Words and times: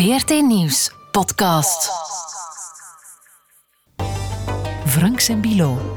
VRT 0.00 0.30
Nieuws 0.30 0.92
podcast. 1.10 1.90
Franks 4.86 5.28
en 5.28 5.40
Bilo. 5.40 5.94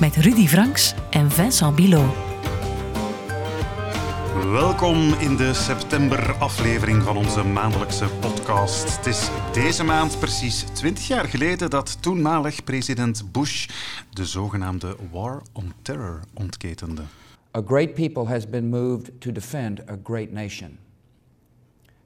Met 0.00 0.16
Rudy 0.16 0.46
Franks 0.46 0.94
en 1.10 1.30
Vincent 1.30 1.76
Bilo. 1.76 2.14
Welkom 4.52 5.12
in 5.12 5.36
de 5.36 5.54
september-aflevering 5.54 7.02
van 7.02 7.16
onze 7.16 7.42
maandelijkse 7.42 8.08
podcast. 8.20 8.96
Het 8.96 9.06
is 9.06 9.28
deze 9.52 9.84
maand 9.84 10.18
precies 10.18 10.64
20 10.72 11.08
jaar 11.08 11.24
geleden 11.24 11.70
dat 11.70 12.02
toenmalig 12.02 12.64
president 12.64 13.32
Bush 13.32 13.68
de 14.10 14.24
zogenaamde 14.24 14.96
War 15.12 15.42
on 15.52 15.72
Terror 15.82 16.20
ontketende. 16.34 17.02
A 17.56 17.62
great 17.66 17.94
people 17.94 18.24
has 18.26 18.48
been 18.48 18.68
moved 18.68 19.20
to 19.20 19.32
defend 19.32 19.90
a 19.90 19.96
great 20.04 20.30
nation. 20.30 20.78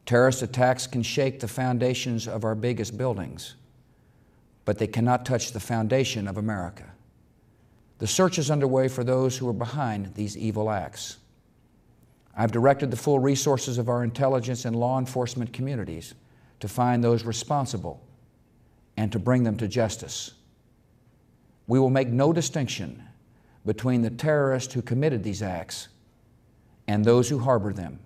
Terrorist 0.07 0.43
attacks 0.43 0.87
can 0.87 1.03
shake 1.03 1.41
the 1.41 1.49
foundations 1.49 2.29
of 2.29 2.45
our 2.45 2.55
biggest 2.55 2.99
buildings, 2.99 3.55
but 4.65 4.79
they 4.79 4.87
cannot 4.87 5.25
touch 5.25 5.53
the 5.53 5.61
foundation 5.61 6.29
of 6.29 6.37
America. 6.37 6.85
The 7.99 8.07
search 8.07 8.39
is 8.39 8.51
underway 8.51 8.89
for 8.89 9.03
those 9.03 9.39
who 9.39 9.49
are 9.49 9.55
behind 9.55 10.15
these 10.15 10.37
evil 10.37 10.71
acts. 10.71 11.19
I've 12.37 12.53
directed 12.53 12.91
the 12.91 12.97
full 12.97 13.19
resources 13.19 13.79
of 13.79 13.89
our 13.89 14.03
intelligence 14.03 14.65
and 14.65 14.77
law 14.77 14.99
enforcement 14.99 15.53
communities 15.53 16.15
to 16.61 16.69
find 16.69 17.03
those 17.03 17.25
responsible 17.25 18.03
and 18.97 19.11
to 19.13 19.19
bring 19.19 19.43
them 19.45 19.57
to 19.59 19.69
justice. 19.69 20.33
We 21.67 21.79
will 21.79 21.91
make 21.91 22.09
no 22.09 22.33
distinction 22.33 23.03
between 23.65 24.03
the 24.03 24.11
terrorists 24.11 24.75
who 24.75 24.83
committed 24.83 25.23
these 25.23 25.43
acts 25.43 25.89
and 26.87 27.05
those 27.05 27.29
who 27.29 27.39
harbor 27.39 27.73
them. 27.73 28.01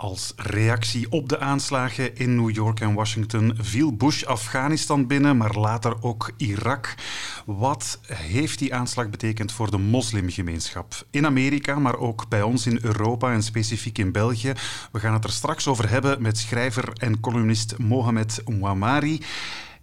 Als 0.00 0.32
reactie 0.36 1.10
op 1.10 1.28
de 1.28 1.38
aanslagen 1.38 2.16
in 2.16 2.36
New 2.36 2.50
York 2.50 2.80
en 2.80 2.94
Washington 2.94 3.54
viel 3.58 3.92
Bush 3.92 4.24
Afghanistan 4.24 5.06
binnen, 5.06 5.36
maar 5.36 5.54
later 5.54 6.02
ook 6.02 6.32
Irak. 6.36 6.94
Wat 7.46 7.98
heeft 8.06 8.58
die 8.58 8.74
aanslag 8.74 9.10
betekend 9.10 9.52
voor 9.52 9.70
de 9.70 9.78
moslimgemeenschap 9.78 11.06
in 11.10 11.26
Amerika, 11.26 11.78
maar 11.78 11.96
ook 11.98 12.28
bij 12.28 12.42
ons 12.42 12.66
in 12.66 12.78
Europa 12.82 13.32
en 13.32 13.42
specifiek 13.42 13.98
in 13.98 14.12
België? 14.12 14.52
We 14.92 15.00
gaan 15.00 15.14
het 15.14 15.24
er 15.24 15.30
straks 15.30 15.66
over 15.66 15.90
hebben 15.90 16.22
met 16.22 16.38
schrijver 16.38 16.92
en 16.92 17.20
columnist 17.20 17.78
Mohamed 17.78 18.42
Ouamari 18.44 19.20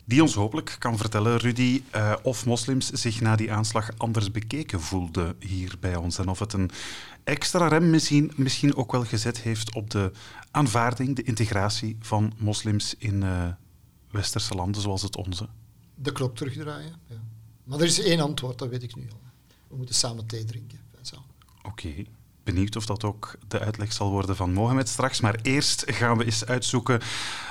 die 0.08 0.22
ons 0.22 0.34
hopelijk 0.34 0.76
kan 0.80 0.98
vertellen, 0.98 1.38
Rudy, 1.38 1.84
uh, 1.96 2.14
of 2.22 2.46
moslims 2.46 2.90
zich 2.90 3.22
na 3.22 3.36
die 3.36 3.52
aanslag 3.52 3.90
anders 3.98 4.32
bekeken 4.32 4.82
voelden 4.82 5.36
hier 5.40 5.76
bij 5.80 5.96
ons. 5.96 6.18
En 6.18 6.28
of 6.28 6.40
het 6.40 6.54
een 6.54 6.72
extra 7.28 7.68
rem 7.68 7.90
misschien, 7.90 8.32
misschien 8.36 8.76
ook 8.76 8.92
wel 8.92 9.04
gezet 9.04 9.40
heeft 9.40 9.76
op 9.76 9.90
de 9.90 10.12
aanvaarding, 10.52 11.16
de 11.16 11.24
integratie 11.24 11.98
van 12.00 12.34
moslims 12.38 12.96
in 12.98 13.22
uh, 13.22 13.48
westerse 14.12 14.56
landen 14.56 14.82
zoals 14.82 15.02
het 15.02 15.16
onze. 15.16 15.48
De 15.96 16.12
klok 16.12 16.36
terugdraaien, 16.36 16.96
ja. 17.08 17.24
Maar 17.64 17.80
er 17.80 17.86
is 17.86 18.00
één 18.00 18.20
antwoord, 18.20 18.58
dat 18.58 18.70
weet 18.70 18.84
ik 18.84 18.96
nu 18.96 19.08
al. 19.12 19.20
We 19.68 19.76
moeten 19.76 19.96
samen 19.96 20.26
thee 20.26 20.46
drinken. 20.46 20.80
Oké. 21.62 21.88
Okay 21.88 22.08
benieuwd 22.54 22.76
of 22.76 22.86
dat 22.86 23.04
ook 23.04 23.36
de 23.48 23.60
uitleg 23.60 23.94
zal 23.94 24.12
worden 24.12 24.36
van 24.36 24.54
Mohamed 24.54 24.90
straks. 24.90 25.22
Maar 25.22 25.40
eerst 25.42 25.84
gaan 25.88 26.18
we 26.18 26.26
eens 26.26 26.46
uitzoeken 26.46 27.00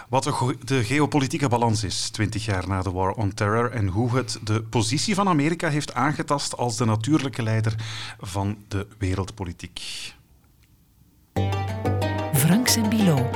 wat 0.08 0.24
de 0.64 0.84
geopolitieke 0.84 1.48
balans 1.48 1.84
is, 1.84 2.10
20 2.10 2.44
jaar 2.44 2.68
na 2.68 2.82
de 2.82 2.90
War 2.90 3.12
on 3.12 3.34
Terror, 3.34 3.70
en 3.70 3.88
hoe 3.88 4.16
het 4.16 4.38
de 4.42 4.62
positie 4.62 5.14
van 5.14 5.28
Amerika 5.28 5.68
heeft 5.68 5.94
aangetast 5.94 6.56
als 6.56 6.76
de 6.76 6.84
natuurlijke 6.84 7.42
leider 7.42 7.74
van 8.20 8.56
de 8.68 8.86
wereldpolitiek. 8.98 9.80
Franks 12.32 12.76
en 12.76 12.88
Bilo. 12.88 13.30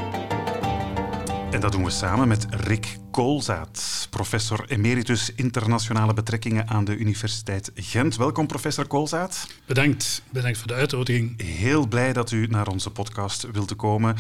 En 1.51 1.61
dat 1.61 1.73
doen 1.73 1.85
we 1.85 1.91
samen 1.91 2.29
met 2.29 2.47
Rick 2.51 2.97
Koolzaad, 3.11 4.07
professor 4.11 4.65
emeritus 4.69 5.35
internationale 5.35 6.15
betrekkingen 6.15 6.69
aan 6.69 6.85
de 6.85 6.97
Universiteit 6.97 7.71
Gent. 7.75 8.17
Welkom, 8.17 8.47
professor 8.47 8.87
Koolzaad. 8.87 9.47
Bedankt, 9.67 10.23
bedankt 10.33 10.59
voor 10.59 10.67
de 10.67 10.75
uitnodiging. 10.75 11.43
Heel 11.43 11.87
blij 11.87 12.13
dat 12.13 12.31
u 12.31 12.47
naar 12.47 12.69
onze 12.69 12.91
podcast 12.91 13.51
wilt 13.53 13.77
komen. 13.77 14.17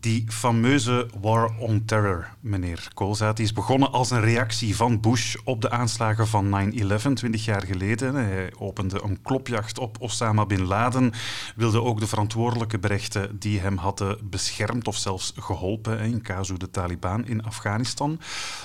Die 0.00 0.24
fameuze 0.28 1.06
War 1.20 1.58
on 1.58 1.84
Terror, 1.84 2.28
meneer 2.40 2.88
Koolzaad, 2.94 3.36
die 3.36 3.44
is 3.44 3.52
begonnen 3.52 3.92
als 3.92 4.10
een 4.10 4.20
reactie 4.20 4.76
van 4.76 5.00
Bush 5.00 5.36
op 5.44 5.60
de 5.60 5.70
aanslagen 5.70 6.26
van 6.28 6.72
9-11, 6.72 7.12
20 7.14 7.44
jaar 7.44 7.62
geleden. 7.62 8.14
Hij 8.14 8.52
opende 8.58 9.02
een 9.02 9.22
klopjacht 9.22 9.78
op 9.78 9.96
Osama 10.00 10.46
Bin 10.46 10.64
Laden, 10.64 11.12
wilde 11.56 11.82
ook 11.82 12.00
de 12.00 12.06
verantwoordelijke 12.06 12.78
berechten 12.78 13.38
die 13.38 13.60
hem 13.60 13.76
hadden 13.76 14.18
beschermd 14.30 14.86
of 14.86 14.96
zelfs 14.96 15.32
geholpen, 15.36 16.00
in 16.00 16.22
casu 16.22 16.56
de 16.56 16.70
Taliban 16.70 17.26
in 17.26 17.44
Afghanistan. 17.44 18.20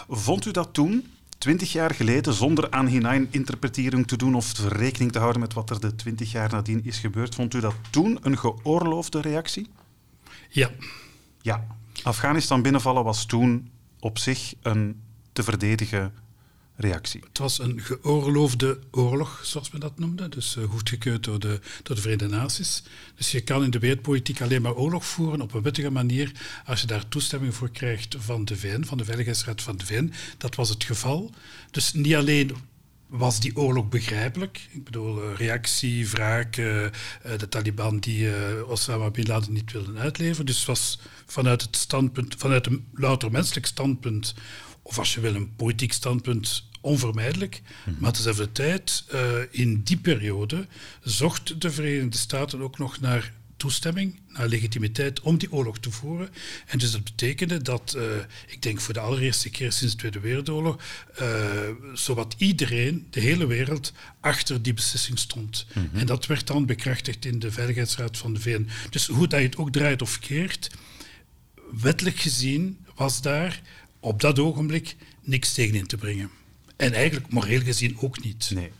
Vond 0.09 0.45
u 0.45 0.51
dat 0.51 0.73
toen, 0.73 1.11
20 1.37 1.71
jaar 1.71 1.93
geleden, 1.93 2.33
zonder 2.33 2.71
aan 2.71 2.87
hinein-interpretering 2.87 4.07
te 4.07 4.17
doen 4.17 4.35
of 4.35 4.59
rekening 4.67 5.11
te 5.11 5.19
houden 5.19 5.41
met 5.41 5.53
wat 5.53 5.69
er 5.69 5.79
de 5.79 5.95
20 5.95 6.31
jaar 6.31 6.51
nadien 6.51 6.85
is 6.85 6.99
gebeurd, 6.99 7.35
vond 7.35 7.53
u 7.53 7.59
dat 7.59 7.75
toen 7.89 8.17
een 8.21 8.37
geoorloofde 8.37 9.21
reactie? 9.21 9.69
Ja, 10.49 10.69
ja, 11.45 11.67
Afghanistan 12.03 12.61
binnenvallen 12.61 13.03
was 13.03 13.25
toen 13.25 13.69
op 13.99 14.17
zich 14.17 14.53
een 14.61 15.01
te 15.33 15.43
verdedigen 15.43 16.13
reactie. 16.75 17.21
Het 17.27 17.37
was 17.37 17.59
een 17.59 17.81
geoorloofde 17.81 18.79
oorlog, 18.91 19.41
zoals 19.43 19.71
men 19.71 19.79
dat 19.81 19.99
noemde, 19.99 20.29
dus 20.29 20.55
uh, 20.55 20.63
goedgekeurd 20.63 21.23
door 21.23 21.39
de, 21.39 21.59
door 21.83 21.95
de 21.95 22.01
Verenigde 22.01 22.35
Naties. 22.35 22.83
Dus 23.15 23.31
je 23.31 23.41
kan 23.41 23.63
in 23.63 23.69
de 23.69 23.79
wereldpolitiek 23.79 24.41
alleen 24.41 24.61
maar 24.61 24.73
oorlog 24.73 25.05
voeren 25.05 25.41
op 25.41 25.53
een 25.53 25.61
wettige 25.61 25.91
manier 25.91 26.31
als 26.65 26.81
je 26.81 26.87
daar 26.87 27.07
toestemming 27.07 27.55
voor 27.55 27.69
krijgt 27.69 28.15
van 28.19 28.45
de 28.45 28.57
VN, 28.57 28.83
van 28.83 28.97
de 28.97 29.05
Veiligheidsraad 29.05 29.61
van 29.61 29.77
de 29.77 29.85
VN. 29.85 30.13
Dat 30.37 30.55
was 30.55 30.69
het 30.69 30.83
geval. 30.83 31.31
Dus 31.71 31.93
niet 31.93 32.15
alleen 32.15 32.55
was 33.07 33.39
die 33.39 33.55
oorlog 33.55 33.89
begrijpelijk. 33.89 34.67
Ik 34.71 34.83
bedoel, 34.83 35.21
eh, 35.21 35.37
reactie, 35.37 36.09
wraak, 36.09 36.57
uh, 36.57 36.87
de 37.37 37.49
Taliban 37.49 37.99
die 37.99 38.27
uh, 38.27 38.69
Osama 38.69 39.09
Bin 39.09 39.27
Laden 39.27 39.53
niet 39.53 39.71
wilden 39.71 39.97
uitleveren. 39.97 40.45
Dus 40.45 40.65
was 40.65 40.99
vanuit 41.25 41.61
het 41.61 41.75
standpunt, 41.75 42.35
vanuit 42.37 42.65
een 42.65 42.85
louter 42.93 43.31
menselijk 43.31 43.65
standpunt, 43.65 44.35
of 44.81 44.99
als 44.99 45.13
je 45.13 45.19
wil 45.19 45.35
een 45.35 45.55
politiek 45.55 45.93
standpunt, 45.93 46.67
onvermijdelijk. 46.81 47.61
Mhm. 47.85 47.95
Maar 47.99 48.11
tezelfde 48.11 48.51
tijd, 48.51 49.05
in 49.51 49.81
die 49.83 49.97
periode, 49.97 50.67
zocht 51.01 51.61
de 51.61 51.71
Verenigde 51.71 52.17
Staten 52.17 52.61
ook 52.61 52.77
nog 52.77 52.99
naar 52.99 53.33
toestemming, 53.57 54.19
naar 54.27 54.47
legitimiteit 54.47 55.19
om 55.19 55.37
die 55.37 55.51
oorlog 55.51 55.79
te 55.79 55.91
voeren. 55.91 56.29
En 56.65 56.77
dus 56.77 56.91
dat 56.91 57.03
betekende 57.03 57.61
dat, 57.61 57.93
uh, 57.97 58.03
ik 58.47 58.61
denk 58.61 58.81
voor 58.81 58.93
de 58.93 58.99
allereerste 58.99 59.49
keer 59.49 59.71
sinds 59.71 59.93
de 59.93 59.99
Tweede 59.99 60.19
Wereldoorlog, 60.19 60.83
uh, 61.21 61.27
zowat 61.93 62.35
iedereen, 62.37 63.07
de 63.09 63.19
hele 63.19 63.45
wereld, 63.45 63.93
achter 64.19 64.61
die 64.61 64.73
beslissing 64.73 65.19
stond. 65.19 65.65
Mhm. 65.73 65.97
En 65.97 66.05
dat 66.05 66.25
werd 66.25 66.47
dan 66.47 66.65
bekrachtigd 66.65 67.25
in 67.25 67.39
de 67.39 67.51
Veiligheidsraad 67.51 68.17
van 68.17 68.33
de 68.33 68.39
VN. 68.39 68.67
Dus 68.89 69.07
hoe 69.07 69.27
dat 69.27 69.39
je 69.39 69.45
het 69.45 69.57
ook 69.57 69.71
draait 69.71 70.01
of 70.01 70.19
keert, 70.19 70.71
wettelijk 71.81 72.17
gezien 72.17 72.77
was 72.95 73.21
daar 73.21 73.61
op 73.99 74.21
dat 74.21 74.39
ogenblik 74.39 74.95
niks 75.21 75.53
tegen 75.53 75.75
in 75.75 75.87
te 75.87 75.97
brengen. 75.97 76.29
En 76.75 76.93
eigenlijk 76.93 77.31
moreel 77.31 77.61
gezien 77.61 77.97
ook 77.99 78.23
niet. 78.23 78.51
Nee. 78.53 78.71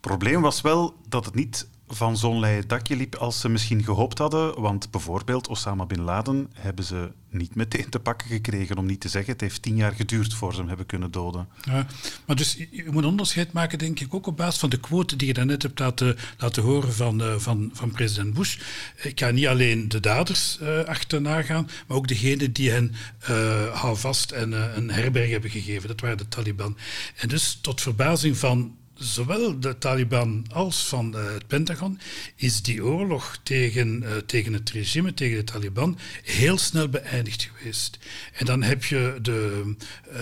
probleem 0.00 0.40
was 0.40 0.60
wel 0.60 0.96
dat 1.08 1.24
het 1.24 1.34
niet 1.34 1.66
van 1.90 2.16
zo'n 2.16 2.40
leien 2.40 2.68
dakje 2.68 2.96
liep 2.96 3.14
als 3.14 3.40
ze 3.40 3.48
misschien 3.48 3.84
gehoopt 3.84 4.18
hadden. 4.18 4.60
Want 4.60 4.90
bijvoorbeeld 4.90 5.48
Osama 5.48 5.86
Bin 5.86 6.00
Laden 6.00 6.50
hebben 6.52 6.84
ze 6.84 7.10
niet 7.30 7.54
meteen 7.54 7.88
te 7.88 8.00
pakken 8.00 8.28
gekregen, 8.28 8.78
om 8.78 8.86
niet 8.86 9.00
te 9.00 9.08
zeggen, 9.08 9.32
het 9.32 9.40
heeft 9.40 9.62
tien 9.62 9.76
jaar 9.76 9.92
geduurd 9.92 10.34
voor 10.34 10.52
ze 10.52 10.58
hem 10.58 10.68
hebben 10.68 10.86
kunnen 10.86 11.10
doden. 11.10 11.48
Ja, 11.62 11.86
maar 12.26 12.36
dus 12.36 12.56
je 12.70 12.88
moet 12.90 13.04
onderscheid 13.04 13.52
maken, 13.52 13.78
denk 13.78 14.00
ik, 14.00 14.14
ook 14.14 14.26
op 14.26 14.36
basis 14.36 14.60
van 14.60 14.70
de 14.70 14.80
quote 14.80 15.16
die 15.16 15.26
je 15.26 15.34
daarnet 15.34 15.62
hebt 15.62 15.78
laten, 15.78 16.16
laten 16.38 16.62
horen 16.62 16.92
van, 16.92 17.20
uh, 17.20 17.34
van, 17.36 17.70
van 17.72 17.90
president 17.90 18.34
Bush. 18.34 18.58
Ik 18.96 19.20
ga 19.20 19.30
niet 19.30 19.46
alleen 19.46 19.88
de 19.88 20.00
daders 20.00 20.58
uh, 20.62 20.78
achterna 20.84 21.42
gaan, 21.42 21.68
maar 21.86 21.96
ook 21.96 22.08
degene 22.08 22.52
die 22.52 22.70
hen 22.70 22.94
uh, 23.30 23.76
houvast 23.76 24.30
en 24.30 24.76
een 24.76 24.90
herberg 24.90 25.30
hebben 25.30 25.50
gegeven. 25.50 25.88
Dat 25.88 26.00
waren 26.00 26.16
de 26.16 26.28
Taliban. 26.28 26.76
En 27.16 27.28
dus 27.28 27.58
tot 27.60 27.80
verbazing 27.80 28.36
van 28.36 28.76
zowel 29.00 29.60
de 29.60 29.78
Taliban 29.78 30.46
als 30.52 30.86
van 30.86 31.14
uh, 31.16 31.32
het 31.32 31.46
Pentagon 31.46 32.00
is 32.36 32.62
die 32.62 32.84
oorlog 32.84 33.38
tegen, 33.42 34.02
uh, 34.02 34.16
tegen 34.26 34.52
het 34.52 34.70
regime, 34.70 35.14
tegen 35.14 35.36
de 35.36 35.44
Taliban, 35.44 35.98
heel 36.22 36.58
snel 36.58 36.88
beëindigd 36.88 37.50
geweest. 37.52 37.98
En 38.32 38.46
dan 38.46 38.62
heb 38.62 38.84
je 38.84 39.18
de 39.22 39.74
uh, 40.12 40.18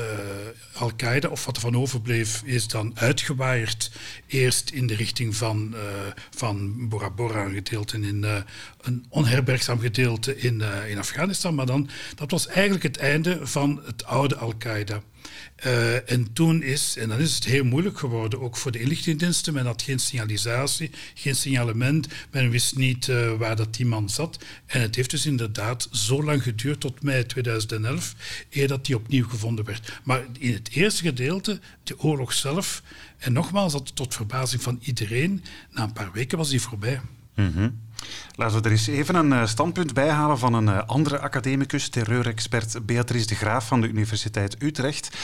Al-Qaeda, 0.73 1.29
of 1.29 1.45
wat 1.45 1.57
er 1.57 1.63
van 1.63 1.77
overbleef, 1.77 2.43
is 2.45 2.69
dan 2.69 2.93
uitgewaaid. 2.95 3.91
Eerst 4.27 4.71
in 4.71 4.87
de 4.87 4.95
richting 4.95 5.37
van, 5.37 5.75
van 6.31 6.89
Bora 6.89 7.11
Bora, 7.11 7.45
een 7.45 8.05
in 8.05 8.25
een 8.81 9.07
onherbergzaam 9.09 9.81
gedeelte 9.81 10.39
in, 10.39 10.63
in 10.89 10.99
Afghanistan. 10.99 11.55
Maar 11.55 11.67
dan, 11.67 11.89
dat 12.15 12.31
was 12.31 12.47
eigenlijk 12.47 12.83
het 12.83 12.97
einde 12.97 13.47
van 13.47 13.83
het 13.85 14.05
oude 14.05 14.37
Al-Qaeda. 14.37 15.03
Uh, 15.67 16.11
en 16.11 16.33
toen 16.33 16.63
is, 16.63 16.97
en 16.97 17.09
dan 17.09 17.19
is 17.19 17.35
het 17.35 17.45
heel 17.45 17.65
moeilijk 17.65 17.99
geworden, 17.99 18.41
ook 18.41 18.57
voor 18.57 18.73
de 18.73 18.81
inlichtingendiensten. 18.81 19.55
Men 19.55 19.67
had 19.67 19.83
geen 19.83 19.99
signalisatie, 19.99 20.91
geen 21.15 21.37
signalement. 21.37 22.09
Men 22.31 22.51
wist 22.51 22.77
niet 22.77 23.07
uh, 23.07 23.33
waar 23.33 23.57
dat 23.57 23.75
die 23.75 23.87
man 23.87 24.09
zat. 24.09 24.39
En 24.67 24.81
het 24.81 24.95
heeft 24.95 25.11
dus 25.11 25.27
inderdaad 25.27 25.89
zo 25.93 26.25
lang 26.25 26.43
geduurd, 26.43 26.81
tot 26.81 27.03
mei 27.03 27.27
2011, 27.27 28.15
eer 28.51 28.69
dat 28.69 28.87
die 28.87 28.97
opnieuw 28.97 29.29
gevonden 29.29 29.65
werd. 29.65 30.01
Maar 30.03 30.23
in 30.39 30.53
het 30.53 30.71
eerste 30.71 31.03
gedeelte, 31.03 31.61
de 31.83 31.99
oorlog 31.99 32.33
zelf, 32.33 32.83
en 33.19 33.33
nogmaals, 33.33 33.73
dat 33.73 33.97
tot 33.97 34.15
verbazing 34.15 34.63
van 34.63 34.79
iedereen, 34.83 35.45
na 35.71 35.83
een 35.83 35.93
paar 35.93 36.13
weken 36.13 36.39
was 36.39 36.49
die 36.49 36.61
voorbij. 36.61 37.01
Mm. 37.35 37.79
Laten 38.39 38.59
we 38.59 38.65
er 38.65 38.71
eens 38.71 38.87
even 38.87 39.15
een 39.15 39.33
eh, 39.33 39.47
standpunt 39.47 39.95
bij 39.95 40.09
halen 40.09 40.39
van 40.39 40.55
een 40.55 40.69
eh, 40.69 40.83
andere 40.87 41.19
academicus, 41.19 41.89
terreurexpert 41.89 42.87
Beatrice 42.87 43.27
de 43.27 43.35
Graaf 43.35 43.67
van 43.67 43.81
de 43.81 43.89
Universiteit 43.89 44.63
Utrecht. 44.63 45.17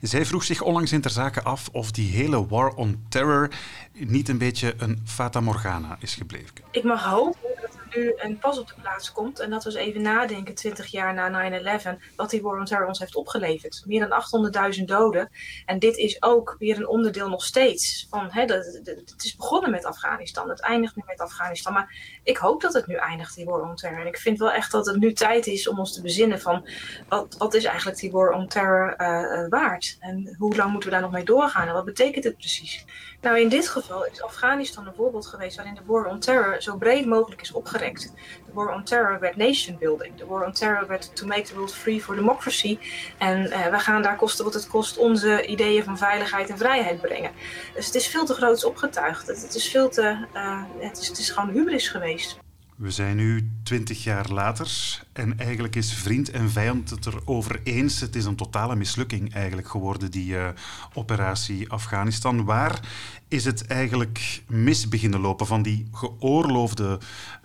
Zij 0.00 0.26
vroeg 0.26 0.44
zich 0.44 0.62
onlangs 0.62 0.92
in 0.92 1.00
ter 1.00 1.10
zake 1.10 1.42
af 1.42 1.68
of 1.72 1.90
die 1.90 2.10
hele 2.10 2.46
war 2.46 2.74
on 2.74 3.04
terror 3.08 3.50
niet 3.92 4.28
een 4.28 4.38
beetje 4.38 4.74
een 4.76 5.00
fata 5.04 5.40
morgana 5.40 5.96
is 6.00 6.14
gebleven. 6.14 6.54
Ik 6.70 6.84
mag 6.84 7.04
hopen 7.04 7.51
nu 7.94 8.12
een 8.16 8.38
pas 8.38 8.58
op 8.58 8.66
de 8.68 8.74
plaats 8.80 9.12
komt 9.12 9.40
en 9.40 9.50
dat 9.50 9.64
we 9.64 9.70
eens 9.70 9.78
even 9.78 10.02
nadenken, 10.02 10.54
20 10.54 10.86
jaar 10.86 11.14
na 11.14 11.50
9-11, 11.94 11.98
wat 12.16 12.30
die 12.30 12.42
war 12.42 12.58
on 12.58 12.64
terror 12.64 12.86
ons 12.86 12.98
heeft 12.98 13.14
opgeleverd. 13.14 13.82
Meer 13.86 14.08
dan 14.08 14.72
800.000 14.78 14.84
doden. 14.84 15.30
En 15.66 15.78
dit 15.78 15.96
is 15.96 16.22
ook 16.22 16.56
weer 16.58 16.76
een 16.76 16.88
onderdeel 16.88 17.28
nog 17.28 17.44
steeds 17.44 18.06
van, 18.10 18.28
hè, 18.30 18.44
de, 18.44 18.80
het 18.84 19.24
is 19.24 19.36
begonnen 19.36 19.70
met 19.70 19.84
Afghanistan, 19.84 20.48
het 20.48 20.60
eindigt 20.60 20.96
nu 20.96 21.02
met 21.06 21.20
Afghanistan. 21.20 21.72
Maar 21.72 22.20
ik 22.22 22.36
hoop 22.36 22.60
dat 22.60 22.72
het 22.72 22.86
nu 22.86 22.94
eindigt, 22.94 23.34
die 23.34 23.44
war 23.44 23.68
on 23.68 23.76
terror. 23.76 24.00
En 24.00 24.06
ik 24.06 24.18
vind 24.18 24.38
wel 24.38 24.52
echt 24.52 24.72
dat 24.72 24.86
het 24.86 24.96
nu 24.96 25.12
tijd 25.12 25.46
is 25.46 25.68
om 25.68 25.78
ons 25.78 25.94
te 25.94 26.02
bezinnen 26.02 26.40
van, 26.40 26.68
wat, 27.08 27.34
wat 27.38 27.54
is 27.54 27.64
eigenlijk 27.64 27.98
die 27.98 28.10
war 28.10 28.30
on 28.30 28.48
terror 28.48 28.94
uh, 28.98 29.48
waard? 29.48 29.96
En 30.00 30.36
hoe 30.38 30.56
lang 30.56 30.70
moeten 30.70 30.88
we 30.88 30.94
daar 30.94 31.04
nog 31.04 31.12
mee 31.12 31.24
doorgaan? 31.24 31.68
En 31.68 31.74
wat 31.74 31.84
betekent 31.84 32.24
het 32.24 32.36
precies? 32.36 32.84
Nou, 33.22 33.40
in 33.40 33.48
dit 33.48 33.68
geval 33.68 34.06
is 34.06 34.22
Afghanistan 34.22 34.86
een 34.86 34.94
voorbeeld 34.94 35.26
geweest 35.26 35.56
waarin 35.56 35.74
de 35.74 35.80
war 35.86 36.06
on 36.06 36.18
terror 36.18 36.62
zo 36.62 36.76
breed 36.76 37.06
mogelijk 37.06 37.40
is 37.40 37.52
opgerekt. 37.52 38.12
De 38.46 38.52
war 38.52 38.74
on 38.74 38.84
terror 38.84 39.20
werd 39.20 39.36
nation 39.36 39.78
building. 39.78 40.14
De 40.14 40.26
war 40.26 40.46
on 40.46 40.52
terror 40.52 40.86
werd 40.86 41.16
to 41.16 41.26
make 41.26 41.42
the 41.42 41.54
world 41.54 41.74
free 41.74 42.02
for 42.02 42.14
democracy. 42.14 42.78
En 43.18 43.46
uh, 43.46 43.66
we 43.66 43.78
gaan 43.78 44.02
daar 44.02 44.16
kosten 44.16 44.44
wat 44.44 44.54
het 44.54 44.68
kost 44.68 44.96
onze 44.96 45.46
ideeën 45.46 45.84
van 45.84 45.98
veiligheid 45.98 46.50
en 46.50 46.58
vrijheid 46.58 47.00
brengen. 47.00 47.30
Dus 47.74 47.86
het 47.86 47.94
is 47.94 48.06
veel 48.06 48.24
te 48.24 48.34
groot 48.34 48.64
opgetuigd. 48.64 49.26
Het, 49.26 49.54
is 49.54 49.68
veel 49.68 49.88
te, 49.88 50.26
uh, 50.34 50.62
het, 50.78 50.98
is, 50.98 51.08
het 51.08 51.18
is 51.18 51.30
gewoon 51.30 51.50
hubris 51.50 51.88
geweest. 51.88 52.38
We 52.82 52.90
zijn 52.90 53.16
nu 53.16 53.50
twintig 53.62 54.04
jaar 54.04 54.30
later 54.30 55.02
en 55.12 55.38
eigenlijk 55.38 55.76
is 55.76 55.92
vriend 55.92 56.30
en 56.30 56.50
vijand 56.50 56.90
het 56.90 57.06
erover 57.06 57.60
eens. 57.62 58.00
Het 58.00 58.16
is 58.16 58.24
een 58.24 58.36
totale 58.36 58.76
mislukking 58.76 59.34
eigenlijk 59.34 59.68
geworden, 59.68 60.10
die 60.10 60.32
uh, 60.32 60.48
operatie 60.94 61.70
Afghanistan. 61.70 62.44
Waar 62.44 62.80
is 63.28 63.44
het 63.44 63.66
eigenlijk 63.66 64.42
mis 64.48 64.88
beginnen 64.88 65.20
lopen 65.20 65.46
van 65.46 65.62
die 65.62 65.88
geoorloofde 65.92 66.98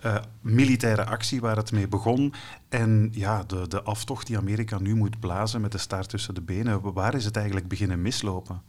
uh, 0.04 0.16
militaire 0.40 1.04
actie 1.04 1.40
waar 1.40 1.56
het 1.56 1.72
mee 1.72 1.88
begon 1.88 2.34
en 2.68 3.08
ja, 3.12 3.42
de, 3.42 3.68
de 3.68 3.82
aftocht 3.82 4.26
die 4.26 4.38
Amerika 4.38 4.78
nu 4.78 4.94
moet 4.94 5.20
blazen 5.20 5.60
met 5.60 5.72
de 5.72 5.78
staart 5.78 6.08
tussen 6.08 6.34
de 6.34 6.40
benen? 6.40 6.92
Waar 6.92 7.14
is 7.14 7.24
het 7.24 7.36
eigenlijk 7.36 7.68
beginnen 7.68 8.02
mislopen? 8.02 8.62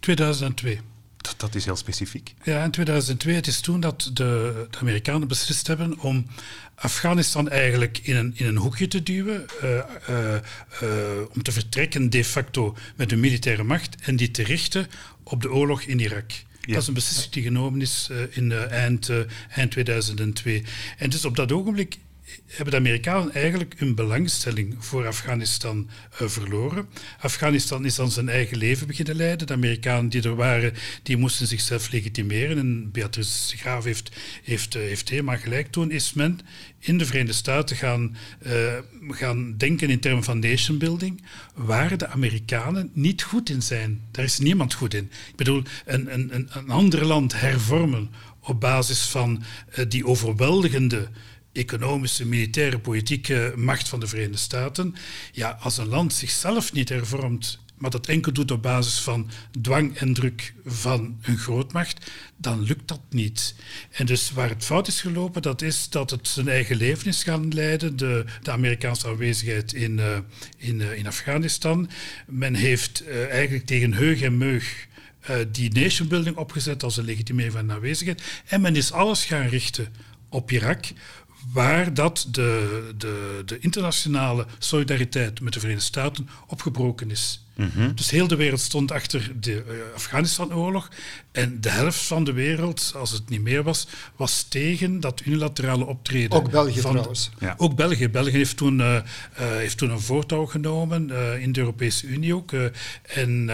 2002. 0.00 0.80
Dat, 1.22 1.34
dat, 1.36 1.54
is 1.54 1.64
heel 1.64 1.76
specifiek. 1.76 2.34
Ja, 2.42 2.64
in 2.64 2.70
2002, 2.70 3.34
het 3.34 3.46
is 3.46 3.60
toen 3.60 3.80
dat 3.80 4.10
de, 4.12 4.66
de 4.70 4.78
Amerikanen 4.78 5.28
beslist 5.28 5.66
hebben 5.66 5.98
om 5.98 6.26
Afghanistan 6.74 7.48
eigenlijk 7.48 7.98
in 8.02 8.16
een, 8.16 8.32
in 8.34 8.46
een 8.46 8.56
hoekje 8.56 8.88
te 8.88 9.02
duwen, 9.02 9.46
uh, 9.62 9.70
uh, 10.10 10.34
uh, 10.82 10.90
om 11.34 11.42
te 11.42 11.52
vertrekken 11.52 12.10
de 12.10 12.24
facto 12.24 12.76
met 12.96 13.12
een 13.12 13.20
militaire 13.20 13.62
macht 13.62 13.96
en 14.02 14.16
die 14.16 14.30
te 14.30 14.42
richten 14.42 14.86
op 15.22 15.42
de 15.42 15.52
oorlog 15.52 15.82
in 15.82 16.00
Irak. 16.00 16.30
Ja. 16.60 16.72
Dat 16.72 16.82
is 16.82 16.88
een 16.88 16.94
beslissing 16.94 17.32
die 17.32 17.42
genomen 17.42 17.80
is 17.80 18.10
in 18.30 18.52
eind, 18.52 19.10
eind 19.48 19.70
2002. 19.70 20.64
En 20.98 21.10
dus 21.10 21.24
op 21.24 21.36
dat 21.36 21.52
ogenblik 21.52 21.98
hebben 22.46 22.70
de 22.70 22.80
Amerikanen 22.80 23.34
eigenlijk 23.34 23.74
hun 23.76 23.94
belangstelling 23.94 24.76
voor 24.78 25.06
Afghanistan 25.06 25.88
uh, 26.22 26.28
verloren. 26.28 26.88
Afghanistan 27.20 27.84
is 27.84 27.94
dan 27.94 28.10
zijn 28.10 28.28
eigen 28.28 28.56
leven 28.56 28.86
beginnen 28.86 29.16
leiden. 29.16 29.46
De 29.46 29.52
Amerikanen 29.52 30.10
die 30.10 30.22
er 30.22 30.34
waren, 30.34 30.74
die 31.02 31.16
moesten 31.16 31.46
zichzelf 31.46 31.90
legitimeren. 31.90 32.58
En 32.58 32.90
Beatrice 32.90 33.56
Graaf 33.56 33.84
heeft, 33.84 34.10
heeft, 34.42 34.76
uh, 34.76 34.82
heeft 34.82 35.08
helemaal 35.08 35.38
gelijk. 35.38 35.70
Toen 35.70 35.90
is 35.90 36.12
men 36.12 36.38
in 36.78 36.98
de 36.98 37.06
Verenigde 37.06 37.32
Staten 37.32 37.76
gaan, 37.76 38.16
uh, 38.46 38.78
gaan 39.08 39.56
denken 39.56 39.90
in 39.90 40.00
termen 40.00 40.24
van 40.24 40.38
nation 40.38 40.78
building, 40.78 41.22
waar 41.54 41.98
de 41.98 42.08
Amerikanen 42.08 42.90
niet 42.92 43.22
goed 43.22 43.50
in 43.50 43.62
zijn. 43.62 44.00
Daar 44.10 44.24
is 44.24 44.38
niemand 44.38 44.74
goed 44.74 44.94
in. 44.94 45.10
Ik 45.28 45.36
bedoel, 45.36 45.62
een, 45.84 46.14
een, 46.14 46.48
een 46.50 46.70
ander 46.70 47.04
land 47.04 47.40
hervormen 47.40 48.10
op 48.40 48.60
basis 48.60 49.02
van 49.02 49.42
die 49.88 50.06
overweldigende 50.06 51.08
economische, 51.52 52.26
militaire, 52.26 52.78
politieke 52.78 53.52
macht 53.56 53.88
van 53.88 54.00
de 54.00 54.06
Verenigde 54.06 54.38
Staten. 54.38 54.94
Ja, 55.32 55.58
als 55.60 55.78
een 55.78 55.88
land 55.88 56.12
zichzelf 56.12 56.72
niet 56.72 56.88
hervormt, 56.88 57.60
maar 57.82 57.90
dat 57.90 58.06
enkel 58.06 58.32
doet 58.32 58.50
op 58.50 58.62
basis 58.62 59.00
van 59.00 59.30
dwang 59.60 59.96
en 59.96 60.12
druk 60.12 60.54
van 60.64 61.18
een 61.22 61.38
grootmacht, 61.38 62.10
dan 62.36 62.62
lukt 62.62 62.88
dat 62.88 63.00
niet. 63.10 63.54
En 63.90 64.06
dus 64.06 64.30
waar 64.30 64.48
het 64.48 64.64
fout 64.64 64.86
is 64.86 65.00
gelopen, 65.00 65.42
dat 65.42 65.62
is 65.62 65.88
dat 65.88 66.10
het 66.10 66.28
zijn 66.28 66.48
eigen 66.48 66.76
leven 66.76 67.06
is 67.06 67.22
gaan 67.22 67.54
leiden, 67.54 67.96
de, 67.96 68.24
de 68.42 68.50
Amerikaanse 68.50 69.08
aanwezigheid 69.08 69.72
in, 69.72 69.98
uh, 69.98 70.18
in, 70.56 70.80
uh, 70.80 70.98
in 70.98 71.06
Afghanistan. 71.06 71.90
Men 72.26 72.54
heeft 72.54 73.02
uh, 73.02 73.30
eigenlijk 73.30 73.66
tegen 73.66 73.92
heug 73.92 74.20
en 74.20 74.36
meug 74.36 74.86
die 75.52 75.72
nation 75.72 76.08
building 76.08 76.36
opgezet 76.36 76.82
als 76.82 76.96
een 76.96 77.04
legitimering 77.04 77.52
van 77.52 77.72
aanwezigheid. 77.72 78.22
En 78.46 78.60
men 78.60 78.76
is 78.76 78.92
alles 78.92 79.24
gaan 79.24 79.46
richten 79.46 79.88
op 80.28 80.50
Irak, 80.50 80.84
waar 81.52 81.94
dat 81.94 82.26
de, 82.30 82.92
de, 82.96 83.42
de 83.44 83.58
internationale 83.58 84.46
solidariteit 84.58 85.40
met 85.40 85.52
de 85.52 85.60
Verenigde 85.60 85.86
Staten 85.86 86.28
opgebroken 86.46 87.10
is. 87.10 87.44
Mm 87.56 87.94
Dus 87.94 88.10
heel 88.10 88.26
de 88.26 88.36
wereld 88.36 88.60
stond 88.60 88.90
achter 88.90 89.32
de 89.40 89.64
uh, 89.68 89.74
Afghanistan-oorlog. 89.94 90.88
En 91.32 91.60
de 91.60 91.70
helft 91.70 92.00
van 92.02 92.24
de 92.24 92.32
wereld, 92.32 92.92
als 92.96 93.10
het 93.10 93.28
niet 93.28 93.40
meer 93.40 93.62
was, 93.62 93.86
was 94.16 94.42
tegen 94.42 95.00
dat 95.00 95.22
unilaterale 95.24 95.86
optreden. 95.86 96.30
Ook 96.30 96.50
België 96.50 96.80
van, 96.80 96.90
trouwens. 96.90 97.30
Ja. 97.38 97.54
Ook 97.56 97.76
België. 97.76 98.08
België 98.08 98.36
heeft 98.36 98.56
toen, 98.56 98.78
uh, 98.78 98.94
uh, 98.94 99.00
heeft 99.34 99.76
toen 99.76 99.90
een 99.90 100.00
voortouw 100.00 100.46
genomen, 100.46 101.10
in 101.40 101.52
de 101.52 101.60
Europese 101.60 102.06
Unie 102.06 102.34
ook. 102.34 102.52
en 103.02 103.44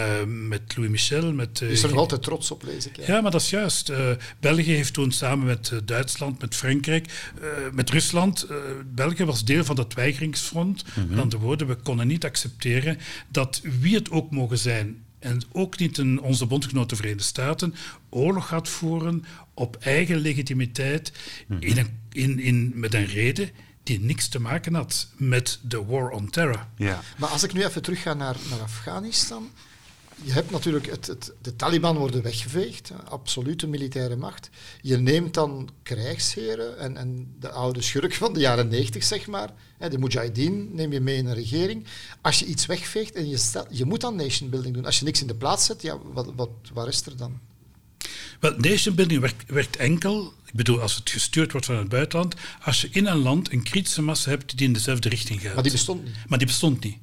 met 0.47 0.75
Louis 0.75 0.91
Michel. 0.91 1.33
Met, 1.33 1.61
is 1.61 1.83
er 1.83 1.89
nog 1.89 1.97
altijd 1.97 2.23
trots 2.23 2.51
op, 2.51 2.63
lees 2.63 2.87
ik. 2.87 2.97
Ja, 2.97 3.03
ja 3.07 3.21
maar 3.21 3.31
dat 3.31 3.41
is 3.41 3.49
juist. 3.49 3.91
België 4.39 4.73
heeft 4.73 4.93
toen 4.93 5.11
samen 5.11 5.45
met 5.45 5.73
Duitsland, 5.85 6.41
met 6.41 6.55
Frankrijk, 6.55 7.31
met 7.71 7.89
Rusland. 7.89 8.47
België 8.95 9.25
was 9.25 9.45
deel 9.45 9.63
van 9.65 9.75
dat 9.75 9.93
weigeringsfront. 9.93 10.83
Mm 10.83 10.91
-hmm. 10.93 11.09
Met 11.09 11.19
andere 11.19 11.41
woorden, 11.41 11.67
we 11.67 11.75
konden 11.75 12.07
niet 12.07 12.25
accepteren 12.25 12.97
dat 13.27 13.61
wie 13.79 13.88
het 13.95 14.11
ook 14.11 14.31
mogen 14.31 14.57
zijn, 14.57 15.03
en 15.19 15.41
ook 15.51 15.77
niet 15.77 15.97
in 15.97 16.21
onze 16.21 16.45
bondgenoten 16.45 16.97
Verenigde 16.97 17.23
Staten, 17.23 17.75
oorlog 18.09 18.47
gaat 18.47 18.69
voeren 18.69 19.25
op 19.53 19.77
eigen 19.79 20.17
legitimiteit 20.17 21.11
in 21.59 21.77
een, 21.77 21.99
in, 22.11 22.39
in, 22.39 22.71
met 22.75 22.93
een 22.93 23.05
reden 23.05 23.49
die 23.83 23.99
niks 23.99 24.27
te 24.27 24.39
maken 24.39 24.73
had 24.73 25.07
met 25.17 25.59
de 25.61 25.85
war 25.85 26.09
on 26.09 26.29
terror. 26.29 26.65
Ja. 26.75 27.01
Maar 27.17 27.29
als 27.29 27.43
ik 27.43 27.53
nu 27.53 27.63
even 27.63 27.81
terug 27.81 28.01
ga 28.01 28.13
naar, 28.13 28.35
naar 28.49 28.59
Afghanistan, 28.59 29.49
je 30.23 30.31
hebt 30.31 30.51
natuurlijk, 30.51 30.85
het, 30.85 31.07
het, 31.07 31.33
de 31.41 31.55
Taliban 31.55 31.97
worden 31.97 32.21
weggeveegd, 32.21 32.91
absolute 33.09 33.67
militaire 33.67 34.15
macht. 34.15 34.49
Je 34.81 34.97
neemt 34.97 35.33
dan 35.33 35.69
krijgsheren 35.83 36.77
en, 36.79 36.97
en 36.97 37.35
de 37.39 37.49
oude 37.49 37.81
schurk 37.81 38.13
van 38.13 38.33
de 38.33 38.39
jaren 38.39 38.67
90, 38.67 39.03
zeg 39.03 39.27
maar, 39.27 39.53
de 39.89 39.97
Mujahideen 39.97 40.75
neem 40.75 40.91
je 40.91 40.99
mee 40.99 41.17
in 41.17 41.25
een 41.25 41.33
regering. 41.33 41.85
Als 42.21 42.39
je 42.39 42.45
iets 42.45 42.65
wegveegt 42.65 43.13
en 43.13 43.29
je, 43.29 43.37
stel, 43.37 43.65
je 43.69 43.85
moet 43.85 44.01
dan 44.01 44.15
nation 44.15 44.49
building 44.49 44.73
doen. 44.73 44.85
Als 44.85 44.99
je 44.99 45.05
niks 45.05 45.21
in 45.21 45.27
de 45.27 45.35
plaats 45.35 45.65
zet, 45.65 45.81
ja, 45.81 45.97
wat, 46.13 46.31
wat, 46.35 46.49
waar 46.73 46.87
is 46.87 47.05
er 47.05 47.17
dan? 47.17 47.39
Wel, 48.39 48.53
nation 48.57 48.95
building 48.95 49.21
werkt, 49.21 49.43
werkt 49.51 49.75
enkel, 49.75 50.33
ik 50.45 50.53
bedoel, 50.53 50.81
als 50.81 50.95
het 50.95 51.09
gestuurd 51.09 51.51
wordt 51.51 51.65
van 51.65 51.77
het 51.77 51.89
buitenland, 51.89 52.35
als 52.61 52.81
je 52.81 52.89
in 52.91 53.05
een 53.05 53.17
land 53.17 53.51
een 53.51 53.63
kritische 53.63 54.01
massa 54.01 54.29
hebt 54.29 54.57
die 54.57 54.67
in 54.67 54.73
dezelfde 54.73 55.09
richting 55.09 55.41
gaat. 55.41 55.53
Maar 55.53 55.63
die 55.63 55.71
bestond 55.71 56.03
niet. 56.03 56.13
Maar 56.27 56.37
die 56.37 56.47
bestond 56.47 56.83
niet. 56.83 56.97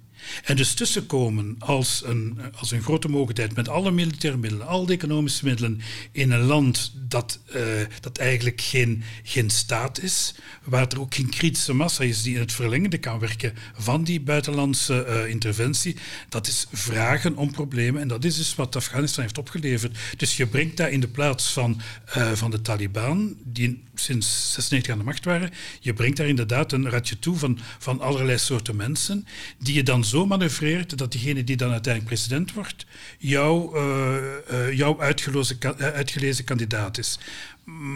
En 0.44 0.56
dus 0.56 0.74
tussenkomen 0.74 1.56
als 1.58 2.02
een, 2.04 2.38
als 2.58 2.70
een 2.70 2.82
grote 2.82 3.08
mogelijkheid 3.08 3.56
met 3.56 3.68
alle 3.68 3.90
militaire 3.90 4.38
middelen, 4.38 4.66
al 4.66 4.86
de 4.86 4.92
economische 4.92 5.44
middelen 5.44 5.80
in 6.12 6.30
een 6.30 6.44
land 6.44 6.92
dat, 6.94 7.38
uh, 7.56 7.62
dat 8.00 8.18
eigenlijk 8.18 8.60
geen, 8.60 9.02
geen 9.22 9.50
staat 9.50 10.02
is, 10.02 10.34
waar 10.64 10.86
er 10.88 11.00
ook 11.00 11.14
geen 11.14 11.30
kritische 11.30 11.72
massa 11.72 12.04
is 12.04 12.22
die 12.22 12.34
in 12.34 12.40
het 12.40 12.52
verlengde 12.52 12.98
kan 12.98 13.18
werken 13.18 13.54
van 13.78 14.04
die 14.04 14.20
buitenlandse 14.20 15.06
uh, 15.08 15.30
interventie, 15.30 15.96
dat 16.28 16.46
is 16.46 16.66
vragen 16.72 17.36
om 17.36 17.50
problemen. 17.50 18.00
En 18.00 18.08
dat 18.08 18.24
is 18.24 18.36
dus 18.36 18.54
wat 18.54 18.76
Afghanistan 18.76 19.22
heeft 19.22 19.38
opgeleverd. 19.38 19.98
Dus 20.16 20.36
je 20.36 20.46
brengt 20.46 20.76
daar 20.76 20.90
in 20.90 21.00
de 21.00 21.08
plaats 21.08 21.52
van, 21.52 21.80
uh, 22.16 22.32
van 22.32 22.50
de 22.50 22.62
Taliban, 22.62 23.36
die 23.44 23.82
sinds 23.94 24.52
96 24.52 24.92
aan 24.92 24.98
de 24.98 25.04
macht 25.04 25.24
waren, 25.24 25.50
je 25.80 25.94
brengt 25.94 26.16
daar 26.16 26.26
inderdaad 26.26 26.72
een 26.72 26.90
ratje 26.90 27.18
toe 27.18 27.36
van, 27.36 27.58
van 27.78 28.00
allerlei 28.00 28.38
soorten 28.38 28.76
mensen, 28.76 29.26
die 29.58 29.74
je 29.74 29.82
dan 29.82 30.04
zo 30.04 30.15
manoeuvreert 30.24 30.98
dat 30.98 31.12
diegene 31.12 31.44
die 31.44 31.56
dan 31.56 31.70
uiteindelijk 31.70 32.14
president 32.14 32.52
wordt, 32.52 32.86
jouw, 33.18 33.76
uh, 33.76 34.72
jouw 34.72 35.00
uitgelezen, 35.78 36.44
kandidaat 36.44 36.98
is. 36.98 37.18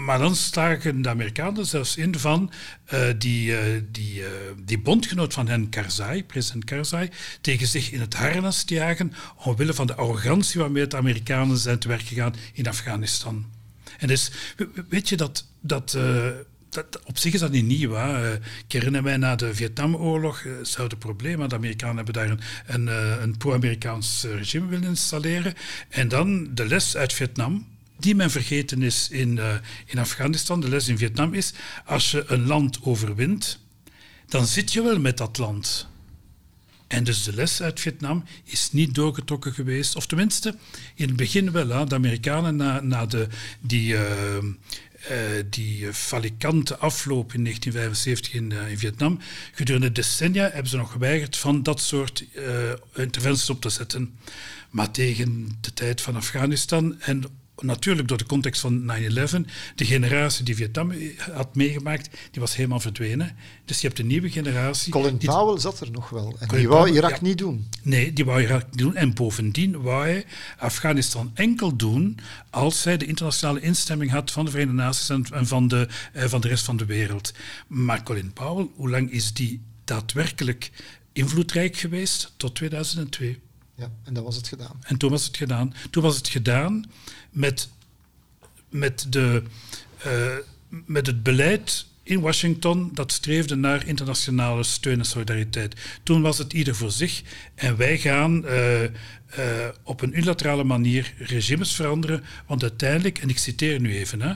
Maar 0.05 0.19
dan 0.19 0.37
slagen 0.37 1.03
de 1.03 1.09
Amerikanen 1.09 1.67
zelfs 1.67 1.97
in 1.97 2.19
van 2.19 2.53
uh, 2.93 3.01
die, 3.19 3.51
uh, 3.51 3.83
die, 3.91 4.21
uh, 4.21 4.27
die 4.65 4.79
bondgenoot 4.79 5.33
van 5.33 5.49
hen, 5.49 5.69
Karzai, 5.69 6.25
president 6.25 6.65
Karzai, 6.65 7.09
tegen 7.41 7.67
zich 7.67 7.91
in 7.91 8.01
het 8.01 8.15
harnas 8.15 8.65
te 8.65 8.75
jagen 8.75 9.13
omwille 9.37 9.75
van 9.75 9.87
de 9.87 9.95
arrogantie 9.95 10.61
waarmee 10.61 10.87
de 10.87 10.97
Amerikanen 10.97 11.57
zijn 11.57 11.79
te 11.79 11.89
werk 11.89 12.03
gegaan 12.03 12.35
in 12.53 12.69
Afghanistan. 12.69 13.47
En 13.99 14.09
dus, 14.09 14.31
weet 14.89 15.09
je 15.09 15.17
dat, 15.17 15.47
dat, 15.61 15.99
dat 16.71 17.01
op 17.05 17.19
zich 17.19 17.33
is 17.33 17.41
dat 17.41 17.51
niet 17.51 17.65
nieuw. 17.65 17.93
Hè. 17.93 18.35
Ik 18.35 18.43
herinner 18.73 19.03
mij 19.03 19.17
na 19.17 19.37
de 19.37 19.55
Vietnamoorlog, 19.55 20.43
hetzelfde 20.43 20.97
probleem. 20.97 21.49
De 21.49 21.55
Amerikanen 21.55 21.97
hebben 21.97 22.15
daar 22.15 22.31
een, 22.31 22.41
een, 22.67 22.87
een 23.23 23.37
pro-Amerikaans 23.37 24.23
regime 24.23 24.67
willen 24.67 24.89
installeren. 24.89 25.55
En 25.89 26.09
dan 26.09 26.55
de 26.55 26.67
les 26.67 26.97
uit 26.97 27.13
Vietnam, 27.13 27.67
die 27.99 28.15
men 28.15 28.31
vergeten 28.31 28.83
is 28.83 29.09
in, 29.11 29.41
in 29.87 29.99
Afghanistan, 29.99 30.61
de 30.61 30.69
les 30.69 30.89
in 30.89 30.99
Vietnam 30.99 31.35
is, 31.35 31.53
als 31.85 32.11
je 32.11 32.25
een 32.27 32.47
land 32.47 32.79
overwint, 32.83 33.59
dan 34.29 34.47
zit 34.47 34.73
je 34.73 34.83
wel 34.83 34.99
met 34.99 35.17
dat 35.17 35.39
land. 35.39 35.89
En 36.87 37.05
dus 37.05 37.23
de 37.23 37.35
les 37.35 37.63
uit 37.63 37.81
Vietnam 37.81 38.25
is 38.45 38.73
niet 38.73 38.95
doorgetrokken 38.95 39.53
geweest, 39.53 39.97
of 39.97 40.07
tenminste 40.07 40.55
in 40.95 41.07
het 41.07 41.17
begin 41.17 41.51
wel. 41.51 41.69
Hè. 41.69 41.87
De 41.87 41.95
Amerikanen 41.95 42.57
na, 42.57 42.81
na 42.81 43.07
de, 43.07 43.27
die, 43.61 43.97
die 45.51 45.93
falikante 45.93 46.77
afloop 46.77 47.35
in 47.35 47.45
1975 47.45 48.33
in, 48.33 48.53
in, 48.71 48.79
Vietnam, 48.79 49.19
gedurende 49.53 49.93
decennia 49.93 50.51
hebben 50.53 50.69
ze 50.69 50.77
nog 50.77 50.93
geweigerd 50.93 51.37
van 51.37 51.63
dat 51.63 51.81
soort 51.81 52.25
interventies 52.95 53.51
op 53.51 53.61
te 53.61 53.71
zetten. 53.71 54.19
Maar 54.71 54.91
tegen 54.91 55.59
de 55.61 55.73
tijd 55.73 56.01
van 56.01 56.17
Afghanistan 56.17 57.01
en 57.01 57.25
natuurlijk 57.61 58.09
door 58.09 58.19
de 58.19 58.27
context 58.27 58.61
van 58.61 58.93
9-11, 58.93 58.95
de 59.75 59.85
generatie 59.85 60.45
die 60.45 60.57
Vietnam 60.57 60.93
had 61.33 61.55
meegemaakt, 61.55 62.09
die 62.31 62.41
was 62.41 62.57
helemaal 62.57 62.81
verdwenen. 62.81 63.37
Dus 63.65 63.81
je 63.81 63.87
hebt 63.87 63.99
een 63.99 64.07
nieuwe 64.07 64.31
generatie. 64.31 64.93
Colin 64.93 65.19
Powell 65.19 65.59
zat 65.59 65.81
er 65.81 65.91
nog 65.91 66.11
wel. 66.11 66.37
En 66.39 66.49
die 66.49 66.69
wou 66.69 66.91
Irak 66.91 67.21
niet 67.21 67.39
doen. 67.39 67.69
Nee, 67.83 68.13
die 68.13 68.25
wou 68.25 68.43
Irak 68.43 68.65
niet 68.71 68.79
doen. 68.79 68.97
En 68.97 69.15
bovendien 69.15 69.83
wou 69.83 70.03
hij 70.03 70.25
Afghanistan 70.59 71.31
enkel 71.35 71.77
doen 71.77 72.19
als 72.51 72.85
hij 72.85 72.97
de 72.97 73.07
internationale 73.07 73.61
instemming 73.61 74.11
had 74.11 74.31
van 74.31 74.45
de 74.45 74.51
Verenigde 74.51 74.83
Naties 74.83 75.09
en, 75.09 75.47
van, 75.47 75.69
de, 75.69 75.89
eh, 76.13 76.25
van 76.25 76.41
de 76.41 76.49
rest 76.49 76.65
van 76.65 76.77
de 76.77 76.85
wereld. 76.85 77.33
Maar 77.67 78.03
Colin 78.03 78.33
Powell, 78.33 78.69
hoe 78.75 78.91
lang 78.91 79.11
is 79.11 79.33
die 79.33 79.63
daadwerkelijk 79.85 80.71
invloedrijk 81.13 81.77
geweest? 81.77 82.33
Tot 82.37 82.55
2002. 82.55 83.39
Ja, 83.81 83.91
en 84.05 84.15
dan 84.15 84.25
was 84.25 84.37
het 84.37 84.49
gedaan. 84.49 84.81
En 84.83 84.97
toen 84.97 85.11
was 85.11 85.25
het 85.25 85.37
gedaan. 85.37 85.75
Toen 85.91 86.03
was 86.03 86.17
het 86.17 86.29
gedaan 86.29 86.85
met, 87.31 87.69
met, 88.69 89.07
de, 89.09 89.43
uh, 90.07 90.35
met 90.87 91.07
het 91.07 91.23
beleid 91.23 91.87
in 92.03 92.21
Washington 92.21 92.91
dat 92.95 93.13
streefde 93.13 93.55
naar 93.55 93.87
internationale 93.87 94.63
steun 94.63 94.99
en 94.99 95.05
solidariteit. 95.05 95.75
Toen 96.03 96.23
was 96.23 96.39
het 96.39 96.53
ieder 96.53 96.75
voor 96.75 96.91
zich 96.91 97.23
en 97.55 97.77
wij 97.77 97.99
gaan 97.99 98.45
uh, 98.45 98.83
uh, 98.83 98.89
op 99.83 100.01
een 100.01 100.17
unilaterale 100.17 100.65
manier 100.65 101.15
regimes 101.19 101.75
veranderen, 101.75 102.25
want 102.47 102.63
uiteindelijk, 102.63 103.19
en 103.19 103.29
ik 103.29 103.39
citeer 103.39 103.81
nu 103.81 103.95
even, 103.97 104.21
hè, 104.21 104.35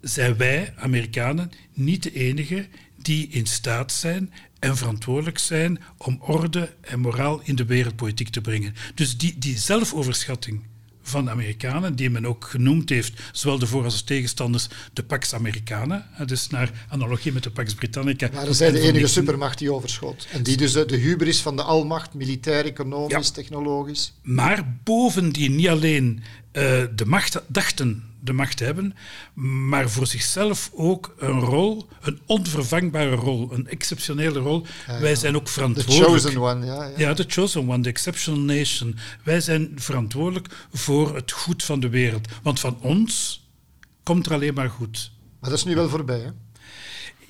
zijn 0.00 0.36
wij, 0.36 0.74
Amerikanen, 0.76 1.52
niet 1.72 2.02
de 2.02 2.12
enige 2.12 2.68
die 2.96 3.28
in 3.28 3.46
staat 3.46 3.92
zijn 3.92 4.32
en 4.64 4.76
verantwoordelijk 4.76 5.38
zijn 5.38 5.80
om 5.96 6.18
orde 6.20 6.74
en 6.80 7.00
moraal 7.00 7.40
in 7.42 7.54
de 7.54 7.64
wereldpolitiek 7.64 8.28
te 8.28 8.40
brengen. 8.40 8.74
Dus 8.94 9.16
die, 9.16 9.38
die 9.38 9.58
zelfoverschatting 9.58 10.62
van 11.02 11.24
de 11.24 11.30
Amerikanen, 11.30 11.96
die 11.96 12.10
men 12.10 12.26
ook 12.26 12.44
genoemd 12.44 12.88
heeft, 12.88 13.20
zowel 13.32 13.58
de 13.58 13.66
voor- 13.66 13.84
als 13.84 13.98
de 13.98 14.04
tegenstanders, 14.04 14.68
de 14.92 15.02
Pax 15.02 15.34
Americana. 15.34 16.08
Dus 16.26 16.48
naar 16.48 16.86
analogie 16.88 17.32
met 17.32 17.42
de 17.42 17.50
Pax 17.50 17.74
Britannica. 17.74 18.28
Maar 18.32 18.54
zij 18.54 18.70
de 18.70 18.80
enige 18.80 19.06
supermacht 19.06 19.58
die 19.58 19.72
overschot. 19.72 20.26
En 20.30 20.42
die 20.42 20.56
dus 20.56 20.72
de, 20.72 20.86
de 20.86 20.96
hubris 20.96 21.40
van 21.40 21.56
de 21.56 21.62
almacht, 21.62 22.14
militair, 22.14 22.64
economisch, 22.64 23.30
technologisch. 23.30 24.12
Maar 24.22 24.76
bovendien 24.84 25.54
niet 25.54 25.68
alleen 25.68 26.22
uh, 26.52 26.62
de 26.94 27.06
macht 27.06 27.42
dachten 27.46 28.02
de 28.24 28.32
macht 28.32 28.58
hebben, 28.58 28.96
maar 29.68 29.90
voor 29.90 30.06
zichzelf 30.06 30.70
ook 30.74 31.14
een 31.18 31.40
rol, 31.40 31.88
een 32.00 32.20
onvervangbare 32.26 33.14
rol, 33.14 33.52
een 33.52 33.68
exceptionele 33.68 34.38
rol. 34.38 34.66
Ja, 34.86 35.00
Wij 35.00 35.14
zijn 35.14 35.36
ook 35.36 35.48
verantwoordelijk. 35.48 36.22
The 36.22 36.28
chosen 36.28 36.40
one, 36.40 36.66
ja. 36.66 36.84
Ja, 36.84 36.98
ja 36.98 37.14
the 37.14 37.24
chosen 37.28 37.68
one, 37.68 37.82
the 37.82 37.88
exceptional 37.88 38.40
nation. 38.40 38.96
Wij 39.22 39.40
zijn 39.40 39.72
verantwoordelijk 39.74 40.48
voor 40.72 41.14
het 41.14 41.32
goed 41.32 41.62
van 41.62 41.80
de 41.80 41.88
wereld. 41.88 42.28
Want 42.42 42.60
van 42.60 42.78
ons 42.80 43.42
komt 44.02 44.26
er 44.26 44.32
alleen 44.32 44.54
maar 44.54 44.70
goed. 44.70 45.10
Maar 45.40 45.50
dat 45.50 45.58
is 45.58 45.64
nu 45.64 45.74
wel 45.74 45.88
voorbij, 45.88 46.20
hè? 46.20 46.30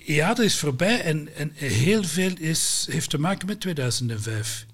Ja, 0.06 0.28
dat 0.34 0.44
is 0.44 0.58
voorbij 0.58 1.00
en, 1.00 1.36
en 1.36 1.52
heel 1.54 2.04
veel 2.04 2.32
is, 2.38 2.86
heeft 2.90 3.10
te 3.10 3.18
maken 3.18 3.46
met 3.46 3.60
2005. 3.60 4.66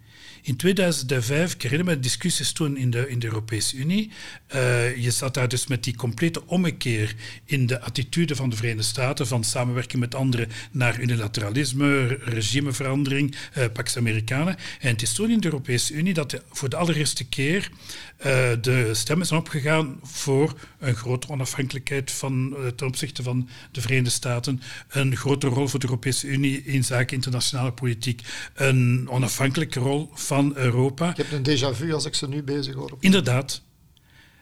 In 0.42 0.56
2005, 0.56 1.54
ik 1.54 1.62
herinner 1.62 1.86
me 1.86 2.00
discussies 2.00 2.52
toen 2.52 2.76
in 2.76 2.90
de, 2.90 3.08
in 3.08 3.18
de 3.18 3.26
Europese 3.26 3.76
Unie. 3.76 4.10
Uh, 4.54 4.96
je 4.96 5.10
zat 5.10 5.34
daar 5.34 5.48
dus 5.48 5.66
met 5.66 5.84
die 5.84 5.96
complete 5.96 6.46
ommekeer 6.46 7.14
in 7.44 7.66
de 7.66 7.80
attitude 7.80 8.36
van 8.36 8.50
de 8.50 8.56
Verenigde 8.56 8.82
Staten, 8.82 9.26
van 9.26 9.44
samenwerking 9.44 10.00
met 10.00 10.14
anderen 10.14 10.48
naar 10.70 11.00
unilateralisme, 11.00 12.06
regimeverandering, 12.06 13.36
uh, 13.58 13.64
Pax 13.72 13.96
Americana. 13.96 14.56
En 14.80 14.88
het 14.88 15.02
is 15.02 15.12
toen 15.12 15.30
in 15.30 15.40
de 15.40 15.46
Europese 15.46 15.94
Unie 15.94 16.14
dat 16.14 16.42
voor 16.50 16.68
de 16.68 16.76
allereerste 16.76 17.28
keer 17.28 17.70
uh, 18.18 18.24
de 18.60 18.90
stemmen 18.92 19.26
zijn 19.26 19.40
opgegaan 19.40 19.98
voor 20.02 20.54
een 20.78 20.94
grotere 20.94 21.32
onafhankelijkheid 21.32 22.10
van, 22.10 22.56
ten 22.76 22.86
opzichte 22.86 23.22
van 23.22 23.48
de 23.70 23.80
Verenigde 23.80 24.10
Staten, 24.10 24.62
een 24.88 25.16
grotere 25.16 25.54
rol 25.54 25.68
voor 25.68 25.80
de 25.80 25.86
Europese 25.86 26.26
Unie 26.26 26.62
in 26.64 26.84
zaken 26.84 27.16
internationale 27.16 27.72
politiek, 27.72 28.22
een 28.54 29.08
onafhankelijke 29.10 29.80
rol 29.80 30.10
van 30.30 30.56
Europa. 30.56 31.10
Ik 31.10 31.16
heb 31.16 31.32
een 31.32 31.42
déjà 31.42 31.76
vu 31.76 31.92
als 31.92 32.04
ik 32.04 32.14
ze 32.14 32.28
nu 32.28 32.42
bezig 32.42 32.74
hoor. 32.74 32.96
Inderdaad. 33.00 33.62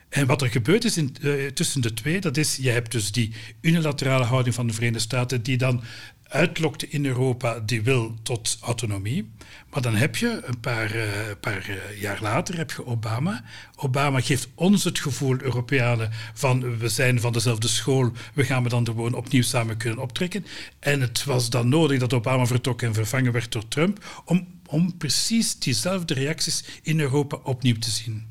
En 0.09 0.27
wat 0.27 0.43
er 0.43 0.49
gebeurd 0.49 0.85
is 0.85 0.97
uh, 0.97 1.47
tussen 1.47 1.81
de 1.81 1.95
twee, 1.95 2.21
dat 2.21 2.37
is, 2.37 2.57
je 2.57 2.71
hebt 2.71 2.93
dus 2.93 3.13
die 3.13 3.33
unilaterale 3.61 4.25
houding 4.25 4.55
van 4.55 4.67
de 4.67 4.73
Verenigde 4.73 5.03
Staten, 5.03 5.43
die 5.43 5.57
dan 5.57 5.83
uitlokte 6.29 6.89
in 6.89 7.07
Europa, 7.07 7.61
die 7.61 7.83
wil 7.83 8.15
tot 8.23 8.59
autonomie. 8.61 9.31
Maar 9.71 9.83
dan 9.83 9.95
heb 9.95 10.17
je 10.17 10.43
een 10.45 10.61
paar, 10.61 10.97
uh, 10.97 11.05
paar 11.41 11.71
uh, 11.71 12.01
jaar 12.01 12.19
later 12.23 12.57
heb 12.57 12.71
je 12.71 12.87
Obama. 12.87 13.45
Obama 13.77 14.21
geeft 14.21 14.49
ons 14.55 14.85
het 14.85 14.99
gevoel, 14.99 15.43
Europeanen, 15.43 16.11
van 16.35 16.79
we 16.79 16.89
zijn 16.89 17.21
van 17.21 17.33
dezelfde 17.33 17.69
school, 17.69 18.13
we 18.35 18.45
gaan 18.45 18.63
we 18.63 18.69
dan 18.69 18.85
gewoon 18.85 19.15
opnieuw 19.15 19.43
samen 19.43 19.77
kunnen 19.77 19.99
optrekken. 19.99 20.47
En 20.79 21.01
het 21.01 21.25
was 21.25 21.51
dan 21.51 21.69
nodig 21.69 21.99
dat 21.99 22.13
Obama 22.13 22.47
vertrok 22.47 22.83
en 22.83 22.95
vervangen 22.95 23.33
werd 23.33 23.53
door 23.53 23.69
Trump, 23.69 24.23
om 24.25 24.57
om 24.69 24.97
precies 24.97 25.59
diezelfde 25.59 26.15
reacties 26.15 26.65
in 26.83 27.01
Europa 27.01 27.37
opnieuw 27.43 27.79
te 27.79 27.91
zien. 27.91 28.28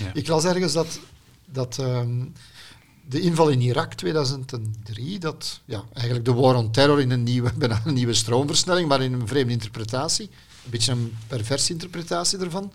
Ja. 0.00 0.10
Ik 0.14 0.28
las 0.28 0.44
ergens 0.44 0.72
dat, 0.72 1.00
dat 1.44 1.78
um, 1.78 2.32
de 3.10 3.20
inval 3.20 3.48
in 3.48 3.60
Irak 3.60 3.94
2003, 3.94 5.18
dat 5.18 5.60
ja, 5.64 5.84
eigenlijk 5.92 6.24
de 6.24 6.32
war 6.32 6.54
on 6.54 6.70
terror 6.72 7.00
in 7.00 7.10
een 7.10 7.22
nieuwe, 7.22 7.52
bijna 7.58 7.82
een 7.84 7.94
nieuwe 7.94 8.14
stroomversnelling, 8.14 8.88
maar 8.88 9.02
in 9.02 9.12
een 9.12 9.28
vreemde 9.28 9.52
interpretatie, 9.52 10.30
een 10.64 10.70
beetje 10.70 10.92
een 10.92 11.16
perverse 11.26 11.72
interpretatie 11.72 12.38
ervan, 12.38 12.72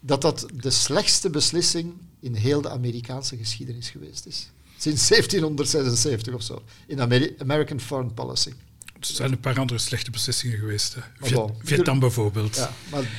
dat 0.00 0.22
dat 0.22 0.46
de 0.54 0.70
slechtste 0.70 1.30
beslissing 1.30 1.92
in 2.20 2.34
heel 2.34 2.60
de 2.60 2.70
Amerikaanse 2.70 3.36
geschiedenis 3.36 3.90
geweest 3.90 4.26
is. 4.26 4.50
Sinds 4.76 5.08
1776 5.08 6.34
of 6.34 6.42
zo, 6.42 6.62
in 6.86 7.00
Ameri 7.00 7.34
American 7.38 7.80
Foreign 7.80 8.14
Policy. 8.14 8.52
Er 9.00 9.06
zijn 9.06 9.32
een 9.32 9.40
paar 9.40 9.58
andere 9.58 9.78
slechte 9.78 10.10
beslissingen 10.10 10.58
geweest. 10.58 10.96
Viet, 11.20 11.40
Vietnam 11.58 11.98
bijvoorbeeld. 11.98 12.56
Ja, 12.56 12.72
maar... 12.90 13.10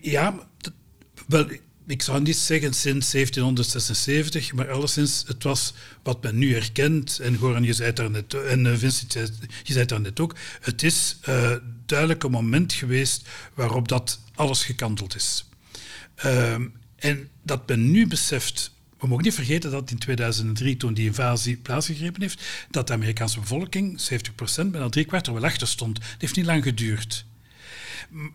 ja, 0.00 0.48
wel, 1.26 1.46
ik 1.86 2.02
zou 2.02 2.22
niet 2.22 2.36
zeggen 2.36 2.72
sinds 2.72 3.10
1776, 3.10 4.52
maar 4.52 4.70
alleszins, 4.70 5.24
het 5.26 5.42
was 5.42 5.74
wat 6.02 6.22
men 6.22 6.38
nu 6.38 6.52
herkent. 6.52 7.18
En 7.18 7.36
Goran, 7.36 7.62
je 7.62 7.72
zei 7.72 7.92
daar 7.92 8.10
net, 8.10 8.34
en 8.34 8.66
eh, 8.66 8.76
Vincent, 8.76 9.12
je 9.62 9.72
zei 9.72 9.86
daar 9.86 10.00
net 10.00 10.20
ook. 10.20 10.34
Het 10.60 10.82
is 10.82 11.16
uh, 11.28 11.52
duidelijk 11.86 12.22
een 12.22 12.30
moment 12.30 12.72
geweest 12.72 13.28
waarop 13.54 13.88
dat 13.88 14.20
alles 14.34 14.64
gekanteld 14.64 15.14
is. 15.14 15.44
Uh, 16.24 16.54
en 16.96 17.28
dat 17.42 17.68
men 17.68 17.90
nu 17.90 18.06
beseft 18.06 18.72
we 19.04 19.10
mogen 19.10 19.24
niet 19.24 19.34
vergeten 19.34 19.70
dat 19.70 19.90
in 19.90 19.98
2003, 19.98 20.76
toen 20.76 20.94
die 20.94 21.06
invasie 21.06 21.56
plaatsgegrepen 21.56 22.22
heeft, 22.22 22.42
dat 22.70 22.86
de 22.86 22.92
Amerikaanse 22.92 23.40
bevolking, 23.40 24.00
70%, 24.00 24.66
bijna 24.66 24.88
drie 24.88 25.04
kwart 25.04 25.26
er 25.26 25.32
wel 25.32 25.44
achter 25.44 25.66
stond. 25.66 25.98
Het 25.98 26.20
heeft 26.20 26.36
niet 26.36 26.46
lang 26.46 26.62
geduurd. 26.62 27.26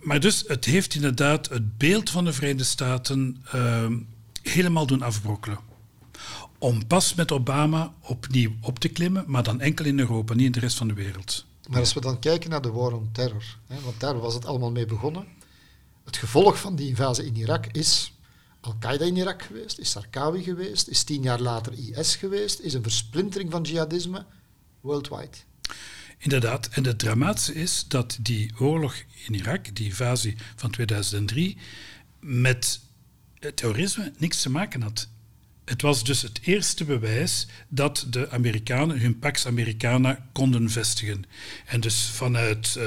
Maar 0.01 0.19
dus, 0.19 0.43
het 0.47 0.65
heeft 0.65 0.95
inderdaad 0.95 1.49
het 1.49 1.77
beeld 1.77 2.09
van 2.09 2.25
de 2.25 2.33
Verenigde 2.33 2.63
Staten 2.63 3.43
uh, 3.55 3.85
helemaal 4.41 4.85
doen 4.85 5.01
afbrokkelen. 5.01 5.59
om 6.57 6.87
pas 6.87 7.13
met 7.13 7.31
Obama 7.31 7.93
opnieuw 8.01 8.51
op 8.61 8.79
te 8.79 8.87
klimmen, 8.87 9.23
maar 9.27 9.43
dan 9.43 9.61
enkel 9.61 9.85
in 9.85 9.99
Europa, 9.99 10.33
niet 10.33 10.45
in 10.45 10.51
de 10.51 10.59
rest 10.59 10.77
van 10.77 10.87
de 10.87 10.93
wereld. 10.93 11.45
Maar 11.69 11.79
als 11.79 11.93
we 11.93 12.01
dan 12.01 12.19
kijken 12.19 12.49
naar 12.49 12.61
de 12.61 12.71
war 12.71 12.93
on 12.93 13.09
terror, 13.11 13.57
hè, 13.67 13.81
want 13.81 13.99
daar 13.99 14.19
was 14.19 14.33
het 14.33 14.45
allemaal 14.45 14.71
mee 14.71 14.85
begonnen. 14.85 15.27
Het 16.03 16.17
gevolg 16.17 16.59
van 16.59 16.75
die 16.75 16.87
invasie 16.87 17.25
in 17.25 17.35
Irak 17.35 17.65
is 17.65 18.13
Al-Qaeda 18.61 19.05
in 19.05 19.15
Irak 19.15 19.41
geweest, 19.41 19.77
is 19.77 19.89
Sarkawi 19.89 20.43
geweest, 20.43 20.87
is 20.87 21.03
tien 21.03 21.21
jaar 21.21 21.39
later 21.39 21.73
IS 21.73 22.15
geweest, 22.15 22.59
is 22.59 22.73
een 22.73 22.83
versplintering 22.83 23.51
van 23.51 23.61
jihadisme 23.61 24.25
worldwide. 24.81 25.37
Inderdaad, 26.19 26.67
en 26.67 26.85
het 26.85 26.99
dramatische 26.99 27.53
is 27.53 27.85
dat 27.87 28.17
die 28.21 28.51
oorlog 28.57 28.95
in 29.25 29.33
Irak, 29.33 29.75
die 29.75 29.85
invasie 29.85 30.35
van 30.55 30.71
2003, 30.71 31.57
met 32.19 32.79
terrorisme 33.55 34.13
niks 34.17 34.41
te 34.41 34.49
maken 34.49 34.81
had. 34.81 35.09
Het 35.65 35.81
was 35.81 36.03
dus 36.03 36.21
het 36.21 36.39
eerste 36.43 36.85
bewijs 36.85 37.47
dat 37.67 38.05
de 38.09 38.29
Amerikanen 38.29 38.99
hun 38.99 39.19
Pax 39.19 39.47
Americana 39.47 40.27
konden 40.31 40.69
vestigen. 40.69 41.23
En 41.65 41.79
dus 41.79 42.09
vanuit, 42.09 42.75
uh, 42.77 42.85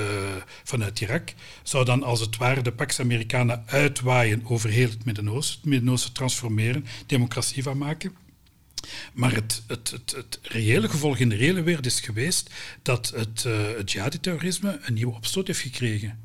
vanuit 0.65 1.01
Irak 1.01 1.35
zou 1.63 1.85
dan 1.85 2.03
als 2.03 2.21
het 2.21 2.37
ware 2.37 2.63
de 2.63 2.73
Pax 2.73 3.01
Americana 3.01 3.63
uitwaaien 3.67 4.43
over 4.45 4.71
heel 4.71 4.89
het 4.89 5.05
Midden-Oosten, 5.05 5.61
het 5.61 5.71
Midden-Oosten 5.71 6.13
transformeren, 6.13 6.87
democratie 7.07 7.63
van 7.63 7.79
maken. 7.79 8.22
Maar 9.13 9.35
het, 9.35 9.63
het, 9.67 9.91
het, 9.91 10.11
het, 10.11 10.39
reële 10.43 10.89
gevolg 10.89 11.19
in 11.19 11.29
de 11.29 11.37
reële 11.37 11.63
wereld 11.63 11.87
is 11.87 12.01
geweest 12.01 12.51
dat 12.83 13.13
het, 13.15 13.45
uh, 13.47 13.77
het 13.77 13.93
jihadi-terrorisme 13.93 14.81
een 14.83 14.95
nieuwe 14.95 15.15
opstoot 15.15 15.47
heeft 15.47 15.61
gekregen. 15.61 16.19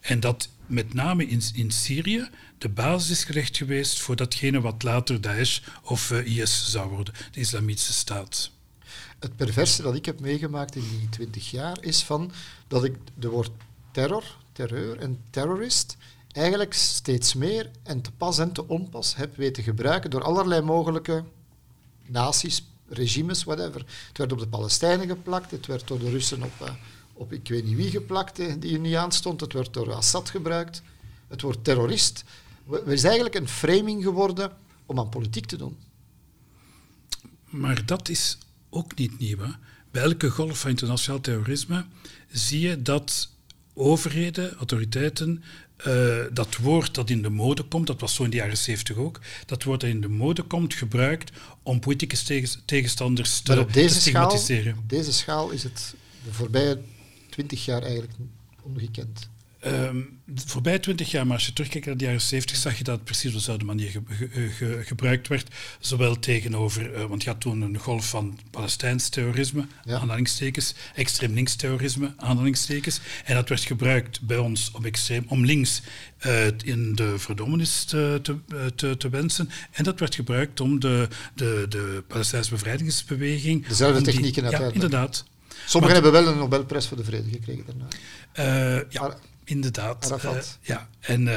En 0.00 0.20
dat 0.20 0.48
met 0.66 0.94
name 0.94 1.26
in, 1.26 1.42
in 1.54 1.70
Syrië 1.70 2.28
de 2.58 2.68
basis 2.68 3.10
is 3.10 3.24
gelegd 3.24 3.56
geweest 3.56 4.00
voor 4.00 4.16
datgene 4.16 4.60
wat 4.60 4.82
later 4.82 5.20
Daesh 5.20 5.60
of 5.82 6.10
uh, 6.10 6.36
IS 6.38 6.70
zou 6.70 6.90
worden, 6.90 7.14
de 7.32 7.40
Islamitische 7.40 7.92
Staat. 7.92 8.50
Het 9.18 9.36
perverse 9.36 9.82
dat 9.82 9.94
ik 9.94 10.06
heb 10.06 10.20
meegemaakt 10.20 10.74
in 10.74 10.84
die 10.98 11.08
twintig 11.08 11.50
jaar 11.50 11.76
is 11.80 12.02
van 12.02 12.32
dat 12.68 12.84
ik 12.84 12.96
de 13.14 13.28
woord 13.28 13.50
terror, 13.90 14.36
terreur 14.52 14.98
en 14.98 15.18
terrorist 15.30 15.96
eigenlijk 16.32 16.74
steeds 16.74 17.34
meer 17.34 17.70
en 17.82 18.00
te 18.00 18.12
pas 18.12 18.38
en 18.38 18.52
te 18.52 18.68
onpas 18.68 19.16
heb 19.16 19.36
weten 19.36 19.62
gebruiken 19.62 20.10
door 20.10 20.22
allerlei 20.22 20.60
mogelijke 20.60 21.24
naties, 22.12 22.64
regimes, 22.88 23.44
whatever. 23.44 23.84
Het 24.08 24.18
werd 24.18 24.32
op 24.32 24.38
de 24.38 24.48
Palestijnen 24.48 25.06
geplakt, 25.06 25.50
het 25.50 25.66
werd 25.66 25.88
door 25.88 25.98
de 25.98 26.10
Russen 26.10 26.42
op, 26.42 26.52
uh, 26.62 26.68
op 27.12 27.32
ik 27.32 27.48
weet 27.48 27.64
niet 27.64 27.76
wie 27.76 27.90
geplakt, 27.90 28.36
die 28.36 28.74
er 28.74 28.78
niet 28.78 28.94
aan 28.94 29.12
stond, 29.12 29.40
het 29.40 29.52
werd 29.52 29.72
door 29.72 29.92
Assad 29.92 30.30
gebruikt. 30.30 30.82
Het 31.28 31.42
woord 31.42 31.64
terrorist 31.64 32.24
het 32.70 32.86
is 32.86 33.04
eigenlijk 33.04 33.34
een 33.34 33.48
framing 33.48 34.02
geworden 34.02 34.52
om 34.86 34.98
aan 34.98 35.08
politiek 35.08 35.46
te 35.46 35.56
doen. 35.56 35.76
Maar 37.44 37.86
dat 37.86 38.08
is 38.08 38.38
ook 38.70 38.96
niet 38.96 39.18
nieuw. 39.18 39.38
Hè? 39.38 39.50
Bij 39.90 40.02
elke 40.02 40.30
golf 40.30 40.58
van 40.58 40.70
internationaal 40.70 41.20
terrorisme 41.20 41.84
zie 42.30 42.60
je 42.60 42.82
dat 42.82 43.28
overheden, 43.74 44.54
autoriteiten, 44.54 45.42
uh, 45.86 46.16
dat 46.32 46.56
woord 46.56 46.94
dat 46.94 47.10
in 47.10 47.22
de 47.22 47.30
mode 47.30 47.62
komt, 47.62 47.86
dat 47.86 48.00
was 48.00 48.14
zo 48.14 48.24
in 48.24 48.30
de 48.30 48.36
jaren 48.36 48.56
zeventig 48.56 48.96
ook, 48.96 49.20
dat 49.46 49.62
woord 49.62 49.80
dat 49.80 49.90
in 49.90 50.00
de 50.00 50.08
mode 50.08 50.42
komt, 50.42 50.74
gebruikt 50.74 51.30
om 51.62 51.80
politieke 51.80 52.16
tegenstanders 52.64 53.40
te, 53.40 53.60
op 53.60 53.72
deze 53.72 53.94
te 53.94 54.00
stigmatiseren. 54.00 54.62
Schaal, 54.62 54.82
op 54.82 54.88
deze 54.88 55.12
schaal 55.12 55.50
is 55.50 55.62
het 55.62 55.94
de 56.24 56.32
voorbije 56.32 56.80
twintig 57.30 57.64
jaar 57.64 57.82
eigenlijk 57.82 58.12
ongekend. 58.62 59.30
Um, 59.66 60.20
voorbij 60.34 60.78
twintig 60.78 61.10
jaar, 61.10 61.26
maar 61.26 61.36
als 61.36 61.46
je 61.46 61.52
terugkijkt 61.52 61.86
naar 61.86 61.96
de 61.96 62.04
jaren 62.04 62.20
zeventig, 62.20 62.56
zag 62.56 62.78
je 62.78 62.84
dat 62.84 62.94
het 62.94 63.04
precies 63.04 63.30
op 63.30 63.36
dezelfde 63.36 63.64
manier 63.64 63.90
ge 63.90 64.00
ge 64.08 64.48
ge 64.48 64.80
gebruikt 64.84 65.28
werd. 65.28 65.48
Zowel 65.80 66.18
tegenover, 66.18 66.94
uh, 66.94 67.04
want 67.04 67.22
je 67.22 67.30
had 67.30 67.40
toen 67.40 67.60
een 67.60 67.78
golf 67.78 68.08
van 68.08 68.38
Palestijns 68.50 69.08
terrorisme, 69.08 69.66
ja. 69.84 69.98
aanhalingstekens, 69.98 70.74
extreem 70.94 71.34
links 71.34 71.54
terrorisme, 71.54 72.14
aanhalingstekens. 72.16 73.00
En 73.24 73.34
dat 73.34 73.48
werd 73.48 73.64
gebruikt 73.64 74.20
bij 74.20 74.38
ons 74.38 74.70
om, 74.70 74.84
extreem, 74.84 75.24
om 75.28 75.44
links 75.44 75.82
uh, 76.26 76.46
in 76.64 76.94
de 76.94 77.18
verdommenis 77.18 77.84
te, 77.84 78.18
te, 78.22 78.36
te, 78.74 78.96
te, 78.96 79.08
wensen. 79.08 79.50
En 79.72 79.84
dat 79.84 80.00
werd 80.00 80.14
gebruikt 80.14 80.60
om 80.60 80.80
de, 80.80 81.08
de, 81.34 81.66
de 81.68 82.04
Palestijnse 82.06 82.50
bevrijdingsbeweging... 82.50 83.66
Dezelfde 83.66 84.02
technieken 84.02 84.42
die, 84.42 84.52
Ja, 84.52 84.70
inderdaad. 84.72 85.24
Sommigen 85.66 85.94
hebben 85.94 86.12
wel 86.12 86.26
een 86.26 86.38
Nobelprijs 86.38 86.86
voor 86.86 86.96
de 86.96 87.04
vrede 87.04 87.30
gekregen 87.30 87.64
daarna. 87.66 87.86
Uh, 88.76 88.90
ja. 88.90 89.00
Maar, 89.00 89.16
Inderdaad. 89.52 90.24
Uh, 90.24 90.32
ja. 90.60 90.88
En 91.00 91.22
uh, 91.22 91.34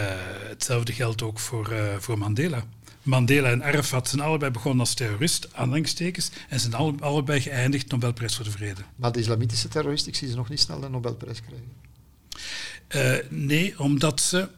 hetzelfde 0.48 0.94
geldt 0.94 1.22
ook 1.22 1.40
voor, 1.40 1.74
uh, 1.74 1.96
voor 2.00 2.18
Mandela. 2.18 2.64
Mandela 3.02 3.50
en 3.50 3.64
Arafat 3.64 4.10
zijn 4.10 4.22
allebei 4.22 4.52
begonnen 4.52 4.80
als 4.80 4.94
terrorist, 4.94 5.48
aanhalingstekens, 5.54 6.30
en 6.50 6.60
zijn 6.60 6.74
alle, 6.74 6.94
allebei 7.00 7.42
geëindigd 7.42 7.92
Nobelprijs 7.92 8.36
voor 8.36 8.46
de 8.46 8.52
Vrede. 8.52 8.82
Maar 8.96 9.12
de 9.12 9.20
islamitische 9.20 9.68
terroristen, 9.68 10.12
ik 10.12 10.18
zie 10.18 10.28
ze 10.28 10.36
nog 10.36 10.50
niet 10.50 10.60
snel 10.60 10.80
de 10.80 10.90
Nobelprijs 10.90 11.42
krijgen. 11.42 13.28
nee, 13.30 13.80
omdat 13.80 14.22
ze 14.22 14.50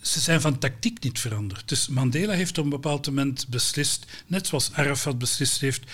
ze 0.00 0.20
zijn 0.20 0.40
van 0.40 0.58
tactiek 0.58 1.02
niet 1.02 1.18
veranderd. 1.18 1.68
Dus 1.68 1.88
Mandela 1.88 2.32
heeft 2.32 2.58
op 2.58 2.64
een 2.64 2.70
bepaald 2.70 3.06
moment 3.06 3.48
beslist, 3.48 4.06
net 4.26 4.46
zoals 4.46 4.72
Arafat 4.72 5.18
beslist 5.18 5.60
heeft, 5.60 5.90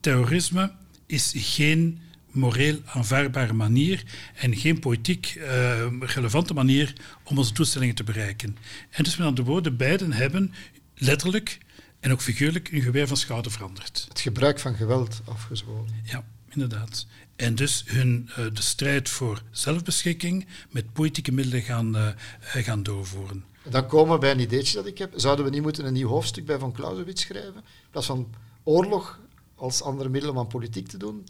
terrorisme 0.00 0.72
is 1.06 1.32
geen 1.36 2.00
moreel 2.30 2.78
aanvaardbare 2.84 3.52
manier 3.52 4.04
en 4.34 4.56
geen 4.56 4.78
politiek 4.78 5.34
uh, 5.36 6.00
relevante 6.00 6.54
manier 6.54 6.92
om 7.24 7.38
onze 7.38 7.54
doelstellingen 7.54 7.94
te 7.94 8.04
bereiken. 8.04 8.56
En 8.90 9.04
dus 9.04 9.16
met 9.16 9.26
andere 9.26 9.46
woorden, 9.46 9.76
beiden 9.76 10.12
hebben 10.12 10.52
letterlijk 10.94 11.58
en 12.00 12.12
ook 12.12 12.20
figuurlijk 12.20 12.68
hun 12.68 12.82
geweer 12.82 13.08
van 13.08 13.16
schouder 13.16 13.52
veranderd. 13.52 14.04
Het 14.08 14.20
gebruik 14.20 14.58
van 14.58 14.74
geweld 14.74 15.20
afgezworen. 15.24 16.02
Ja, 16.04 16.24
inderdaad. 16.48 17.06
En 17.36 17.54
dus 17.54 17.84
hun, 17.86 18.30
uh, 18.30 18.36
de 18.52 18.62
strijd 18.62 19.08
voor 19.08 19.42
zelfbeschikking 19.50 20.46
met 20.70 20.92
politieke 20.92 21.32
middelen 21.32 21.62
gaan, 21.62 21.96
uh, 21.96 22.08
gaan 22.40 22.82
doorvoeren. 22.82 23.44
Dan 23.68 23.86
komen 23.86 24.14
we 24.14 24.20
bij 24.20 24.30
een 24.30 24.40
ideetje 24.40 24.76
dat 24.76 24.86
ik 24.86 24.98
heb. 24.98 25.12
Zouden 25.16 25.44
we 25.44 25.50
niet 25.50 25.62
moeten 25.62 25.86
een 25.86 25.92
nieuw 25.92 26.08
hoofdstuk 26.08 26.46
bij 26.46 26.58
Van 26.58 26.72
Clausewitz 26.72 27.22
schrijven? 27.22 27.54
In 27.54 27.90
plaats 27.90 28.06
van 28.06 28.34
oorlog 28.62 29.20
als 29.54 29.82
andere 29.82 30.08
middel 30.08 30.30
om 30.30 30.38
aan 30.38 30.46
politiek 30.46 30.88
te 30.88 30.96
doen, 30.96 31.26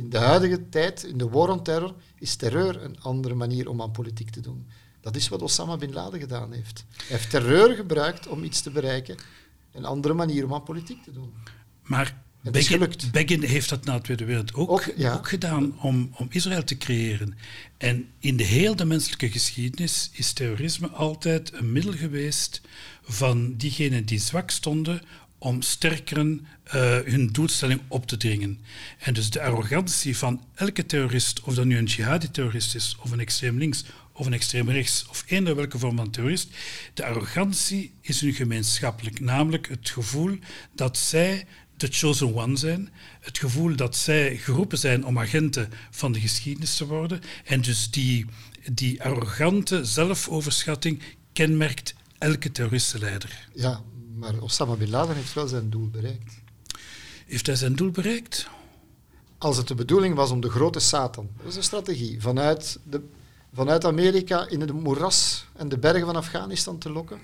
in 0.00 0.10
de 0.10 0.18
huidige 0.18 0.68
tijd, 0.68 1.02
in 1.04 1.18
de 1.18 1.28
war 1.28 1.48
on 1.48 1.62
terror, 1.62 1.94
is 2.18 2.36
terreur 2.36 2.82
een 2.82 3.00
andere 3.00 3.34
manier 3.34 3.68
om 3.68 3.82
aan 3.82 3.90
politiek 3.90 4.30
te 4.30 4.40
doen. 4.40 4.66
Dat 5.00 5.16
is 5.16 5.28
wat 5.28 5.42
Osama 5.42 5.76
bin 5.76 5.92
Laden 5.92 6.20
gedaan 6.20 6.52
heeft. 6.52 6.84
Hij 6.96 7.06
heeft 7.06 7.30
terreur 7.30 7.74
gebruikt 7.74 8.28
om 8.28 8.44
iets 8.44 8.60
te 8.60 8.70
bereiken. 8.70 9.16
Een 9.72 9.84
andere 9.84 10.14
manier 10.14 10.44
om 10.44 10.54
aan 10.54 10.62
politiek 10.62 11.02
te 11.02 11.12
doen. 11.12 11.32
Maar 11.82 12.22
Begin, 12.42 12.88
Begin, 13.12 13.42
heeft 13.42 13.68
dat 13.68 13.84
na 13.84 13.96
de 13.96 14.02
Tweede 14.02 14.24
Wereldoorlog 14.24 14.68
ook, 14.70 14.88
ook, 14.88 14.94
ja. 14.96 15.14
ook, 15.14 15.28
gedaan 15.28 15.80
om, 15.80 16.10
om 16.16 16.26
Israël 16.30 16.64
te 16.64 16.76
creëren. 16.76 17.36
En 17.76 18.08
in 18.18 18.36
de 18.36 18.44
hele 18.44 18.84
menselijke 18.84 19.30
geschiedenis 19.30 20.10
is 20.12 20.32
terrorisme 20.32 20.88
altijd 20.88 21.52
een 21.52 21.72
middel 21.72 21.92
geweest 21.92 22.60
van 23.02 23.56
diegenen 23.56 24.04
die 24.04 24.18
zwak 24.18 24.50
stonden 24.50 25.02
om 25.42 25.62
sterkeren 25.62 26.46
uh, 26.66 26.72
hun 27.04 27.28
doelstelling 27.32 27.80
op 27.88 28.06
te 28.06 28.16
dringen. 28.16 28.58
En 28.98 29.14
dus 29.14 29.30
de 29.30 29.42
arrogantie 29.42 30.16
van 30.16 30.44
elke 30.54 30.86
terrorist, 30.86 31.40
of 31.40 31.54
dat 31.54 31.64
nu 31.64 31.78
een 31.78 31.84
jihadi-terrorist 31.84 32.74
is, 32.74 32.96
of 33.00 33.10
een 33.10 33.20
extreem 33.20 33.58
links, 33.58 33.84
of 34.12 34.26
een 34.26 34.32
extreem 34.32 34.70
rechts, 34.70 35.06
of 35.08 35.24
eender 35.26 35.56
welke 35.56 35.78
vorm 35.78 35.96
van 35.96 36.10
terrorist, 36.10 36.48
de 36.94 37.04
arrogantie 37.04 37.92
is 38.00 38.20
hun 38.20 38.32
gemeenschappelijk, 38.32 39.20
namelijk 39.20 39.68
het 39.68 39.90
gevoel 39.90 40.38
dat 40.74 40.98
zij 40.98 41.46
de 41.76 41.88
chosen 41.90 42.34
one 42.34 42.56
zijn, 42.56 42.90
het 43.20 43.38
gevoel 43.38 43.76
dat 43.76 43.96
zij 43.96 44.36
geroepen 44.36 44.78
zijn 44.78 45.04
om 45.04 45.18
agenten 45.18 45.70
van 45.90 46.12
de 46.12 46.20
geschiedenis 46.20 46.76
te 46.76 46.86
worden, 46.86 47.20
en 47.44 47.60
dus 47.60 47.90
die, 47.90 48.26
die 48.72 49.02
arrogante 49.02 49.84
zelfoverschatting 49.84 51.02
kenmerkt 51.32 51.94
elke 52.18 52.52
terroristenleider. 52.52 53.48
Ja, 53.54 53.82
maar 54.20 54.40
Osama 54.40 54.74
Bin 54.74 54.90
Laden 54.90 55.16
heeft 55.16 55.32
wel 55.32 55.48
zijn 55.48 55.70
doel 55.70 55.88
bereikt. 55.88 56.34
Heeft 57.26 57.46
hij 57.46 57.56
zijn 57.56 57.76
doel 57.76 57.90
bereikt? 57.90 58.48
Als 59.38 59.56
het 59.56 59.68
de 59.68 59.74
bedoeling 59.74 60.14
was 60.14 60.30
om 60.30 60.40
de 60.40 60.50
grote 60.50 60.80
Satan, 60.80 61.28
dat 61.36 61.46
is 61.46 61.56
een 61.56 61.62
strategie, 61.62 62.20
vanuit, 62.20 62.78
de, 62.82 63.02
vanuit 63.52 63.84
Amerika 63.84 64.48
in 64.48 64.60
het 64.60 64.72
moeras 64.72 65.46
en 65.56 65.68
de 65.68 65.78
bergen 65.78 66.06
van 66.06 66.16
Afghanistan 66.16 66.78
te 66.78 66.90
lokken 66.90 67.18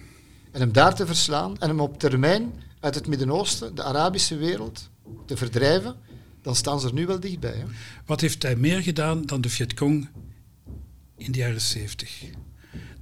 en 0.51 0.61
hem 0.61 0.73
daar 0.73 0.95
te 0.95 1.07
verslaan 1.07 1.59
en 1.59 1.69
hem 1.69 1.81
op 1.81 1.99
termijn 1.99 2.53
uit 2.81 2.95
het 2.95 3.07
Midden-Oosten, 3.07 3.75
de 3.75 3.83
Arabische 3.83 4.37
wereld, 4.37 4.91
te 5.25 5.37
verdrijven, 5.37 5.97
dan 6.43 6.57
staan 6.57 6.81
ze 6.81 6.87
er 6.87 6.93
nu 6.93 7.07
wel 7.07 7.21
dichtbij. 7.21 7.55
Hè? 7.55 7.65
Wat 8.07 8.21
heeft 8.21 8.43
hij 8.43 8.57
meer 8.57 8.83
gedaan 8.83 9.23
dan 9.23 9.41
de 9.41 9.49
Vietcong 9.49 10.09
in 11.17 11.33
de 11.33 11.39
jaren 11.39 11.61
70? 11.61 12.25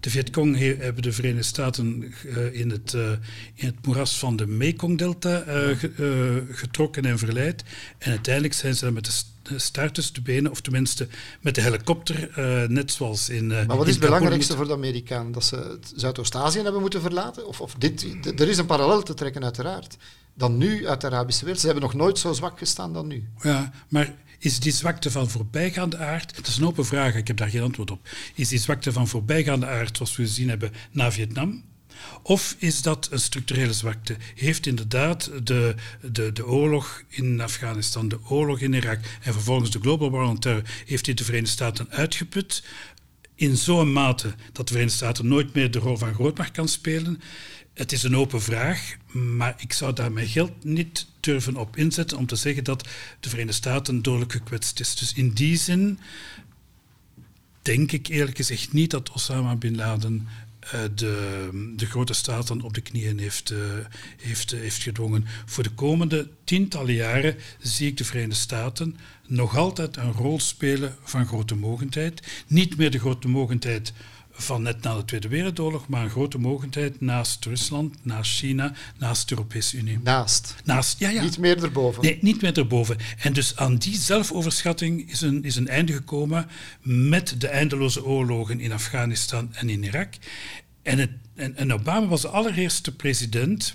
De 0.04 0.10
Vietcong 0.10 0.58
hebben 0.58 1.02
de 1.02 1.12
Verenigde 1.12 1.42
Staten 1.42 2.14
uh, 2.24 2.54
in, 2.60 2.70
het, 2.70 2.92
uh, 2.92 3.10
in 3.54 3.66
het 3.66 3.86
moeras 3.86 4.18
van 4.18 4.36
de 4.36 4.46
Mekong-delta 4.46 5.38
uh, 5.40 5.78
ge, 5.78 6.44
getrokken 6.50 7.04
en 7.04 7.18
verleid. 7.18 7.64
En 7.98 8.10
uiteindelijk 8.10 8.54
zijn 8.54 8.74
ze 8.74 8.92
met 8.92 9.24
de 9.42 9.58
staart 9.58 9.94
tussen 9.94 10.14
de 10.14 10.22
benen, 10.22 10.50
of 10.50 10.60
tenminste 10.60 11.08
met 11.40 11.54
de 11.54 11.60
helikopter, 11.60 12.30
net 12.70 12.92
zoals 12.92 13.28
in. 13.28 13.46
maar 13.46 13.66
wat 13.66 13.86
is 13.86 13.94
het 13.94 14.04
belangrijkste 14.04 14.56
voor 14.56 14.66
de 14.66 14.72
Amerikanen? 14.72 15.32
Dat 15.32 15.44
ze 15.44 15.78
Zuidoost-Azië 15.94 16.60
hebben 16.60 16.80
moeten 16.80 17.00
verlaten? 17.00 17.46
Of, 17.46 17.60
of 17.60 17.74
dit, 17.74 18.06
er 18.40 18.48
is 18.48 18.58
een 18.58 18.66
parallel 18.66 19.02
te 19.02 19.14
trekken, 19.14 19.42
uiteraard. 19.42 19.96
dan 20.34 20.56
nu 20.56 20.88
uit 20.88 21.00
de 21.00 21.06
Arabische 21.06 21.42
wereld. 21.44 21.60
Ze 21.60 21.66
hebben 21.66 21.84
nog 21.84 21.94
nooit 21.94 22.18
zo 22.18 22.32
zwak 22.32 22.58
gestaan 22.58 22.92
dan 22.92 23.06
nu. 23.06 23.28
Ja, 23.42 23.72
maar 23.88 24.14
is 24.44 24.61
die 24.61 24.72
zwakte 24.72 25.11
van 25.11 25.30
voorbijgaande 25.30 25.96
aard? 25.96 26.37
Dat 26.37 26.46
is 26.46 26.57
een 26.57 26.66
open 26.66 26.87
vraag, 26.87 27.14
ik 27.14 27.26
heb 27.26 27.37
daar 27.37 27.48
geen 27.48 27.62
antwoord 27.62 27.90
op. 27.90 28.09
Is 28.35 28.48
die 28.48 28.59
zwakte 28.59 28.92
van 28.92 29.09
voorbijgaande 29.09 29.66
aard, 29.66 29.96
zoals 29.96 30.16
we 30.16 30.22
gezien 30.22 30.48
hebben 30.48 30.72
na 30.90 31.12
Vietnam? 31.12 31.62
Of 32.22 32.57
is 32.59 32.83
dat 32.83 33.09
een 33.11 33.18
structurele 33.18 33.72
zwakte? 33.72 34.16
Heeft 34.35 34.66
inderdaad 34.66 35.30
de, 35.42 35.74
de, 36.12 36.33
de 36.33 36.46
oorlog 36.46 37.02
in 37.09 37.40
Afghanistan, 37.40 38.09
de 38.09 38.18
oorlog 38.28 38.61
in 38.61 38.72
Irak 38.72 38.98
en 39.22 39.33
vervolgens 39.33 39.70
de 39.70 39.80
Global 39.80 40.11
War 40.11 40.28
on 40.28 40.38
Terror, 40.38 40.62
heeft 40.87 41.04
dit 41.04 41.18
de 41.18 41.24
Verenigde 41.24 41.52
Staten 41.52 41.90
uitgeput? 41.90 42.62
In 43.34 43.56
zo'n 43.56 43.92
mate 43.92 44.34
dat 44.52 44.66
de 44.66 44.72
Verenigde 44.72 44.96
Staten 44.96 45.28
nooit 45.28 45.54
meer 45.54 45.70
de 45.70 45.78
rol 45.78 45.96
van 45.96 46.14
grootmacht 46.14 46.50
kan 46.50 46.68
spelen. 46.68 47.20
Het 47.74 47.92
is 47.92 48.02
een 48.02 48.16
open 48.16 48.42
vraag, 48.42 48.96
maar 49.12 49.54
ik 49.58 49.72
zou 49.72 49.92
daar 49.92 50.12
mijn 50.12 50.26
geld 50.26 50.64
niet 50.64 51.06
durven 51.20 51.56
op 51.56 51.76
inzetten 51.76 52.18
om 52.18 52.26
te 52.26 52.36
zeggen 52.36 52.64
dat 52.64 52.88
de 53.20 53.28
Verenigde 53.28 53.56
Staten 53.56 54.02
dodelijk 54.02 54.32
gekwetst 54.32 54.80
is. 54.80 54.94
Dus 54.94 55.12
in 55.12 55.30
die 55.30 55.56
zin 55.56 55.98
denk 57.62 57.92
ik 57.92 58.06
eerlijk 58.06 58.36
gezegd 58.36 58.72
niet 58.72 58.90
dat 58.90 59.10
Osama 59.10 59.56
bin 59.56 59.76
Laden 59.76 60.28
de, 60.94 61.48
de 61.77 61.87
grote 61.87 62.14
staten 62.14 62.61
op 62.61 62.74
de 62.74 62.81
knieën 62.81 63.18
heeft, 63.18 63.50
uh, 63.50 63.59
heeft, 64.16 64.53
uh, 64.53 64.61
heeft 64.61 64.83
gedwongen. 64.83 65.27
Voor 65.44 65.62
de 65.62 65.70
komende 65.70 66.29
tientallen 66.44 66.94
jaren 66.94 67.37
zie 67.59 67.88
ik 67.88 67.96
de 67.96 68.05
Verenigde 68.05 68.35
Staten 68.35 68.96
nog 69.27 69.57
altijd 69.57 69.96
een 69.96 70.12
rol 70.12 70.40
spelen 70.40 70.96
van 71.03 71.27
grote 71.27 71.55
mogendheid. 71.55 72.44
Niet 72.46 72.77
meer 72.77 72.90
de 72.90 72.98
grote 72.98 73.29
mogendheid 73.29 73.92
van 74.36 74.62
net 74.62 74.82
na 74.82 74.96
de 74.96 75.04
Tweede 75.04 75.28
Wereldoorlog, 75.28 75.88
maar 75.88 76.04
een 76.04 76.10
grote 76.10 76.38
mogendheid 76.38 77.00
naast 77.00 77.44
Rusland, 77.44 77.94
naast 78.02 78.38
China, 78.38 78.72
naast 78.98 79.28
de 79.28 79.34
Europese 79.34 79.76
Unie. 79.76 79.98
Naast? 80.02 80.54
Naast, 80.64 80.98
ja, 80.98 81.08
ja. 81.08 81.22
Niet 81.22 81.38
meer 81.38 81.62
erboven? 81.62 82.02
Nee, 82.02 82.18
niet 82.20 82.42
meer 82.42 82.58
erboven. 82.58 82.96
En 83.18 83.32
dus 83.32 83.56
aan 83.56 83.76
die 83.76 83.96
zelfoverschatting 83.96 85.10
is 85.10 85.20
een, 85.20 85.44
is 85.44 85.56
een 85.56 85.68
einde 85.68 85.92
gekomen 85.92 86.46
met 86.82 87.34
de 87.38 87.48
eindeloze 87.48 88.04
oorlogen 88.04 88.60
in 88.60 88.72
Afghanistan 88.72 89.54
en 89.54 89.68
in 89.68 89.82
Irak. 89.82 90.14
En, 90.82 90.98
het, 90.98 91.10
en, 91.34 91.56
en 91.56 91.72
Obama 91.72 92.06
was 92.06 92.20
de 92.20 92.28
allereerste 92.28 92.94
president 92.94 93.74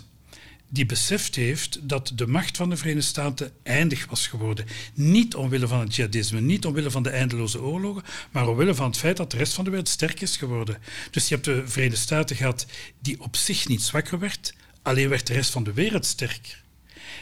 die 0.70 0.86
beseft 0.86 1.36
heeft 1.36 1.90
dat 1.90 2.12
de 2.16 2.28
macht 2.28 2.58
van 2.58 2.70
de 2.70 2.78
Verenigde 2.78 3.08
Staten 3.08 3.52
eindig 3.64 4.06
was 4.10 4.28
geworden. 4.28 4.66
Niet 4.94 5.36
omwille 5.36 5.68
van 5.68 5.80
het 5.80 5.96
jihadisme, 5.96 6.42
niet 6.42 6.66
omwille 6.66 6.92
van 6.92 7.04
de 7.04 7.10
eindeloze 7.10 7.62
oorlogen, 7.62 8.04
maar 8.32 8.48
omwille 8.48 8.76
van 8.76 8.88
het 8.88 8.98
feit 8.98 9.18
dat 9.18 9.32
de 9.32 9.38
rest 9.38 9.54
van 9.54 9.64
de 9.64 9.70
wereld 9.70 9.90
sterk 9.90 10.22
is 10.22 10.38
geworden. 10.38 10.78
Dus 11.12 11.28
je 11.28 11.34
hebt 11.34 11.46
de 11.46 11.68
Verenigde 11.68 12.02
Staten 12.02 12.36
gehad 12.36 12.66
die 13.00 13.22
op 13.22 13.36
zich 13.36 13.68
niet 13.68 13.82
zwakker 13.82 14.20
werd, 14.20 14.54
alleen 14.82 15.10
werd 15.10 15.28
de 15.28 15.34
rest 15.34 15.52
van 15.52 15.64
de 15.64 15.74
wereld 15.74 16.06
sterker. 16.06 16.64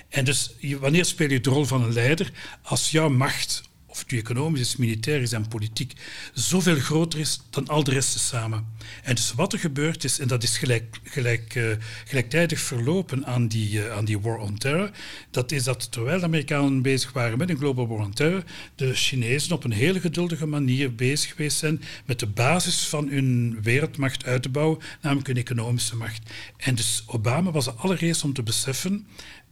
En 0.10 0.26
dus 0.26 0.56
wanneer 0.80 1.06
speel 1.06 1.30
je 1.30 1.42
de 1.42 1.50
rol 1.50 1.66
van 1.66 1.84
een 1.84 1.94
leider 1.94 2.32
als 2.62 2.92
jouw 2.92 3.10
macht 3.10 3.67
of 3.98 4.04
het 4.04 4.12
nu 4.12 4.18
economisch 4.18 4.62
is, 4.62 4.76
militair 4.76 5.22
is 5.22 5.32
en 5.32 5.48
politiek, 5.48 5.94
zoveel 6.34 6.76
groter 6.76 7.20
is 7.20 7.42
dan 7.50 7.68
al 7.68 7.84
de 7.84 7.92
rest 7.92 8.20
samen. 8.20 8.68
En 9.04 9.16
dus 9.16 9.34
wat 9.34 9.54
er 9.54 9.60
gebeurd 9.60 10.04
is, 10.04 10.20
en 10.20 10.28
dat 10.28 10.44
is 10.44 10.58
gelijk, 10.58 11.00
gelijk, 11.04 11.56
uh, 11.56 11.72
gelijktijdig 12.06 12.60
verlopen 12.60 13.26
aan 13.26 13.48
die, 13.48 13.72
uh, 13.72 13.92
aan 13.92 14.06
die 14.06 14.20
war 14.20 14.38
on 14.38 14.58
terror, 14.58 14.90
dat 15.32 15.52
is 15.52 15.64
dat 15.64 15.92
terwijl 15.92 16.20
de 16.20 16.26
Amerikanen 16.26 16.82
bezig 16.82 17.12
waren 17.12 17.38
met 17.38 17.50
een 17.50 17.58
global 17.58 17.88
war 17.88 18.00
on 18.00 18.14
terror, 18.14 18.44
de 18.76 18.94
Chinezen 18.94 19.52
op 19.52 19.64
een 19.64 19.72
hele 19.72 20.00
geduldige 20.00 20.46
manier 20.46 20.96
bezig 20.96 21.30
geweest 21.30 21.58
zijn 21.58 21.82
met 22.06 22.20
de 22.20 22.28
basis 22.28 22.88
van 22.88 23.10
hun 23.10 23.58
wereldmacht 23.62 24.26
uit 24.26 24.42
te 24.42 24.50
bouwen, 24.50 24.80
namelijk 25.02 25.28
een 25.28 25.38
economische 25.38 25.96
macht. 25.96 26.32
En 26.58 26.76
dus 26.76 27.04
Obama 27.06 27.52
was 27.52 27.66
de 27.66 27.72
allereerst 27.72 28.24
om 28.24 28.34
te 28.34 28.44
beseffen 28.44 29.08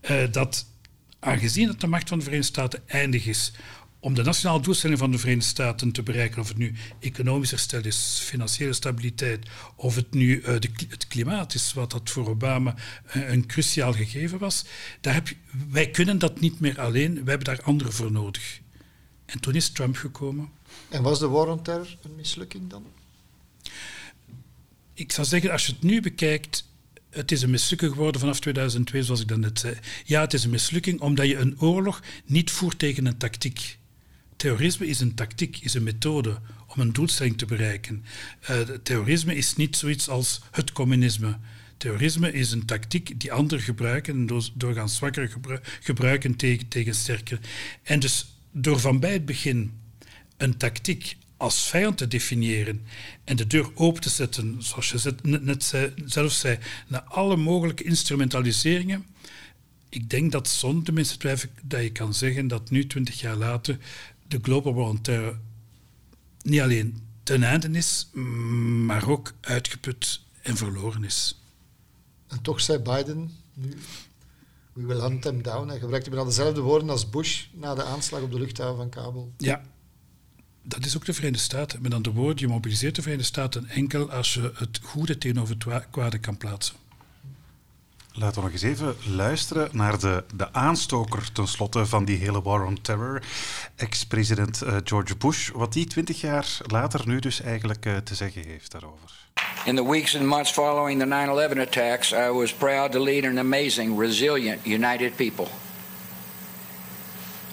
uh, 0.10 0.32
dat 0.32 0.66
aangezien 1.20 1.68
dat 1.68 1.82
de 1.82 1.88
macht 1.88 2.10
van 2.10 2.18
de 2.18 2.24
Verenigde 2.24 2.52
Staten 2.52 2.82
eindig 2.88 3.26
is, 3.26 3.52
om 4.06 4.14
de 4.14 4.24
nationale 4.24 4.62
doelstelling 4.62 5.00
van 5.00 5.12
de 5.12 5.18
Verenigde 5.18 5.50
Staten 5.50 5.92
te 5.92 6.04
bereiken, 6.04 6.42
of 6.42 6.48
het 6.48 6.58
nu 6.58 6.74
economisch 7.00 7.50
herstel 7.50 7.84
is, 7.84 8.20
financiële 8.24 8.74
stabiliteit, 8.74 9.48
of 9.76 9.96
het 9.96 10.14
nu 10.14 10.42
uh, 10.42 10.46
de, 10.46 10.70
het 10.90 11.08
klimaat 11.08 11.54
is, 11.54 11.74
wat 11.74 11.92
dat 11.92 12.10
voor 12.10 12.30
Obama 12.30 12.76
uh, 13.16 13.30
een 13.30 13.46
cruciaal 13.46 13.94
gegeven 13.94 14.40
was, 14.40 14.66
daar 15.02 15.14
heb 15.14 15.28
je, 15.28 15.36
wij 15.70 15.90
kunnen 15.90 16.20
dat 16.20 16.40
niet 16.40 16.60
meer 16.60 16.80
alleen, 16.80 17.14
wij 17.14 17.24
hebben 17.36 17.56
daar 17.56 17.62
anderen 17.62 17.94
voor 17.94 18.12
nodig. 18.12 18.60
En 19.26 19.40
toen 19.40 19.56
is 19.56 19.70
Trump 19.70 19.96
gekomen. 19.96 20.50
En 20.90 21.04
was 21.04 21.20
de 21.20 21.28
war 21.28 21.48
on 21.48 21.62
terror 21.62 21.98
een 22.04 22.16
mislukking 22.16 22.70
dan? 22.70 22.86
Ik 24.94 25.12
zou 25.12 25.28
zeggen, 25.28 25.52
als 25.52 25.66
je 25.66 25.72
het 25.72 25.84
nu 25.84 26.02
bekijkt, 26.02 26.68
het 27.10 27.32
is 27.32 27.42
een 27.42 27.50
mislukking 27.50 27.92
geworden 27.92 28.22
vanaf 28.22 28.40
2002, 28.40 29.04
zoals 29.04 29.22
ik 29.22 29.28
dan 29.28 29.40
net 29.40 29.60
zei. 29.60 29.78
Ja, 30.04 30.22
het 30.22 30.34
is 30.34 30.44
een 30.44 30.50
mislukking 30.50 31.02
omdat 31.02 31.28
je 31.28 31.38
een 31.38 31.60
oorlog 31.60 32.02
niet 32.26 32.52
voert 32.52 32.80
tegen 32.80 33.06
een 33.06 33.18
tactiek. 33.18 33.78
Terrorisme 34.36 34.88
is 34.88 35.00
een 35.00 35.16
tactiek, 35.16 35.58
is 35.58 35.74
een 35.74 35.84
methode 35.84 36.40
om 36.68 36.82
een 36.82 36.94
doelstelling 36.94 37.38
te 37.38 37.46
bereiken. 37.46 38.06
Uh, 38.50 38.60
terrorisme 38.60 39.36
is 39.36 39.56
niet 39.56 39.76
zoiets 39.76 40.10
als 40.10 40.42
het 40.52 40.72
communisme. 40.72 41.38
Terrorisme 41.78 42.32
is 42.32 42.52
een 42.52 42.66
tactiek 42.66 43.20
die 43.20 43.32
anderen 43.32 43.64
gebruiken 43.64 44.14
en 44.14 44.26
door, 44.26 44.50
doorgaans 44.54 44.96
zwakker 44.96 45.30
gebru 45.30 45.60
gebruiken 45.82 46.36
tegen, 46.36 46.68
tegen 46.68 46.96
sterker. 46.96 47.40
En 47.84 48.00
dus 48.00 48.26
door 48.52 48.80
van 48.80 49.00
bij 49.00 49.14
het 49.14 49.26
begin 49.26 49.74
een 50.38 50.58
tactiek 50.58 51.18
als 51.38 51.68
vijand 51.68 51.98
te 51.98 52.08
definiëren 52.08 52.86
en 53.24 53.36
de 53.36 53.48
deur 53.48 53.70
open 53.74 54.02
te 54.02 54.10
zetten, 54.10 54.56
zoals 54.60 54.92
je 54.92 55.16
net 55.24 55.74
zelf 56.06 56.32
zei, 56.32 56.58
naar 56.88 57.02
alle 57.02 57.36
mogelijke 57.36 57.84
instrumentaliseringen, 57.84 59.06
ik 59.90 60.10
denk 60.10 60.32
dat 60.32 60.48
zonder 60.48 61.18
twijfel 61.18 61.50
dat 61.64 61.82
je 61.82 61.92
kan 61.92 62.14
zeggen 62.14 62.48
dat 62.48 62.70
nu, 62.70 62.88
twintig 62.88 63.20
jaar 63.20 63.36
later, 63.36 63.78
de 64.28 64.40
global 64.42 64.74
war 64.74 64.88
on 64.88 65.02
terror 65.02 65.40
niet 66.42 66.62
alleen 66.62 67.02
ten 67.24 67.44
einde 67.44 67.70
is, 67.70 68.10
maar 68.86 69.10
ook 69.10 69.34
uitgeput 69.42 70.22
en 70.42 70.58
verloren 70.58 71.04
is. 71.04 71.42
En 72.28 72.42
toch 72.42 72.62
zei 72.62 72.80
Biden 72.80 73.32
nu, 73.54 73.74
we 74.74 74.86
will 74.86 75.00
hunt 75.00 75.22
them 75.22 75.42
down. 75.42 75.68
Hij 75.68 75.80
gebruikte 75.80 76.10
bijna 76.10 76.26
dezelfde 76.26 76.62
woorden 76.62 76.90
als 76.90 77.10
Bush 77.10 77.46
na 77.54 77.76
de 77.76 77.84
aanslag 77.84 78.22
op 78.22 78.32
de 78.32 78.40
luchthaven 78.40 78.76
van 78.76 78.90
Kabul. 78.90 79.34
Ja, 79.38 79.62
dat 80.64 80.86
is 80.86 80.96
ook 80.96 81.06
de 81.06 81.14
Verenigde 81.14 81.44
Staten. 81.44 81.82
Met 81.82 81.94
andere 81.94 82.16
woorden, 82.16 82.40
je 82.40 82.48
mobiliseert 82.48 82.96
de 82.96 83.02
Verenigde 83.02 83.28
Staten 83.28 83.68
enkel 83.68 84.12
als 84.12 84.34
je 84.34 84.52
het 84.56 84.80
goede 84.84 85.18
tegenover 85.18 85.56
het 85.66 85.90
kwade 85.90 86.18
kan 86.18 86.38
plaatsen. 86.38 86.76
Laten 88.18 88.36
we 88.36 88.42
nog 88.42 88.52
eens 88.52 88.62
even 88.62 88.96
luisteren 89.16 89.70
naar 89.72 90.00
de, 90.00 90.24
de 90.36 90.54
aanstoker 90.54 91.32
tenslotte 91.32 91.86
van 91.86 92.06
die 92.06 92.18
hele 92.18 92.42
war 92.42 92.66
on 92.66 92.82
terror, 92.82 93.22
ex-president 93.76 94.64
uh, 94.64 94.76
George 94.84 95.16
Bush, 95.16 95.50
wat 95.50 95.74
die 95.74 95.86
twintig 95.86 96.22
jaar 96.22 96.58
later 96.68 97.02
nu 97.06 97.20
dus 97.20 97.42
eigenlijk 97.42 97.86
uh, 97.86 97.98
te 97.98 98.16
zeggen 98.16 98.46
heeft 98.46 98.72
daarover. 98.72 99.10
In 99.66 99.76
the 99.76 99.90
weeks 99.90 100.16
and 100.16 100.26
months 100.26 100.52
following 100.52 101.00
the 101.00 101.08
9/11 101.56 101.60
attacks, 101.60 102.12
I 102.12 102.30
was 102.30 102.54
proud 102.54 102.92
to 102.92 103.04
lead 103.04 103.26
an 103.26 103.38
amazing, 103.38 104.00
resilient, 104.00 104.66
united 104.66 105.16
people. 105.16 105.48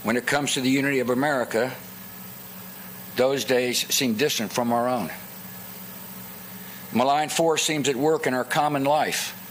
When 0.02 0.16
it 0.16 0.24
comes 0.24 0.52
to 0.52 0.60
the 0.60 0.78
unity 0.78 1.00
of 1.00 1.10
America, 1.10 1.70
those 3.14 3.46
days 3.46 3.86
seem 3.88 4.16
distant 4.16 4.52
from 4.52 4.72
our 4.72 4.88
own. 4.88 5.10
Malign 6.90 7.30
force 7.30 7.64
seems 7.64 7.88
at 7.88 7.96
work 7.96 8.26
in 8.26 8.34
our 8.34 8.46
common 8.46 8.84
life 8.84 9.41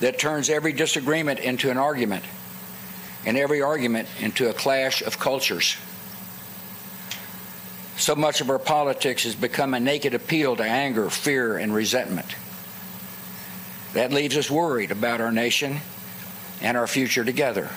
that 0.00 0.18
turns 0.18 0.48
every 0.48 0.72
disagreement 0.72 1.40
into 1.40 1.70
an 1.70 1.78
argument, 1.78 2.24
and 3.26 3.36
every 3.36 3.62
argument 3.62 4.08
into 4.20 4.48
a 4.48 4.52
clash 4.52 5.02
of 5.02 5.18
cultures. 5.18 5.76
So 7.96 8.14
much 8.14 8.40
of 8.40 8.48
our 8.48 8.60
politics 8.60 9.24
has 9.24 9.34
become 9.34 9.76
a 9.76 9.80
naked 9.80 10.14
appeal 10.14 10.56
to 10.56 10.62
anger, 10.62 11.10
fear, 11.10 11.58
and 11.58 11.74
resentment. 11.74 12.36
That 13.92 14.12
leaves 14.12 14.36
us 14.36 14.50
worried 14.50 14.90
about 14.90 15.20
our 15.20 15.32
nation 15.32 15.80
and 16.60 16.76
our 16.76 16.86
future 16.86 17.24
together. 17.24 17.68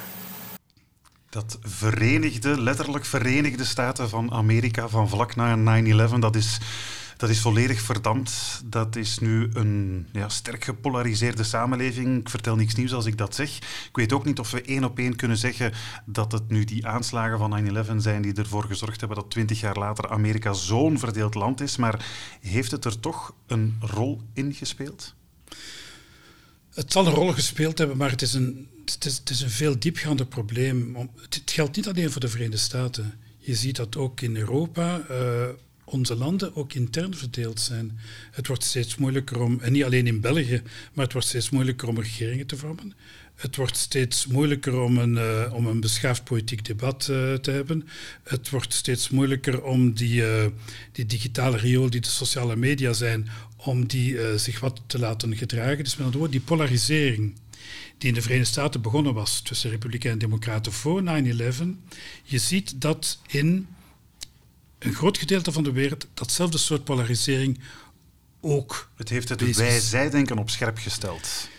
Dat 1.30 1.58
verenigde, 1.62 2.62
letterlijk 2.62 3.06
verenigde 3.06 3.66
staten 3.66 4.10
van 4.10 4.32
Amerika 4.32 4.88
van 4.88 5.10
vlak 5.10 5.36
na 5.36 5.82
9-11, 5.82 6.20
dat 6.20 6.36
is 6.36 6.60
dat 7.22 7.30
is 7.30 7.40
volledig 7.40 7.82
verdampt. 7.82 8.62
Dat 8.66 8.96
is 8.96 9.20
nu 9.20 9.50
een 9.54 10.08
ja, 10.12 10.30
sterk 10.30 10.64
gepolariseerde 10.64 11.44
samenleving. 11.44 12.20
Ik 12.20 12.30
vertel 12.30 12.56
niks 12.56 12.76
nieuws 12.76 12.94
als 12.94 13.06
ik 13.06 13.18
dat 13.18 13.36
zeg. 13.36 13.58
Ik 13.58 13.90
weet 13.94 14.14
ook 14.14 14.26
niet 14.26 14.40
of 14.40 14.52
we 14.52 14.62
één 14.62 14.84
op 14.84 14.98
één 14.98 15.16
kunnen 15.16 15.38
zeggen 15.38 15.74
dat 16.06 16.32
het 16.32 16.50
nu 16.50 16.64
die 16.64 16.88
aanslagen 16.88 17.38
van 17.38 17.86
9-11 17.86 17.96
zijn 17.98 18.22
die 18.22 18.34
ervoor 18.34 18.64
gezorgd 18.64 19.00
hebben 19.00 19.18
dat 19.18 19.30
twintig 19.30 19.60
jaar 19.60 19.78
later 19.78 20.10
Amerika 20.10 20.54
zo'n 20.54 21.00
verdeeld 21.00 21.36
land 21.36 21.62
is. 21.62 21.78
Maar 21.78 22.06
heeft 22.40 22.72
het 22.72 22.86
er 22.86 23.00
toch 23.00 23.34
een 23.48 23.78
rol 23.80 24.22
in 24.34 24.54
gespeeld? 24.54 25.14
Het 26.74 26.92
zal 26.92 27.08
een 27.08 27.14
rol 27.14 27.34
gespeeld 27.34 27.78
hebben, 27.78 27.98
maar 27.98 28.10
het 28.10 28.22
is 28.22 28.34
een, 28.34 28.68
het 28.86 29.06
is, 29.06 29.18
het 29.18 29.30
is 29.30 29.42
een 29.42 29.50
veel 29.50 29.80
diepgaander 29.80 30.26
probleem. 30.26 31.10
Het 31.22 31.42
geldt 31.46 31.76
niet 31.76 31.88
alleen 31.88 32.12
voor 32.12 32.22
de 32.22 32.30
Verenigde 32.30 32.58
Staten. 32.58 33.20
Je 33.38 33.56
ziet 33.56 33.76
dat 33.76 33.98
ook 33.98 34.22
in 34.22 34.36
Europa. 34.36 35.02
Uh, 35.12 35.48
onze 35.92 36.16
landen 36.16 36.56
ook 36.56 36.74
intern 36.74 37.16
verdeeld 37.16 37.60
zijn. 37.60 38.00
Het 38.32 38.48
wordt 38.48 38.64
steeds 38.64 38.96
moeilijker 38.96 39.42
om, 39.42 39.60
en 39.60 39.72
niet 39.72 39.84
alleen 39.84 40.08
in 40.08 40.22
België, 40.22 40.62
maar 40.94 41.04
het 41.04 41.14
wordt 41.14 41.28
steeds 41.28 41.50
moeilijker 41.50 41.88
om 41.88 42.00
regeringen 42.00 42.48
te 42.48 42.58
vormen. 42.58 42.94
Het 43.36 43.56
wordt 43.56 43.78
steeds 43.78 44.28
moeilijker 44.28 44.80
om 44.80 44.98
een, 44.98 45.16
uh, 45.16 45.54
om 45.54 45.68
een 45.68 45.80
beschaafd 45.80 46.24
politiek 46.24 46.66
debat 46.66 47.08
uh, 47.12 47.34
te 47.34 47.52
hebben. 47.52 47.88
Het 48.24 48.50
wordt 48.50 48.74
steeds 48.74 49.10
moeilijker 49.10 49.64
om 49.64 49.94
die, 49.94 50.22
uh, 50.22 50.46
die 50.92 51.06
digitale 51.06 51.58
riool 51.58 51.90
die 51.90 52.02
de 52.02 52.08
sociale 52.08 52.56
media 52.56 52.94
zijn, 52.94 53.30
om 53.56 53.88
die 53.88 54.38
zich 54.38 54.60
wat 54.60 54.82
te 54.88 55.00
laten 55.00 55.38
gedragen. 55.38 55.84
Dus 55.84 55.96
met 55.96 56.06
andere 56.06 56.18
woorden, 56.18 56.38
die 56.38 56.48
polarisering 56.48 57.34
die 57.98 58.10
in 58.10 58.16
de 58.16 58.22
Verenigde 58.22 58.52
Staten 58.52 58.82
begonnen 58.82 59.14
was 59.14 59.42
tussen 59.42 59.70
Republikeinen 59.70 60.22
en 60.22 60.28
Democraten 60.28 60.72
voor 60.72 61.04
9-11, 61.04 61.06
je 62.24 62.38
ziet 62.38 62.82
dat 62.82 63.20
in 63.28 63.68
een 64.84 64.94
groot 64.94 65.18
gedeelte 65.18 65.52
van 65.52 65.64
de 65.64 65.72
wereld 65.72 66.08
datzelfde 66.14 66.58
soort 66.58 66.84
polarisering 66.84 67.60
ook. 68.42 68.90
Het 68.96 69.10
heeft 69.10 69.30
het 69.30 69.56
wij-zij-denken 69.56 70.38
op 70.38 70.50
scherp 70.50 70.78
gesteld. 70.78 71.50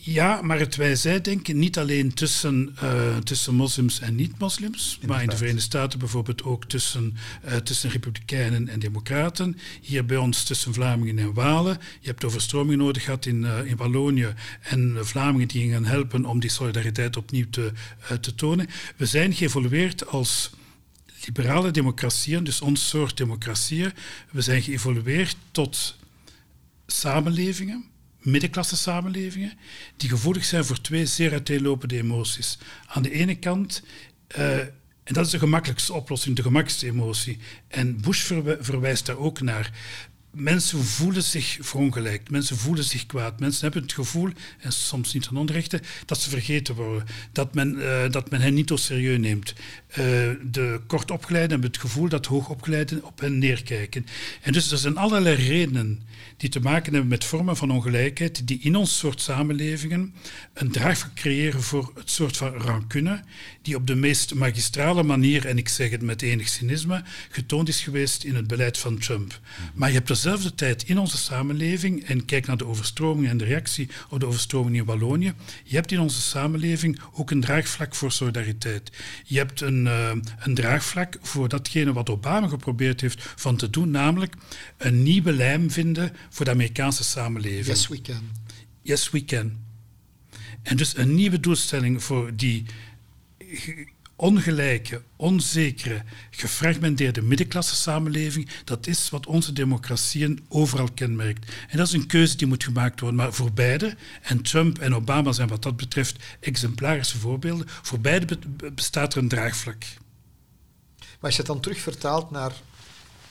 Ja, 0.00 0.42
maar 0.42 0.58
het 0.58 0.76
wij-zij-denken 0.76 1.58
niet 1.58 1.78
alleen 1.78 2.14
tussen, 2.14 2.76
uh, 2.82 3.16
tussen 3.16 3.54
moslims 3.54 4.00
en 4.00 4.14
niet-moslims, 4.14 4.98
maar 5.06 5.22
in 5.22 5.28
de 5.28 5.36
Verenigde 5.36 5.64
Staten 5.64 5.98
bijvoorbeeld 5.98 6.42
ook 6.42 6.64
tussen, 6.64 7.16
uh, 7.44 7.56
tussen 7.56 7.90
republikeinen 7.90 8.68
en 8.68 8.78
democraten. 8.78 9.58
Hier 9.80 10.06
bij 10.06 10.16
ons 10.16 10.44
tussen 10.44 10.74
Vlamingen 10.74 11.18
en 11.18 11.34
Walen. 11.34 11.78
Je 12.00 12.08
hebt 12.08 12.24
overstroming 12.24 12.78
nodig 12.78 13.04
gehad 13.04 13.26
in, 13.26 13.42
uh, 13.42 13.64
in 13.64 13.76
Wallonië 13.76 14.34
en 14.60 14.96
Vlamingen 15.00 15.48
die 15.48 15.60
gingen 15.60 15.84
helpen 15.84 16.24
om 16.24 16.40
die 16.40 16.50
solidariteit 16.50 17.16
opnieuw 17.16 17.50
te, 17.50 17.72
te 18.20 18.34
tonen. 18.34 18.68
We 18.96 19.06
zijn 19.06 19.32
geëvolueerd 19.32 20.06
als 20.06 20.50
liberale 21.26 21.70
democratieën, 21.70 22.44
dus 22.44 22.60
ons 22.60 22.88
soort 22.88 23.16
democratieën. 23.16 23.92
We 24.30 24.40
zijn 24.40 24.62
geëvolueerd 24.62 25.36
tot 25.50 25.96
samenlevingen 26.86 27.92
middenklasse 28.24 28.76
samenlevingen 28.76 29.52
die 29.96 30.08
gevoelig 30.08 30.44
zijn 30.44 30.64
voor 30.64 30.80
twee 30.80 31.06
zeer 31.06 31.32
uiteenlopende 31.32 31.96
emoties. 31.96 32.58
Aan 32.86 33.02
de 33.02 33.10
ene 33.10 33.34
kant, 33.34 33.82
uh, 34.38 34.58
en 34.58 35.14
dat 35.14 35.26
is 35.26 35.30
de 35.30 35.38
gemakkelijkste 35.38 35.92
oplossing, 35.92 36.36
de 36.36 36.42
gemakkelijkste 36.42 36.86
emotie. 36.86 37.38
En 37.68 38.00
Bush 38.00 38.32
verwijst 38.60 39.06
daar 39.06 39.18
ook 39.18 39.40
naar. 39.40 39.72
Mensen 40.34 40.84
voelen 40.84 41.22
zich 41.22 41.58
verongelijkt, 41.60 42.30
mensen 42.30 42.56
voelen 42.56 42.84
zich 42.84 43.06
kwaad, 43.06 43.40
mensen 43.40 43.62
hebben 43.62 43.82
het 43.82 43.92
gevoel, 43.92 44.30
en 44.58 44.72
soms 44.72 45.14
niet 45.14 45.22
ten 45.22 45.36
onrechte, 45.36 45.80
dat 46.06 46.20
ze 46.20 46.30
vergeten 46.30 46.74
worden, 46.74 47.06
dat 47.32 47.54
men, 47.54 47.76
uh, 47.76 48.10
dat 48.10 48.30
men 48.30 48.40
hen 48.40 48.54
niet 48.54 48.68
zo 48.68 48.76
serieus 48.76 49.18
neemt. 49.18 49.54
Uh, 49.90 49.96
de 50.42 50.80
kortopgeleiden 50.86 51.50
hebben 51.50 51.70
het 51.70 51.80
gevoel 51.80 52.08
dat 52.08 52.26
hoogopgeleiden 52.26 53.04
op 53.04 53.20
hen 53.20 53.38
neerkijken. 53.38 54.06
En 54.40 54.52
dus 54.52 54.70
er 54.70 54.78
zijn 54.78 54.96
allerlei 54.96 55.36
redenen 55.36 56.02
die 56.36 56.48
te 56.48 56.60
maken 56.60 56.92
hebben 56.92 57.10
met 57.10 57.24
vormen 57.24 57.56
van 57.56 57.70
ongelijkheid 57.70 58.46
die 58.46 58.58
in 58.62 58.76
ons 58.76 58.98
soort 58.98 59.20
samenlevingen 59.20 60.14
een 60.52 60.70
draagvlak 60.70 61.14
creëren 61.14 61.62
voor 61.62 61.92
het 61.94 62.10
soort 62.10 62.36
van 62.36 62.54
rancune 62.54 63.22
die 63.62 63.76
op 63.76 63.86
de 63.86 63.94
meest 63.94 64.34
magistrale 64.34 65.02
manier, 65.02 65.46
en 65.46 65.58
ik 65.58 65.68
zeg 65.68 65.90
het 65.90 66.02
met 66.02 66.22
enig 66.22 66.48
cynisme, 66.48 67.02
getoond 67.30 67.68
is 67.68 67.80
geweest 67.80 68.24
in 68.24 68.34
het 68.34 68.46
beleid 68.46 68.78
van 68.78 68.98
Trump. 68.98 69.40
Maar 69.74 69.88
je 69.88 69.94
hebt 69.94 70.08
dezelfde 70.24 70.54
tijd 70.54 70.82
in 70.82 70.98
onze 70.98 71.16
samenleving, 71.16 72.04
en 72.04 72.24
kijk 72.24 72.46
naar 72.46 72.56
de 72.56 72.66
overstroming 72.66 73.28
en 73.28 73.36
de 73.36 73.44
reactie 73.44 73.88
op 74.08 74.20
de 74.20 74.26
overstroming 74.26 74.76
in 74.76 74.84
Wallonië, 74.84 75.32
je 75.64 75.74
hebt 75.74 75.92
in 75.92 76.00
onze 76.00 76.20
samenleving 76.20 77.00
ook 77.12 77.30
een 77.30 77.40
draagvlak 77.40 77.94
voor 77.94 78.12
solidariteit. 78.12 78.92
Je 79.24 79.38
hebt 79.38 79.60
een, 79.60 79.86
uh, 79.86 80.10
een 80.38 80.54
draagvlak 80.54 81.18
voor 81.22 81.48
datgene 81.48 81.92
wat 81.92 82.10
Obama 82.10 82.48
geprobeerd 82.48 83.00
heeft 83.00 83.32
van 83.36 83.56
te 83.56 83.70
doen, 83.70 83.90
namelijk 83.90 84.34
een 84.76 85.02
nieuwe 85.02 85.32
lijm 85.32 85.70
vinden 85.70 86.12
voor 86.30 86.44
de 86.44 86.50
Amerikaanse 86.50 87.04
samenleving. 87.04 87.66
Yes, 87.66 87.88
we 87.88 88.00
can. 88.00 88.30
Yes, 88.82 89.10
we 89.10 89.24
can. 89.24 89.56
En 90.62 90.76
dus 90.76 90.96
een 90.96 91.14
nieuwe 91.14 91.40
doelstelling 91.40 92.02
voor 92.02 92.36
die 92.36 92.64
ongelijke, 94.16 95.02
onzekere, 95.16 96.02
gefragmenteerde 96.30 97.22
middenklasse 97.22 97.74
samenleving, 97.74 98.48
dat 98.64 98.86
is 98.86 99.10
wat 99.10 99.26
onze 99.26 99.52
democratieën 99.52 100.44
overal 100.48 100.88
kenmerkt. 100.94 101.52
En 101.68 101.76
dat 101.76 101.86
is 101.86 101.92
een 101.92 102.06
keuze 102.06 102.36
die 102.36 102.46
moet 102.46 102.64
gemaakt 102.64 103.00
worden. 103.00 103.18
Maar 103.18 103.32
voor 103.32 103.52
beide, 103.52 103.96
en 104.22 104.42
Trump 104.42 104.78
en 104.78 104.94
Obama 104.94 105.32
zijn 105.32 105.48
wat 105.48 105.62
dat 105.62 105.76
betreft 105.76 106.24
exemplarische 106.40 107.18
voorbeelden, 107.18 107.66
voor 107.68 108.00
beide 108.00 108.38
bestaat 108.74 109.14
er 109.14 109.22
een 109.22 109.28
draagvlak. 109.28 109.84
Maar 110.98 111.32
als 111.32 111.32
je 111.32 111.38
het 111.38 111.46
dan 111.50 111.60
terug 111.60 111.78
vertaalt 111.78 112.30
naar, 112.30 112.52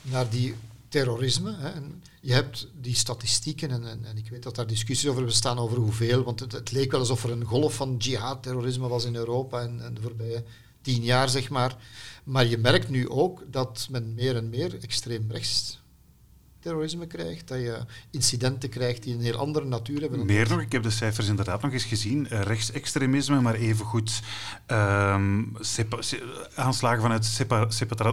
naar 0.02 0.30
die 0.30 0.56
terrorisme. 0.94 1.56
Hè, 1.58 1.70
en 1.70 2.02
je 2.22 2.34
hebt 2.34 2.68
die 2.82 2.96
statistieken, 2.96 3.72
en, 3.72 4.06
en, 4.06 4.18
ik 4.18 4.30
weet 4.30 4.44
dat 4.44 4.56
daar 4.56 4.68
discussies 4.68 5.10
over 5.10 5.26
bestaan 5.26 5.58
over 5.58 5.78
hoeveel, 5.78 6.24
want 6.24 6.40
het, 6.40 6.52
het 6.52 6.72
leek 6.72 6.92
wel 6.92 7.00
alsof 7.00 7.24
er 7.24 7.32
een 7.32 7.44
golf 7.44 7.76
van 7.76 7.96
jihad-terrorisme 7.98 8.88
was 8.88 9.06
in 9.06 9.16
Europa 9.16 9.62
en, 9.62 9.82
en 9.86 9.94
de 9.94 10.02
voorbije 10.02 10.44
tien 10.84 11.04
jaar, 11.04 11.30
zeg 11.30 11.50
maar. 11.50 11.76
Maar 12.24 12.46
je 12.46 12.58
merkt 12.58 12.90
nu 12.90 13.10
ook 13.10 13.44
dat 13.52 13.88
men 13.92 14.14
meer 14.14 14.36
en 14.36 14.50
meer 14.50 14.78
extreem 14.82 15.32
rechts 15.32 15.84
terrorisme 16.64 17.08
krijgt, 17.08 17.48
dat 17.48 17.58
je 17.58 17.78
incidenten 18.12 18.70
krijgt 18.70 19.04
die 19.04 19.14
een 19.14 19.22
heel 19.22 19.38
andere 19.38 19.66
natuur 19.66 20.02
hebben. 20.02 20.26
Meer 20.26 20.50
nog, 20.50 20.62
ik 20.62 20.72
heb 20.72 20.84
de 20.84 20.90
cijfers 20.90 21.28
inderdaad 21.28 21.62
nog 21.62 21.72
eens 21.72 21.84
gezien. 21.84 22.28
Uh, 22.32 22.42
rechtsextremisme, 22.42 23.42
maar 23.42 23.56
evengoed 23.56 24.22
um, 24.68 25.54
aanslagen 26.56 27.02
vanuit 27.02 27.40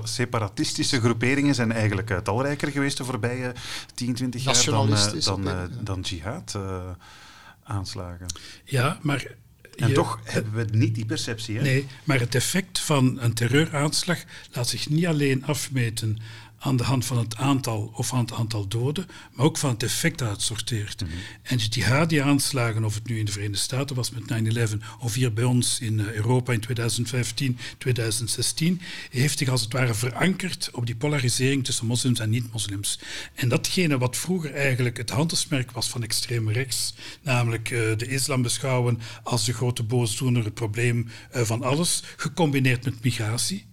separatistische 0.05 1.01
groeperingen 1.01 1.55
zijn 1.55 1.73
eigenlijk 1.73 2.11
uh, 2.11 2.19
talrijker 2.19 2.71
geweest 2.71 2.97
de 2.97 3.05
voorbije 3.05 3.55
10, 3.95 4.15
20 4.15 4.45
jaar 4.45 4.65
dan, 4.65 4.91
uh, 4.91 5.07
dan, 5.25 5.49
dan 5.81 6.01
jihad-aanslagen. 6.01 8.27
ja, 8.65 8.99
maar 9.03 9.37
en 9.81 9.93
toch 9.93 10.21
hebben 10.25 10.53
we 10.53 10.77
niet 10.77 10.95
die 10.95 11.07
perceptie. 11.07 11.57
Hè? 11.57 11.63
Nee, 11.63 11.87
maar 12.05 12.21
het 12.21 12.35
effect 12.35 12.79
van 12.79 13.21
een 13.21 13.35
terreuraanslag 13.35 14.25
laat 14.53 14.69
zich 14.69 14.89
niet 14.89 15.07
alleen 15.07 15.45
afmeten 15.45 16.19
aan 16.63 16.77
de 16.77 16.83
hand 16.83 17.05
van 17.05 17.19
het 17.19 17.37
aantal 17.37 17.91
of 17.95 18.07
van 18.07 18.19
het 18.19 18.33
aantal 18.33 18.69
doden, 18.69 19.07
maar 19.33 19.47
ook 19.47 19.59
van 19.59 19.71
het 19.71 19.83
effect 19.83 20.19
dat 20.19 20.31
het 20.31 20.43
sorteert. 20.43 21.03
Mm 21.03 21.09
-hmm. 21.09 21.19
En 21.43 21.57
die 21.57 21.69
jihadi-aanslagen, 21.69 22.85
of 22.85 22.95
het 22.95 23.07
nu 23.07 23.19
in 23.19 23.25
de 23.25 23.33
Verenigde 23.33 23.63
Staten 23.63 23.97
was 23.97 24.11
met 24.11 24.73
9-11 24.73 24.77
of 24.99 25.15
hier 25.15 25.33
bij 25.33 25.45
ons 25.45 25.81
in 25.81 26.01
eh, 26.01 26.13
Europa 26.13 26.53
in 26.53 26.61
2015, 26.61 27.59
2016, 27.79 28.81
heeft 29.11 29.39
zich 29.39 29.49
als 29.49 29.61
het 29.61 29.73
ware 29.73 29.95
verankerd 29.95 30.71
op 30.73 30.87
die 30.87 30.97
polarisering 30.97 31.65
tussen 31.65 31.87
moslims 31.87 32.19
en 32.19 32.31
niet-moslims. 32.31 32.99
En 33.35 33.49
datgene 33.49 33.99
wat 33.99 34.17
vroeger 34.17 34.55
eigenlijk 34.55 34.97
het 34.97 35.11
handelsmerk 35.11 35.71
was 35.71 35.89
van 35.89 36.03
extreem 36.03 36.51
rechts, 36.51 36.95
namelijk 37.23 37.71
uh, 37.71 37.97
de 37.97 38.07
islam 38.07 38.43
beschouwen 38.43 39.01
als 39.23 39.45
de 39.45 39.53
grote 39.53 39.83
boosdoener, 39.83 40.45
het 40.45 40.55
probleem 40.55 41.09
uh, 41.37 41.43
van 41.43 41.63
alles, 41.63 42.03
gecombineerd 42.17 42.85
met 42.85 43.03
migratie. 43.03 43.67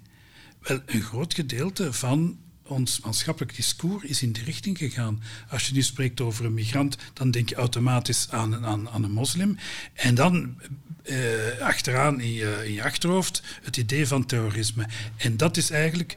Wel, 0.62 0.80
een 0.86 1.02
groot 1.02 1.34
gedeelte 1.34 1.94
van 1.94 2.38
ons 2.68 3.00
maatschappelijk 3.00 3.56
discours 3.56 4.04
is 4.04 4.22
in 4.22 4.32
die 4.32 4.44
richting 4.44 4.78
gegaan. 4.78 5.22
Als 5.50 5.68
je 5.68 5.74
nu 5.74 5.82
spreekt 5.82 6.22
over 6.22 6.46
een 6.46 6.54
migrant, 6.54 6.98
dan 7.14 7.32
denk 7.32 7.50
je 7.50 7.56
automatisch 7.56 8.28
aan, 8.30 8.66
aan, 8.66 8.90
aan 8.90 9.04
een 9.04 9.12
moslim. 9.12 9.58
En 9.94 10.16
dan 10.16 10.56
eh, 11.04 11.60
achteraan 11.60 12.22
in 12.22 12.34
je, 12.34 12.62
in 12.66 12.74
je 12.74 12.84
achterhoofd 12.84 13.44
het 13.64 13.78
idee 13.78 14.08
van 14.08 14.26
terrorisme. 14.26 14.88
En 15.18 15.38
dat 15.38 15.58
is 15.58 15.70
eigenlijk, 15.70 16.16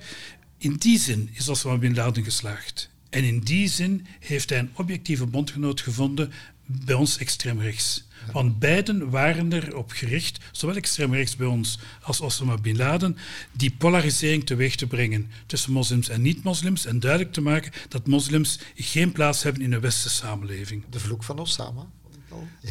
in 0.58 0.74
die 0.74 0.98
zin 0.98 1.30
is 1.32 1.48
Osama 1.48 1.76
Bin 1.76 1.94
Laden 1.94 2.24
geslaagd. 2.24 2.90
En 3.11 3.25
in 3.25 3.38
die 3.38 3.68
zin 3.68 4.07
heeft 4.20 4.51
hij 4.51 4.59
een 4.59 4.70
objectieve 4.75 5.27
bondgenoot 5.27 5.81
gevonden 5.81 6.33
bij 6.66 6.94
ons 6.94 7.18
extreem 7.18 7.61
rechts. 7.61 8.09
Want 8.33 8.59
beiden 8.59 9.11
waren 9.11 9.53
erop 9.53 9.90
gericht, 9.90 10.38
zowel 10.53 10.77
extreem 10.77 11.14
rechts 11.14 11.37
bij 11.37 11.46
ons 11.46 11.79
als 12.03 12.20
Osama 12.20 12.57
Bin 12.57 12.77
Laden, 12.77 13.16
die 13.53 13.75
polarisering 13.79 14.46
teweeg 14.46 14.75
te 14.75 14.87
brengen 14.87 15.31
tussen 15.46 15.73
moslims 15.73 16.09
en 16.09 16.23
niet-moslims 16.23 16.87
en 16.87 17.01
duidelijk 17.01 17.33
te 17.33 17.40
maken 17.40 17.73
dat 17.88 18.07
moslims 18.07 18.59
geen 18.75 19.12
plaats 19.12 19.42
hebben 19.42 19.62
in 19.62 19.73
een 19.73 19.81
westerse 19.81 20.16
samenleving. 20.16 20.85
De 20.90 21.01
vloek 21.01 21.25
van 21.25 21.38
Osama. 21.38 21.87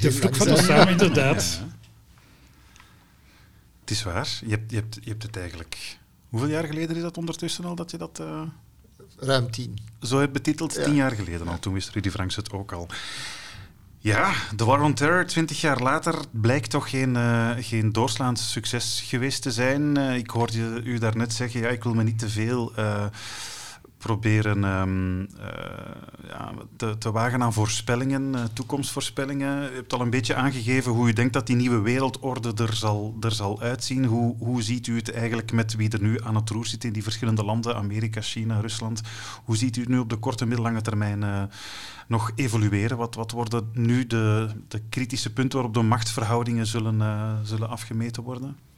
De 0.02 0.12
vloek 0.12 0.36
van 0.36 0.50
Osama, 0.50 0.90
inderdaad. 0.90 1.60
Ja. 1.62 1.78
Het 3.80 3.92
is 3.92 4.04
waar. 4.04 4.40
Je 4.46 4.50
hebt, 4.50 4.72
je, 4.72 4.78
hebt, 4.78 4.96
je 5.02 5.10
hebt 5.10 5.24
het 5.24 5.38
eigenlijk... 5.38 5.98
Hoeveel 6.30 6.50
jaar 6.50 6.66
geleden 6.66 6.96
is 6.96 7.02
dat 7.02 7.18
ondertussen 7.18 7.66
al 7.66 7.76
dat 7.76 7.92
je 7.92 7.98
dat... 7.98 8.20
Uh... 8.22 8.42
Ruim 9.20 9.52
tien. 9.52 9.78
Zo 10.02 10.20
hebt 10.20 10.34
betiteld, 10.34 10.74
ja. 10.74 10.84
tien 10.84 10.96
jaar 10.96 11.12
geleden 11.12 11.48
al. 11.48 11.60
Toen 11.60 11.74
wist 11.74 11.90
Rudy 11.90 12.10
Franks 12.10 12.36
het 12.36 12.52
ook 12.52 12.72
al. 12.72 12.88
Ja, 14.02 14.34
The 14.56 14.66
War 14.66 14.82
on 14.82 14.94
Terror, 14.94 15.26
twintig 15.26 15.62
jaar 15.62 15.82
later, 15.82 16.16
blijkt 16.32 16.70
toch 16.70 16.90
geen, 16.90 17.16
uh, 17.16 17.52
geen 17.60 17.92
doorslaand 17.92 18.40
succes 18.40 19.04
geweest 19.06 19.42
te 19.42 19.52
zijn. 19.52 19.98
Uh, 19.98 20.16
ik 20.16 20.30
hoorde 20.30 20.82
u 20.84 20.98
daarnet 20.98 21.34
zeggen, 21.34 21.60
ja, 21.60 21.68
ik 21.68 21.84
wil 21.84 21.94
me 21.94 22.04
niet 22.04 22.20
te 22.20 22.30
veel 22.30 22.74
uh, 22.80 23.06
proberen 24.00 24.64
um, 24.64 25.28
ja, 26.28 26.52
te, 26.76 26.98
te, 26.98 27.12
wagen 27.12 27.44
aan 27.44 27.54
voorspellingen, 27.54 28.34
uh, 28.36 28.44
toekomstvoorspellingen. 28.54 29.72
U 29.72 29.76
hebt 29.76 29.94
al 29.94 30.02
een 30.02 30.10
beetje 30.10 30.36
aangegeven 30.36 30.92
hoe 30.92 31.08
u 31.08 31.14
denkt 31.14 31.34
dat 31.34 31.48
die 31.48 31.56
nieuwe 31.56 31.82
wereldorde 31.82 32.64
er 32.64 32.74
zal, 32.74 33.16
er 33.20 33.32
zal 33.32 33.62
uitzien. 33.62 34.06
Hoe, 34.06 34.36
hoe 34.38 34.62
ziet 34.62 34.88
u 34.88 34.96
het 34.96 35.12
eigenlijk 35.12 35.52
met 35.52 35.76
wie 35.76 35.90
er 35.90 36.02
nu 36.02 36.22
aan 36.24 36.36
het 36.36 36.50
roer 36.50 36.66
zit 36.66 36.84
in 36.84 36.94
die 36.94 37.04
verschillende 37.04 37.44
landen, 37.44 37.76
Amerika, 37.76 38.22
China, 38.22 38.60
Rusland? 38.60 39.02
Hoe 39.44 39.58
ziet 39.58 39.78
u 39.78 39.80
het 39.80 39.90
nu 39.90 40.00
op 40.00 40.10
de 40.10 40.18
korte, 40.18 40.46
middellange 40.46 40.82
termijn 40.82 41.22
uh, 41.22 41.44
nog 42.08 42.32
evolueren? 42.36 42.98
Wat, 42.98 43.16
wat 43.16 43.32
worden 43.32 43.70
nu 43.74 44.08
de, 44.08 44.50
de 44.68 44.82
kritische 44.90 45.34
punten 45.34 45.58
waarop 45.58 45.74
de 45.74 45.82
machtsverhoudingen 45.82 46.68
zullen, 46.68 47.40
zullen 47.46 47.70
afgemeten 47.70 48.24
worden? 48.24 48.69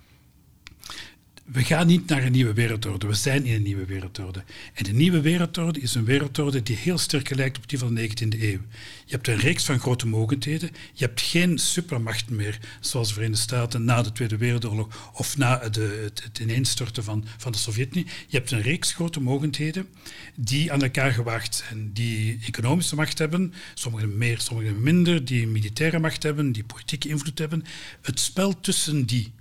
We 1.51 1.63
gaan 1.63 1.87
niet 1.87 2.07
naar 2.07 2.23
een 2.23 2.31
nieuwe 2.31 2.53
wereldorde, 2.53 3.07
we 3.07 3.13
zijn 3.13 3.45
in 3.45 3.55
een 3.55 3.61
nieuwe 3.63 3.85
wereldorde. 3.85 4.43
En 4.73 4.83
de 4.83 4.91
nieuwe 4.93 5.21
wereldorde 5.21 5.79
is 5.79 5.95
een 5.95 6.05
wereldorde 6.05 6.63
die 6.63 6.75
heel 6.75 6.97
sterk 6.97 7.35
lijkt 7.35 7.57
op 7.57 7.69
die 7.69 7.79
van 7.79 7.95
de 7.95 8.09
19e 8.09 8.41
eeuw. 8.41 8.59
Je 9.05 9.15
hebt 9.15 9.27
een 9.27 9.37
reeks 9.37 9.65
van 9.65 9.79
grote 9.79 10.07
mogendheden, 10.07 10.69
je 10.93 11.05
hebt 11.05 11.21
geen 11.21 11.57
supermachten 11.57 12.35
meer, 12.35 12.59
zoals 12.79 13.07
de 13.07 13.13
Verenigde 13.13 13.41
Staten 13.41 13.85
na 13.85 14.01
de 14.01 14.11
Tweede 14.11 14.37
Wereldoorlog 14.37 15.11
of 15.13 15.37
na 15.37 15.69
de, 15.69 16.01
het, 16.03 16.23
het 16.23 16.39
ineenstorten 16.39 17.03
van, 17.03 17.25
van 17.37 17.51
de 17.51 17.57
Sovjet-Unie. 17.57 18.07
Je 18.27 18.37
hebt 18.37 18.51
een 18.51 18.61
reeks 18.61 18.93
grote 18.93 19.21
mogendheden 19.21 19.87
die 20.35 20.71
aan 20.71 20.81
elkaar 20.81 21.11
gewaagd 21.11 21.55
zijn, 21.55 21.93
die 21.93 22.39
economische 22.45 22.95
macht 22.95 23.17
hebben, 23.17 23.53
sommigen 23.73 24.17
meer, 24.17 24.39
sommigen 24.39 24.81
minder, 24.81 25.25
die 25.25 25.47
militaire 25.47 25.99
macht 25.99 26.23
hebben, 26.23 26.51
die 26.51 26.63
politieke 26.63 27.09
invloed 27.09 27.39
hebben. 27.39 27.63
Het 28.01 28.19
spel 28.19 28.59
tussen 28.59 29.05
die 29.05 29.31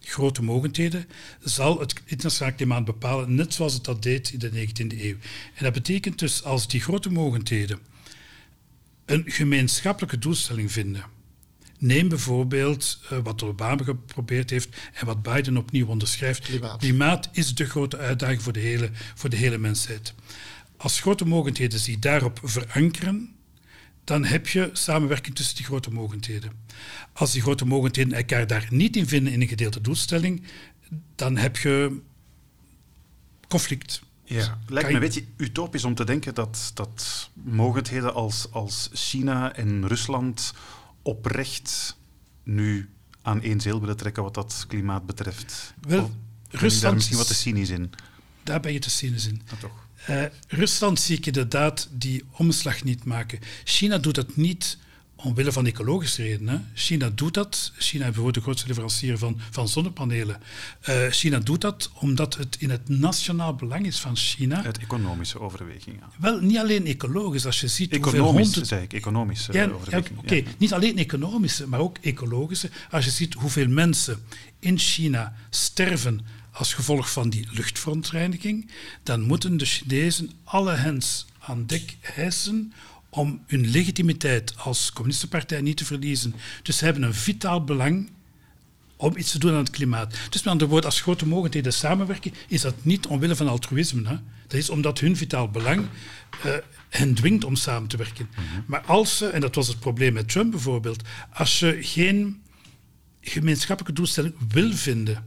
grote 0.00 0.42
mogendheden, 0.42 1.06
zal 1.40 1.80
het 1.80 1.94
internationaal 2.04 2.54
klimaat 2.54 2.84
bepalen, 2.84 3.34
net 3.34 3.54
zoals 3.54 3.74
het 3.74 3.84
dat 3.84 4.02
deed 4.02 4.32
in 4.32 4.38
de 4.38 4.50
19e 4.50 5.00
eeuw. 5.00 5.16
En 5.54 5.64
dat 5.64 5.72
betekent 5.72 6.18
dus 6.18 6.44
als 6.44 6.68
die 6.68 6.80
grote 6.80 7.10
mogendheden 7.10 7.78
een 9.04 9.22
gemeenschappelijke 9.26 10.18
doelstelling 10.18 10.72
vinden. 10.72 11.04
Neem 11.78 12.08
bijvoorbeeld 12.08 13.00
uh, 13.12 13.18
wat 13.22 13.42
Obama 13.42 13.84
geprobeerd 13.84 14.50
heeft 14.50 14.76
en 14.94 15.06
wat 15.06 15.22
Biden 15.22 15.56
opnieuw 15.56 15.86
onderschrijft. 15.86 16.40
Klimaat. 16.40 16.78
Klimaat 16.78 17.28
is 17.32 17.54
de 17.54 17.64
grote 17.64 17.96
uitdaging 17.96 18.42
voor 18.42 18.52
de 18.52 18.60
hele, 18.60 18.90
voor 19.14 19.30
de 19.30 19.36
hele 19.36 19.58
mensheid. 19.58 20.14
Als 20.76 21.00
grote 21.00 21.24
mogendheden 21.24 21.78
zich 21.78 21.98
daarop 21.98 22.40
verankeren, 22.42 23.34
dan 24.10 24.24
heb 24.24 24.48
je 24.48 24.70
samenwerking 24.72 25.36
tussen 25.36 25.56
die 25.56 25.64
grote 25.64 25.90
mogendheden. 25.90 26.52
Als 27.12 27.32
die 27.32 27.42
grote 27.42 27.64
mogendheden 27.64 28.12
elkaar 28.12 28.46
daar 28.46 28.66
niet 28.70 28.96
in 28.96 29.06
vinden 29.06 29.32
in 29.32 29.40
een 29.40 29.48
gedeelte 29.48 29.80
doelstelling, 29.80 30.42
dan 31.14 31.36
heb 31.36 31.56
je 31.56 32.00
conflict. 33.48 34.02
Ja, 34.24 34.58
lijkt 34.66 34.88
me 34.88 34.94
een 34.94 35.00
beetje 35.00 35.24
utopisch 35.36 35.84
om 35.84 35.94
te 35.94 36.04
denken 36.04 36.34
dat, 36.34 36.70
dat 36.74 37.30
mogendheden 37.32 38.14
als, 38.14 38.52
als 38.52 38.90
China 38.92 39.54
en 39.54 39.86
Rusland 39.86 40.54
oprecht 41.02 41.96
nu 42.42 42.88
aan 43.22 43.42
één 43.42 43.60
zeel 43.60 43.80
willen 43.80 43.96
trekken 43.96 44.22
wat 44.22 44.34
dat 44.34 44.64
klimaat 44.68 45.06
betreft. 45.06 45.74
Wel, 45.80 46.10
Rusland... 46.48 46.82
daar 46.82 46.94
misschien 46.94 47.16
wat 47.16 47.26
te 47.26 47.34
cynisch 47.34 47.70
in? 47.70 47.90
Daar 48.42 48.60
ben 48.60 48.72
je 48.72 48.78
te 48.78 48.90
cynisch 48.90 49.26
in. 49.26 49.42
Ja, 49.50 49.56
toch. 49.56 49.88
Uh, 50.08 50.22
Rusland 50.48 51.00
zie 51.00 51.16
ik 51.16 51.26
inderdaad 51.26 51.88
die 51.92 52.24
omslag 52.30 52.84
niet 52.84 53.04
maken. 53.04 53.38
China 53.64 53.98
doet 53.98 54.14
dat 54.14 54.36
niet 54.36 54.78
omwille 55.24 55.52
van 55.52 55.66
ecologische 55.66 56.22
redenen. 56.22 56.68
China 56.74 57.10
doet 57.14 57.34
dat. 57.34 57.72
China 57.78 58.00
is 58.00 58.04
bijvoorbeeld 58.04 58.34
de 58.34 58.40
grootste 58.40 58.66
leverancier 58.66 59.18
van, 59.18 59.40
van 59.50 59.68
zonnepanelen. 59.68 60.40
Uh, 60.88 61.06
China 61.10 61.38
doet 61.38 61.60
dat 61.60 61.90
omdat 61.94 62.36
het 62.36 62.56
in 62.58 62.70
het 62.70 62.88
nationaal 62.88 63.54
belang 63.54 63.86
is 63.86 63.98
van 63.98 64.16
China. 64.16 64.64
Uit 64.64 64.78
economische 64.78 65.40
overwegingen. 65.40 66.00
Wel, 66.18 66.40
niet 66.40 66.58
alleen 66.58 66.86
ecologisch. 66.86 67.46
Als 67.46 67.60
je 67.60 67.68
ziet 67.68 67.92
economisch, 67.92 68.44
hoeveel 68.44 68.64
zei 68.64 68.82
ik. 68.82 68.92
Economische 68.92 69.52
ja, 69.52 69.68
overwegingen. 69.68 70.18
Oké, 70.18 70.26
okay. 70.26 70.38
ja. 70.38 70.50
niet 70.58 70.72
alleen 70.72 70.98
economische, 70.98 71.68
maar 71.68 71.80
ook 71.80 71.98
ecologische. 72.00 72.70
Als 72.90 73.04
je 73.04 73.10
ziet 73.10 73.34
hoeveel 73.34 73.68
mensen 73.68 74.18
in 74.58 74.78
China 74.78 75.34
sterven 75.50 76.20
als 76.52 76.74
gevolg 76.74 77.12
van 77.12 77.30
die 77.30 77.46
luchtverontreiniging, 77.50 78.70
dan 79.02 79.20
moeten 79.20 79.56
de 79.56 79.64
Chinezen 79.64 80.30
alle 80.44 80.72
hens 80.72 81.26
aan 81.38 81.66
dek 81.66 81.96
hijsen 82.00 82.72
om 83.08 83.42
hun 83.46 83.70
legitimiteit 83.70 84.54
als 84.56 84.92
communistenpartij 84.92 85.60
niet 85.60 85.76
te 85.76 85.84
verliezen. 85.84 86.34
Dus 86.62 86.76
ze 86.76 86.84
hebben 86.84 87.02
een 87.02 87.14
vitaal 87.14 87.64
belang 87.64 88.10
om 88.96 89.16
iets 89.16 89.30
te 89.30 89.38
doen 89.38 89.52
aan 89.52 89.58
het 89.58 89.70
klimaat. 89.70 90.10
Dus 90.10 90.42
met 90.42 90.52
andere 90.52 90.70
woorden, 90.70 90.90
als 90.90 91.00
grote 91.00 91.26
mogendheden 91.26 91.72
samenwerken, 91.72 92.34
is 92.48 92.60
dat 92.60 92.74
niet 92.84 93.06
omwille 93.06 93.36
van 93.36 93.48
altruïsme. 93.48 94.08
Hè? 94.08 94.16
Dat 94.46 94.58
is 94.58 94.70
omdat 94.70 94.98
hun 94.98 95.16
vitaal 95.16 95.50
belang 95.50 95.86
uh, 96.46 96.52
hen 96.88 97.14
dwingt 97.14 97.44
om 97.44 97.56
samen 97.56 97.88
te 97.88 97.96
werken. 97.96 98.28
Mm 98.30 98.44
-hmm. 98.44 98.64
Maar 98.66 98.80
als 98.80 99.16
ze, 99.16 99.26
en 99.28 99.40
dat 99.40 99.54
was 99.54 99.68
het 99.68 99.80
probleem 99.80 100.12
met 100.12 100.28
Trump 100.28 100.50
bijvoorbeeld, 100.50 101.02
als 101.32 101.58
je 101.58 101.78
geen 101.80 102.42
gemeenschappelijke 103.20 103.92
doelstelling 103.92 104.34
wil 104.48 104.72
vinden, 104.72 105.24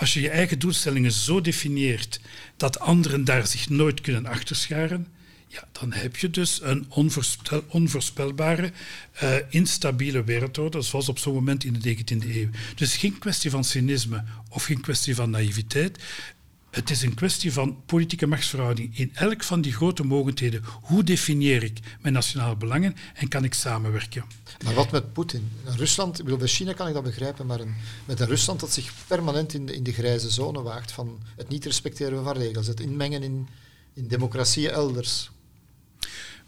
als 0.00 0.14
je 0.14 0.20
je 0.20 0.30
eigen 0.30 0.58
doelstellingen 0.58 1.12
zo 1.12 1.40
definieert 1.40 2.20
dat 2.56 2.78
anderen 2.78 3.24
daar 3.24 3.46
zich 3.46 3.68
nooit 3.68 4.00
kunnen 4.00 4.26
achterscharen, 4.26 5.06
ja, 5.46 5.68
dan 5.72 5.92
heb 5.92 6.16
je 6.16 6.30
dus 6.30 6.60
een 6.62 6.86
onvoorspel, 6.88 7.64
onvoorspelbare, 7.68 8.72
uh, 9.22 9.34
instabiele 9.48 10.24
wereldorde, 10.24 10.82
zoals 10.82 11.08
op 11.08 11.18
zo'n 11.18 11.34
moment 11.34 11.64
in 11.64 11.72
de 11.72 11.96
19e 11.96 12.34
eeuw. 12.34 12.48
Dus 12.74 12.96
geen 12.96 13.18
kwestie 13.18 13.50
van 13.50 13.64
cynisme 13.64 14.24
of 14.48 14.64
geen 14.64 14.80
kwestie 14.80 15.14
van 15.14 15.30
naïviteit. 15.30 15.98
Het 16.70 16.90
is 16.90 17.02
een 17.02 17.14
kwestie 17.14 17.52
van 17.52 17.82
politieke 17.86 18.26
machtsverhouding 18.26 18.98
in 18.98 19.10
elk 19.14 19.42
van 19.42 19.60
die 19.60 19.72
grote 19.72 20.04
mogendheden. 20.04 20.64
Hoe 20.82 21.04
definieer 21.04 21.62
ik 21.62 21.78
mijn 22.00 22.14
nationale 22.14 22.56
belangen 22.56 22.96
en 23.14 23.28
kan 23.28 23.44
ik 23.44 23.54
samenwerken? 23.54 24.24
Maar 24.64 24.74
wat 24.74 24.90
met 24.90 25.12
Poetin? 25.12 25.50
Rusland, 25.64 26.18
ik 26.18 26.24
bedoel, 26.24 26.38
bij 26.38 26.48
China 26.48 26.72
kan 26.72 26.88
ik 26.88 26.94
dat 26.94 27.02
begrijpen, 27.02 27.46
maar 27.46 27.60
een, 27.60 27.74
met 28.04 28.20
een 28.20 28.26
Rusland 28.26 28.60
dat 28.60 28.72
zich 28.72 28.92
permanent 29.06 29.54
in 29.54 29.66
de, 29.66 29.74
in 29.74 29.82
de 29.82 29.92
grijze 29.92 30.30
zone 30.30 30.62
waagt 30.62 30.92
van 30.92 31.22
het 31.36 31.48
niet 31.48 31.64
respecteren 31.64 32.24
van 32.24 32.36
regels, 32.36 32.66
het 32.66 32.80
inmengen 32.80 33.22
in, 33.22 33.48
in 33.94 34.08
democratieën 34.08 34.70
elders. 34.70 35.30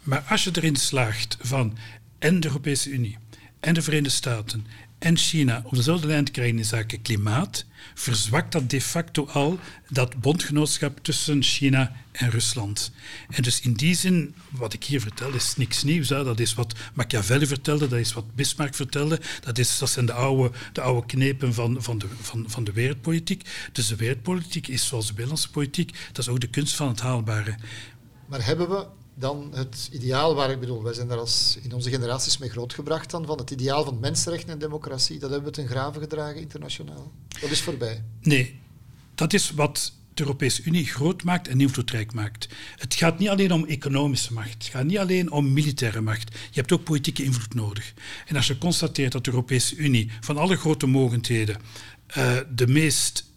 Maar 0.03 0.25
als 0.29 0.43
je 0.43 0.51
erin 0.53 0.75
slaagt 0.75 1.37
van 1.39 1.77
en 2.19 2.39
de 2.39 2.47
Europese 2.47 2.89
Unie 2.89 3.17
en 3.59 3.73
de 3.73 3.81
Verenigde 3.81 4.09
Staten 4.15 4.65
en 5.03 5.17
China 5.17 5.61
op 5.65 5.75
dezelfde 5.75 6.07
lijn 6.07 6.25
te 6.25 6.31
krijgen 6.31 6.57
in 6.57 6.65
zaken 6.65 7.01
klimaat, 7.01 7.65
verzwakt 7.93 8.51
dat 8.51 8.69
de 8.69 8.81
facto 8.81 9.25
al 9.25 9.59
dat 9.89 10.21
bondgenootschap 10.21 10.99
tussen 11.01 11.43
China 11.43 11.95
en 12.11 12.29
Rusland. 12.29 12.91
En 13.29 13.43
dus 13.43 13.61
in 13.61 13.73
die 13.73 13.95
zin, 13.95 14.35
wat 14.49 14.73
ik 14.73 14.83
hier 14.83 15.01
vertel, 15.01 15.31
is 15.31 15.55
niks 15.55 15.83
nieuws. 15.83 16.09
Hè. 16.09 16.23
Dat 16.23 16.39
is 16.39 16.53
wat 16.53 16.75
Machiavelli 16.93 17.45
vertelde, 17.45 17.87
dat 17.87 17.99
is 17.99 18.13
wat 18.13 18.35
Bismarck 18.35 18.75
vertelde. 18.75 19.19
Dat, 19.41 19.57
is, 19.57 19.77
dat 19.77 19.89
zijn 19.89 20.05
de 20.05 20.13
oude, 20.13 20.51
de 20.73 20.81
oude 20.81 21.05
knepen 21.07 21.53
van, 21.53 21.77
van, 21.79 21.97
de, 21.97 22.07
van, 22.21 22.45
van 22.47 22.63
de 22.63 22.71
wereldpolitiek. 22.71 23.49
Dus 23.71 23.87
de 23.87 23.95
wereldpolitiek 23.95 24.67
is 24.67 24.87
zoals 24.87 25.05
de 25.05 25.11
Nederlandse 25.11 25.49
politiek, 25.49 25.95
dat 26.07 26.17
is 26.17 26.29
ook 26.29 26.39
de 26.39 26.47
kunst 26.47 26.75
van 26.75 26.87
het 26.87 26.99
haalbare. 26.99 27.55
Maar 28.27 28.45
hebben 28.45 28.69
we 28.69 28.85
dan 29.15 29.51
het 29.53 29.89
ideaal 29.91 30.35
waar 30.35 30.51
ik 30.51 30.59
bedoel, 30.59 30.83
wij 30.83 30.93
zijn 30.93 31.07
daar 31.07 31.17
als 31.17 31.57
in 31.61 31.73
onze 31.73 31.89
generaties 31.89 32.37
mee 32.37 32.49
grootgebracht 32.49 33.11
dan, 33.11 33.25
van 33.25 33.37
het 33.37 33.51
ideaal 33.51 33.83
van 33.83 33.99
mensenrechten 33.99 34.49
en 34.49 34.59
democratie, 34.59 35.19
dat 35.19 35.29
hebben 35.29 35.49
we 35.49 35.55
ten 35.55 35.67
graven 35.67 36.01
gedragen 36.01 36.41
internationaal. 36.41 37.11
Dat 37.41 37.49
is 37.49 37.61
voorbij. 37.61 38.03
Nee, 38.21 38.59
dat 39.15 39.33
is 39.33 39.51
wat 39.51 39.93
de 40.13 40.23
Europese 40.23 40.63
Unie 40.63 40.85
groot 40.85 41.23
maakt 41.23 41.47
en 41.47 41.61
invloedrijk 41.61 42.13
maakt. 42.13 42.47
Het 42.75 42.93
gaat 42.93 43.19
niet 43.19 43.29
alleen 43.29 43.51
om 43.51 43.65
economische 43.65 44.33
macht, 44.33 44.53
het 44.53 44.63
gaat 44.63 44.85
niet 44.85 44.97
alleen 44.97 45.31
om 45.31 45.53
militaire 45.53 46.01
macht. 46.01 46.31
Je 46.31 46.59
hebt 46.59 46.71
ook 46.71 46.83
politieke 46.83 47.23
invloed 47.23 47.53
nodig. 47.53 47.93
En 48.27 48.35
als 48.35 48.47
je 48.47 48.57
constateert 48.57 49.11
dat 49.11 49.23
de 49.23 49.31
Europese 49.31 49.75
Unie 49.75 50.11
van 50.21 50.37
alle 50.37 50.55
grote 50.55 50.87
mogendheden 50.87 51.57
uh, 52.17 52.37
de 52.55 52.67
meest 52.67 53.31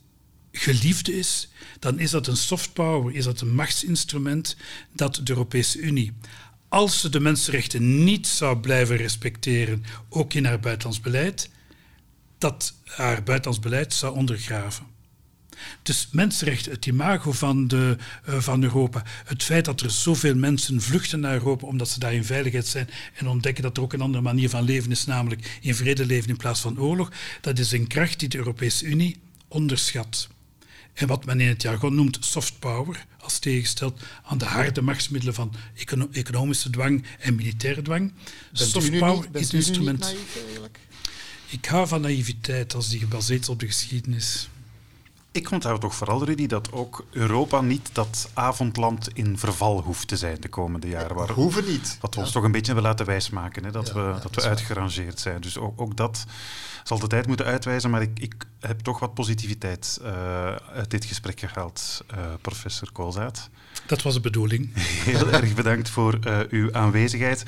geliefde 0.56 1.18
is, 1.18 1.48
dan 1.78 1.98
is 1.98 2.10
dat 2.10 2.26
een 2.26 2.36
soft 2.36 2.72
power, 2.72 3.14
is 3.14 3.24
dat 3.24 3.40
een 3.40 3.54
machtsinstrument 3.54 4.56
dat 4.92 5.14
de 5.14 5.32
Europese 5.32 5.78
Unie, 5.78 6.12
als 6.68 7.00
ze 7.00 7.08
de 7.08 7.20
mensenrechten 7.20 8.04
niet 8.04 8.26
zou 8.26 8.58
blijven 8.58 8.96
respecteren, 8.96 9.84
ook 10.08 10.34
in 10.34 10.44
haar 10.44 10.60
buitenlands 10.60 11.00
beleid, 11.00 11.50
dat 12.38 12.74
haar 12.84 13.22
buitenlands 13.22 13.60
beleid 13.60 13.94
zou 13.94 14.16
ondergraven. 14.16 14.86
Dus 15.82 16.08
mensenrechten, 16.12 16.72
het 16.72 16.86
imago 16.86 17.32
van, 17.32 17.68
de, 17.68 17.96
uh, 18.28 18.34
van 18.38 18.62
Europa, 18.62 19.02
het 19.24 19.42
feit 19.42 19.64
dat 19.64 19.80
er 19.80 19.90
zoveel 19.90 20.34
mensen 20.34 20.80
vluchten 20.80 21.20
naar 21.20 21.32
Europa 21.32 21.66
omdat 21.66 21.88
ze 21.88 21.98
daar 21.98 22.14
in 22.14 22.24
veiligheid 22.24 22.66
zijn 22.66 22.88
en 23.14 23.28
ontdekken 23.28 23.62
dat 23.62 23.76
er 23.76 23.82
ook 23.82 23.92
een 23.92 24.00
andere 24.00 24.22
manier 24.22 24.48
van 24.48 24.62
leven 24.62 24.90
is, 24.90 25.04
namelijk 25.04 25.58
in 25.60 25.74
vrede 25.74 26.06
leven 26.06 26.28
in 26.28 26.36
plaats 26.36 26.60
van 26.60 26.80
oorlog, 26.80 27.12
dat 27.40 27.58
is 27.58 27.72
een 27.72 27.86
kracht 27.86 28.20
die 28.20 28.28
de 28.28 28.38
Europese 28.38 28.84
Unie 28.84 29.20
onderschat. 29.48 30.28
En 30.96 31.06
wat 31.06 31.24
men 31.24 31.40
in 31.40 31.48
het 31.48 31.62
jargon 31.62 31.94
noemt 31.94 32.18
soft 32.20 32.58
power, 32.58 33.06
als 33.20 33.38
tegengesteld 33.38 34.02
aan 34.22 34.38
de 34.38 34.44
harde 34.44 34.82
machtsmiddelen 34.82 35.34
van 35.34 35.54
econo 35.74 36.08
economische 36.12 36.70
dwang 36.70 37.04
en 37.18 37.34
militaire 37.34 37.82
dwang. 37.82 38.12
Bent 38.52 38.70
soft 38.70 38.98
power 38.98 39.26
niet, 39.32 39.42
is 39.42 39.52
een 39.52 39.58
instrument. 39.58 40.00
Naïef? 40.00 40.38
Ik 41.48 41.64
hou 41.64 41.88
van 41.88 42.00
naïviteit 42.00 42.74
als 42.74 42.88
die 42.88 42.98
gebaseerd 42.98 43.40
is 43.40 43.48
op 43.48 43.60
de 43.60 43.66
geschiedenis. 43.66 44.48
Ik 45.36 45.50
onthoud 45.50 45.80
toch 45.80 45.94
vooral, 45.94 46.24
Rudy, 46.24 46.46
dat 46.46 46.72
ook 46.72 47.04
Europa 47.10 47.60
niet 47.60 47.90
dat 47.92 48.30
avondland 48.34 49.08
in 49.12 49.38
verval 49.38 49.80
hoeft 49.82 50.08
te 50.08 50.16
zijn 50.16 50.36
de 50.40 50.48
komende 50.48 50.88
jaren. 50.88 51.16
Waar, 51.16 51.30
Hoeven 51.30 51.64
niet. 51.64 51.98
Wat 52.00 52.14
we 52.14 52.20
ons 52.20 52.28
Ja. 52.28 52.34
toch 52.34 52.44
een 52.44 52.52
beetje 52.52 52.74
willen 52.74 52.88
laten 52.88 53.06
wijsmaken, 53.06 53.64
hè, 53.64 53.70
dat 53.70 53.86
Ja, 53.86 53.92
we, 53.94 54.00
ja, 54.00 54.12
dat 54.12 54.22
dat 54.22 54.34
we 54.34 54.48
uitgerangeerd 54.48 55.20
zijn. 55.20 55.40
Dus 55.40 55.58
ook, 55.58 55.80
ook 55.80 55.96
dat 55.96 56.24
zal 56.84 56.98
de 56.98 57.06
tijd 57.06 57.26
moeten 57.26 57.46
uitwijzen, 57.46 57.90
maar 57.90 58.02
ik, 58.02 58.18
ik 58.18 58.34
heb 58.60 58.80
toch 58.80 58.98
wat 58.98 59.14
positiviteit 59.14 59.98
eh, 60.02 60.12
uit 60.54 60.90
dit 60.90 61.04
gesprek 61.04 61.40
gehaald, 61.40 62.04
eh, 62.06 62.18
professor 62.40 62.92
Koolzaad. 62.92 63.48
Dat 63.86 64.02
was 64.02 64.14
de 64.14 64.20
bedoeling. 64.20 64.70
Heel 65.10 65.30
erg 65.30 65.54
bedankt 65.54 65.88
voor 65.90 66.18
eh, 66.22 66.38
uw 66.50 66.74
aanwezigheid. 66.74 67.44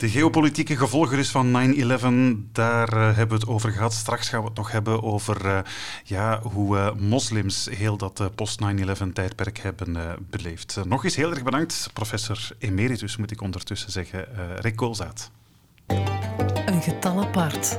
De 0.00 0.08
geopolitieke 0.08 0.76
gevolgen 0.76 1.16
dus 1.16 1.30
van 1.30 1.74
9-11, 2.46 2.52
daar 2.52 2.88
eh, 2.88 3.16
hebben 3.16 3.28
we 3.28 3.34
het 3.34 3.46
over 3.46 3.70
gehad. 3.70 3.92
Straks 3.92 4.28
gaan 4.28 4.40
we 4.40 4.46
het 4.46 4.56
nog 4.56 4.72
hebben 4.72 5.02
over 5.02 5.46
eh, 5.46 5.58
ja, 6.04 6.40
hoe 6.42 6.78
eh, 6.78 6.92
moslims 6.94 7.68
heel 7.70 7.96
dat 7.96 8.20
eh, 8.20 8.26
post-9-11-tijdperk 8.34 9.58
hebben 9.58 9.96
beleefd. 10.30 10.78
Nog 10.84 11.04
eens 11.04 11.16
heel 11.16 11.30
erg 11.30 11.42
bedankt, 11.42 11.90
professor 11.92 12.48
emeritus, 12.58 13.16
moet 13.16 13.30
ik 13.30 13.40
ondertussen 13.40 13.92
zeggen, 13.92 14.26
Rick 14.60 14.76
Koolzaad. 14.76 15.30
Een 16.66 16.82
getal 16.82 17.20
apart. 17.22 17.78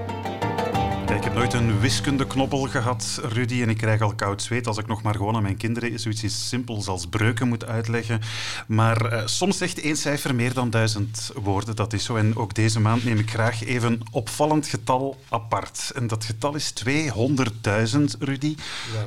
Ik 1.16 1.24
heb 1.24 1.34
nooit 1.34 1.54
een 1.54 1.80
wiskundeknobbel 1.80 2.62
gehad, 2.62 3.20
Rudy, 3.24 3.62
en 3.62 3.70
ik 3.70 3.78
krijg 3.78 4.02
al 4.02 4.16
koud 4.16 4.42
zweet 4.42 4.68
als 4.68 4.78
ik 4.78 4.88
nog 4.88 5.02
maar 5.02 5.16
gewoon 5.16 5.36
aan 5.36 5.42
mijn 5.42 5.58
kinderen 5.58 6.00
zoiets 6.00 6.48
simpels 6.48 6.88
als 6.88 7.08
breuken 7.08 7.48
moet 7.48 7.66
uitleggen. 7.66 8.22
Maar 8.68 9.06
eh, 9.06 9.22
soms 9.26 9.58
zegt 9.58 9.82
één 9.82 9.98
cijfer 9.98 10.36
meer 10.36 10.54
dan 10.54 10.70
duizend 10.70 11.32
woorden, 11.36 11.76
dat 11.76 11.94
is 11.94 12.04
zo. 12.04 12.16
En 12.16 12.36
ook 12.36 12.54
deze 12.54 12.80
maand 12.80 13.04
neem 13.04 13.18
ik 13.18 13.30
graag 13.30 13.64
even 13.64 13.92
een 13.92 14.02
opvallend 14.12 14.68
getal 14.68 15.18
apart. 15.30 15.92
En 15.96 16.08
dat 16.08 16.26
getal 16.26 16.56
is 16.56 16.74
200.000, 16.86 18.02
Rudy. 18.20 18.56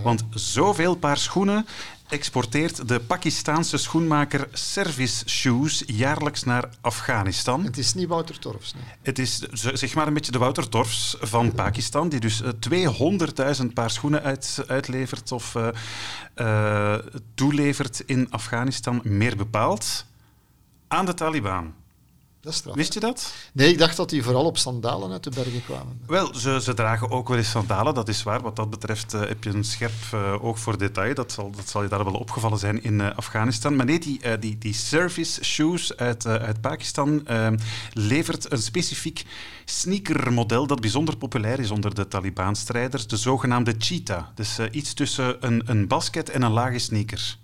Want 0.02 0.24
zoveel 0.30 0.94
paar 0.94 1.18
schoenen 1.18 1.66
exporteert 2.14 2.88
de 2.88 3.00
Pakistaanse 3.00 3.76
schoenmaker 3.76 4.48
Service 4.52 5.28
Shoes 5.28 5.82
jaarlijks 5.86 6.42
naar 6.44 6.68
Afghanistan. 6.80 7.64
Het 7.64 7.78
is 7.78 7.94
niet 7.94 8.08
Wouter 8.08 8.38
Torfs. 8.38 8.74
Nee. 8.74 8.82
Het 9.02 9.18
is 9.18 9.38
zeg 9.52 9.94
maar 9.94 10.06
een 10.06 10.14
beetje 10.14 10.32
de 10.32 10.38
Wouter 10.38 10.68
Torfs 10.68 11.16
van 11.20 11.52
Pakistan, 11.52 12.08
die 12.08 12.20
dus 12.20 12.42
eh, 12.42 13.58
200.000 13.60 13.66
paar 13.74 13.90
schoenen 13.90 14.22
uit, 14.22 14.64
uitlevert 14.66 15.32
of 15.32 15.54
eh, 15.54 15.68
eh, 16.34 17.00
toelevert 17.34 18.02
in 18.06 18.30
Afghanistan, 18.30 19.00
meer 19.04 19.36
bepaald 19.36 20.06
aan 20.88 21.06
de 21.06 21.14
Taliban. 21.14 21.74
Dat 22.44 22.52
is 22.52 22.58
straf. 22.58 22.74
Wist 22.74 22.94
je 22.94 23.00
dat? 23.00 23.34
Nee, 23.52 23.70
ik 23.70 23.78
dacht 23.78 23.96
dat 23.96 24.10
die 24.10 24.22
vooral 24.22 24.44
op 24.44 24.58
sandalen 24.58 25.12
uit 25.12 25.24
de 25.24 25.30
bergen 25.30 25.64
kwamen. 25.64 26.00
Wel, 26.06 26.34
ze, 26.34 26.60
ze 26.62 26.74
dragen 26.74 27.10
ook 27.10 27.28
wel 27.28 27.36
eens 27.36 27.50
sandalen, 27.50 27.94
dat 27.94 28.08
is 28.08 28.22
waar. 28.22 28.40
Wat 28.40 28.56
dat 28.56 28.70
betreft 28.70 29.14
eh, 29.14 29.20
heb 29.20 29.44
je 29.44 29.50
een 29.50 29.64
scherp 29.64 29.92
eh, 30.12 30.44
oog 30.44 30.58
voor 30.58 30.78
detail. 30.78 31.14
Dat 31.14 31.32
zal, 31.32 31.50
dat 31.50 31.68
zal 31.68 31.82
je 31.82 31.88
daar 31.88 32.04
wel 32.04 32.14
opgevallen 32.14 32.58
zijn 32.58 32.82
in 32.82 33.00
eh, 33.00 33.16
Afghanistan. 33.16 33.76
Maar 33.76 33.86
nee, 33.86 33.98
die, 33.98 34.38
die, 34.38 34.58
die 34.58 34.74
service 34.74 35.44
shoes 35.44 35.96
uit, 35.96 36.26
uit 36.26 36.60
Pakistan 36.60 37.26
levert 37.92 38.52
een 38.52 38.62
specifiek 38.62 39.24
sneakermodel 39.64 40.66
dat 40.66 40.80
bijzonder 40.80 41.16
populair 41.16 41.60
is 41.60 41.70
onder 41.70 41.94
de 41.94 42.08
Taliban-strijders, 42.08 43.06
de 43.06 43.16
zogenaamde 43.16 43.74
cheetah. 43.78 44.24
Dus 44.34 44.58
iets 44.70 44.94
tussen 44.94 45.46
een, 45.46 45.62
een 45.66 45.86
basket 45.86 46.30
en 46.30 46.42
een 46.42 46.52
lage 46.52 46.78
sneaker. 46.78 47.36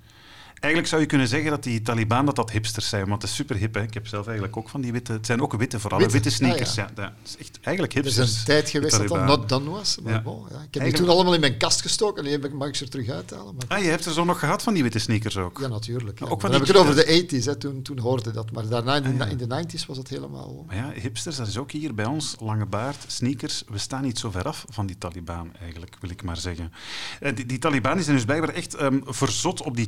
Eigenlijk 0.60 0.86
zou 0.92 1.00
je 1.00 1.06
kunnen 1.08 1.28
zeggen 1.28 1.50
dat 1.50 1.62
die 1.62 1.82
Taliban 1.82 2.26
dat, 2.26 2.36
dat 2.36 2.50
hipsters 2.50 2.88
zijn, 2.88 3.08
want 3.08 3.22
het 3.22 3.30
is 3.30 3.36
super 3.36 3.56
hip. 3.56 3.74
Hè. 3.74 3.82
Ik 3.82 3.94
heb 3.94 4.06
zelf 4.06 4.24
eigenlijk 4.26 4.56
ook 4.56 4.68
van 4.68 4.80
die 4.80 4.92
witte... 4.92 5.12
Het 5.12 5.26
zijn 5.26 5.40
ook 5.42 5.52
witte, 5.52 5.80
vooral 5.80 5.98
Witte? 5.98 6.14
witte 6.14 6.30
sneakers. 6.30 6.70
Ah, 6.70 6.76
ja. 6.76 6.90
dat 6.94 7.10
is 7.24 7.36
echt 7.36 7.58
eigenlijk 7.62 7.96
Er 7.96 8.06
is 8.06 8.16
hipsters. 8.16 8.38
een 8.38 8.44
tijd 8.44 8.70
geweest 8.70 8.98
dat 8.98 9.08
dat 9.08 9.26
not 9.26 9.48
done 9.48 9.70
was. 9.70 9.98
Maar 10.02 10.12
Ja. 10.12 10.22
bon, 10.22 10.46
ja. 10.50 10.56
Ik 10.62 10.74
heb 10.74 10.82
die 10.84 10.92
toen 10.92 11.08
allemaal 11.08 11.34
in 11.34 11.40
mijn 11.40 11.56
kast 11.56 11.80
gestoken 11.80 12.26
en 12.26 12.40
nu 12.40 12.54
mag 12.54 12.68
ik 12.68 12.74
ze 12.74 12.84
er 12.84 12.90
terug 12.90 13.08
uithalen. 13.08 13.54
Maar 13.54 13.64
Ah, 13.78 13.84
je 13.84 13.90
hebt 13.90 14.04
er 14.04 14.12
zo 14.12 14.24
nog 14.24 14.38
gehad 14.38 14.62
van 14.62 14.74
die 14.74 14.82
witte 14.82 14.98
sneakers 14.98 15.36
ook? 15.36 15.58
Ja, 15.60 15.66
natuurlijk. 15.68 16.18
Ja. 16.18 16.26
Ook 16.26 16.40
van 16.40 16.50
Dan 16.50 16.62
die 16.64 16.72
heb 16.74 16.82
ik 16.84 16.88
het 16.88 17.04
over 17.06 17.28
de 17.30 17.40
80s, 17.40 17.44
hè. 17.44 17.56
Toen, 17.56 17.82
toen 17.82 17.98
hoorde 17.98 18.30
dat. 18.30 18.52
Maar 18.52 18.68
daarna 18.68 18.96
in 18.96 19.02
de, 19.02 19.08
Ah, 19.08 19.16
ja. 19.16 19.24
in 19.26 19.36
de 19.36 19.46
90s 19.78 19.86
was 19.86 19.96
het 19.96 20.08
helemaal... 20.08 20.64
Maar 20.66 20.76
ja, 20.76 20.90
hipsters, 21.00 21.36
dat 21.36 21.46
is 21.46 21.58
ook 21.58 21.70
hier 21.70 21.94
bij 21.94 22.04
ons. 22.04 22.34
Lange 22.38 22.66
baard, 22.66 23.04
sneakers. 23.06 23.62
We 23.68 23.78
staan 23.78 24.02
niet 24.02 24.18
zo 24.18 24.30
ver 24.30 24.44
af 24.44 24.64
van 24.68 24.86
die 24.86 24.98
Taliban, 24.98 25.52
eigenlijk, 25.60 25.96
wil 26.00 26.10
ik 26.10 26.22
maar 26.22 26.36
zeggen. 26.36 26.72
Eh, 27.20 27.36
die, 27.36 27.46
die 27.46 27.58
Taliban 27.58 28.02
zijn 28.02 28.16
dus 28.16 28.24
blijkbaar 28.24 28.54
echt 28.54 28.74
ehm, 28.74 28.98
verzot 29.04 29.62
op 29.62 29.76
die 29.76 29.86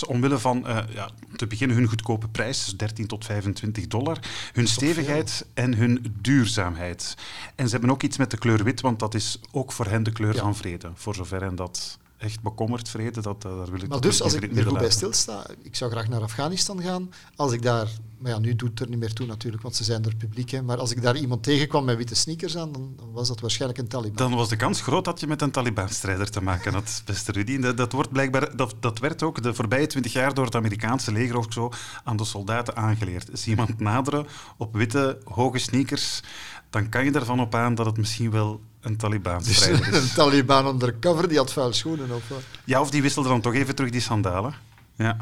omwille 0.00 0.38
van, 0.38 0.66
eh, 0.66 0.78
ja, 0.94 1.10
te 1.36 1.46
beginnen, 1.46 1.76
hun 1.76 1.86
goedkope 1.88 2.28
prijs, 2.28 2.74
13 2.76 3.06
tot 3.06 3.24
25 3.24 3.86
dollar, 3.86 4.18
hun 4.52 4.66
stevigheid 4.68 5.46
en 5.54 5.74
hun 5.74 6.14
duurzaamheid. 6.20 7.14
En 7.54 7.64
ze 7.66 7.72
hebben 7.72 7.90
ook 7.90 8.02
iets 8.02 8.16
met 8.16 8.30
de 8.30 8.38
kleur 8.38 8.64
wit, 8.64 8.80
want 8.80 8.98
dat 8.98 9.14
is 9.14 9.38
ook 9.50 9.72
voor 9.72 9.86
hen 9.86 10.02
de 10.02 10.12
kleur 10.12 10.34
Ja. 10.34 10.40
van 10.40 10.56
vrede. 10.56 10.90
Voor 10.94 11.14
zover 11.14 11.40
hen 11.42 11.54
dat 11.54 11.98
echt 12.22 12.40
bekommert, 12.40 12.88
vrede, 12.88 13.20
dat, 13.20 13.44
eh, 13.44 13.56
daar 13.56 13.70
wil 13.70 13.82
ik 13.82 13.88
Maar 13.88 14.00
dus, 14.00 14.22
als 14.22 14.34
ik 14.34 14.56
er 14.56 14.66
goed 14.66 14.78
bij 14.78 14.90
stilsta, 14.90 15.46
ik 15.62 15.76
zou 15.76 15.90
graag 15.90 16.08
naar 16.08 16.20
Afghanistan 16.20 16.82
gaan. 16.82 17.10
Als 17.36 17.52
ik 17.52 17.62
daar, 17.62 17.88
maar 18.18 18.30
ja, 18.30 18.38
nu 18.38 18.56
doet 18.56 18.70
het 18.70 18.80
er 18.80 18.88
niet 18.88 18.98
meer 18.98 19.12
toe 19.12 19.26
natuurlijk, 19.26 19.62
want 19.62 19.76
ze 19.76 19.84
zijn 19.84 20.04
er 20.04 20.16
publiek. 20.16 20.50
Hè, 20.50 20.62
maar 20.62 20.78
als 20.78 20.90
ik 20.90 21.02
daar 21.02 21.16
iemand 21.16 21.42
tegenkwam 21.42 21.84
met 21.84 21.96
witte 21.96 22.14
sneakers 22.14 22.56
aan, 22.56 22.72
dan, 22.72 22.92
dan 22.96 23.12
was 23.12 23.28
dat 23.28 23.40
waarschijnlijk 23.40 23.80
een 23.80 23.88
Taliban. 23.88 24.16
Dan 24.16 24.38
was 24.38 24.48
de 24.48 24.56
kans 24.56 24.80
groot 24.80 25.04
dat 25.04 25.20
je 25.20 25.26
met 25.26 25.42
een 25.42 25.50
Taliban-strijder 25.50 26.30
te 26.30 26.42
maken 26.42 26.72
had, 26.72 27.02
beste 27.06 27.32
Rudy. 27.32 27.58
Dat, 27.58 27.76
dat, 27.76 27.92
wordt 27.92 28.12
blijkbaar, 28.12 28.56
dat, 28.56 28.74
dat 28.80 28.98
werd 28.98 29.22
ook 29.22 29.42
de 29.42 29.54
voorbije 29.54 29.86
twintig 29.86 30.12
jaar 30.12 30.34
door 30.34 30.44
het 30.44 30.54
Amerikaanse 30.54 31.12
leger 31.12 31.36
ook 31.36 31.52
zo 31.52 31.70
aan 32.04 32.16
de 32.16 32.24
soldaten 32.24 32.76
aangeleerd. 32.76 33.30
Is 33.30 33.46
iemand 33.46 33.80
naderen 33.80 34.26
op 34.56 34.76
witte, 34.76 35.18
hoge 35.24 35.58
sneakers, 35.58 36.22
dan 36.70 36.88
kan 36.88 37.04
je 37.04 37.10
ervan 37.10 37.40
op 37.40 37.54
aan 37.54 37.74
dat 37.74 37.86
het 37.86 37.96
misschien 37.96 38.30
wel 38.30 38.60
een 38.82 38.90
Dus 38.90 39.00
Taliban-strijder 39.00 39.88
is. 39.88 39.94
een 40.02 40.14
Taliban 40.14 40.66
undercover, 40.66 41.28
die 41.28 41.38
had 41.38 41.52
vuil 41.52 41.72
schoenen. 41.72 42.10
Of, 42.10 42.28
wat. 42.28 42.42
Ja, 42.64 42.80
of 42.80 42.90
die 42.90 43.02
wisselde 43.02 43.28
dan 43.28 43.40
toch 43.40 43.54
even 43.54 43.74
terug 43.74 43.90
die 43.90 44.00
sandalen. 44.00 44.54
Ja. 44.96 45.16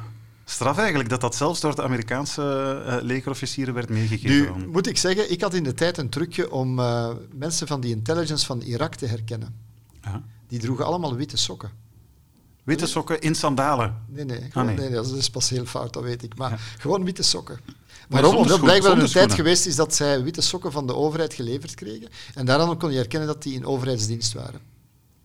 Straf 0.44 0.78
eigenlijk 0.78 1.08
dat 1.08 1.20
dat 1.20 1.34
zelfs 1.34 1.60
door 1.60 1.74
de 1.74 1.82
Amerikaanse 1.82 2.42
eh, 2.86 2.96
legerofficieren 3.02 3.74
werd 3.74 3.88
meegegeven. 3.88 4.58
Nu, 4.58 4.66
moet 4.66 4.86
ik 4.86 4.96
zeggen, 4.96 5.30
ik 5.32 5.40
had 5.40 5.54
in 5.54 5.62
de 5.62 5.74
tijd 5.74 5.98
een 5.98 6.08
trucje 6.08 6.50
om 6.50 6.78
eh, 6.78 7.10
mensen 7.34 7.66
van 7.66 7.80
die 7.80 7.94
intelligence 7.94 8.46
van 8.46 8.60
Irak 8.60 8.94
te 8.94 9.06
herkennen. 9.06 9.54
Ja. 10.02 10.22
Die 10.48 10.58
droegen 10.58 10.84
allemaal 10.84 11.14
witte 11.16 11.36
sokken. 11.36 11.70
Witte 12.64 12.86
sokken 12.86 13.20
in 13.20 13.34
sandalen. 13.34 13.96
Nee, 14.08 14.24
nee, 14.24 14.50
gewoon, 14.50 14.66
nee. 14.66 14.76
nee. 14.76 14.90
dat 14.90 15.12
is 15.12 15.30
pas 15.30 15.48
heel 15.48 15.66
fout, 15.66 15.92
dat 15.92 16.02
weet 16.02 16.22
ik. 16.22 16.36
Maar 16.36 16.50
Ja. 16.50 16.56
gewoon 16.78 17.04
witte 17.04 17.22
sokken. 17.22 17.60
Maar 18.10 18.22
Waarom? 18.22 18.40
Omdat 18.40 18.60
blijkbaar 18.60 18.98
een 18.98 19.10
tijd 19.10 19.32
geweest 19.32 19.66
is 19.66 19.76
dat 19.76 19.94
zij 19.94 20.22
witte 20.22 20.40
sokken 20.40 20.72
van 20.72 20.86
de 20.86 20.94
overheid 20.94 21.34
geleverd 21.34 21.74
kregen. 21.74 22.08
En 22.34 22.46
daaraan 22.46 22.78
kon 22.78 22.90
je 22.90 22.96
herkennen 22.96 23.28
dat 23.28 23.42
die 23.42 23.54
in 23.54 23.66
overheidsdienst 23.66 24.32
waren. 24.32 24.60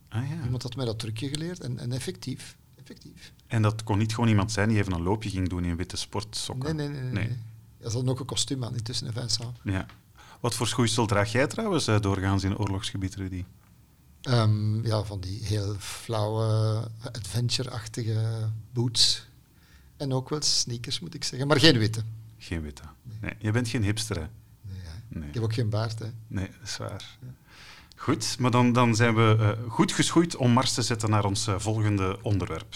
Ah, 0.09 0.29
ja. 0.29 0.43
Iemand 0.43 0.63
had 0.63 0.75
mij 0.75 0.85
dat 0.85 0.99
trucje 0.99 1.29
geleerd 1.29 1.59
en, 1.59 1.79
en 1.79 1.91
effectief. 1.91 2.57
effectief. 2.75 3.31
En 3.47 3.61
dat 3.61 3.83
kon 3.83 3.97
niet 3.97 4.13
gewoon 4.13 4.29
iemand 4.29 4.51
zijn 4.51 4.69
die 4.69 4.77
even 4.77 4.93
een 4.93 5.01
loopje 5.01 5.29
ging 5.29 5.49
doen 5.49 5.65
in 5.65 5.75
witte 5.75 5.97
sportsokken. 5.97 6.75
Nee, 6.75 6.87
nee, 6.87 7.01
nee. 7.01 7.11
nee. 7.11 7.27
nee. 7.27 7.37
Ze 7.79 7.91
hadden 7.91 8.09
ook 8.09 8.19
een 8.19 8.25
kostuum 8.25 8.63
aan 8.63 8.75
intussen, 8.75 9.07
hè, 9.07 9.13
Vincent. 9.13 9.57
Ja. 9.63 9.85
Wat 10.39 10.55
voor 10.55 10.67
schoeisel 10.67 11.05
draag 11.05 11.31
jij 11.31 11.47
trouwens 11.47 11.87
eh, 11.87 11.99
doorgaans 11.99 12.43
in 12.43 12.57
oorlogsgebied, 12.57 13.15
Rudy? 13.15 13.43
Ehm, 14.21 14.85
ja, 14.85 15.03
van 15.03 15.19
die 15.19 15.39
heel 15.43 15.75
flauwe, 15.79 16.87
adventure-achtige 17.11 18.49
boots. 18.73 19.25
En 19.97 20.13
ook 20.13 20.29
wel 20.29 20.41
sneakers, 20.41 20.99
moet 20.99 21.13
ik 21.13 21.23
zeggen. 21.23 21.47
Maar 21.47 21.59
geen 21.59 21.77
witte. 21.77 22.03
Geen 22.45 22.61
witte. 22.61 22.83
Nee, 23.21 23.33
je 23.39 23.51
bent 23.51 23.67
geen 23.67 23.83
hipster, 23.83 24.15
hè? 24.15 24.21
Nee, 24.61 24.77
ja. 24.83 25.17
Nee, 25.19 25.27
Ik 25.27 25.33
heb 25.33 25.43
ook 25.43 25.53
geen 25.53 25.69
baard, 25.69 25.99
hè. 25.99 26.05
nee 26.27 26.47
dat 26.59 26.67
is 26.67 26.77
waar. 26.77 27.17
Goed, 27.95 28.35
maar 28.39 28.51
dan, 28.51 28.73
dan 28.73 28.95
zijn 28.95 29.15
we 29.15 29.35
eh, 29.39 29.71
goed 29.71 29.91
geschoeid 29.91 30.35
om 30.35 30.51
mars 30.51 30.73
te 30.73 30.81
zetten 30.81 31.09
naar 31.09 31.25
ons 31.25 31.47
eh, 31.47 31.55
volgende 31.57 32.17
onderwerp. 32.21 32.75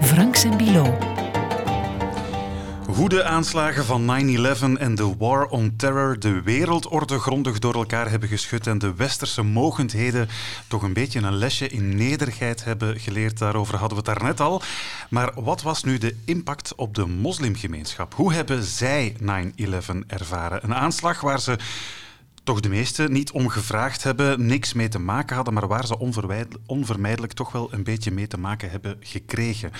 Franks 0.00 0.44
en 0.44 0.56
Bilo. 0.56 0.98
Hoe 2.98 3.08
de 3.08 3.24
aanslagen 3.24 3.84
van 3.84 4.02
9-11 4.76 4.78
en 4.78 4.94
de 4.94 5.14
War 5.18 5.46
on 5.46 5.76
Terror 5.76 6.18
de 6.18 6.42
wereldorde 6.42 7.18
grondig 7.18 7.58
door 7.58 7.74
elkaar 7.74 8.10
hebben 8.10 8.28
geschud 8.28 8.66
en 8.66 8.78
de 8.78 8.94
westerse 8.94 9.42
mogendheden 9.42 10.28
toch 10.68 10.82
een 10.82 10.92
beetje 10.92 11.20
een 11.20 11.36
lesje 11.36 11.68
in 11.68 11.96
nederigheid 11.96 12.64
hebben 12.64 13.00
geleerd, 13.00 13.38
daarover 13.38 13.76
hadden 13.76 13.98
we 13.98 14.10
het 14.10 14.18
daarnet 14.18 14.40
al. 14.40 14.62
Maar 15.10 15.32
wat 15.34 15.62
was 15.62 15.84
nu 15.84 15.98
de 15.98 16.16
impact 16.24 16.74
op 16.74 16.94
de 16.94 17.06
moslimgemeenschap? 17.06 18.14
Hoe 18.14 18.32
hebben 18.32 18.62
zij 18.62 19.16
9-11 19.20 19.26
ervaren? 20.06 20.64
Een 20.64 20.74
aanslag 20.74 21.20
waar 21.20 21.40
ze 21.40 21.58
toch 22.48 22.60
de 22.60 22.68
meesten 22.68 23.12
niet 23.12 23.30
om 23.30 23.48
gevraagd 23.48 24.02
hebben, 24.02 24.46
niks 24.46 24.72
mee 24.72 24.88
te 24.88 24.98
maken 24.98 25.36
hadden, 25.36 25.54
maar 25.54 25.66
waar 25.66 25.86
ze 25.86 25.98
onvermijdelijk 26.66 27.32
toch 27.32 27.52
wel 27.52 27.72
een 27.72 27.82
beetje 27.82 28.10
mee 28.10 28.26
te 28.26 28.38
maken 28.38 28.70
hebben 28.70 28.96
gekregen. 29.00 29.72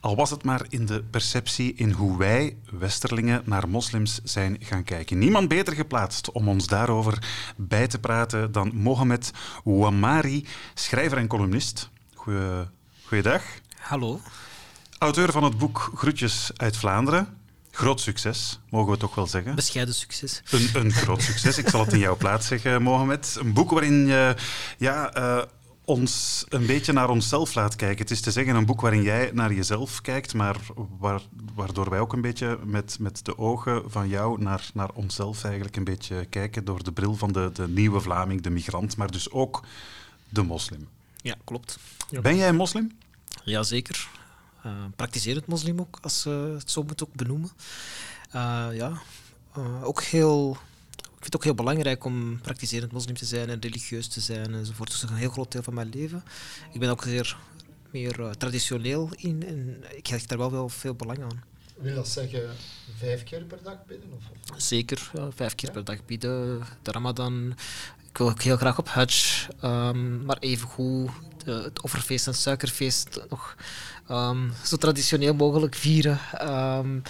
Al 0.00 0.16
was 0.16 0.30
het 0.30 0.44
maar 0.44 0.66
in 0.68 0.86
de 0.86 1.02
perceptie 1.10 1.74
in 1.74 1.90
hoe 1.90 2.18
wij, 2.18 2.56
Westerlingen, 2.70 3.42
naar 3.44 3.68
moslims 3.68 4.20
zijn 4.24 4.56
gaan 4.60 4.84
kijken. 4.84 5.18
Niemand 5.18 5.48
beter 5.48 5.74
geplaatst 5.74 6.30
om 6.30 6.48
ons 6.48 6.66
daarover 6.66 7.26
bij 7.56 7.86
te 7.86 7.98
praten 7.98 8.52
dan 8.52 8.70
Mohamed 8.74 9.32
Ouamari, 9.64 10.46
schrijver 10.74 11.18
en 11.18 11.26
columnist. 11.26 11.90
Goeie, 12.14 12.66
goeiedag. 13.04 13.42
Hallo. 13.78 14.20
Auteur 14.98 15.32
van 15.32 15.44
het 15.44 15.58
boek 15.58 15.90
Groetjes 15.94 16.50
uit 16.56 16.76
Vlaanderen. 16.76 17.44
Groot 17.76 18.00
succes, 18.00 18.60
mogen 18.70 18.92
we 18.92 18.98
toch 18.98 19.14
wel 19.14 19.26
zeggen. 19.26 19.54
Bescheiden 19.54 19.94
succes. 19.94 20.42
Een, 20.50 20.68
een 20.72 20.92
groot 20.92 21.22
succes. 21.22 21.58
Ik 21.58 21.68
zal 21.68 21.84
het 21.84 21.92
in 21.92 21.98
jouw 21.98 22.16
plaats 22.16 22.46
zeggen, 22.46 22.82
Mohamed. 22.82 23.36
Een 23.38 23.52
boek 23.52 23.70
waarin 23.70 24.06
je 24.06 24.36
ja, 24.78 25.12
eh, 25.12 25.42
ons 25.84 26.44
een 26.48 26.66
beetje 26.66 26.92
naar 26.92 27.08
onszelf 27.08 27.54
laat 27.54 27.76
kijken. 27.76 27.98
Het 27.98 28.10
is 28.10 28.20
te 28.20 28.30
zeggen 28.30 28.54
een 28.54 28.66
boek 28.66 28.80
waarin 28.80 29.02
jij 29.02 29.30
naar 29.32 29.52
jezelf 29.52 30.00
kijkt, 30.00 30.34
maar 30.34 30.56
waar, 30.98 31.20
waardoor 31.54 31.90
wij 31.90 32.00
ook 32.00 32.12
een 32.12 32.20
beetje 32.20 32.58
met, 32.64 32.96
met 33.00 33.24
de 33.24 33.38
ogen 33.38 33.90
van 33.90 34.08
jou 34.08 34.42
naar, 34.42 34.70
naar 34.74 34.90
onszelf 34.94 35.44
eigenlijk 35.44 35.76
een 35.76 35.84
beetje 35.84 36.24
kijken 36.24 36.64
door 36.64 36.82
de 36.82 36.92
bril 36.92 37.14
van 37.14 37.32
de, 37.32 37.50
de 37.52 37.68
nieuwe 37.68 38.00
Vlaming, 38.00 38.40
de 38.40 38.50
migrant, 38.50 38.96
maar 38.96 39.10
dus 39.10 39.30
ook 39.30 39.62
de 40.28 40.42
moslim. 40.42 40.88
Ja, 41.22 41.34
klopt. 41.44 41.78
Ben 42.22 42.36
jij 42.36 42.48
een 42.48 42.56
moslim? 42.56 42.92
Jazeker. 43.44 44.08
Uh, 44.66 44.84
praktiserend 44.96 45.46
moslim 45.46 45.80
ook, 45.80 45.98
als 46.00 46.22
je 46.22 46.54
het 46.58 46.70
zo 46.70 46.82
moet 46.82 47.02
ook 47.02 47.14
benoemen. 47.14 47.50
Uh, 48.34 48.68
ja, 48.72 49.02
uh, 49.58 49.84
ook 49.84 50.02
heel 50.02 50.58
vind 51.26 51.32
het 51.34 51.36
ook 51.36 51.44
heel 51.44 51.64
belangrijk 51.64 52.04
om 52.04 52.40
praktiserend 52.40 52.92
moslim 52.92 53.16
te 53.16 53.24
zijn 53.24 53.48
en 53.48 53.60
religieus 53.60 54.08
te 54.08 54.20
zijn 54.20 54.54
enzovoort. 54.54 54.90
Dat 54.90 55.02
is 55.02 55.08
een 55.08 55.16
heel 55.16 55.30
groot 55.30 55.52
deel 55.52 55.62
van 55.62 55.74
mijn 55.74 55.88
leven. 55.88 56.24
Ik 56.72 56.80
ben 56.80 56.90
ook 56.90 57.02
zeer 57.02 57.36
meer 57.90 58.20
uh, 58.20 58.30
traditioneel 58.30 59.10
in 59.16 59.46
en 59.46 59.84
ik 59.96 60.06
hecht 60.06 60.28
daar 60.28 60.38
wel, 60.38 60.50
wel 60.50 60.68
veel 60.68 60.94
belang 60.94 61.22
aan. 61.22 61.42
Wil 61.76 61.94
dat 61.94 62.08
zeggen 62.08 62.50
vijf 62.98 63.24
keer 63.24 63.42
per 63.44 63.58
dag 63.62 63.84
bidden? 63.86 64.12
Of? 64.12 64.22
Zeker, 64.62 65.10
ja, 65.12 65.30
vijf 65.34 65.54
keer 65.54 65.68
ja? 65.68 65.74
per 65.74 65.84
dag 65.84 66.04
bidden. 66.04 66.62
De 66.82 66.90
Ramadan. 66.92 67.54
Ik 68.08 68.18
wil 68.18 68.28
ook 68.28 68.42
heel 68.42 68.56
graag 68.56 68.78
op 68.78 68.88
Hajj, 68.88 69.46
um, 69.64 70.24
maar 70.24 70.38
evengoed 70.38 71.10
de, 71.44 71.52
het 71.52 71.82
offerfeest 71.82 72.26
en 72.26 72.32
het 72.32 72.40
suikerfeest 72.40 73.20
nog 73.28 73.56
um, 74.10 74.52
zo 74.64 74.76
traditioneel 74.76 75.34
mogelijk 75.34 75.74
vieren. 75.74 76.18
Um, 76.42 77.02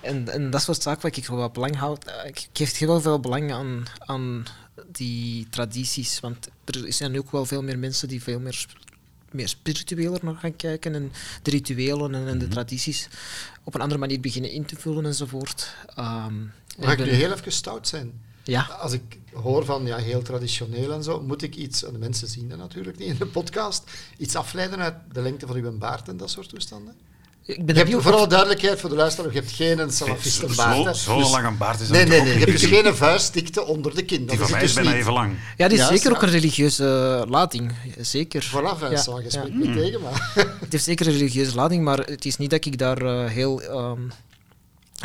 en, 0.00 0.28
en 0.28 0.50
dat 0.50 0.62
soort 0.62 0.82
zaken 0.82 1.02
waar 1.02 1.16
ik 1.16 1.26
wel 1.26 1.50
belang 1.50 1.76
houd. 1.76 2.04
Eh, 2.04 2.28
ik 2.28 2.48
geef 2.52 2.78
heel 2.78 3.00
veel 3.00 3.20
belang 3.20 3.52
aan, 3.52 3.84
aan 3.98 4.46
die 4.86 5.46
tradities. 5.48 6.20
Want 6.20 6.48
er 6.64 6.92
zijn 6.92 7.10
nu 7.12 7.18
ook 7.18 7.30
wel 7.30 7.44
veel 7.44 7.62
meer 7.62 7.78
mensen 7.78 8.08
die 8.08 8.22
veel 8.22 8.40
meer, 8.40 8.66
meer 9.30 9.48
spiritueler 9.48 10.20
naar 10.22 10.34
gaan 10.34 10.56
kijken. 10.56 10.94
En 10.94 11.12
de 11.42 11.50
rituelen 11.50 12.14
en, 12.14 12.28
en 12.28 12.38
de 12.38 12.48
tradities 12.48 13.08
op 13.64 13.74
een 13.74 13.80
andere 13.80 14.00
manier 14.00 14.20
beginnen 14.20 14.50
in 14.50 14.64
te 14.64 14.76
vullen 14.76 15.06
enzovoort. 15.06 15.74
Um, 15.98 16.52
Mag 16.78 16.90
ik 16.90 16.98
ben... 16.98 17.06
nu 17.06 17.12
heel 17.12 17.32
even 17.32 17.52
stout 17.52 17.88
zijn? 17.88 18.20
Ja. 18.44 18.62
Als 18.62 18.92
ik 18.92 19.18
hoor 19.34 19.64
van 19.64 19.86
ja, 19.86 19.96
heel 19.96 20.22
traditioneel 20.22 20.92
en 20.92 21.02
zo, 21.02 21.22
moet 21.22 21.42
ik 21.42 21.56
iets, 21.56 21.84
en 21.84 21.92
de 21.92 21.98
mensen 21.98 22.28
zien 22.28 22.48
dat 22.48 22.58
natuurlijk 22.58 22.98
niet 22.98 23.08
in 23.08 23.16
de 23.18 23.26
podcast, 23.26 23.90
iets 24.18 24.36
afleiden 24.36 24.78
uit 24.78 24.94
de 25.12 25.20
lengte 25.20 25.46
van 25.46 25.56
uw 25.56 25.78
baard 25.78 26.08
en 26.08 26.16
dat 26.16 26.30
soort 26.30 26.48
toestanden? 26.48 26.94
Ik 27.44 27.66
ben 27.66 27.74
je 27.74 27.84
hebt, 27.84 28.02
voor 28.02 28.14
alle 28.14 28.26
duidelijkheid 28.26 28.80
voor 28.80 28.90
de 28.90 28.96
luisteraar, 28.96 29.32
je 29.32 29.38
hebt 29.38 29.50
geen 29.50 29.92
salafistenbaard. 29.92 30.96
Zo'n 30.96 31.20
zo, 31.20 31.24
zo 31.24 31.30
lange 31.30 31.50
baard 31.50 31.80
is 31.80 31.88
Nee, 31.88 32.06
nee, 32.06 32.20
nee. 32.20 32.32
Je 32.32 32.38
hebt 32.38 32.50
dus 32.60 32.64
geen 32.64 32.94
vuistdikte 32.94 33.64
onder 33.64 33.94
de 33.94 34.04
kin. 34.04 34.26
Die 34.26 34.38
van 34.38 34.50
mij 34.50 34.60
dus 34.60 34.68
is 34.68 34.74
bijna 34.74 34.94
even 34.94 35.12
lang. 35.12 35.34
Ja, 35.56 35.68
die 35.68 35.78
is 35.78 35.82
ja, 35.82 35.96
zeker 35.96 36.10
ook 36.12 36.22
een 36.22 36.30
religieuze 36.30 37.24
lading. 37.28 37.72
Zeker. 38.00 38.44
Voilà, 38.44 38.78
Vincent, 38.78 39.16
ja. 39.16 39.22
je 39.22 39.30
spreekt 39.30 39.54
me 39.54 39.74
tegen, 39.74 40.00
maar... 40.00 40.32
Het 40.60 40.72
heeft 40.72 40.84
zeker 40.84 41.06
een 41.06 41.12
religieuze 41.12 41.54
lading, 41.54 41.84
maar 41.84 41.98
het 41.98 42.24
is 42.24 42.36
niet 42.36 42.50
dat 42.50 42.64
ik 42.64 42.78
daar 42.78 43.02
uh, 43.02 43.26
heel... 43.26 43.62
Um, 43.62 44.10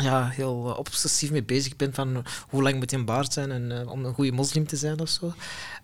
ja, 0.02 0.28
heel 0.28 0.68
uh, 0.68 0.78
obsessief 0.78 1.30
mee 1.30 1.42
bezig 1.42 1.76
ben 1.76 1.94
van 1.94 2.24
hoe 2.48 2.62
lang 2.62 2.76
moet 2.76 2.90
je 2.90 2.96
een 2.96 3.04
baard 3.04 3.32
zijn 3.32 3.50
en 3.50 3.70
uh, 3.70 3.90
om 3.90 4.04
een 4.04 4.14
goede 4.14 4.32
moslim 4.32 4.66
te 4.66 4.76
zijn 4.76 5.00
of 5.00 5.08
zo. 5.08 5.32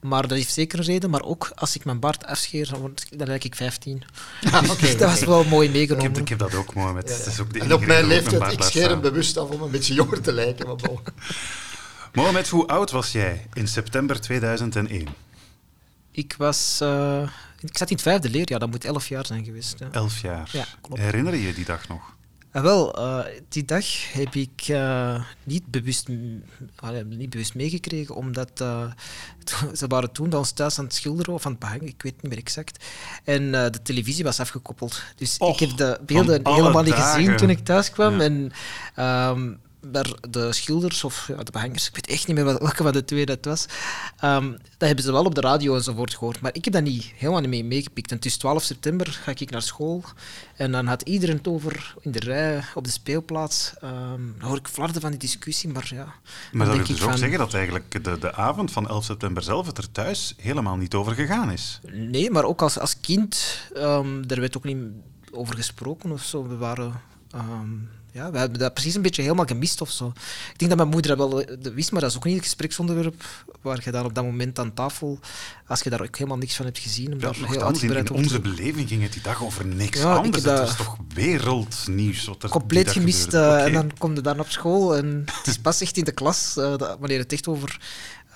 Maar 0.01 0.23
dat 0.23 0.37
heeft 0.37 0.53
zeker 0.53 0.79
een 0.79 0.85
reden. 0.85 1.11
Maar 1.11 1.23
ook 1.23 1.53
als 1.55 1.75
ik 1.75 1.85
mijn 1.85 1.99
baard 1.99 2.27
afscheer, 2.27 2.69
dan, 2.71 2.81
word, 2.81 3.19
dan 3.19 3.27
lijk 3.27 3.45
ik 3.45 3.55
15. 3.55 4.03
Ah, 4.51 4.71
okay, 4.71 4.97
dat 4.97 5.11
was 5.11 5.25
wel 5.25 5.45
mooi 5.45 5.71
meegenomen. 5.71 6.11
Ik 6.11 6.17
heb, 6.17 6.23
ik 6.23 6.29
heb 6.29 6.39
dat 6.39 6.55
ook 6.55 6.75
mooi. 6.75 6.93
Met, 6.93 7.09
ja, 7.09 7.17
ja. 7.17 7.31
is 7.31 7.41
ook 7.41 7.53
de 7.53 7.61
en 7.61 7.73
op 7.73 7.87
mijn 7.87 8.07
leeftijd, 8.07 8.53
ik 8.53 8.63
scheer 8.63 8.89
hem 8.89 9.01
bewust 9.01 9.37
af 9.37 9.49
om 9.49 9.63
een 9.63 9.71
beetje 9.71 9.95
jonger 9.95 10.21
te 10.21 10.33
lijken. 10.33 10.67
Maar 10.67 10.77
bon. 10.77 10.99
Mohamed, 12.15 12.49
hoe 12.49 12.67
oud 12.67 12.91
was 12.91 13.13
jij 13.13 13.47
in 13.53 13.69
september 13.69 14.21
2001? 14.21 15.09
Ik 16.11 16.35
was... 16.39 16.79
Uh, 16.83 17.29
ik 17.61 17.77
zat 17.77 17.91
in 17.91 17.95
het 17.95 18.05
vijfde 18.05 18.31
leerjaar, 18.31 18.59
dat 18.59 18.71
moet 18.71 18.85
elf 18.85 19.09
jaar 19.09 19.27
zijn 19.27 19.45
geweest. 19.45 19.79
Ja. 19.79 19.89
Elf 19.93 20.21
jaar. 20.21 20.49
Ja, 20.53 20.65
klopt. 20.81 21.01
Herinner 21.01 21.35
je 21.35 21.47
je 21.47 21.55
die 21.55 21.65
dag 21.65 21.89
nog? 21.89 22.14
Ah, 22.55 22.63
wel, 22.63 22.99
uh, 22.99 23.25
die 23.49 23.65
dag 23.65 24.13
heb 24.13 24.35
ik 24.35 24.69
uh, 24.69 25.23
niet, 25.45 25.67
bewust, 25.67 26.09
niet 27.09 27.31
bewust 27.31 27.55
meegekregen, 27.55 28.15
omdat 28.15 28.51
ze 29.81 29.87
waren 29.89 30.13
toen 30.13 30.29
bij 30.29 30.39
ons 30.39 30.51
thuis 30.51 30.79
aan 30.79 30.85
het 30.85 30.95
schilderen 30.95 31.35
of 31.35 31.47
aan 31.47 31.51
het 31.51 31.61
behangen, 31.61 31.87
ik 31.87 32.03
weet 32.03 32.23
niet 32.23 32.31
meer 32.31 32.39
exact. 32.39 32.85
En 33.25 33.51
de 33.51 33.83
televisie 33.83 34.25
was 34.25 34.41
afgekoppeld. 34.41 35.03
Dus 35.17 35.39
Och, 35.39 35.61
ik 35.61 35.69
heb 35.69 35.77
de 35.77 36.01
beelden 36.07 36.49
helemaal 36.55 36.83
niet 36.83 36.95
gezien 36.95 37.37
toen 37.37 37.51
ik 37.51 37.65
thuis 37.65 37.91
kwam. 37.91 38.21
Ja. 38.21 38.25
En, 38.25 38.53
um, 39.31 39.61
maar 39.93 40.15
de 40.31 40.53
schilders 40.53 41.05
of 41.05 41.29
ja, 41.29 41.43
de 41.43 41.53
behangers, 41.53 41.89
ik 41.89 41.95
weet 41.95 42.07
echt 42.07 42.27
niet 42.27 42.37
meer 42.37 42.45
welke 42.45 42.83
van 42.83 42.93
de 42.93 43.05
twee 43.05 43.27
dat 43.27 43.45
was, 43.45 43.67
um, 44.25 44.51
dat 44.79 44.89
hebben 44.89 45.05
ze 45.05 45.13
wel 45.13 45.25
op 45.25 45.35
de 45.35 45.41
radio 45.41 45.75
enzovoort 45.75 46.15
gehoord. 46.15 46.41
Maar 46.41 46.55
ik 46.55 46.65
heb 46.65 46.75
dat 46.75 46.83
niet 46.83 47.13
helemaal 47.17 47.41
niet 47.41 47.51
mee 47.51 47.65
meegepikt. 47.65 48.13
En 48.13 48.19
tussen 48.19 48.41
12 48.41 48.63
september 48.63 49.07
ga 49.07 49.31
ik 49.31 49.51
naar 49.51 49.63
school 49.63 50.05
en 50.57 50.73
dan 50.73 50.87
had 50.87 51.03
iedereen 51.03 51.37
het 51.37 51.49
over 51.49 51.95
in 52.01 52.11
de 52.11 52.19
rij 52.19 52.63
op 52.75 52.85
de 52.85 52.91
speelplaats. 52.91 53.73
Um, 53.85 54.35
dan 54.39 54.49
hoor 54.49 54.57
ik 54.57 54.69
flarden 54.69 55.01
van 55.01 55.11
die 55.11 55.19
discussie, 55.19 55.71
maar 55.71 55.91
ja. 55.95 56.15
Maar 56.53 56.67
dat 56.67 56.77
wil 56.77 56.87
dus 56.87 56.99
van, 56.99 57.13
ook 57.13 57.19
zeggen 57.19 57.39
dat 57.39 57.55
eigenlijk 57.55 58.05
de, 58.05 58.19
de 58.19 58.35
avond 58.35 58.73
van 58.73 58.89
11 58.89 59.05
september 59.05 59.43
zelf 59.43 59.67
het 59.67 59.79
er 59.79 59.93
thuis 59.93 60.35
helemaal 60.37 60.77
niet 60.77 60.95
over 60.95 61.15
gegaan 61.15 61.51
is? 61.51 61.81
Nee, 61.93 62.31
maar 62.31 62.45
ook 62.45 62.63
als, 62.63 62.79
als 62.79 63.01
kind, 63.01 63.61
um, 63.77 64.27
daar 64.27 64.41
werd 64.41 64.57
ook 64.57 64.65
niet 64.65 64.79
over 65.33 65.55
gesproken 65.55 66.13
of 66.13 66.23
zo. 66.23 66.49
We 66.49 66.57
waren... 66.57 67.01
Um, 67.35 67.89
ja, 68.15 68.31
we 68.31 68.39
hebben 68.39 68.59
dat 68.59 68.75
precies 68.75 68.95
een 68.95 69.03
beetje 69.03 69.23
helemaal 69.23 69.45
gemist 69.45 69.81
of 69.81 69.91
zo. 69.91 70.13
Ik 70.53 70.59
denk 70.59 70.71
dat 70.71 70.79
mijn 70.79 70.91
moeder 70.91 71.17
dat 71.17 71.29
wel 71.29 71.45
wist, 71.75 71.93
maar 71.93 72.01
dat 72.01 72.11
is 72.11 72.17
ook 72.17 72.25
niet 72.25 72.35
het 72.35 72.45
gespreksonderwerp 72.45 73.25
waar 73.63 73.81
je 73.85 73.91
dan 73.91 74.05
op 74.05 74.15
dat 74.15 74.25
moment 74.25 74.59
aan 74.59 74.75
tafel, 74.75 75.19
als 75.67 75.81
je 75.81 75.91
daar 75.91 76.01
ook 76.01 76.17
helemaal 76.17 76.39
niks 76.39 76.57
van 76.57 76.65
hebt 76.65 76.79
gezien, 76.79 77.13
om 77.13 77.21
ja, 77.21 77.27
daar 77.27 77.35
heel 77.35 77.81
in, 77.81 77.97
in 77.97 78.11
onze 78.11 78.41
beleving 78.41 78.89
ging 78.89 79.03
het 79.03 79.13
die 79.13 79.23
dag 79.23 79.43
over 79.43 79.67
niks 79.67 80.01
ja, 80.01 80.15
anders. 80.15 80.43
Dat 80.43 80.59
het 80.59 80.69
was 80.69 80.77
toch 80.77 80.97
wereldnieuws 81.15 82.25
wat 82.25 82.43
er 82.43 82.49
compleet 82.49 82.91
gemist. 82.91 83.35
Uh, 83.35 83.41
okay. 83.41 83.67
En 83.67 83.73
dan 83.73 83.91
kom 83.99 84.15
je 84.15 84.21
dan 84.21 84.41
op 84.41 84.51
school 84.51 84.97
en 84.97 85.23
het 85.33 85.47
is 85.47 85.59
pas 85.59 85.81
echt 85.81 85.97
in 85.97 86.05
de 86.05 86.13
klas, 86.13 86.55
uh, 86.59 86.77
dat, 86.77 86.97
wanneer 86.99 87.19
het 87.19 87.33
echt 87.33 87.49
over 87.49 87.81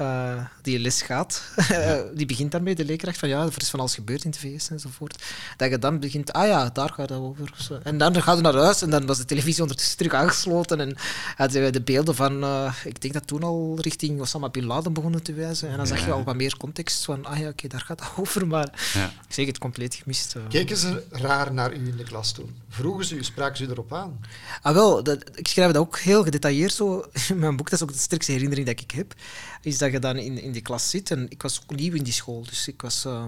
uh, 0.00 0.44
die 0.62 0.78
les 0.78 1.02
gaat, 1.02 1.42
ja. 1.68 2.02
die 2.14 2.26
begint 2.26 2.52
daarmee, 2.52 2.74
de 2.74 2.84
leerkracht, 2.84 3.18
van 3.18 3.28
ja, 3.28 3.42
er 3.42 3.52
is 3.56 3.70
van 3.70 3.80
alles 3.80 3.94
gebeurd 3.94 4.24
in 4.24 4.30
het 4.30 4.38
VS 4.38 4.70
enzovoort. 4.70 5.22
Dat 5.56 5.70
je 5.70 5.78
dan 5.78 6.00
begint, 6.00 6.32
ah 6.32 6.46
ja, 6.46 6.70
daar 6.72 6.88
gaat 6.88 7.08
het 7.08 7.18
over. 7.18 7.52
Zo. 7.56 7.78
En 7.82 7.98
dan 7.98 8.22
gaat 8.22 8.36
je 8.36 8.42
naar 8.42 8.54
huis 8.54 8.82
en 8.82 8.90
dan 8.90 9.06
was 9.06 9.18
de 9.18 9.24
televisie 9.24 9.62
ondertussen 9.62 9.96
terug 9.96 10.12
aangesloten 10.12 10.80
en 10.80 10.96
hadden 11.36 11.62
we 11.62 11.70
de 11.70 11.80
beelden 11.80 12.14
van, 12.14 12.44
uh, 12.44 12.72
ik 12.84 13.00
denk 13.00 13.14
dat 13.14 13.26
toen 13.26 13.42
al 13.42 13.78
richting 13.80 14.20
Osama 14.20 14.48
Bin 14.48 14.64
Laden 14.64 14.92
begonnen 14.92 15.22
te 15.22 15.32
wijzen. 15.32 15.68
En 15.70 15.76
dan 15.76 15.86
ja. 15.86 15.94
zag 15.94 16.04
je 16.04 16.12
al 16.12 16.24
wat 16.24 16.36
meer 16.36 16.56
context 16.56 17.04
van, 17.04 17.24
ah 17.24 17.36
ja, 17.36 17.40
oké, 17.40 17.50
okay, 17.50 17.70
daar 17.70 17.80
gaat 17.80 18.00
het 18.00 18.08
over, 18.20 18.46
maar 18.46 18.90
ja. 18.94 19.06
ik 19.06 19.34
zeg 19.34 19.46
het 19.46 19.58
compleet 19.58 19.94
gemist. 19.94 20.34
Uh. 20.36 20.42
Keken 20.48 20.76
ze 20.76 21.04
raar 21.10 21.52
naar 21.52 21.72
u 21.72 21.86
in 21.88 21.96
de 21.96 22.04
klas 22.04 22.32
toen? 22.32 22.56
Vroegen 22.68 23.04
ze 23.04 23.14
u, 23.14 23.24
spraken 23.24 23.56
ze 23.56 23.64
erop 23.64 23.92
aan? 23.92 24.20
Ah 24.62 24.74
wel, 24.74 25.02
dat, 25.02 25.38
ik 25.38 25.48
schrijf 25.48 25.72
dat 25.72 25.82
ook 25.82 25.98
heel 25.98 26.22
gedetailleerd 26.22 26.72
zo 26.72 27.04
in 27.28 27.38
mijn 27.38 27.56
boek, 27.56 27.70
dat 27.70 27.80
is 27.80 27.86
ook 27.86 27.92
de 27.92 27.98
sterkste 27.98 28.32
herinnering 28.32 28.66
dat 28.66 28.80
ik 28.80 28.90
heb, 28.90 29.14
is 29.62 29.78
dat 29.78 29.92
je 29.92 29.98
dan 29.98 30.16
in, 30.16 30.42
in 30.42 30.52
die 30.52 30.62
klas 30.62 30.90
zit. 30.90 31.10
En 31.10 31.26
ik 31.30 31.42
was 31.42 31.62
ook 31.62 31.76
nieuw 31.76 31.94
in 31.94 32.02
die 32.02 32.12
school, 32.12 32.42
dus 32.42 32.68
ik 32.68 32.82
was, 32.82 33.04
uh, 33.04 33.24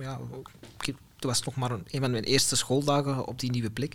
ja, 0.00 0.20
het 1.18 1.24
was 1.24 1.42
nog 1.42 1.54
maar 1.54 1.70
een, 1.70 1.84
van 1.90 2.10
mijn 2.10 2.24
eerste 2.24 2.56
schooldagen 2.56 3.26
op 3.26 3.40
die 3.40 3.50
nieuwe 3.50 3.70
plek. 3.70 3.94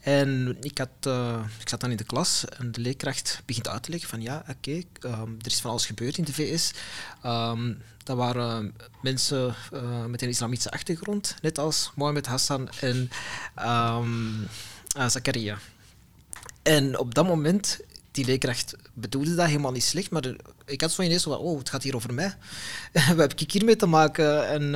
En 0.00 0.56
ik, 0.60 0.78
had, 0.78 1.06
uh, 1.06 1.44
ik 1.60 1.68
zat 1.68 1.80
dan 1.80 1.90
in 1.90 1.96
de 1.96 2.04
klas 2.04 2.44
en 2.44 2.72
de 2.72 2.80
leerkracht 2.80 3.42
begint 3.44 3.68
uit 3.68 3.82
te 3.82 3.90
leggen 3.90 4.08
van 4.08 4.22
ja, 4.22 4.44
oké, 4.48 4.82
um, 5.00 5.36
er 5.40 5.46
is 5.46 5.60
van 5.60 5.70
alles 5.70 5.86
gebeurd 5.86 6.18
in 6.18 6.24
de 6.24 6.32
VS. 6.32 6.72
Um, 7.24 7.82
dat 8.04 8.16
waren 8.16 8.74
mensen 9.02 9.54
uh, 9.72 10.04
met 10.04 10.22
een 10.22 10.28
islamitische 10.28 10.70
achtergrond, 10.70 11.34
net 11.42 11.58
als 11.58 11.92
Mohammed 11.94 12.26
Hassan 12.26 12.68
en 12.80 13.10
um, 13.66 14.48
uh, 14.96 15.08
Zakaria. 15.08 15.58
En 16.62 16.98
op 16.98 17.14
dat 17.14 17.26
moment 17.26 17.80
die 18.10 18.24
leerkracht 18.24 18.74
bedoelde 18.92 19.34
dat 19.34 19.46
helemaal 19.46 19.72
niet 19.72 19.84
slecht, 19.84 20.10
maar 20.10 20.22
ik 20.64 20.80
had 20.80 20.92
zo 20.92 21.02
ineens 21.02 21.22
van, 21.22 21.36
oh, 21.36 21.58
het 21.58 21.70
gaat 21.70 21.82
hier 21.82 21.94
over 21.94 22.14
mij. 22.14 22.36
Wat 22.92 23.16
heb 23.16 23.40
ik 23.40 23.50
hiermee 23.50 23.76
te 23.76 23.86
maken? 23.86 24.48
En, 24.48 24.74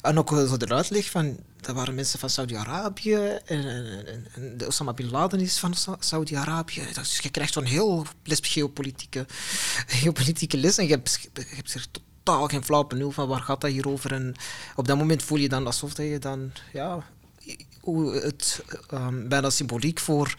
en 0.00 0.18
ook 0.18 0.28
zo 0.28 0.56
de 0.56 0.74
uitleg 0.74 1.10
van, 1.10 1.36
dat 1.60 1.74
waren 1.74 1.94
mensen 1.94 2.18
van 2.18 2.30
Saudi-Arabië 2.30 3.14
en, 3.14 3.68
en, 3.68 4.26
en, 4.34 4.56
de 4.56 4.66
Osama 4.66 4.92
Bin 4.92 5.10
Laden 5.10 5.40
is 5.40 5.58
van 5.58 5.74
Saudi-Arabië. 5.98 6.82
Dus 6.92 7.18
je 7.18 7.30
krijgt 7.30 7.52
zo'n 7.52 7.64
heel 7.64 8.06
les 8.24 8.38
geopolitieke, 8.42 9.26
geopolitieke 10.00 10.56
les 10.56 10.78
en 10.78 10.86
je 10.86 10.90
hebt, 10.90 11.28
je 11.32 11.44
hebt 11.54 11.74
er 11.74 11.86
totaal 12.26 12.46
geen 12.46 12.64
flauw 12.64 12.84
benul 12.84 13.10
van 13.10 13.28
waar 13.28 13.40
gaat 13.40 13.60
dat 13.60 13.70
hier 13.70 13.88
over. 13.88 14.12
En 14.12 14.34
op 14.76 14.86
dat 14.86 14.96
moment 14.96 15.22
voel 15.22 15.38
je 15.38 15.48
dan 15.48 15.66
alsof 15.66 15.94
dat 15.94 16.06
je 16.06 16.18
dan, 16.18 16.52
ja, 16.72 17.04
hoe 17.80 18.12
het 18.14 18.64
um, 18.92 19.28
bijna 19.28 19.50
symboliek 19.50 19.98
voor 19.98 20.34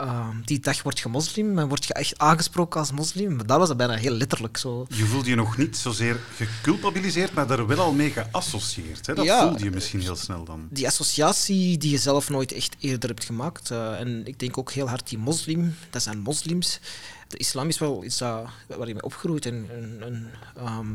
uh, 0.00 0.28
die 0.44 0.60
dag 0.60 0.82
word 0.82 0.98
je 0.98 1.08
moslim 1.08 1.58
en 1.58 1.68
word 1.68 1.84
je 1.84 1.94
echt 1.94 2.18
aangesproken 2.18 2.80
als 2.80 2.92
moslim. 2.92 3.36
Maar 3.36 3.46
dat 3.46 3.58
was 3.58 3.76
bijna 3.76 3.94
heel 3.94 4.12
letterlijk 4.12 4.56
zo. 4.56 4.86
Je 4.88 5.04
voelde 5.04 5.28
je 5.28 5.34
nog 5.34 5.56
niet 5.56 5.76
zozeer 5.76 6.20
geculpabiliseerd, 6.36 7.32
maar 7.34 7.46
daar 7.46 7.66
wel 7.66 7.78
al 7.78 7.92
mee 7.92 8.10
geassocieerd. 8.10 9.06
Hè? 9.06 9.14
Dat 9.14 9.24
Ja. 9.24 9.48
voelde 9.48 9.64
je 9.64 9.70
misschien 9.70 10.00
heel 10.00 10.16
snel 10.16 10.44
dan. 10.44 10.66
Die 10.70 10.86
associatie 10.86 11.78
die 11.78 11.90
je 11.90 11.98
zelf 11.98 12.28
nooit 12.28 12.52
echt 12.52 12.76
eerder 12.80 13.08
hebt 13.08 13.24
gemaakt. 13.24 13.70
eh, 13.70 14.00
en 14.00 14.26
ik 14.26 14.38
denk 14.38 14.58
ook 14.58 14.72
heel 14.72 14.88
hard 14.88 15.08
die 15.08 15.18
moslim, 15.18 15.74
dat 15.90 16.02
zijn 16.02 16.18
moslims. 16.18 16.80
De 17.28 17.36
islam 17.36 17.68
is 17.68 17.78
wel 17.78 18.04
iets 18.04 18.18
dat, 18.18 18.46
waar 18.66 18.86
je 18.88 18.94
mee 18.94 19.02
opgroeit 19.02 19.46
en, 19.46 19.66
en, 19.70 19.96
en, 20.02 20.30
ehm, 20.56 20.86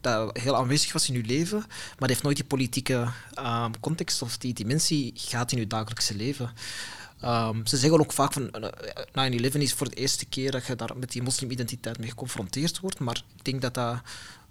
dat 0.00 0.36
heel 0.38 0.56
aanwezig 0.56 0.92
was 0.92 1.08
in 1.08 1.14
je 1.14 1.22
leven, 1.24 1.58
maar 1.58 1.96
dat 1.98 2.08
heeft 2.08 2.22
nooit 2.22 2.36
die 2.36 2.44
politieke 2.44 3.08
ehm, 3.34 3.70
context 3.80 4.22
of 4.22 4.38
die 4.38 4.54
dimensie 4.54 5.12
gehad 5.14 5.52
in 5.52 5.58
je 5.58 5.66
dagelijkse 5.66 6.14
leven. 6.16 6.50
Ehm, 7.20 7.64
ze 7.64 7.76
zeggen 7.76 8.00
ook 8.00 8.12
vaak 8.12 8.32
van 8.32 8.50
eh, 8.50 9.30
9-11 9.30 9.54
is 9.54 9.72
voor 9.72 9.88
de 9.88 9.96
eerste 9.96 10.26
keer 10.26 10.50
dat 10.50 10.66
je 10.66 10.76
daar 10.76 10.96
met 10.96 11.12
die 11.12 11.22
moslimidentiteit 11.22 11.98
mee 11.98 12.08
geconfronteerd 12.08 12.80
wordt, 12.80 12.98
maar 12.98 13.22
ik 13.36 13.44
denk 13.44 13.62
dat 13.62 13.74
dat 13.74 13.96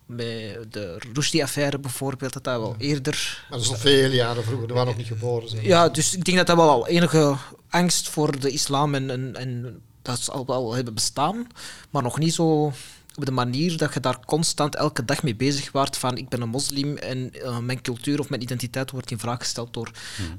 bij 0.06 0.58
de 0.70 0.98
Rushdie-affaire 1.14 1.80
bijvoorbeeld, 1.80 2.34
dat 2.34 2.44
dat 2.44 2.60
wel 2.60 2.76
eerder 2.78 3.46
Maar 3.50 3.58
dat 3.58 3.68
is 3.68 3.74
al 3.74 3.78
veel 3.78 4.12
jaren 4.12 4.44
vroeger, 4.44 4.68
die 4.68 4.76
waren 4.76 4.90
nog 4.90 4.98
niet 4.98 5.08
geboren. 5.08 5.50
Zijn. 5.50 5.64
ja, 5.64 5.90
dus 5.90 6.16
ik 6.16 6.24
denk 6.24 6.38
dat 6.38 6.48
dat 6.48 6.56
wel 6.56 6.70
al 6.70 6.88
enige 6.88 7.36
angst 7.70 8.10
voor 8.10 8.40
de 8.40 8.52
islam 8.52 8.96
en, 8.96 9.10
en, 9.10 9.36
en 9.36 9.82
dat 10.02 10.20
zal 10.20 10.46
wel 10.46 10.74
hebben 10.74 10.94
bestaan, 10.94 11.48
maar 11.90 12.04
nog 12.04 12.20
niet 12.20 12.34
zo 12.34 12.74
op 13.20 13.26
de 13.26 13.32
manier 13.32 13.78
dat 13.78 13.94
je 13.94 14.00
daar 14.00 14.26
constant 14.26 14.76
elke 14.76 15.06
dag 15.06 15.24
mee 15.24 15.36
bezig 15.36 15.72
waart 15.72 15.98
van 15.98 16.18
ik 16.18 16.30
ben 16.30 16.42
een 16.42 16.50
moslim 16.50 16.98
en 16.98 17.34
eh, 17.34 17.58
mijn 17.58 17.82
cultuur 17.82 18.20
of 18.20 18.30
mijn 18.30 18.42
identiteit 18.42 18.92
wordt 18.92 19.12
in 19.12 19.20
vraag 19.20 19.40
gesteld 19.40 19.74
door 19.74 19.92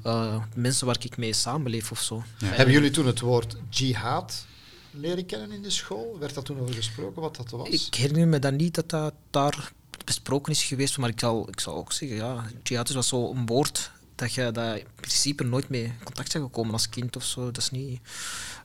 eh, 0.03 0.35
mensen 0.55 0.85
waar 0.85 0.97
ik 0.99 1.17
mee 1.17 1.33
samenleef 1.33 1.91
of 1.91 2.01
zo. 2.01 2.23
Hebben 2.43 2.73
jullie 2.73 2.91
toen 2.91 3.05
het 3.05 3.19
woord 3.19 3.55
jihad 3.69 4.45
leren 4.91 5.25
kennen 5.25 5.51
in 5.51 5.61
de 5.61 5.69
school? 5.69 6.17
Werd 6.19 6.33
dat 6.33 6.45
toen 6.45 6.59
over 6.59 6.75
gesproken, 6.75 7.21
wat 7.21 7.35
dat 7.35 7.49
was? 7.49 7.69
Ik 7.69 7.93
herinner 7.95 8.27
me 8.27 8.39
dan 8.39 8.55
niet 8.55 8.75
dat 8.75 8.89
dat 8.89 9.13
daar 9.29 9.71
besproken 10.05 10.51
is 10.51 10.63
geweest, 10.63 10.97
maar 10.97 11.09
ik 11.09 11.19
zal, 11.19 11.49
ik 11.49 11.59
zal 11.59 11.75
ook 11.75 11.91
zeggen, 11.91 12.17
ja, 12.17 12.45
jihad 12.63 12.87
is 12.87 12.93
wel 12.93 13.03
zo'n 13.03 13.45
woord 13.45 13.91
dat 14.15 14.33
je 14.33 14.51
dat 14.51 14.77
in 14.77 14.85
principe 14.95 15.43
nooit 15.43 15.69
mee 15.69 15.83
in 15.83 16.03
contact 16.03 16.33
bent 16.33 16.45
gekomen 16.45 16.73
als 16.73 16.89
kind 16.89 17.15
of 17.15 17.23
zo. 17.25 17.45
Dat 17.45 17.57
is 17.57 17.69
niet... 17.69 17.99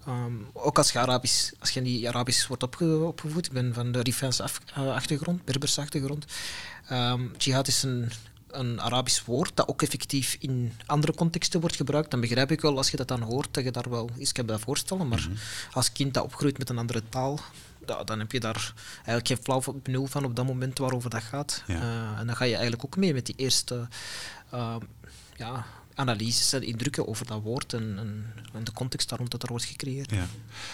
ehm, 0.07 0.33
ook 0.53 0.79
als 0.79 0.93
je, 0.93 0.99
Arabisch, 0.99 1.53
als 1.59 1.71
je 1.71 1.81
niet 1.81 2.07
Arabisch 2.07 2.47
wordt 2.47 2.63
opge- 2.63 2.99
opgevoed, 3.05 3.47
ik 3.47 3.53
ben 3.53 3.75
van 3.75 3.93
de 3.93 4.01
Rifaanse 4.03 4.45
eh, 4.75 4.95
achtergrond, 4.95 5.45
Berberse 5.45 5.81
achtergrond. 5.81 6.25
Ehm, 6.89 7.23
jihad 7.39 7.69
is 7.69 7.83
een, 7.83 8.11
een 8.51 8.81
Arabisch 8.81 9.25
woord 9.25 9.51
dat 9.55 9.69
ook 9.69 9.83
effectief 9.83 10.37
in 10.41 10.73
andere 10.87 11.15
contexten 11.15 11.61
wordt 11.61 11.77
gebruikt. 11.77 12.11
Dan 12.11 12.21
begrijp 12.21 12.51
ik 12.51 12.61
wel, 12.61 12.77
als 12.77 12.91
je 12.91 12.97
dat 12.97 13.09
dan 13.09 13.23
hoort, 13.23 13.49
dat 13.55 13.65
je 13.65 13.71
daar 13.71 13.91
wel 13.91 14.11
iets 14.19 14.33
kan 14.33 14.47
bij 14.47 14.59
voorstellen. 14.59 15.09
Maar 15.09 15.29
als 15.73 15.93
kind 15.93 16.15
dat 16.15 16.25
opgroeit 16.25 16.59
met 16.59 16.69
een 16.69 16.79
andere 16.79 17.03
taal, 17.09 17.41
ja, 17.87 18.05
dan 18.05 18.19
heb 18.19 18.33
je 18.33 18.41
daar 18.41 18.73
eigenlijk 18.95 19.27
geen 19.27 19.39
flauw 19.43 19.63
benul 19.83 20.07
van 20.07 20.25
op 20.25 20.37
dat 20.37 20.47
moment 20.47 20.79
waarover 20.79 21.11
dat 21.11 21.23
gaat. 21.23 21.63
Ja. 21.67 21.75
Eh, 21.75 22.19
en 22.21 22.27
dan 22.27 22.37
ga 22.37 22.45
je 22.45 22.53
eigenlijk 22.53 22.85
ook 22.85 22.97
mee 22.97 23.15
met 23.15 23.27
die 23.27 23.35
eerste 23.39 23.89
eh, 24.51 24.77
ja, 25.39 25.65
analyses 25.97 26.53
en 26.53 26.63
indrukken 26.63 27.09
over 27.09 27.27
dat 27.27 27.43
woord 27.43 27.73
en, 27.73 27.95
en, 27.99 28.25
en 28.53 28.65
de 28.65 28.73
context 28.73 29.09
daar 29.09 29.19
rond 29.19 29.31
dat 29.31 29.43
er 29.43 29.49
wordt 29.49 29.65
gecreëerd. 29.65 30.11
Ja. 30.11 30.27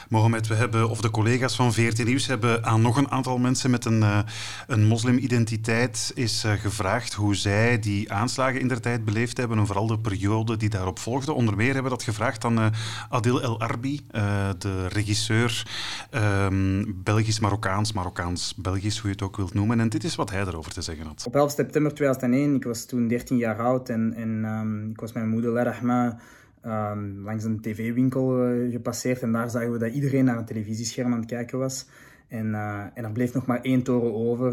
Mohamed, 0.08 0.46
we 0.46 0.54
hebben, 0.54 0.88
of 0.88 1.00
de 1.00 1.10
collega's 1.10 1.56
van 1.56 1.72
VRT 1.72 2.04
Nieuws 2.04 2.26
hebben 2.26 2.64
aan 2.64 2.82
nog 2.82 2.96
een 2.96 3.10
aantal 3.10 3.38
mensen 3.38 3.70
met 3.70 3.84
een, 3.84 4.02
eh, 4.02 4.18
een 4.66 4.84
moslimidentiteit 4.84 6.12
is 6.14 6.44
eh, 6.44 6.52
gevraagd 6.52 7.12
hoe 7.12 7.34
zij 7.34 7.78
die 7.78 8.12
aanslagen 8.12 8.60
in 8.60 8.68
der 8.68 8.80
tijd 8.80 9.04
beleefd 9.04 9.36
hebben 9.36 9.58
en 9.58 9.66
vooral 9.66 9.86
de 9.86 9.98
periode 9.98 10.56
die 10.56 10.68
daarop 10.68 10.98
volgde. 10.98 11.32
Onder 11.32 11.56
meer 11.56 11.72
hebben 11.72 11.82
we 11.82 11.96
dat 11.96 12.02
gevraagd 12.02 12.44
aan 12.44 12.58
eh, 12.58 12.66
Adil 13.08 13.42
El 13.42 13.60
Arbi, 13.60 14.00
eh, 14.10 14.48
de 14.58 14.86
regisseur 14.88 15.66
ehm, 16.10 16.84
Belgisch-Marokkaans, 16.94 17.92
Marokkaans-Belgisch, 17.92 18.98
hoe 18.98 19.10
je 19.10 19.16
het 19.16 19.22
ook 19.22 19.36
wilt 19.36 19.54
noemen. 19.54 19.80
En 19.80 19.88
dit 19.88 20.04
is 20.04 20.14
wat 20.14 20.30
hij 20.30 20.40
erover 20.40 20.72
te 20.72 20.82
zeggen 20.82 21.06
had. 21.06 21.24
Op 21.26 21.34
11 21.34 21.52
september 21.52 21.94
2001, 21.94 22.54
ik 22.54 22.64
was 22.64 22.84
toen 22.84 23.08
13 23.08 23.36
jaar 23.36 23.58
oud 23.58 23.88
en, 23.88 24.14
en 24.14 24.44
ehm, 24.44 24.90
ik 24.90 25.00
was 25.00 25.11
mijn 25.14 25.28
moeder 25.28 25.52
Lerahma 25.52 26.18
ehm 26.62 27.22
langs 27.22 27.44
een 27.44 27.60
tv-winkel 27.60 28.44
eh, 28.44 28.70
gepasseerd 28.70 29.22
en 29.22 29.32
daar 29.32 29.50
zagen 29.50 29.72
we 29.72 29.78
dat 29.78 29.92
iedereen 29.92 30.24
naar 30.24 30.38
een 30.38 30.44
televisiescherm 30.44 31.12
aan 31.12 31.18
het 31.18 31.28
kijken 31.28 31.58
was. 31.58 31.86
En, 32.28 32.54
eh, 32.54 32.84
en 32.94 33.04
er 33.04 33.12
bleef 33.12 33.34
nog 33.34 33.46
maar 33.46 33.60
één 33.60 33.82
toren 33.82 34.14
over. 34.14 34.52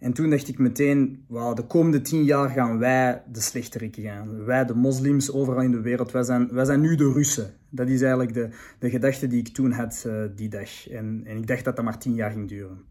En 0.00 0.12
toen 0.12 0.30
dacht 0.30 0.48
ik 0.48 0.58
meteen, 0.58 1.24
de 1.28 1.64
komende 1.68 2.00
tien 2.00 2.24
jaar 2.24 2.48
gaan 2.48 2.78
wij 2.78 3.22
de 3.32 3.40
slechterikken 3.40 4.02
gaan. 4.02 4.44
Wij, 4.44 4.64
de 4.64 4.74
moslims, 4.74 5.32
overal 5.32 5.62
in 5.62 5.70
de 5.70 5.80
wereld, 5.80 6.12
wij 6.12 6.22
zijn, 6.22 6.48
wij 6.52 6.64
zijn 6.64 6.80
nu 6.80 6.96
de 6.96 7.12
Russen. 7.12 7.54
Dat 7.68 7.88
is 7.88 8.00
eigenlijk 8.00 8.34
de, 8.34 8.48
de 8.78 8.90
gedachte 8.90 9.26
die 9.26 9.38
ik 9.38 9.48
toen 9.48 9.72
had 9.72 10.04
eh, 10.06 10.14
die 10.36 10.48
dag. 10.48 10.88
En, 10.88 11.22
en 11.24 11.36
ik 11.36 11.46
dacht 11.46 11.64
dat 11.64 11.76
dat 11.76 11.84
maar 11.84 11.98
tien 11.98 12.14
jaar 12.14 12.30
ging 12.30 12.48
duren. 12.48 12.82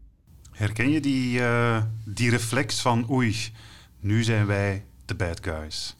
Herken 0.50 0.90
je 0.90 1.00
die, 1.00 1.40
die 2.04 2.30
reflex 2.30 2.80
van 2.80 3.10
oei, 3.10 3.34
nu 4.00 4.22
zijn 4.22 4.46
wij 4.46 4.84
de 5.04 5.14
bad 5.14 5.40
guys? 5.44 5.96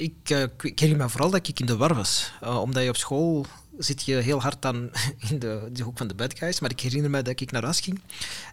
Ik, 0.00 0.30
eh, 0.30 0.42
ik 0.42 0.78
herinner 0.78 1.04
me 1.04 1.10
vooral 1.10 1.30
dat 1.30 1.48
ik 1.48 1.60
in 1.60 1.66
de 1.66 1.76
war 1.76 1.94
was. 1.94 2.32
Eh, 2.40 2.60
omdat 2.60 2.82
je 2.82 2.88
op 2.88 2.96
school 2.96 3.46
zit 3.78 4.02
je 4.02 4.14
heel 4.14 4.40
hard 4.40 4.62
dan 4.62 4.90
in 5.30 5.38
de, 5.38 5.82
hoek 5.82 5.98
van 5.98 6.08
de 6.08 6.14
bad 6.14 6.38
guys. 6.38 6.60
Maar 6.60 6.70
ik 6.70 6.80
herinner 6.80 7.10
me 7.10 7.22
dat 7.22 7.40
ik 7.40 7.50
naar 7.50 7.62
huis 7.62 7.80
ging. 7.80 8.00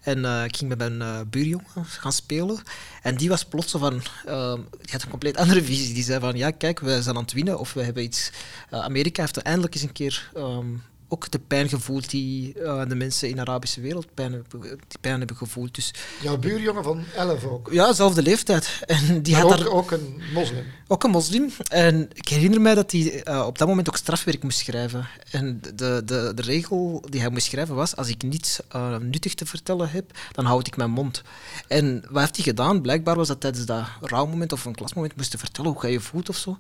En 0.02 0.26
eh, 0.26 0.44
ik 0.44 0.58
ging 0.58 0.76
met 0.76 0.78
mijn 0.78 1.30
buurjongen 1.30 1.86
gaan 1.86 2.12
spelen. 2.12 2.60
En 3.02 3.18
die 3.18 3.30
was 3.30 3.46
plots 3.46 3.72
van... 3.72 4.02
eh, 4.26 4.54
die 4.54 4.92
had 4.92 5.04
een 5.04 5.10
compleet 5.10 5.38
andere 5.44 5.64
visie. 5.64 5.94
Die 5.94 6.04
zei 6.04 6.20
van, 6.20 6.38
ja, 6.38 6.52
kijk, 6.52 6.80
we 6.80 7.02
zijn 7.02 7.16
aan 7.16 7.22
het 7.22 7.34
winnen. 7.34 7.60
Of 7.60 7.74
we 7.74 7.84
hebben 7.84 8.04
iets... 8.04 8.32
Amerika 8.70 9.22
heeft 9.22 9.38
eindelijk 9.38 9.74
eens 9.74 9.84
een 9.84 9.92
keer... 9.92 10.32
ehm, 10.34 10.68
ook 11.10 11.32
de 11.32 11.40
pijn 11.40 11.70
gevoeld 11.70 12.10
die 12.10 12.60
eh, 12.62 12.88
de 12.88 12.96
mensen 12.96 13.30
in 13.30 13.36
de 13.36 13.42
Arabische 13.42 13.82
wereld 13.82 14.14
pijn, 14.14 14.32
die 14.62 14.98
pijn 15.02 15.18
hebben 15.18 15.36
gevoeld. 15.38 15.76
Dus 15.76 15.94
Jouw 16.22 16.38
buurjongen 16.38 16.84
van 16.84 17.04
11 17.16 17.44
ook. 17.44 17.70
ja, 17.72 17.94
zelfde 17.94 18.22
leeftijd. 18.22 18.80
En 18.86 19.22
die 19.22 19.34
Maar 19.34 19.42
had 19.42 19.52
ook, 19.52 19.58
daar 19.60 19.68
ook 19.74 19.92
een 19.92 20.22
moslim. 20.34 20.64
ook 20.88 21.04
een 21.04 21.10
moslim. 21.10 21.50
En 21.70 22.10
ik 22.14 22.28
herinner 22.28 22.62
mij 22.62 22.76
dat 22.76 22.92
hij 22.92 23.24
eh, 23.24 23.46
op 23.46 23.58
dat 23.58 23.68
moment 23.68 23.88
ook 23.90 23.98
strafwerk 23.98 24.44
moest 24.44 24.58
schrijven. 24.60 25.08
En 25.32 25.62
de, 25.62 26.02
de, 26.06 26.32
de 26.36 26.42
regel 26.42 27.04
die 27.10 27.22
hij 27.22 27.30
moest 27.30 27.46
schrijven 27.46 27.76
was: 27.76 27.96
als 27.96 28.08
ik 28.10 28.24
niets 28.24 28.60
eh, 28.70 28.98
nuttig 28.98 29.34
te 29.34 29.46
vertellen 29.46 29.90
heb, 29.90 30.12
dan 30.32 30.46
houd 30.46 30.68
ik 30.68 30.78
mijn 30.78 30.92
mond. 30.92 31.22
En 31.68 32.04
wat 32.10 32.22
heeft 32.22 32.36
hij 32.36 32.46
gedaan? 32.46 32.82
Blijkbaar 32.82 33.16
was 33.16 33.28
dat 33.28 33.40
tijdens 33.40 33.66
dat 33.66 33.86
rouwmoment 34.02 34.52
of 34.54 34.66
een 34.66 34.76
klasmoment 34.76 35.16
moest 35.16 35.32
hij 35.32 35.40
vertellen 35.40 35.72
hoe 35.72 35.86
je 35.86 35.92
je 35.92 36.00
voelt 36.00 36.30
of 36.30 36.38
zo. 36.38 36.58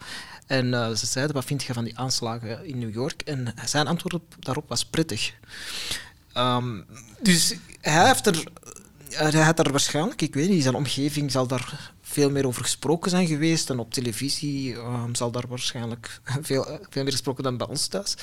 En 0.47 0.97
ze 0.97 1.05
zeiden: 1.05 1.35
wat 1.35 1.45
vind 1.45 1.63
je 1.63 1.73
van 1.73 1.83
die 1.83 1.97
aanslagen 1.99 2.65
in 2.65 2.79
New 2.79 2.93
York? 2.93 3.21
En 3.21 3.53
zijn 3.65 3.87
antwoord 3.87 4.13
op- 4.13 4.35
daarop 4.39 4.69
was 4.69 4.85
prettig. 4.85 5.33
Ehm, 6.33 6.81
dus 7.21 7.55
hij 7.81 8.07
heeft 8.07 8.25
er, 8.25 8.43
hij 9.09 9.41
had 9.41 9.59
er 9.59 9.71
waarschijnlijk, 9.71 10.21
ik 10.21 10.33
weet 10.33 10.49
niet, 10.49 10.63
zijn 10.63 10.75
omgeving 10.75 11.31
zal 11.31 11.47
daar 11.47 11.93
veel 12.01 12.31
meer 12.31 12.47
over 12.47 12.63
gesproken 12.63 13.09
zijn 13.09 13.27
geweest. 13.27 13.69
En 13.69 13.79
op 13.79 13.93
televisie 13.93 14.75
ehm, 14.75 15.13
zal 15.13 15.31
daar 15.31 15.47
waarschijnlijk 15.47 16.21
veel, 16.41 16.63
veel 16.89 17.03
meer 17.03 17.11
gesproken 17.11 17.43
dan 17.43 17.57
bij 17.57 17.67
ons 17.67 17.88
thuis. 17.88 18.15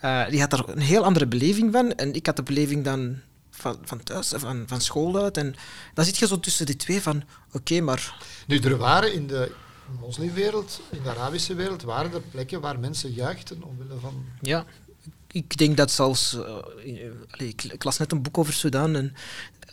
Eh, 0.00 0.28
die 0.28 0.40
had 0.40 0.52
er 0.52 0.68
een 0.68 0.78
heel 0.78 1.04
andere 1.04 1.26
beleving 1.26 1.72
van. 1.72 1.94
En 1.94 2.14
ik 2.14 2.26
had 2.26 2.36
de 2.36 2.42
beleving 2.42 2.84
dan 2.84 3.20
van, 3.50 3.78
van 3.82 4.02
thuis, 4.02 4.32
van, 4.36 4.62
van 4.66 4.80
school 4.80 5.22
uit. 5.22 5.36
En 5.36 5.54
dan 5.94 6.04
zit 6.04 6.16
je 6.16 6.26
zo 6.26 6.40
tussen 6.40 6.66
die 6.66 6.76
twee 6.76 7.02
van, 7.02 7.22
oké, 7.52 7.80
maar 7.80 8.24
Nu, 8.46 8.58
er 8.58 8.76
waren 8.76 9.12
in 9.12 9.26
de 9.26 9.52
moslimwereld, 10.00 10.80
in 10.90 11.02
de 11.02 11.10
Arabische 11.10 11.54
wereld, 11.54 11.82
waren 11.82 12.12
er 12.12 12.20
plekken 12.20 12.60
waar 12.60 12.78
mensen 12.78 13.12
juichten 13.12 13.62
omwille 13.62 13.98
van... 14.00 14.24
Ja, 14.40 14.64
ik 15.34 15.56
denk 15.56 15.76
dat 15.76 15.90
zelfs. 15.90 16.34
eh, 16.34 16.40
allee, 17.30 17.48
ik, 17.48 17.62
ik 17.64 17.84
las 17.84 17.98
net 17.98 18.12
een 18.12 18.22
boek 18.22 18.38
over 18.38 18.52
Sudan 18.52 18.96
en 18.96 19.14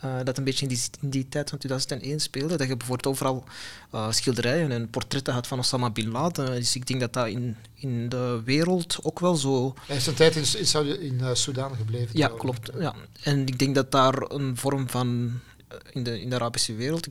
eh, 0.02 0.20
dat 0.24 0.38
een 0.38 0.44
beetje 0.44 0.66
in 0.66 0.70
die, 0.74 0.82
in 1.02 1.10
die 1.10 1.30
tijd 1.30 1.50
van 1.50 1.58
2001 1.58 2.20
speelde. 2.20 2.58
Dat 2.58 2.68
je 2.68 2.78
bijvoorbeeld 2.78 3.08
overal 3.14 3.44
eh, 3.92 4.12
schilderijen 4.12 4.72
en 4.72 4.90
portretten 4.90 5.34
had 5.34 5.48
van 5.48 5.60
Osama 5.60 5.90
bin 5.90 6.10
Laden. 6.12 6.46
Dus 6.56 6.76
ik 6.76 6.88
denk 6.88 7.00
dat 7.00 7.14
dat 7.14 7.28
in, 7.28 7.56
in 7.76 8.10
de 8.10 8.42
wereld 8.46 8.98
ook 9.02 9.20
wel 9.20 9.36
zo. 9.36 9.74
Hij 9.88 9.96
is 9.96 10.08
een 10.08 10.14
tijd 10.14 10.36
in, 10.36 10.46
in, 10.86 11.02
in 11.02 11.20
eh, 11.22 11.34
Sudan 11.34 11.76
gebleven. 11.76 12.18
Ja, 12.18 12.28
trouwens. 12.28 12.60
klopt. 12.60 12.82
Ja. 12.82 12.96
En 13.24 13.40
ik 13.48 13.60
denk 13.60 13.76
dat 13.76 13.92
daar 13.92 14.22
een 14.32 14.58
vorm 14.58 14.90
van. 14.90 15.40
eh, 15.68 15.78
in 15.92 16.04
de, 16.04 16.22
in 16.22 16.30
de 16.30 16.36
Arabische 16.36 16.74
wereld 16.76 17.08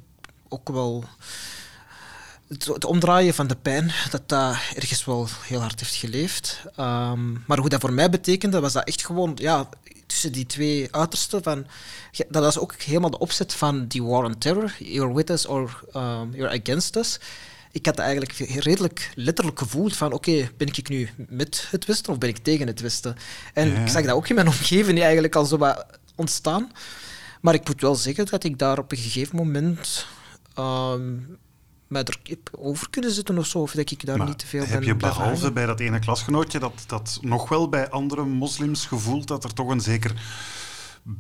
ook 0.49 0.69
wel. 0.69 1.05
Het, 2.51 2.65
het 2.65 2.85
omdraaien 2.85 3.35
van 3.35 3.47
de 3.47 3.57
pijn, 3.57 3.93
dat 4.11 4.23
dat 4.29 4.57
ergens 4.75 5.05
wel 5.05 5.29
heel 5.43 5.61
hard 5.61 5.81
heeft 5.81 5.95
geleefd. 5.95 6.63
Ehm, 6.77 7.33
maar 7.47 7.59
hoe 7.59 7.69
dat 7.69 7.81
voor 7.81 7.93
mij 7.93 8.11
betekende, 8.11 8.61
was 8.61 8.73
dat 8.73 8.85
echt 8.85 9.07
gewoon 9.07 9.33
ja, 9.35 9.69
tussen 10.07 10.33
die 10.33 10.47
twee 10.47 10.89
uitersten. 10.91 11.43
Van, 11.43 11.67
dat 12.29 12.43
was 12.43 12.59
ook 12.59 12.75
helemaal 12.83 13.11
de 13.11 13.19
opzet 13.19 13.55
van 13.55 13.87
die 13.87 14.03
war 14.03 14.25
on 14.25 14.39
terror. 14.39 14.75
You're 14.79 15.15
with 15.15 15.31
us 15.31 15.47
or 15.47 15.81
um, 15.97 16.35
you're 16.35 16.61
against 16.61 16.97
us. 16.97 17.19
Ik 17.73 17.87
had 17.87 17.99
eigenlijk 17.99 18.33
redelijk 18.33 19.11
letterlijk 19.15 19.59
gevoeld 19.59 19.97
van 19.97 20.13
oké, 20.13 20.51
ben 20.57 20.69
ik 20.69 20.89
nu 20.89 21.11
met 21.29 21.67
het 21.71 21.85
Westen 21.85 22.13
of 22.13 22.19
ben 22.19 22.29
ik 22.29 22.39
tegen 22.39 22.67
het 22.67 22.81
Westen? 22.81 23.17
En 23.55 23.69
Ja. 23.71 23.81
ik 23.81 23.89
zag 23.89 24.05
dat 24.05 24.15
ook 24.15 24.29
in 24.29 24.35
mijn 24.35 24.47
omgeving 24.59 25.01
eigenlijk 25.03 25.37
al 25.37 25.45
zo 25.45 25.57
wat 25.57 25.87
ontstaan. 26.15 26.73
Maar 27.41 27.55
ik 27.55 27.67
moet 27.69 27.81
wel 27.81 27.95
zeggen 27.95 28.27
dat 28.27 28.45
ik 28.45 28.59
daar 28.59 28.79
op 28.79 28.93
een 28.93 28.99
gegeven 28.99 29.37
moment 29.37 30.07
ehm, 30.55 31.13
mij 31.91 32.05
er 32.05 32.19
over 32.59 32.91
kunnen 32.91 33.11
zitten 33.11 33.39
of 33.39 33.47
zo, 33.47 33.59
of 33.59 33.73
dat 33.73 33.91
ik 33.91 34.07
daar 34.07 34.19
Maar 34.19 34.27
niet 34.27 34.39
te 34.39 34.47
veel 34.47 34.61
heb 34.61 34.79
ben 34.79 34.89
je 34.89 34.97
blijven 34.97 35.19
behalve 35.19 35.39
hangen. 35.39 35.55
bij 35.55 35.67
dat 35.67 35.81
ene 35.81 35.99
klasgenootje 35.99 36.59
dat, 36.59 36.85
dat 36.87 37.19
nog 37.21 37.49
wel 37.49 37.69
bij 37.69 37.91
andere 37.91 38.25
moslims 38.25 38.87
gevoeld 38.87 39.29
dat 39.29 39.45
er 39.45 39.53
toch 39.53 39.69
een 39.69 39.81
zeker 39.81 40.13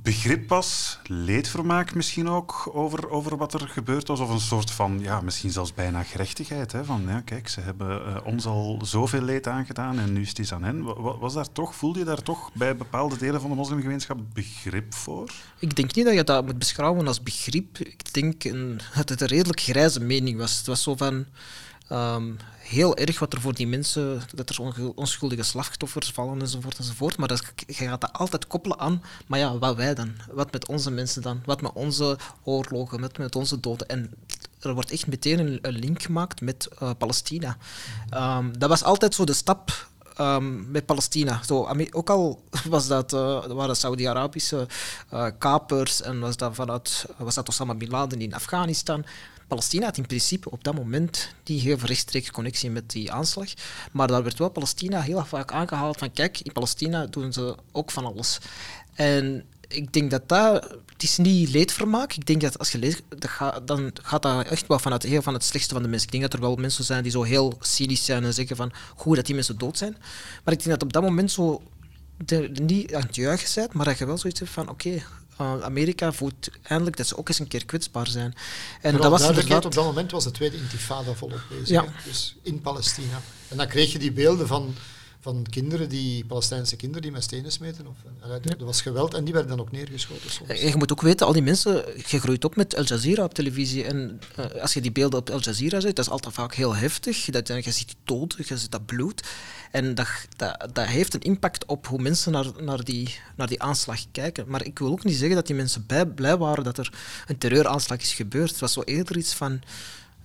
begrip 0.02 0.48
was, 0.48 0.98
leedvermaak 1.04 1.94
misschien 1.94 2.28
ook, 2.28 2.70
over, 2.72 3.10
over 3.10 3.36
wat 3.36 3.54
er 3.54 3.68
gebeurd 3.68 4.08
was? 4.08 4.20
Of 4.20 4.28
een 4.30 4.40
soort 4.40 4.70
van, 4.70 4.98
ja, 5.00 5.20
misschien 5.20 5.50
zelfs 5.50 5.74
bijna 5.74 6.02
gerechtigheid. 6.02 6.72
Hè? 6.72 6.84
Van, 6.84 7.02
ja, 7.06 7.20
kijk, 7.20 7.48
ze 7.48 7.60
hebben 7.60 8.06
eh, 8.06 8.26
ons 8.26 8.46
al 8.46 8.78
zoveel 8.82 9.22
leed 9.22 9.46
aangedaan 9.46 9.98
en 9.98 10.12
nu 10.12 10.20
is 10.20 10.28
het 10.28 10.38
eens 10.38 10.52
aan 10.52 10.62
hen. 10.62 10.82
Wa- 10.82 11.00
wa- 11.00 11.18
Was 11.18 11.34
daar 11.34 11.52
toch, 11.52 11.74
voelde 11.74 11.98
je 11.98 12.04
daar 12.04 12.22
toch 12.22 12.50
bij 12.52 12.76
bepaalde 12.76 13.16
delen 13.18 13.40
van 13.40 13.50
de 13.50 13.56
moslimgemeenschap 13.56 14.18
begrip 14.32 14.94
voor? 14.94 15.30
Ik 15.58 15.76
denk 15.76 15.94
niet 15.94 16.04
dat 16.04 16.14
je 16.14 16.24
dat 16.24 16.44
moet 16.44 16.58
beschouwen 16.58 17.06
als 17.06 17.22
begrip. 17.22 17.78
Ik 17.78 18.12
denk 18.14 18.42
dat 18.94 19.08
het 19.08 19.20
een 19.20 19.26
redelijk 19.26 19.60
grijze 19.60 20.00
mening 20.00 20.38
was. 20.38 20.56
Het 20.56 20.66
was 20.66 20.82
zo 20.82 20.96
van 20.96 21.24
ehm, 21.88 22.32
heel 22.70 22.96
erg 22.96 23.18
wat 23.18 23.32
er 23.32 23.40
voor 23.40 23.54
die 23.54 23.66
mensen, 23.66 24.22
dat 24.34 24.50
er 24.50 24.92
onschuldige 24.94 25.42
slachtoffers 25.42 26.10
vallen 26.10 26.40
enzovoort 26.40 26.78
enzovoort. 26.78 27.16
Maar 27.16 27.28
dat, 27.28 27.42
je 27.66 27.74
gaat 27.74 28.00
dat 28.00 28.12
altijd 28.12 28.46
koppelen 28.46 28.78
aan, 28.78 29.02
maar 29.26 29.38
ja, 29.38 29.58
wat 29.58 29.76
wij 29.76 29.94
dan? 29.94 30.12
Wat 30.30 30.52
met 30.52 30.68
onze 30.68 30.90
mensen 30.90 31.22
dan? 31.22 31.42
Wat 31.44 31.60
met 31.60 31.72
onze 31.72 32.18
oorlogen, 32.44 33.00
met, 33.00 33.18
met 33.18 33.36
onze 33.36 33.60
doden? 33.60 33.88
En 33.88 34.14
er 34.60 34.74
wordt 34.74 34.90
echt 34.90 35.06
meteen 35.06 35.58
een, 35.62 35.78
link 35.78 36.02
gemaakt 36.02 36.40
met 36.40 36.68
eh, 36.78 36.90
Palestina. 36.98 37.56
Ehm, 38.10 38.52
dat 38.58 38.68
was 38.68 38.84
altijd 38.84 39.14
zo 39.14 39.24
de 39.24 39.32
stap 39.32 39.88
ehm, 40.16 40.70
met 40.70 40.86
Palestina. 40.86 41.40
Zo, 41.46 41.68
ook 41.90 42.10
al 42.10 42.44
was 42.68 42.86
dat, 42.86 43.12
eh, 43.12 43.46
waren 43.46 43.76
Saudi-Arabische 43.76 44.66
eh, 45.08 45.26
kapers 45.38 46.02
en 46.02 46.20
was 46.20 46.36
dat, 46.36 46.54
vanuit, 46.54 47.06
was 47.16 47.34
dat 47.34 47.48
Osama 47.48 47.74
Bin 47.74 47.90
Laden 47.90 48.20
in 48.20 48.34
Afghanistan. 48.34 49.04
Palestina 49.50 49.84
had 49.84 49.96
in 49.96 50.06
principe 50.06 50.50
op 50.50 50.64
dat 50.64 50.74
moment 50.74 51.34
niet 51.44 51.62
heel 51.62 51.76
rechtstreeks 51.76 52.30
connectie 52.30 52.70
met 52.70 52.90
die 52.90 53.12
aanslag. 53.12 53.48
Maar 53.92 54.08
daar 54.08 54.22
werd 54.22 54.38
wel 54.38 54.50
Palestina 54.50 55.00
heel 55.00 55.24
vaak 55.24 55.52
aangehaald 55.52 55.98
van 55.98 56.12
kijk, 56.12 56.40
in 56.40 56.52
Palestina 56.52 57.06
doen 57.06 57.32
ze 57.32 57.56
ook 57.72 57.90
van 57.90 58.04
alles. 58.04 58.38
En 58.94 59.44
ik 59.68 59.92
denk 59.92 60.10
dat 60.10 60.28
dat... 60.28 60.78
Het 60.92 61.02
is 61.08 61.16
niet 61.16 61.50
leedvermaak. 61.50 62.12
Ik 62.12 62.26
denk 62.26 62.40
dat 62.40 62.58
als 62.58 62.72
je 62.72 62.78
leest, 62.78 63.02
dat 63.08 63.66
dan 63.66 63.90
gaat 64.02 64.22
dat 64.22 64.46
echt 64.46 64.66
wel 64.66 64.78
van 64.78 64.92
het, 64.92 65.02
heel 65.02 65.22
van 65.22 65.34
het 65.34 65.44
slechtste 65.44 65.74
van 65.74 65.82
de 65.82 65.88
mensen. 65.88 66.06
Ik 66.06 66.12
denk 66.12 66.24
dat 66.30 66.32
er 66.32 66.46
wel 66.46 66.56
mensen 66.56 66.84
zijn 66.84 67.02
die 67.02 67.12
zo 67.12 67.22
heel 67.22 67.56
cynisch 67.60 68.04
zijn 68.04 68.24
en 68.24 68.34
zeggen 68.34 68.56
van 68.56 68.72
goed 68.96 69.16
dat 69.16 69.26
die 69.26 69.34
mensen 69.34 69.58
dood 69.58 69.78
zijn. 69.78 69.96
Maar 70.44 70.54
ik 70.54 70.62
denk 70.62 70.70
dat 70.70 70.82
op 70.82 70.92
dat 70.92 71.02
moment 71.02 71.30
zo 71.30 71.62
niet 72.52 72.94
aan 72.94 73.02
het 73.02 73.16
juichen 73.16 73.48
bent, 73.54 73.72
maar 73.72 73.84
dat 73.84 73.98
je 73.98 74.06
wel 74.06 74.18
zoiets 74.18 74.40
hebt 74.40 74.52
van 74.52 74.68
oké, 74.68 75.02
eh, 75.40 75.60
Amerika 75.62 76.12
voelt 76.12 76.48
eindelijk 76.62 76.96
dat 76.96 77.06
ze 77.06 77.16
ook 77.16 77.28
eens 77.28 77.38
een 77.38 77.48
keer 77.48 77.64
kwetsbaar 77.64 78.06
zijn. 78.06 78.34
En 78.80 78.92
Vooral 78.92 79.10
dat 79.10 79.20
was 79.20 79.28
inderdaad... 79.28 79.64
op 79.64 79.74
dat 79.74 79.84
moment 79.84 80.10
was 80.10 80.24
de 80.24 80.30
tweede 80.30 80.56
intifada 80.56 81.14
volop 81.14 81.40
bezig. 81.48 81.68
Ja. 81.68 81.84
Dus 82.04 82.36
in 82.42 82.60
Palestina. 82.60 83.20
En 83.48 83.56
dan 83.56 83.68
kreeg 83.68 83.92
je 83.92 83.98
die 83.98 84.12
beelden 84.12 84.46
van, 84.46 84.74
van 85.20 85.46
kinderen, 85.50 85.88
die 85.88 86.24
Palestijnse 86.24 86.76
kinderen 86.76 87.02
die 87.02 87.12
met 87.12 87.22
stenen 87.22 87.52
smeten. 87.52 87.86
Of, 87.86 87.96
eh, 88.22 88.50
er 88.58 88.64
was 88.64 88.82
geweld 88.82 89.14
en 89.14 89.24
die 89.24 89.32
werden 89.32 89.50
dan 89.50 89.60
ook 89.60 89.72
neergeschoten 89.72 90.30
soms. 90.30 90.50
En 90.50 90.68
je 90.68 90.76
moet 90.76 90.92
ook 90.92 91.00
weten, 91.00 91.26
al 91.26 91.32
die 91.32 91.42
mensen, 91.42 91.84
je 92.06 92.20
groeit 92.20 92.44
op 92.44 92.56
met 92.56 92.76
Al 92.76 92.84
Jazeera 92.84 93.24
op 93.24 93.34
televisie. 93.34 93.84
En 93.84 94.20
eh, 94.36 94.62
als 94.62 94.74
je 94.74 94.80
die 94.80 94.92
beelden 94.92 95.18
op 95.18 95.30
Al 95.30 95.40
Jazeera 95.40 95.80
ziet, 95.80 95.96
dat 95.96 96.04
is 96.04 96.10
altijd 96.10 96.34
vaak 96.34 96.54
heel 96.54 96.76
heftig. 96.76 97.24
Dat, 97.24 97.48
je 97.48 97.70
ziet 97.70 97.86
die 97.86 97.96
dood, 98.04 98.34
je 98.46 98.56
ziet 98.56 98.70
dat 98.70 98.86
bloed. 98.86 99.28
En 99.70 99.94
dat, 99.94 100.08
dat, 100.36 100.68
dat 100.72 100.86
heeft 100.86 101.14
een 101.14 101.20
impact 101.20 101.64
op 101.64 101.86
hoe 101.86 102.02
mensen 102.02 102.32
naar, 102.32 102.46
naar, 102.60 102.84
die, 102.84 103.14
naar 103.36 103.48
die 103.48 103.62
aanslag 103.62 104.00
kijken. 104.12 104.44
Maar 104.48 104.64
ik 104.64 104.78
wil 104.78 104.90
ook 104.90 105.04
niet 105.04 105.16
zeggen 105.16 105.36
dat 105.36 105.46
die 105.46 105.56
mensen 105.56 105.84
bij, 105.86 106.06
blij 106.06 106.36
waren 106.36 106.64
dat 106.64 106.78
er 106.78 106.92
een 107.26 107.38
terreuraanslag 107.38 108.00
is 108.00 108.12
gebeurd. 108.12 108.50
Het 108.50 108.60
was 108.60 108.72
zo 108.72 108.82
eerder 108.82 109.16
iets 109.16 109.34
van... 109.34 109.60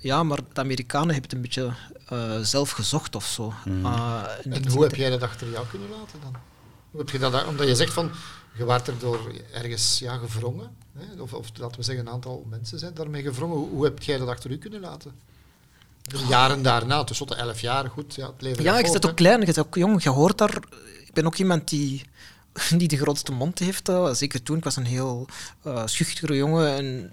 Ja, 0.06 0.24
maar 0.24 0.40
de 0.54 0.62
Amerikanen 0.62 1.14
hebben 1.14 1.24
het 1.30 1.34
een 1.34 1.42
beetje 1.42 1.74
eh, 2.08 2.40
zelf 2.40 2.70
gezocht 2.72 3.16
of 3.16 3.26
zo. 3.26 3.54
Eh, 3.66 4.24
en 4.44 4.54
ik 4.54 4.66
En 4.66 4.72
hoe 4.72 4.84
heb 4.84 4.96
jij 4.96 5.10
dat 5.10 5.22
achter 5.22 5.50
jou 5.50 5.66
kunnen 5.68 5.90
laten 5.90 6.20
dan? 6.22 6.36
Hoe 6.92 7.00
heb 7.00 7.10
je 7.10 7.20
dat, 7.20 7.46
omdat 7.46 7.68
je 7.68 7.76
zegt 7.76 7.94
van, 7.94 8.12
je 8.58 8.66
waart 8.66 8.88
er 8.88 9.00
door 9.00 9.32
ergens 9.54 10.00
ja, 10.00 10.18
gevrongen, 10.18 10.70
hè? 10.98 11.22
Of, 11.22 11.34
of 11.34 11.48
laten 11.58 11.78
we 11.78 11.84
zeggen 11.84 12.08
een 12.08 12.14
aantal 12.14 12.46
mensen 12.50 12.80
zijn 12.80 12.94
daarmee 12.94 13.22
gevrongen. 13.22 13.58
Hoe, 13.58 13.70
hoe 13.70 13.84
heb 13.84 14.04
jij 14.04 14.18
dat 14.18 14.28
achter 14.28 14.52
u 14.52 14.58
kunnen 14.58 14.80
laten? 14.82 15.12
De 16.02 16.26
jaren 16.30 16.62
daarna, 16.62 17.04
tussen 17.04 17.28
de 17.28 17.36
elf 17.36 17.62
jaar, 17.62 17.90
goed, 17.90 18.16
ja, 18.16 18.28
het 18.28 18.42
leven 18.42 18.64
Ja, 18.64 18.78
ik 18.80 18.88
zit 18.88 19.06
ook 19.08 19.16
klein, 19.16 19.40
je 19.40 19.46
bent 19.46 19.60
ook 19.60 19.76
jong, 19.76 20.04
je 20.04 20.10
hoort 20.10 20.38
daar... 20.38 20.56
Ik 21.06 21.14
ben 21.14 21.26
ook 21.26 21.36
iemand 21.36 21.70
die, 21.70 22.04
die 22.78 22.88
de 22.88 22.98
grootste 22.98 23.32
mond 23.32 23.60
heeft. 23.60 23.90
eh, 23.90 24.14
Zeker 24.14 24.44
toen, 24.44 24.58
ik 24.58 24.64
was 24.64 24.76
een 24.76 24.86
heel 24.86 25.28
eh 25.64 25.82
schuchtere 25.86 26.36
jongen 26.36 26.76
en 26.76 27.12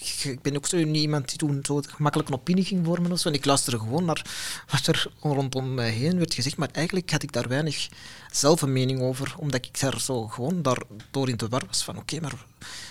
ik 0.00 0.42
ben 0.42 0.56
ook 0.56 0.66
zo 0.66 0.76
niet 0.76 1.02
iemand 1.02 1.28
die 1.28 1.38
toen 1.38 1.60
zo 1.62 1.82
gemakkelijk 1.86 2.28
een 2.28 2.34
opinie 2.34 2.64
ging 2.64 2.84
vormen 2.84 3.12
of 3.12 3.18
zo. 3.18 3.28
En 3.28 3.34
ik 3.34 3.44
luisterde 3.44 3.78
gewoon 3.78 4.04
naar 4.04 4.26
wat 4.70 4.86
er 4.86 5.12
rondom 5.20 5.74
mij 5.74 5.90
heen 5.90 6.18
werd 6.18 6.34
gezegd, 6.34 6.56
maar 6.56 6.68
eigenlijk 6.72 7.10
had 7.10 7.22
ik 7.22 7.32
daar 7.32 7.48
weinig 7.48 7.88
zelf 8.32 8.62
een 8.62 8.72
mening 8.72 9.00
over, 9.00 9.34
omdat 9.36 9.64
ik 9.64 9.80
daar 9.80 10.00
zo 10.00 10.26
gewoon 10.26 10.62
daardoor 10.62 11.28
in 11.28 11.36
de 11.36 11.48
war 11.48 11.62
was 11.66 11.84
van 11.84 11.98
oké, 11.98 12.20
maar 12.20 12.44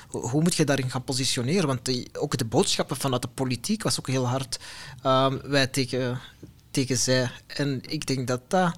hoe 0.07 0.41
moet 0.41 0.55
je 0.55 0.66
daarin 0.66 0.89
gaan 0.89 1.03
positioneren? 1.03 1.68
Want 1.68 2.18
ook 2.18 2.38
de 2.38 2.45
boodschappen 2.45 2.97
vanuit 2.97 3.22
de 3.22 3.28
politiek 3.28 3.84
was 3.84 3.99
ook 3.99 4.07
heel 4.07 4.28
hard 4.28 4.60
ehm, 5.01 5.38
wij 5.43 5.68
tegen, 5.68 6.20
tegen 6.72 6.97
zij. 6.97 7.32
En 7.47 7.82
ik 7.88 8.05
denk 8.05 8.28
dat 8.28 8.41
dat 8.47 8.78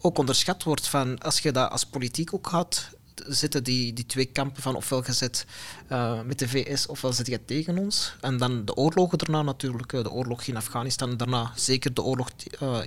ook 0.00 0.18
onderschat 0.18 0.62
wordt 0.62 0.88
van 0.88 1.18
als 1.18 1.38
je 1.38 1.52
dat 1.52 1.70
als 1.70 1.84
politiek 1.84 2.34
ook 2.34 2.46
had, 2.46 2.88
zitten 3.26 3.64
die, 3.64 3.92
die 3.92 4.06
twee 4.06 4.24
kampen 4.24 4.62
van 4.62 4.76
ofwel 4.76 5.02
gezet 5.02 5.46
uh, 5.92 6.20
met 6.22 6.38
de 6.38 6.48
VS 6.48 6.86
ofwel 6.86 7.12
zit 7.12 7.26
je 7.26 7.44
tegen 7.44 7.78
ons. 7.78 8.14
En 8.20 8.36
dan 8.36 8.64
de 8.64 8.74
oorlogen 8.74 9.18
daarna 9.18 9.42
natuurlijk, 9.42 9.90
de 9.90 10.10
oorlog 10.10 10.42
in 10.42 10.56
Afghanistan 10.56 11.16
daarna 11.16 11.52
zeker 11.54 11.94
de 11.94 12.02
oorlog 12.02 12.30
uh, 12.62 12.78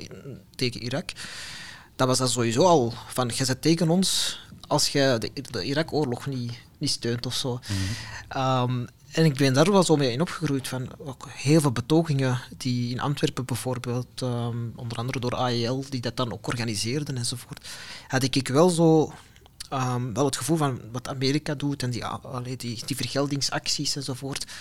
tegen 0.56 0.82
Irak. 0.82 1.12
Dat 1.96 2.08
was 2.08 2.18
dan 2.18 2.30
sowieso 2.30 2.64
al 2.64 2.94
van 3.08 3.32
je 3.34 3.46
zit 3.46 3.62
tegen 3.62 3.90
ons 3.90 4.40
als 4.68 4.90
je 4.90 5.16
de, 5.20 5.42
de 5.52 5.64
Irak-oorlog 5.64 6.26
niet, 6.26 6.52
niet 6.78 6.90
steunt 6.90 7.26
of 7.26 7.36
zo. 7.36 7.60
Mm. 7.68 8.42
Um, 8.42 8.88
en 9.12 9.26
ik 9.26 9.38
ben 9.38 9.54
daar 9.54 9.72
wel 9.72 9.84
zo 9.84 9.96
mee 9.96 10.12
in 10.12 10.22
opgegroeid 10.22 10.68
van 10.68 10.90
ook 10.98 11.28
heel 11.30 11.62
veel 11.62 11.72
betogingen 11.72 12.42
die 12.58 12.92
in 12.92 13.00
Antwerpen 13.00 13.46
bijvoorbeeld, 13.46 14.22
um, 14.22 14.74
onder 14.76 14.98
andere 14.98 15.20
door 15.20 15.36
AEL, 15.36 15.86
die 15.90 16.02
dat 16.02 16.18
dan 16.18 16.34
ook 16.34 16.48
organiseerden 16.48 17.18
enzovoort, 17.18 17.68
had 18.08 18.24
ik 18.24 18.48
wel 18.48 18.70
zo 18.70 19.14
um, 19.74 20.14
wel 20.14 20.26
het 20.26 20.38
gevoel 20.38 20.58
van 20.58 20.82
wat 20.92 21.08
Amerika 21.08 21.56
doet 21.56 21.84
en 21.84 21.90
die, 21.90 22.06
allee, 22.06 22.58
die, 22.58 22.82
die 22.86 22.96
vergeldingsacties 22.96 23.96
enzovoort. 23.96 24.52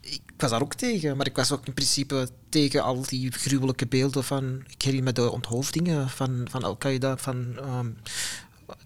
Ik 0.00 0.22
was 0.36 0.50
daar 0.50 0.62
ook 0.62 0.74
tegen, 0.74 1.16
maar 1.16 1.26
ik 1.26 1.36
was 1.36 1.52
ook 1.52 1.66
in 1.66 1.74
principe 1.74 2.28
tegen 2.48 2.82
al 2.82 3.02
die 3.02 3.32
gruwelijke 3.32 3.86
beelden 3.86 4.24
van. 4.24 4.62
Ik 4.68 4.82
herinner 4.82 5.04
me 5.04 5.12
de 5.12 5.30
onthoofdingen 5.30 6.08
van, 6.08 6.46
van 6.50 6.62
Al-Qaeda, 6.62 7.16
van 7.16 7.56
um, 7.64 7.96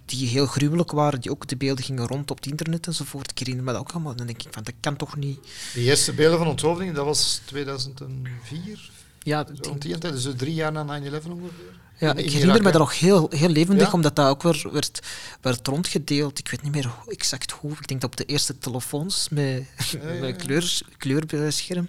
die 0.04 0.28
heel 0.28 0.46
gruwelijk 0.46 0.90
waren, 0.90 1.20
die 1.20 1.30
ook 1.30 1.48
de 1.48 1.56
beelden 1.56 1.84
gingen 1.84 2.06
rond 2.06 2.30
op 2.30 2.36
het 2.36 2.46
internet 2.46 2.86
enzovoort. 2.86 3.30
Ik 3.30 3.38
herinner 3.38 3.64
me 3.64 3.72
dat 3.72 3.80
ook 3.80 3.90
allemaal. 3.90 4.16
Dan 4.16 4.26
denk 4.26 4.42
ik 4.42 4.52
van, 4.52 4.62
dat 4.62 4.74
kan 4.80 4.96
toch 4.96 5.16
niet... 5.16 5.38
De 5.74 5.80
eerste 5.80 6.12
beelden 6.12 6.38
van 6.38 6.48
onthoofdingen, 6.48 6.94
dat 6.94 7.04
was 7.04 7.40
2004? 7.44 8.90
Ja, 9.22 9.46
rond 9.60 9.82
die 9.82 9.98
tijd, 9.98 10.12
dus 10.12 10.28
drie 10.36 10.54
jaar 10.54 10.72
na 10.72 11.00
9-11 11.00 11.10
ongeveer. 11.10 11.78
Ja, 12.00 12.14
ik 12.14 12.30
herinner 12.30 12.62
me 12.62 12.70
dat 12.70 12.80
nog 12.80 12.98
heel, 12.98 13.26
heel 13.30 13.48
levendig, 13.48 13.86
ja? 13.86 13.92
omdat 13.92 14.16
dat 14.16 14.28
ook 14.28 14.42
weer 14.42 14.68
werd, 14.72 15.00
werd 15.40 15.66
rondgedeeld. 15.66 16.38
Ik 16.38 16.48
weet 16.48 16.62
niet 16.62 16.72
meer 16.72 16.90
exact 17.06 17.50
hoe. 17.50 17.70
Ik 17.72 17.88
denk 17.88 18.00
dat 18.00 18.10
op 18.10 18.16
de 18.16 18.24
eerste 18.24 18.58
telefoons 18.58 19.28
met, 19.28 19.66
ja, 19.90 20.20
met 20.20 20.36
kleur, 20.36 20.80
kleurscherm. 20.96 21.88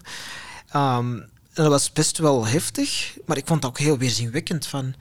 Um, 0.76 1.30
en 1.54 1.64
dat 1.64 1.68
was 1.68 1.92
best 1.92 2.18
wel 2.18 2.48
heftig, 2.48 3.18
maar 3.26 3.38
ik 3.38 3.48
vond 3.48 3.64
het 3.64 3.72
ook 3.72 3.80
heel 3.80 3.98
weerzinwekkend 3.98 4.68
van 4.68 4.94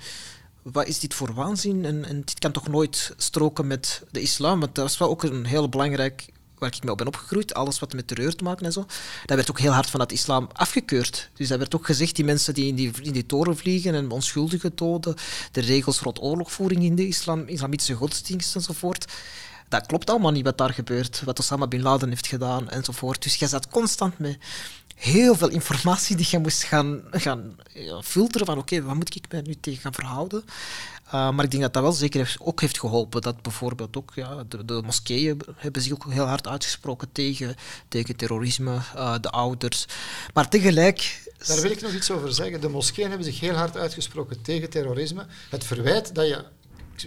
wat 0.62 0.86
is 0.86 0.98
dit 0.98 1.14
voor 1.14 1.34
waanzin? 1.34 1.84
En, 1.84 2.04
en 2.04 2.20
dit 2.20 2.38
kan 2.38 2.52
toch 2.52 2.68
nooit 2.68 3.14
stroken 3.16 3.66
met 3.66 4.02
de 4.10 4.20
islam? 4.20 4.60
Want 4.60 4.74
dat 4.74 4.84
was 4.84 4.98
wel 4.98 5.08
ook 5.08 5.22
een 5.22 5.44
heel 5.44 5.68
belangrijk 5.68 6.26
waar 6.60 6.74
ik 6.74 6.82
mee 6.82 6.92
op 6.92 6.98
ben 6.98 7.06
opgegroeid, 7.06 7.54
alles 7.54 7.78
wat 7.78 7.92
met 7.92 8.06
terreur 8.06 8.34
te 8.34 8.44
maken 8.44 8.66
en 8.66 8.72
zo, 8.72 8.86
dat 9.26 9.36
werd 9.36 9.50
ook 9.50 9.60
heel 9.60 9.72
hard 9.72 9.90
van 9.90 10.00
het 10.00 10.12
islam 10.12 10.48
afgekeurd. 10.52 11.30
Dus 11.34 11.48
dat 11.48 11.58
werd 11.58 11.74
ook 11.74 11.86
gezegd, 11.86 12.16
die 12.16 12.24
mensen 12.24 12.54
die 12.54 12.66
in 12.66 12.74
die, 12.74 12.90
in 13.02 13.12
die 13.12 13.26
toren 13.26 13.56
vliegen 13.56 13.94
en 13.94 14.10
onschuldigen 14.10 14.72
doden, 14.74 15.14
de 15.52 15.60
regels 15.60 16.00
rond 16.00 16.20
oorlogvoering 16.20 16.82
in 16.82 16.94
de 16.94 17.06
islam, 17.06 17.42
islamitische 17.46 17.94
godsdienst 17.94 18.54
enzovoort, 18.54 19.12
dat 19.68 19.86
klopt 19.86 20.10
allemaal 20.10 20.30
niet 20.30 20.44
wat 20.44 20.58
daar 20.58 20.72
gebeurt, 20.72 21.22
wat 21.24 21.38
Osama 21.38 21.66
Bin 21.66 21.82
Laden 21.82 22.08
heeft 22.08 22.26
gedaan 22.26 22.68
enzovoort. 22.68 23.22
Dus 23.22 23.34
je 23.34 23.46
zat 23.46 23.68
constant 23.68 24.18
met 24.18 24.38
heel 25.00 25.34
veel 25.34 25.48
informatie 25.48 26.16
die 26.16 26.26
je 26.30 26.38
moest 26.38 26.62
gaan, 26.62 27.02
gaan 27.10 27.56
filteren 28.02 28.46
van 28.46 28.58
oké, 28.58 28.82
wat 28.82 28.94
moet 28.94 29.14
ik 29.14 29.24
mij 29.30 29.40
nu 29.40 29.54
tegen 29.60 29.80
gaan 29.80 29.94
verhouden? 29.94 30.44
Uh, 31.06 31.30
maar 31.30 31.44
ik 31.44 31.50
denk 31.50 31.62
dat 31.62 31.72
dat 31.72 31.82
wel 31.82 31.92
zeker 31.92 32.20
heeft, 32.20 32.40
ook 32.40 32.60
heeft 32.60 32.78
geholpen. 32.78 33.20
Dat 33.20 33.42
bijvoorbeeld 33.42 33.96
ook 33.96 34.12
ja, 34.14 34.44
de, 34.64 34.82
moskeeën 34.84 35.40
hebben 35.56 35.82
zich 35.82 35.92
ook 35.92 36.04
heel 36.08 36.24
hard 36.24 36.48
uitgesproken 36.48 37.12
tegen, 37.12 37.56
tegen 37.88 38.16
terrorisme, 38.16 38.74
uh, 38.74 39.14
de 39.20 39.30
ouders. 39.30 39.86
Maar 40.34 40.48
tegelijk... 40.48 41.28
Daar 41.46 41.60
wil 41.60 41.70
ik 41.70 41.80
nog 41.80 41.92
iets 41.92 42.10
over 42.10 42.32
zeggen. 42.32 42.60
De 42.60 42.68
moskeeën 42.68 43.08
hebben 43.08 43.26
zich 43.26 43.40
heel 43.40 43.54
hard 43.54 43.76
uitgesproken 43.76 44.42
tegen 44.42 44.70
terrorisme. 44.70 45.26
Het 45.50 45.64
verwijt 45.64 46.14
dat 46.14 46.28
je, 46.28 46.44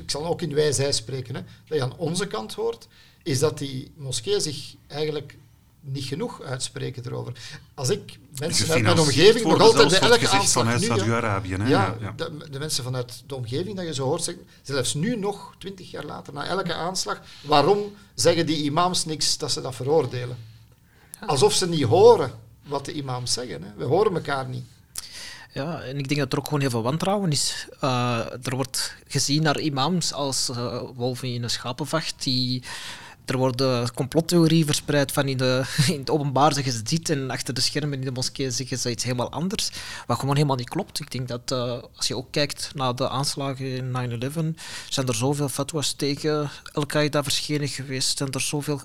ik 0.01 0.11
zal 0.11 0.25
ook 0.25 0.41
in 0.41 0.53
wij-zij 0.53 0.91
spreken, 0.91 1.35
hè, 1.35 1.41
dat 1.67 1.77
je 1.77 1.83
aan 1.83 1.97
onze 1.97 2.27
kant 2.27 2.53
hoort, 2.53 2.87
is 3.23 3.39
dat 3.39 3.57
die 3.57 3.91
moskeeën 3.95 4.41
zich 4.41 4.75
eigenlijk 4.87 5.37
niet 5.83 6.05
genoeg 6.05 6.41
uitspreken 6.41 7.05
erover. 7.05 7.33
Als 7.73 7.89
ik 7.89 8.19
mensen 8.39 8.71
uit 8.71 8.83
mijn 8.83 8.99
omgeving 8.99 9.45
nog 9.45 9.59
altijd 9.59 9.89
bij 9.89 9.99
elke 9.99 10.29
aanslag 10.29 10.63
vanuit 10.63 10.83
Saudi-Arabië. 10.83 11.49
Ja, 11.49 11.95
ja, 11.99 12.13
De, 12.15 12.47
de, 12.51 12.59
mensen 12.59 12.83
vanuit 12.83 13.23
de 13.27 13.35
omgeving 13.35 13.75
dat 13.75 13.85
je 13.85 13.93
zo 13.93 14.03
hoort 14.03 14.23
zeggen, 14.23 14.45
zelfs 14.61 14.93
nu 14.93 15.15
nog, 15.15 15.55
twintig 15.57 15.91
jaar 15.91 16.05
later, 16.05 16.33
na 16.33 16.45
elke 16.45 16.73
aanslag, 16.73 17.21
waarom 17.41 17.93
zeggen 18.13 18.45
die 18.45 18.63
imams 18.63 19.05
niks 19.05 19.37
dat 19.37 19.51
ze 19.51 19.61
dat 19.61 19.75
veroordelen? 19.75 20.37
Alsof 21.25 21.53
ze 21.53 21.67
niet 21.67 21.83
horen 21.83 22.31
wat 22.63 22.85
de 22.85 22.93
imams 22.93 23.33
zeggen. 23.33 23.63
Hè. 23.63 23.69
We 23.77 23.83
horen 23.83 24.13
elkaar 24.13 24.47
niet. 24.47 24.65
Ja, 25.53 25.81
en 25.81 25.97
ik 25.97 26.07
denk 26.07 26.19
dat 26.19 26.31
er 26.31 26.37
ook 26.37 26.45
gewoon 26.45 26.59
heel 26.59 26.69
veel 26.69 26.81
wantrouwen 26.81 27.31
is. 27.31 27.67
Uh, 27.83 28.19
er 28.43 28.55
wordt 28.55 28.95
gezien 29.07 29.43
naar 29.43 29.59
imams 29.59 30.13
als 30.13 30.49
uh, 30.49 30.81
wolven 30.95 31.33
in 31.33 31.43
een 31.43 31.49
schapenvacht 31.49 32.23
die 32.23 32.63
er 33.25 33.37
worden 33.37 33.93
complottheorieën 33.93 34.65
verspreid 34.65 35.11
van 35.11 35.27
in, 35.27 35.37
de, 35.37 35.63
in 35.93 35.99
het 35.99 36.09
openbaar 36.09 36.53
zeggen 36.53 36.73
ze 36.73 36.83
dit 36.83 37.09
en 37.09 37.29
achter 37.29 37.53
de 37.53 37.61
schermen 37.61 37.99
in 37.99 38.05
de 38.05 38.11
moskee 38.11 38.51
zeggen 38.51 38.77
ze 38.77 38.89
iets 38.89 39.03
helemaal 39.03 39.31
anders. 39.31 39.69
Wat 40.07 40.19
gewoon 40.19 40.35
helemaal 40.35 40.55
niet 40.55 40.69
klopt. 40.69 40.99
Ik 40.99 41.11
denk 41.11 41.27
dat 41.27 41.51
uh, 41.51 41.81
als 41.95 42.07
je 42.07 42.17
ook 42.17 42.31
kijkt 42.31 42.71
naar 42.73 42.95
de 42.95 43.09
aanslagen 43.09 43.65
in 43.65 44.21
9-11, 44.55 44.59
zijn 44.89 45.07
er 45.07 45.15
zoveel 45.15 45.49
fatwas 45.49 45.91
tegen 45.91 46.49
Al-Qaeda 46.71 47.23
verschenen 47.23 47.67
geweest. 47.67 48.17
Zijn 48.17 48.31
er 48.31 48.41
zoveel 48.41 48.81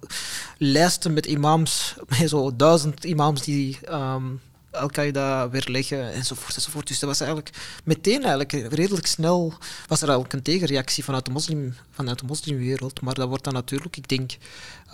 lijsten 0.59 1.13
met 1.13 1.27
imams, 1.27 1.95
zo 2.27 2.57
duizend 2.57 3.05
imams 3.05 3.43
die 3.43 3.79
um, 3.91 4.41
Al-Qaeda 4.71 5.51
weerleggen 5.51 6.13
enzovoort, 6.13 6.55
enzovoort. 6.55 6.87
Dus 6.87 6.99
dat 6.99 7.09
was 7.09 7.21
eigenlijk 7.21 7.51
meteen 7.85 8.25
eigenlijk 8.25 8.53
redelijk 8.53 9.07
snel 9.07 9.55
was 9.87 10.03
er 10.03 10.09
eigenlijk 10.09 10.33
een 10.33 10.43
tegenreactie 10.43 11.05
vanuit 11.05 11.25
de, 11.25 11.31
moslim, 11.31 11.75
vanuit 11.91 12.19
de 12.19 12.27
moslimwereld. 12.27 13.01
Maar 13.01 13.15
dat 13.15 13.29
wordt 13.29 13.45
dan 13.45 13.53
natuurlijk, 13.53 13.97
ik 13.97 14.09
denk, 14.09 14.37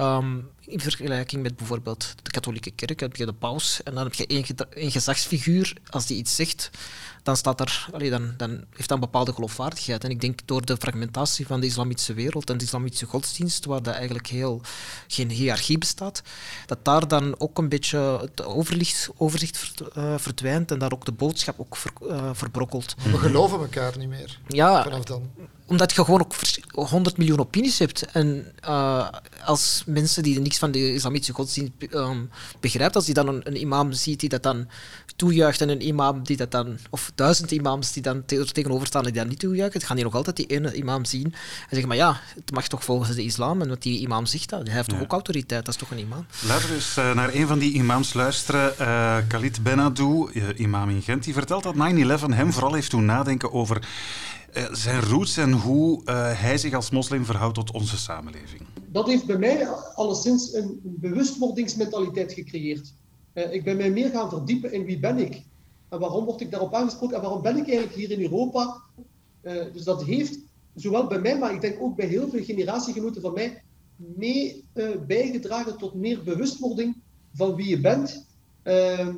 um, 0.01 0.49
in 0.67 0.81
vergelijking 0.81 1.43
met 1.43 1.57
bijvoorbeeld 1.57 2.15
de 2.23 2.31
katholieke 2.31 2.71
kerk, 2.71 3.01
heb 3.01 3.17
je 3.17 3.27
de 3.27 3.33
paus 3.33 3.83
en 3.83 3.95
dan 3.95 4.05
heb 4.05 4.15
je 4.15 4.27
één, 4.27 4.45
één 4.75 4.91
gezagsfiguur, 4.91 5.77
als 5.91 6.07
die 6.07 6.17
iets 6.17 6.35
zegt, 6.35 6.71
dan, 7.23 7.37
staat 7.37 7.61
er, 7.61 7.89
allee, 7.93 8.11
dan, 8.11 8.35
dan 8.37 8.51
heeft 8.51 8.89
dat 8.89 8.91
een 8.91 9.01
bepaalde 9.01 9.33
geloofwaardigheid. 9.33 10.05
En 10.05 10.11
ik 10.11 10.21
denk 10.21 10.41
door 10.45 10.65
de 10.65 10.77
fragmentatie 10.77 11.47
van 11.47 11.61
de 11.61 11.67
islamitische 11.67 12.15
wereld 12.15 12.51
en 12.51 12.59
de 12.59 12.65
islamitische 12.65 13.07
godsdienst, 13.07 13.65
waar 13.65 13.83
dat 13.83 13.95
eigenlijk 13.95 14.27
heel, 14.27 14.61
geen 15.09 15.31
hiërarchie 15.31 15.79
bestaat, 15.79 16.23
dat 16.67 16.85
daar 16.85 17.09
dan 17.09 17.41
ook 17.41 17.59
een 17.59 17.69
beetje 17.69 17.99
het 18.21 18.45
overzicht, 18.45 19.11
overzicht 19.17 19.83
uh, 19.97 20.15
verdwijnt 20.17 20.71
en 20.71 20.79
daar 20.79 20.93
ook 20.93 21.05
de 21.05 21.13
boodschap 21.13 21.61
ook 21.61 21.77
ver, 21.77 21.93
uh, 22.03 22.31
verbrokkelt. 22.33 22.95
We 23.11 23.19
geloven 23.19 23.59
elkaar 23.59 23.99
niet 23.99 24.09
meer 24.09 24.39
ja, 24.49 24.83
vanaf 24.83 25.05
dan. 25.05 25.31
Omdat 25.67 25.95
je 25.95 26.05
gewoon 26.05 26.21
ook 26.21 26.35
100 26.89 27.17
miljoen 27.17 27.41
opinies 27.41 27.79
hebt. 27.79 28.07
En 28.13 28.53
uh, 28.65 29.09
als 29.45 29.83
mensen 29.87 30.23
die 30.23 30.41
niks 30.41 30.59
van 30.59 30.71
de 30.71 30.95
islamitische 30.95 31.33
godsdienst 31.33 31.73
um, 31.91 32.31
begrijpt, 32.61 32.97
als 32.97 33.05
die 33.05 33.15
dan 33.15 33.29
een, 33.29 33.41
een 33.45 33.61
imam 33.61 33.93
ziet 33.93 34.21
die 34.21 34.29
dat 34.29 34.43
dan 34.43 34.69
toejuicht 35.17 35.61
en 35.61 35.69
een 35.69 35.87
imam 35.87 36.23
die 36.23 36.37
dat 36.37 36.51
dan, 36.51 36.79
of 36.91 37.13
duizend 37.15 37.51
imams 37.51 37.93
die 37.93 38.03
dan 38.03 38.25
te 38.25 38.45
tegenover 38.53 38.87
staan 38.87 39.05
die 39.05 39.13
dat 39.13 39.29
niet 39.29 39.39
toejuichen, 39.39 39.81
gaan 39.81 39.97
die 39.97 40.05
nog 40.05 40.15
altijd 40.15 40.37
die 40.37 40.47
ene 40.47 40.75
imam 40.75 41.05
zien 41.05 41.25
en 41.25 41.69
zeggen, 41.69 41.89
maar 41.89 41.97
ja, 41.97 42.21
het 42.35 42.51
mag 42.53 42.69
toch 42.69 42.85
volgens 42.85 43.15
de 43.15 43.23
islam 43.23 43.63
en 43.63 43.69
wat 43.69 43.83
die 43.83 44.01
imam 44.01 44.27
zegt, 44.27 44.51
dat, 44.51 44.67
hij 44.67 44.77
heeft 44.77 44.89
toch 44.89 45.03
ook 45.03 45.13
autoriteit, 45.13 45.65
dat 45.65 45.75
is 45.75 45.81
toch 45.81 45.91
een 45.91 45.99
imam. 45.99 46.27
Laten 46.47 46.69
we 46.69 46.75
eens 46.75 46.97
uh, 46.99 47.15
naar 47.15 47.35
een 47.35 47.47
van 47.47 47.59
die 47.59 47.73
imams 47.73 48.15
luisteren. 48.15 48.75
Uh, 48.81 49.17
Khalid 49.29 49.63
Benadou, 49.63 50.33
imam 50.57 50.89
in 50.89 51.03
Gent, 51.03 51.25
die 51.25 51.33
vertelt 51.33 51.63
dat 51.63 51.75
9-11 51.75 51.79
hem 52.35 52.53
vooral 52.53 52.75
heeft 52.75 52.91
doen 52.91 53.05
nadenken 53.05 53.53
over 53.53 53.83
zijn 54.73 55.01
roots 55.01 55.37
en 55.37 55.53
hoe 55.53 56.03
hij 56.37 56.59
zich 56.59 56.75
als 56.75 56.91
moslim 56.91 57.25
verhoudt 57.25 57.55
tot 57.55 57.71
onze 57.71 57.97
samenleving. 57.97 58.63
Dat 58.87 59.07
heeft 59.07 59.27
bij 59.27 59.39
mij 59.39 59.69
alleszins 59.95 60.53
een 60.53 60.81
bewustwordingsmentaliteit 60.83 62.33
gecreëerd. 62.33 62.95
Uh, 63.35 63.53
ik 63.53 63.65
ben 63.65 63.77
mij 63.77 63.91
meer 63.91 64.11
gaan 64.11 64.29
verdiepen 64.29 64.73
in 64.73 64.85
wie 64.85 64.99
ben 64.99 65.19
ik. 65.19 65.43
En 65.89 65.99
waarom 65.99 66.25
word 66.25 66.41
ik 66.41 66.51
daarop 66.51 66.75
aangesproken 66.75 67.17
en 67.17 67.23
waarom 67.23 67.43
ben 67.43 67.57
ik 67.57 67.69
eigenlijk 67.69 67.97
hier 67.97 68.11
in 68.11 68.21
Europa. 68.21 68.83
Dus 69.73 69.85
dat 69.85 70.05
heeft 70.05 70.39
zowel 70.75 71.07
bij 71.07 71.21
mij, 71.21 71.39
maar 71.39 71.55
ik 71.55 71.61
denk 71.61 71.83
ook 71.83 71.97
bij 71.97 72.07
heel 72.07 72.29
veel 72.29 72.45
generatiegenoten 72.45 73.23
van 73.23 73.33
mij, 73.33 73.63
mee 73.97 74.65
bijgedragen 75.07 75.79
tot 75.79 75.95
meer 75.95 76.23
bewustwording 76.23 76.97
van 77.35 77.55
wie 77.55 77.69
je 77.69 77.81
bent. 77.81 78.27
Ehm, 78.63 79.13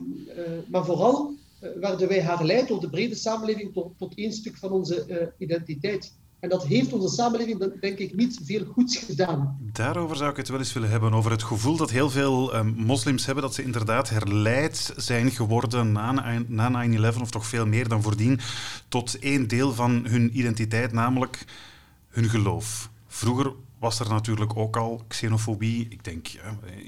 maar 0.68 0.84
vooral 0.84 1.34
werden 1.60 2.08
wij 2.08 2.20
herleid 2.20 2.68
door 2.68 2.80
de 2.80 2.90
brede 2.90 3.14
samenleving 3.14 3.72
tot, 3.72 3.92
tot 3.98 4.14
één 4.14 4.32
stuk 4.32 4.56
van 4.56 4.70
onze 4.70 5.32
identiteit. 5.38 6.12
En 6.40 6.48
dat 6.48 6.66
heeft 6.66 6.92
onze 6.92 7.14
samenleving, 7.14 7.80
denk 7.80 7.98
ik, 7.98 8.14
niet 8.14 8.40
veel 8.44 8.64
goeds 8.64 8.96
gedaan. 8.96 9.58
Daarover 9.72 10.16
zou 10.16 10.30
ik 10.30 10.36
het 10.36 10.48
wel 10.48 10.58
eens 10.58 10.72
willen 10.72 10.90
hebben. 10.90 11.12
Over 11.12 11.30
het 11.30 11.42
gevoel 11.42 11.76
dat 11.76 11.90
heel 11.90 12.10
veel 12.10 12.54
um, 12.56 12.74
moslims 12.76 13.26
hebben 13.26 13.44
dat 13.44 13.54
ze 13.54 13.62
inderdaad 13.62 14.08
herleid 14.08 14.92
zijn 14.96 15.30
geworden 15.30 15.92
na, 15.92 16.42
na 16.48 16.86
9-11, 17.14 17.20
of 17.20 17.30
toch 17.30 17.46
veel 17.46 17.66
meer 17.66 17.88
dan 17.88 18.02
voordien, 18.02 18.40
tot 18.88 19.18
één 19.18 19.48
deel 19.48 19.72
van 19.72 20.06
hun 20.06 20.38
identiteit, 20.38 20.92
namelijk 20.92 21.44
hun 22.08 22.28
geloof. 22.28 22.90
Vroeger 23.06 23.52
was 23.78 24.00
er 24.00 24.08
natuurlijk 24.08 24.56
ook 24.56 24.76
al 24.76 25.04
xenofobie. 25.08 25.86
Ik 25.88 26.04
denk, 26.04 26.28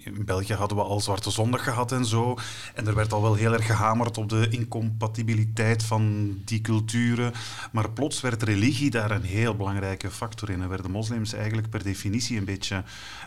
in 0.04 0.24
België 0.24 0.54
hadden 0.54 0.76
we 0.76 0.82
al 0.82 1.00
Zwarte 1.00 1.30
Zondag 1.30 1.64
gehad 1.64 1.92
en 1.92 2.04
zo. 2.04 2.36
En 2.74 2.86
er 2.86 2.94
werd 2.94 3.12
al 3.12 3.22
wel 3.22 3.34
heel 3.34 3.52
erg 3.52 3.66
gehamerd 3.66 4.18
op 4.18 4.28
de 4.28 4.48
incompatibiliteit 4.50 5.82
van 5.82 6.34
die 6.44 6.60
culturen. 6.60 7.32
Maar 7.72 7.90
plots 7.90 8.20
werd 8.20 8.42
religie 8.42 8.90
daar 8.90 9.10
een 9.10 9.22
heel 9.22 9.56
belangrijke 9.56 10.10
factor 10.10 10.50
in. 10.50 10.62
En 10.62 10.68
werden 10.68 10.90
moslims 10.90 11.32
eigenlijk 11.32 11.70
per 11.70 11.82
definitie 11.82 12.38
een 12.38 12.44
beetje 12.44 12.84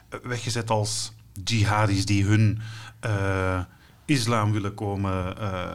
eh, 0.10 0.20
weggezet 0.24 0.70
als 0.70 1.14
jihadis 1.44 2.06
die 2.06 2.26
hun 2.26 2.60
uh, 3.06 3.62
islam 4.06 4.52
willen 4.52 4.74
komen... 4.74 5.36
Uh, 5.40 5.74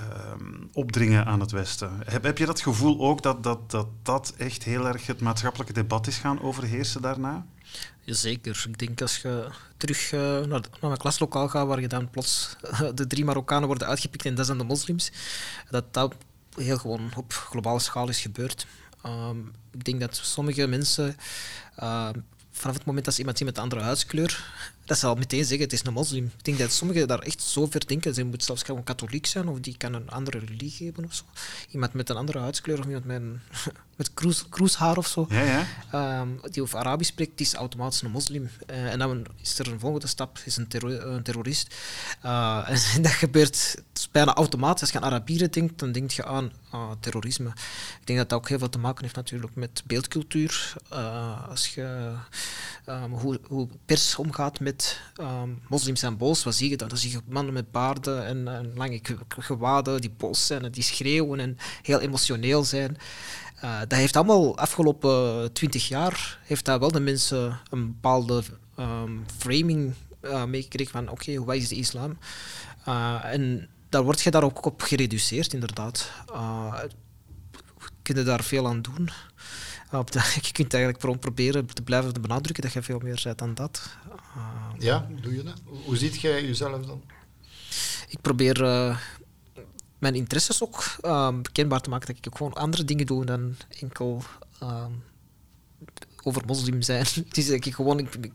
um, 0.00 0.68
opdringen 0.72 1.26
aan 1.26 1.40
het 1.40 1.50
Westen. 1.50 2.02
Heb, 2.04 2.22
heb 2.22 2.38
je 2.38 2.46
dat 2.46 2.60
gevoel 2.60 3.00
ook 3.00 3.22
dat, 3.22 3.42
dat, 3.42 3.70
dat 3.70 3.86
dat 4.02 4.34
echt 4.36 4.62
heel 4.62 4.86
erg 4.86 5.06
het 5.06 5.20
maatschappelijke 5.20 5.72
debat 5.72 6.06
is 6.06 6.16
gaan 6.16 6.42
overheersen 6.42 7.02
daarna? 7.02 7.46
Jazeker. 8.00 8.64
Ik 8.68 8.78
denk 8.78 9.00
als 9.00 9.16
je 9.16 9.48
terug 9.76 10.12
uh, 10.12 10.20
naar, 10.20 10.60
naar 10.80 10.90
een 10.90 10.96
klaslokaal 10.96 11.48
gaat, 11.48 11.66
waar 11.66 11.80
je 11.80 11.88
dan 11.88 12.10
plots 12.10 12.56
de 12.94 13.06
drie 13.06 13.24
Marokkanen 13.24 13.66
worden 13.66 13.88
uitgepikt 13.88 14.26
en 14.26 14.34
dat 14.34 14.46
zijn 14.46 14.58
de 14.58 14.64
moslims, 14.64 15.12
dat 15.70 15.94
dat 15.94 16.14
heel 16.56 16.78
gewoon 16.78 17.10
op 17.16 17.32
globale 17.32 17.80
schaal 17.80 18.08
is 18.08 18.20
gebeurd. 18.20 18.66
Um, 19.06 19.52
ik 19.72 19.84
denk 19.84 20.00
dat 20.00 20.16
sommige 20.16 20.66
mensen 20.66 21.16
uh, 21.78 22.08
vanaf 22.50 22.76
het 22.76 22.84
moment 22.84 23.04
dat 23.04 23.14
ze 23.14 23.20
iemand 23.20 23.38
zien 23.38 23.46
met 23.46 23.56
een 23.56 23.62
andere 23.62 23.82
huidskleur, 23.82 24.52
dat 24.84 24.98
ze 24.98 25.06
al 25.06 25.14
meteen 25.14 25.44
zeggen, 25.44 25.60
het 25.60 25.72
is 25.72 25.84
een 25.84 25.92
moslim. 25.92 26.24
Ik 26.24 26.44
denk 26.44 26.58
dat 26.58 26.72
sommigen 26.72 27.08
daar 27.08 27.18
echt 27.18 27.42
zo 27.42 27.66
ver 27.66 27.86
denken. 27.86 28.14
Ze 28.14 28.24
moet 28.24 28.44
zelfs 28.44 28.62
gewoon 28.62 28.84
katholiek 28.84 29.26
zijn, 29.26 29.48
of 29.48 29.60
die 29.60 29.76
kan 29.76 29.94
een 29.94 30.10
andere 30.10 30.38
religie 30.38 30.86
hebben 30.86 31.04
of 31.04 31.14
zo. 31.14 31.24
Iemand 31.70 31.92
met 31.92 32.08
een 32.08 32.16
andere 32.16 32.38
huidskleur, 32.38 32.78
of 32.78 32.84
iemand 32.84 33.04
met, 33.04 33.20
een, 33.20 33.40
met 33.96 34.14
kroes, 34.14 34.48
kroeshaar 34.48 34.96
of 34.96 35.06
zo, 35.06 35.26
ja, 35.28 35.66
ja. 35.92 36.20
Um, 36.20 36.40
die 36.50 36.62
over 36.62 36.78
Arabisch 36.78 37.10
spreekt, 37.10 37.38
die 37.38 37.46
is 37.46 37.54
automatisch 37.54 38.02
een 38.02 38.10
moslim. 38.10 38.50
Uh, 38.70 38.92
en 38.92 38.98
dan 38.98 39.26
is 39.42 39.58
er 39.58 39.72
een 39.72 39.80
volgende 39.80 40.06
stap, 40.06 40.38
is 40.44 40.56
een, 40.56 40.66
een 41.12 41.22
terrorist. 41.22 41.74
Uh, 42.24 42.68
en 42.94 43.02
dat 43.02 43.12
gebeurt 43.12 43.82
bijna 44.10 44.34
automatisch. 44.34 44.80
Als 44.80 44.90
je 44.90 45.00
aan 45.00 45.04
Arabieren 45.04 45.50
denkt, 45.50 45.78
dan 45.78 45.92
denk 45.92 46.10
je 46.10 46.24
aan 46.24 46.52
uh, 46.74 46.90
terrorisme. 47.00 47.48
Ik 48.00 48.06
denk 48.06 48.18
dat 48.18 48.28
dat 48.28 48.38
ook 48.38 48.48
heel 48.48 48.58
veel 48.58 48.68
te 48.68 48.78
maken 48.78 49.02
heeft 49.02 49.16
natuurlijk 49.16 49.54
met 49.54 49.82
beeldcultuur. 49.86 50.74
Uh, 50.92 51.48
als 51.48 51.74
je, 51.74 52.12
um, 52.86 53.12
hoe, 53.12 53.40
hoe 53.46 53.68
pers 53.84 54.16
omgaat 54.16 54.60
met 54.60 54.73
um, 55.20 55.62
moslims 55.68 56.02
en 56.02 56.16
boos, 56.16 56.44
wat 56.44 56.54
zie 56.54 56.70
je 56.70 56.76
dan? 56.76 56.88
Dan 56.88 56.98
zie 56.98 57.10
je 57.10 57.20
mannen 57.28 57.52
met 57.52 57.70
baarden 57.70 58.26
en, 58.26 58.72
lange 58.74 59.00
gewaden 59.28 60.00
die 60.00 60.14
boos 60.16 60.46
zijn 60.46 60.64
en 60.64 60.72
die 60.72 60.82
schreeuwen 60.82 61.40
en 61.40 61.58
heel 61.82 62.00
emotioneel 62.00 62.64
zijn. 62.64 62.96
Uh, 63.64 63.78
dat 63.78 63.98
heeft 63.98 64.16
allemaal 64.16 64.58
afgelopen 64.58 65.52
twintig 65.52 65.88
jaar 65.88 66.38
heeft 66.44 66.64
dat 66.64 66.80
wel 66.80 66.92
de 66.92 67.00
mensen 67.00 67.60
een 67.70 67.86
bepaalde 67.86 68.42
um, 68.78 69.24
framing 69.38 69.94
uh, 70.22 70.44
meegekregen 70.44 70.92
van 70.92 71.08
oké, 71.08 71.30
okay, 71.30 71.44
wat 71.44 71.56
is 71.56 71.68
de 71.68 71.74
islam? 71.74 72.18
Uh, 72.88 73.24
en 73.24 73.68
daar 73.88 74.02
word 74.02 74.20
je 74.20 74.30
daar 74.30 74.42
ook 74.42 74.64
op 74.64 74.82
gereduceerd, 74.82 75.52
inderdaad. 75.52 76.10
Uh, 76.30 76.74
kun 78.02 78.16
je 78.16 78.22
daar 78.22 78.42
veel 78.42 78.66
aan 78.66 78.82
doen. 78.82 79.10
Op 79.98 80.10
de, 80.10 80.18
je 80.42 80.52
kunt 80.52 80.74
eigenlijk 80.74 81.02
gewoon 81.02 81.18
proberen 81.18 81.66
te 81.66 81.82
blijven 81.82 82.12
benadrukken 82.20 82.62
dat 82.62 82.72
je 82.72 82.82
veel 82.82 82.98
meer 82.98 83.20
bent 83.24 83.38
dan 83.38 83.54
dat. 83.54 83.96
Uh, 84.36 84.46
ja, 84.78 85.08
doe 85.20 85.34
je 85.34 85.42
dat? 85.42 85.60
Hoe 85.84 85.96
ziet 85.96 86.20
jij 86.20 86.44
jezelf 86.44 86.86
dan? 86.86 87.02
Ik 88.08 88.20
probeer 88.20 88.62
uh, 88.62 88.98
mijn 89.98 90.14
interesses 90.14 90.62
ook 90.62 90.96
bekendbaar 91.42 91.80
te 91.80 91.90
maken. 91.90 92.06
Dat 92.06 92.16
ik 92.16 92.26
ook 92.26 92.36
gewoon 92.36 92.52
andere 92.52 92.84
dingen 92.84 93.06
doe 93.06 93.24
dan 93.24 93.56
enkel 93.80 94.22
over 96.22 96.42
moslim 96.46 96.82
zijn. 96.82 97.06
Het 97.28 97.38
is 97.38 97.48
ik 97.48 97.74
gewoon, 97.74 97.98
ik, 97.98 98.32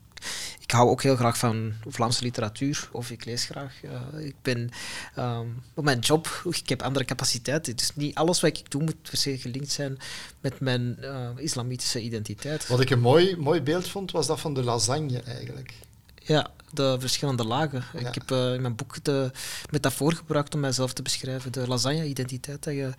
ik 0.59 0.71
hou 0.71 0.89
ook 0.89 1.01
heel 1.03 1.15
graag 1.15 1.37
van 1.37 1.73
Vlaamse 1.87 2.23
literatuur, 2.23 2.89
of 2.91 3.11
ik 3.11 3.25
lees 3.25 3.45
graag. 3.45 3.73
Uh, 3.83 4.25
ik 4.25 4.35
ben 4.41 4.69
um, 5.17 5.63
op 5.73 5.83
mijn 5.83 5.99
job, 5.99 6.41
ik 6.49 6.69
heb 6.69 6.81
andere 6.81 7.05
capaciteiten. 7.05 7.75
Is 7.75 7.95
niet 7.95 8.15
alles 8.15 8.41
wat 8.41 8.57
ik 8.57 8.71
doe 8.71 8.83
moet 8.83 9.01
per 9.01 9.17
se 9.17 9.37
gelinkt 9.37 9.71
zijn 9.71 9.97
met 10.39 10.59
mijn 10.59 10.97
uh, 11.01 11.29
islamitische 11.35 12.01
identiteit. 12.01 12.67
Wat 12.67 12.79
ik 12.79 12.89
een 12.89 12.99
mooi, 12.99 13.35
mooi 13.37 13.61
beeld 13.61 13.87
vond, 13.87 14.11
was 14.11 14.27
dat 14.27 14.39
van 14.39 14.53
de 14.53 14.63
lasagne 14.63 15.21
eigenlijk. 15.21 15.73
Ja, 16.15 16.51
de 16.73 16.95
verschillende 16.99 17.45
lagen. 17.45 17.83
Ja. 17.93 18.07
Ik 18.07 18.13
heb 18.13 18.31
eh, 18.31 18.53
in 18.53 18.61
mijn 18.61 18.75
boek 18.75 19.03
de 19.03 19.31
metafoor 19.69 20.13
gebruikt 20.13 20.53
om 20.53 20.59
mijzelf 20.59 20.93
te 20.93 21.01
beschrijven. 21.01 21.51
De 21.51 21.67
lasagne-identiteit. 21.67 22.63
Dat 22.63 22.73
je 22.73 22.91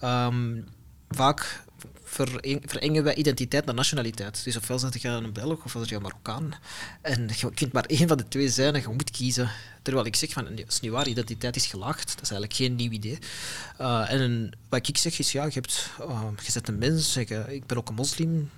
ehm, 0.00 0.60
vaak 1.08 1.64
vereng- 2.16 2.62
verengen 2.66 3.04
wij 3.04 3.14
identiteit 3.14 3.64
naar 3.64 3.74
nationaliteit. 3.74 4.44
Dus 4.44 4.56
ofwel 4.56 4.78
zet 4.78 5.02
je 5.02 5.08
een 5.08 5.32
Belg 5.32 5.64
ofwel 5.64 5.82
zet 5.82 5.90
je 5.90 5.96
een 5.96 6.02
Marokkaan. 6.02 6.54
En 7.00 7.28
je 7.36 7.50
kunt 7.54 7.72
maar 7.72 7.84
één 7.84 8.08
van 8.08 8.16
de 8.16 8.28
twee 8.28 8.48
zijn 8.48 8.74
en 8.74 8.80
je 8.80 8.88
moet 8.88 9.10
kiezen. 9.10 9.50
Terwijl 9.82 10.06
ik 10.06 10.16
zeg 10.16 10.32
van, 10.32 10.44
dat 10.44 10.68
is 10.68 10.80
niet 10.80 10.90
waar, 10.90 11.08
identiteit 11.08 11.56
is 11.56 11.66
gelaagd. 11.66 12.08
Dat 12.08 12.22
is 12.22 12.30
eigenlijk 12.30 12.54
geen 12.54 12.74
nieuw 12.74 12.90
idee. 12.90 13.18
Uh, 13.80 14.12
en 14.12 14.52
wat 14.68 14.88
ik 14.88 14.98
zeg 14.98 15.18
is, 15.18 15.32
ja, 15.32 15.44
je, 15.44 15.50
hebt, 15.52 15.90
uh, 16.00 16.22
je 16.44 16.50
zet 16.50 16.68
een 16.68 16.78
mens, 16.78 17.12
zeg, 17.12 17.30
uh, 17.30 17.48
ik 17.48 17.66
ben 17.66 17.76
ook 17.76 17.88
een 17.88 17.94
moslim. 17.94 18.50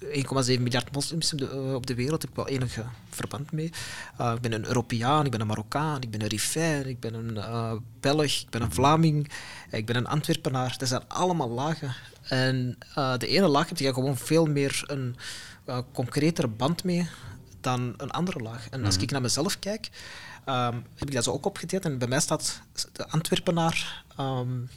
1,7 0.00 0.60
miljard 0.60 0.92
moslims 0.92 1.32
op 1.74 1.86
de, 1.86 1.94
wereld, 1.94 2.22
heb 2.22 2.30
ik 2.30 2.36
wel 2.36 2.48
enige 2.48 2.84
verband 3.10 3.52
mee. 3.52 3.70
Uh, 4.20 4.32
ik 4.34 4.40
ben 4.40 4.52
een 4.52 4.66
Europeaan, 4.66 5.24
ik 5.24 5.30
ben 5.30 5.40
een 5.40 5.46
Marokkaan, 5.46 6.02
ik 6.02 6.10
ben 6.10 6.22
een 6.22 6.28
Rifijn, 6.28 6.86
ik 6.86 7.00
ben 7.00 7.14
een 7.14 7.34
uh, 7.34 7.72
Belg, 8.00 8.40
ik 8.40 8.50
ben 8.50 8.62
een 8.62 8.72
Vlaming, 8.72 9.30
ik 9.70 9.86
ben 9.86 9.96
een 9.96 10.06
Antwerpenaar. 10.06 10.74
Dat 10.78 10.88
zijn 10.88 11.08
allemaal 11.08 11.50
lagen. 11.50 11.94
En 12.30 12.78
uh, 12.98 13.16
de 13.16 13.26
ene 13.26 13.48
laag 13.48 13.68
heb 13.68 13.78
je 13.78 13.94
gewoon 13.94 14.16
veel 14.16 14.46
meer 14.46 14.84
een 14.86 15.16
uh, 15.66 15.78
concretere 15.92 16.48
band 16.48 16.84
mee 16.84 17.08
dan 17.60 17.94
een 17.96 18.10
andere 18.10 18.38
laag. 18.38 18.68
En 18.68 18.84
als 18.84 18.96
ik 18.96 19.10
naar 19.10 19.20
mezelf 19.20 19.58
kijk, 19.58 19.90
um, 20.46 20.84
heb 20.94 21.08
ik 21.08 21.14
dat 21.14 21.24
zo 21.24 21.32
ook 21.32 21.46
opgedeeld. 21.46 21.84
En 21.84 21.98
bij 21.98 22.08
mij 22.08 22.20
staat 22.20 22.60
de 22.92 23.08
Antwerpenaar 23.08 24.04
um, 24.20 24.68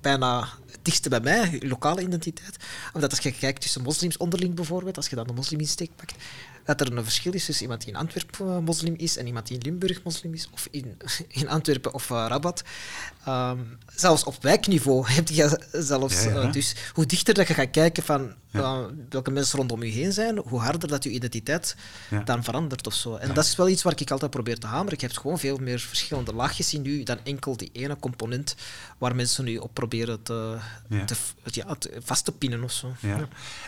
bijna 0.00 0.48
het 0.70 0.78
dichtste 0.82 1.08
bij 1.08 1.20
mij, 1.20 1.62
lokale 1.64 2.02
identiteit. 2.02 2.56
Omdat 2.92 3.10
als 3.10 3.20
je 3.20 3.32
kijkt 3.32 3.60
tussen 3.60 3.82
moslims 3.82 4.16
onderling 4.16 4.54
bijvoorbeeld, 4.54 4.96
als 4.96 5.08
je 5.08 5.16
dan 5.16 5.26
de 5.26 5.32
mosliminsteek 5.32 5.90
pakt, 5.96 6.14
dat 6.64 6.80
er 6.80 6.96
een 6.96 7.04
verschil 7.04 7.32
is 7.32 7.44
tussen 7.44 7.62
iemand 7.62 7.80
die 7.80 7.92
in 7.92 7.98
Antwerpen 7.98 8.64
moslim 8.64 8.94
is 8.96 9.16
en 9.16 9.26
iemand 9.26 9.46
die 9.46 9.56
in 9.56 9.62
Limburg 9.62 10.02
moslim 10.02 10.34
is, 10.34 10.48
of 10.52 10.68
in, 10.70 10.96
in 11.40 11.48
Antwerpen 11.48 11.94
of 11.94 12.10
uh, 12.10 12.26
Rabat. 12.28 12.62
Um, 13.28 13.78
zelfs 13.94 14.24
op 14.24 14.42
wijkniveau 14.42 15.06
heb 15.16 15.28
je 15.28 15.60
zelfs. 15.72 16.24
Ja, 16.24 16.30
ja. 16.30 16.42
Uh, 16.42 16.52
dus 16.52 16.74
hoe 16.92 17.06
dichter 17.06 17.34
dat 17.34 17.48
je 17.48 17.54
gaat 17.54 17.70
kijken 17.70 18.02
van 18.02 18.34
uh, 18.52 18.84
welke 19.08 19.30
mensen 19.30 19.58
rondom 19.58 19.82
je 19.82 19.90
heen 19.90 20.12
zijn, 20.12 20.38
hoe 20.38 20.60
harder 20.60 20.88
dat 20.88 21.04
je 21.04 21.10
identiteit 21.10 21.76
dan 22.24 22.44
verandert 22.44 22.86
of 22.86 22.94
zo. 22.94 23.16
En 23.16 23.34
dat 23.34 23.44
is 23.44 23.56
wel 23.56 23.68
iets 23.68 23.82
waar 23.82 24.00
ik 24.00 24.10
altijd 24.10 24.30
probeer 24.30 24.58
te 24.58 24.66
hameren. 24.66 24.92
Ik 24.92 25.00
heb 25.00 25.16
gewoon 25.16 25.38
veel 25.38 25.56
meer 25.56 25.78
verschillende 25.78 26.34
laagjes 26.34 26.74
in 26.74 26.82
nu 26.82 27.02
dan 27.02 27.18
enkel 27.24 27.56
die 27.56 27.70
ene 27.72 27.96
component 27.96 28.54
waar 28.98 29.14
mensen 29.14 29.44
nu 29.44 29.56
op 29.56 29.74
proberen 29.74 30.22
te, 30.22 30.58
te, 31.06 31.14
te 31.50 32.00
vast 32.02 32.24
te 32.24 32.32
pinnen 32.32 32.64
of 32.64 32.72
zo. 32.72 32.92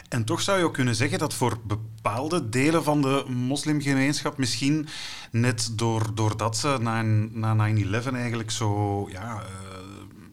En 0.09 0.25
toch 0.25 0.41
zou 0.41 0.59
je 0.59 0.65
ook 0.65 0.75
kunnen 0.75 0.95
zeggen 0.95 1.19
dat 1.19 1.35
voor 1.35 1.59
bepaalde 1.65 2.49
delen 2.49 2.82
van 2.83 3.03
de 3.03 3.25
moslimgemeenschap 3.29 4.39
misschien 4.39 4.89
net 5.31 5.71
door, 5.73 6.15
doordat 6.15 6.57
ze 6.57 6.79
na, 6.81 7.03
na 7.33 7.75
9-11 7.75 8.13
eigenlijk 8.13 8.51
zo 8.51 9.09
ja, 9.11 9.35
uh, 9.35 9.79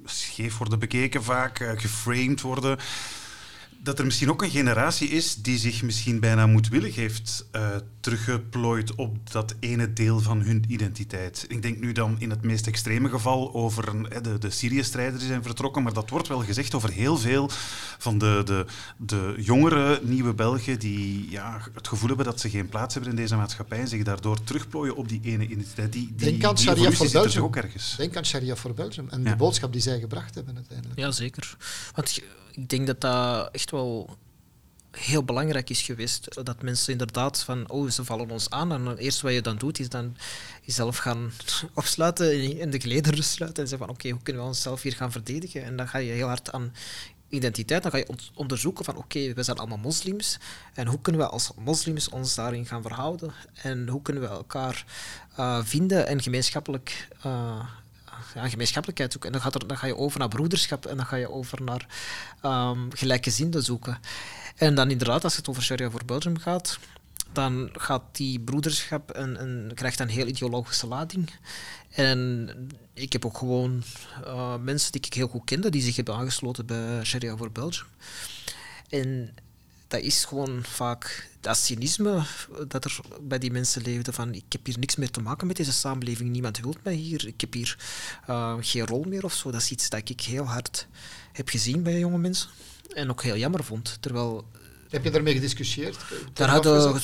scheef 0.05 0.57
worden 0.57 0.79
bekeken 0.79 1.23
vaak, 1.23 1.59
uh, 1.59 1.71
geframed 1.75 2.41
worden, 2.41 2.77
dat 3.83 3.99
er 3.99 4.05
misschien 4.05 4.29
ook 4.29 4.41
een 4.41 4.49
generatie 4.49 5.09
is 5.09 5.35
die 5.35 5.57
zich 5.57 5.83
misschien 5.83 6.19
bijna 6.19 6.47
moedwillig 6.47 6.95
heeft 6.95 7.47
uh, 7.55 7.75
teruggeplooid 7.99 8.95
op 8.95 9.31
dat 9.31 9.55
ene 9.59 9.93
deel 9.93 10.19
van 10.19 10.41
hun 10.41 10.63
identiteit. 10.67 11.45
Ik 11.47 11.61
denk 11.61 11.79
nu 11.79 11.91
dan 11.91 12.15
in 12.19 12.29
het 12.29 12.41
meest 12.41 12.67
extreme 12.67 13.09
geval 13.09 13.53
over 13.53 13.87
een, 13.87 14.07
de, 14.21 14.37
de 14.37 14.49
Syrië-strijders 14.49 15.19
die 15.19 15.27
zijn 15.27 15.43
vertrokken, 15.43 15.83
maar 15.83 15.93
dat 15.93 16.09
wordt 16.09 16.27
wel 16.27 16.39
gezegd 16.43 16.73
over 16.73 16.91
heel 16.91 17.17
veel 17.17 17.49
van 17.97 18.17
de, 18.17 18.41
de, 18.45 18.65
de 18.97 19.33
jongere 19.37 19.99
nieuwe 20.03 20.33
Belgen 20.33 20.79
die 20.79 21.31
ja, 21.31 21.61
het 21.73 21.87
gevoel 21.87 22.07
hebben 22.07 22.25
dat 22.25 22.39
ze 22.39 22.49
geen 22.49 22.69
plaats 22.69 22.93
hebben 22.93 23.11
in 23.11 23.17
deze 23.17 23.35
maatschappij 23.35 23.79
en 23.79 23.87
zich 23.87 24.03
daardoor 24.03 24.43
terugplooien 24.43 24.95
op 24.95 25.09
die 25.09 25.21
ene 25.23 25.47
identiteit. 25.47 25.93
Die, 25.93 26.13
die, 26.15 26.29
Denk 26.29 26.43
aan 26.43 26.55
die 26.55 26.63
Sharia 26.63 26.91
voor 26.91 27.11
Belgium. 27.11 27.43
ook 27.43 27.55
ergens. 27.55 27.95
Denk 27.95 28.17
aan 28.17 28.25
Sharia 28.25 28.55
voor 28.55 28.73
Belgium 28.73 29.09
en 29.09 29.23
ja. 29.23 29.29
de 29.29 29.35
boodschap 29.35 29.73
die 29.73 29.81
zij 29.81 29.99
gebracht 29.99 30.35
hebben 30.35 30.55
uiteindelijk. 30.55 30.99
Ja, 30.99 31.11
zeker. 31.11 31.57
Want 31.95 32.21
ik 32.51 32.69
denk 32.69 32.87
dat 32.87 33.01
dat 33.01 33.49
echt 33.51 33.71
wel 33.71 34.17
heel 34.91 35.23
belangrijk 35.23 35.69
is 35.69 35.81
geweest. 35.81 36.45
Dat 36.45 36.61
mensen 36.61 36.91
inderdaad 36.91 37.43
van, 37.43 37.69
oh, 37.69 37.89
ze 37.89 38.05
vallen 38.05 38.29
ons 38.29 38.49
aan. 38.49 38.71
En 38.71 38.85
het 38.85 38.99
eerste 38.99 39.25
wat 39.25 39.33
je 39.33 39.41
dan 39.41 39.57
doet, 39.57 39.79
is 39.79 39.89
dan 39.89 40.15
jezelf 40.61 40.97
gaan 40.97 41.31
opsluiten 41.73 42.59
en 42.59 42.69
de 42.69 42.79
gelederen 42.79 43.23
sluiten. 43.23 43.63
En 43.63 43.69
zeggen 43.69 43.87
van, 43.87 43.95
oké, 43.95 44.09
hoe 44.09 44.23
kunnen 44.23 44.41
we 44.41 44.47
onszelf 44.47 44.81
hier 44.81 44.95
gaan 44.95 45.11
verdedigen? 45.11 45.63
En 45.63 45.75
dan 45.75 45.87
ga 45.87 45.97
je 45.97 46.11
heel 46.11 46.27
hard 46.27 46.51
aan 46.51 46.73
identiteit, 47.29 47.83
dan 47.83 47.91
ga 47.91 47.97
je 47.97 48.15
onderzoeken 48.35 48.85
van, 48.85 48.95
oké, 48.95 49.33
we 49.33 49.43
zijn 49.43 49.57
allemaal 49.57 49.77
moslims. 49.77 50.37
En 50.73 50.87
hoe 50.87 51.01
kunnen 51.01 51.21
we 51.21 51.27
als 51.27 51.51
moslims 51.57 52.09
ons 52.09 52.35
daarin 52.35 52.65
gaan 52.65 52.81
verhouden? 52.81 53.33
En 53.53 53.87
hoe 53.87 54.01
kunnen 54.01 54.23
we 54.23 54.29
elkaar 54.29 54.85
uh, 55.39 55.63
vinden 55.63 56.07
en 56.07 56.21
gemeenschappelijk... 56.21 57.07
Uh, 57.25 57.65
ja, 58.35 58.49
gemeenschappelijkheid 58.49 59.11
zoeken. 59.11 59.31
En 59.31 59.35
dan, 59.39 59.51
gaat 59.51 59.61
er, 59.61 59.67
dan 59.67 59.77
ga 59.77 59.87
je 59.87 59.97
over 59.97 60.19
naar 60.19 60.27
broederschap 60.27 60.85
en 60.85 60.97
dan 60.97 61.05
ga 61.05 61.15
je 61.15 61.31
over 61.31 61.63
naar 61.63 61.85
um, 62.45 62.89
gelijkgezinden 62.93 63.63
zoeken. 63.63 63.99
En 64.55 64.75
dan 64.75 64.91
inderdaad, 64.91 65.23
als 65.23 65.35
het 65.35 65.47
over 65.47 65.63
Sharia 65.63 65.89
voor 65.89 66.05
Belgium 66.05 66.37
gaat, 66.37 66.79
dan 67.33 67.69
gaat 67.73 68.03
die 68.11 68.39
broederschap 68.39 69.11
en, 69.11 69.37
en 69.37 69.71
krijgt 69.73 69.99
een 69.99 70.09
heel 70.09 70.27
ideologische 70.27 70.87
lading. 70.87 71.29
En 71.89 72.49
ik 72.93 73.13
heb 73.13 73.25
ook 73.25 73.37
gewoon 73.37 73.83
uh, 74.25 74.55
mensen 74.55 74.91
die 74.91 75.01
ik 75.01 75.13
heel 75.13 75.27
goed 75.27 75.45
kende, 75.45 75.69
die 75.69 75.81
zich 75.81 75.95
hebben 75.95 76.15
aangesloten 76.15 76.65
bij 76.65 77.03
Sharia 77.03 77.37
voor 77.37 77.51
Belgium. 77.51 77.87
En 78.89 79.35
dat 79.89 80.01
is 80.01 80.25
gewoon 80.25 80.63
vaak 80.63 81.29
dat 81.39 81.57
cynisme 81.57 82.23
dat 82.67 82.85
er 82.85 82.99
bij 83.21 83.39
die 83.39 83.51
mensen 83.51 83.81
leefde 83.81 84.13
van 84.13 84.33
ik 84.33 84.43
heb 84.49 84.65
hier 84.65 84.79
niks 84.79 84.95
meer 84.95 85.11
te 85.11 85.21
maken 85.21 85.47
met 85.47 85.55
deze 85.55 85.71
samenleving, 85.71 86.29
niemand 86.29 86.59
wil 86.59 86.75
mij 86.83 86.93
hier, 86.93 87.27
ik 87.27 87.41
heb 87.41 87.53
hier 87.53 87.77
uh, 88.29 88.55
geen 88.59 88.85
rol 88.85 89.03
meer 89.03 89.23
of 89.23 89.33
zo. 89.33 89.51
Dat 89.51 89.61
is 89.61 89.71
iets 89.71 89.89
dat 89.89 90.09
ik 90.09 90.21
heel 90.21 90.43
hard 90.43 90.87
heb 91.31 91.49
gezien 91.49 91.83
bij 91.83 91.99
jonge 91.99 92.17
mensen 92.17 92.49
en 92.93 93.09
ook 93.09 93.23
heel 93.23 93.37
jammer 93.37 93.63
vond. 93.63 93.97
Terwijl, 93.99 94.45
heb 94.89 95.03
je 95.03 95.11
daarmee 95.11 95.33
gediscussieerd? 95.33 95.97
Daar 96.33 96.49
hadden 96.49 97.01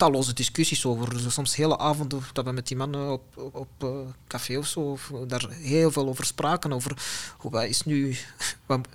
talloze 0.00 0.32
discussies 0.32 0.86
over. 0.86 1.10
Dus 1.10 1.34
soms 1.34 1.56
hele 1.56 1.78
avonden 1.78 2.22
dat 2.32 2.44
we 2.44 2.52
met 2.52 2.66
die 2.66 2.76
mannen 2.76 3.12
op, 3.12 3.50
op, 3.52 3.68
uh, 3.84 3.90
café 4.26 4.58
of 4.58 4.66
zo 4.66 4.98
daar 5.26 5.48
heel 5.50 5.90
veel 5.90 6.08
over 6.08 6.24
spraken. 6.24 6.72
Over 6.72 6.96
hoe 7.36 7.50
wij 7.50 7.68
is 7.68 7.82
nu. 7.82 8.16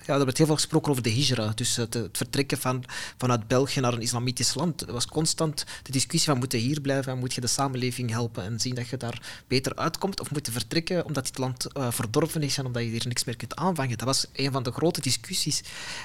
Ja, 0.06 0.14
er 0.14 0.26
werd 0.26 0.38
heel 0.38 0.46
veel 0.46 0.56
gesproken 0.56 0.92
over 0.92 1.04
de 1.04 1.12
hijra. 1.12 1.52
Dus 1.56 1.76
het, 1.76 2.00
vertrekken 2.12 2.58
van, 2.58 2.84
vanuit 3.18 3.48
België 3.48 3.80
naar 3.80 3.94
een 3.94 4.02
islamitisch 4.02 4.54
land. 4.54 4.80
Het 4.80 4.90
was 4.90 5.06
constant 5.06 5.66
de 5.84 5.92
discussie 5.92 6.30
van 6.32 6.40
moet 6.40 6.52
je 6.52 6.58
hier 6.58 6.82
blijven 6.82 7.12
en 7.12 7.20
moet 7.20 7.34
je 7.34 7.42
de 7.42 7.48
samenleving 7.48 8.10
helpen 8.10 8.44
en 8.44 8.60
zien 8.60 8.76
dat 8.76 8.88
je 8.88 8.98
daar 8.98 9.44
beter 9.48 9.76
uitkomt. 9.76 10.20
Of 10.20 10.32
moet 10.32 10.46
je 10.46 10.52
vertrekken 10.52 11.06
omdat 11.06 11.26
dit 11.26 11.38
land 11.38 11.68
uh, 11.78 11.92
verdorven 11.92 12.44
is 12.44 12.58
en 12.58 12.66
omdat 12.66 12.82
je 12.84 12.90
hier 12.90 13.08
niks 13.08 13.24
meer 13.24 13.36
kunt 13.36 13.56
aanvangen. 13.56 13.98
Dat 13.98 14.08
was 14.08 14.26
een 14.34 14.52
van 14.52 14.64
de 14.64 14.72
grote 14.72 15.02
discussies. 15.02 15.64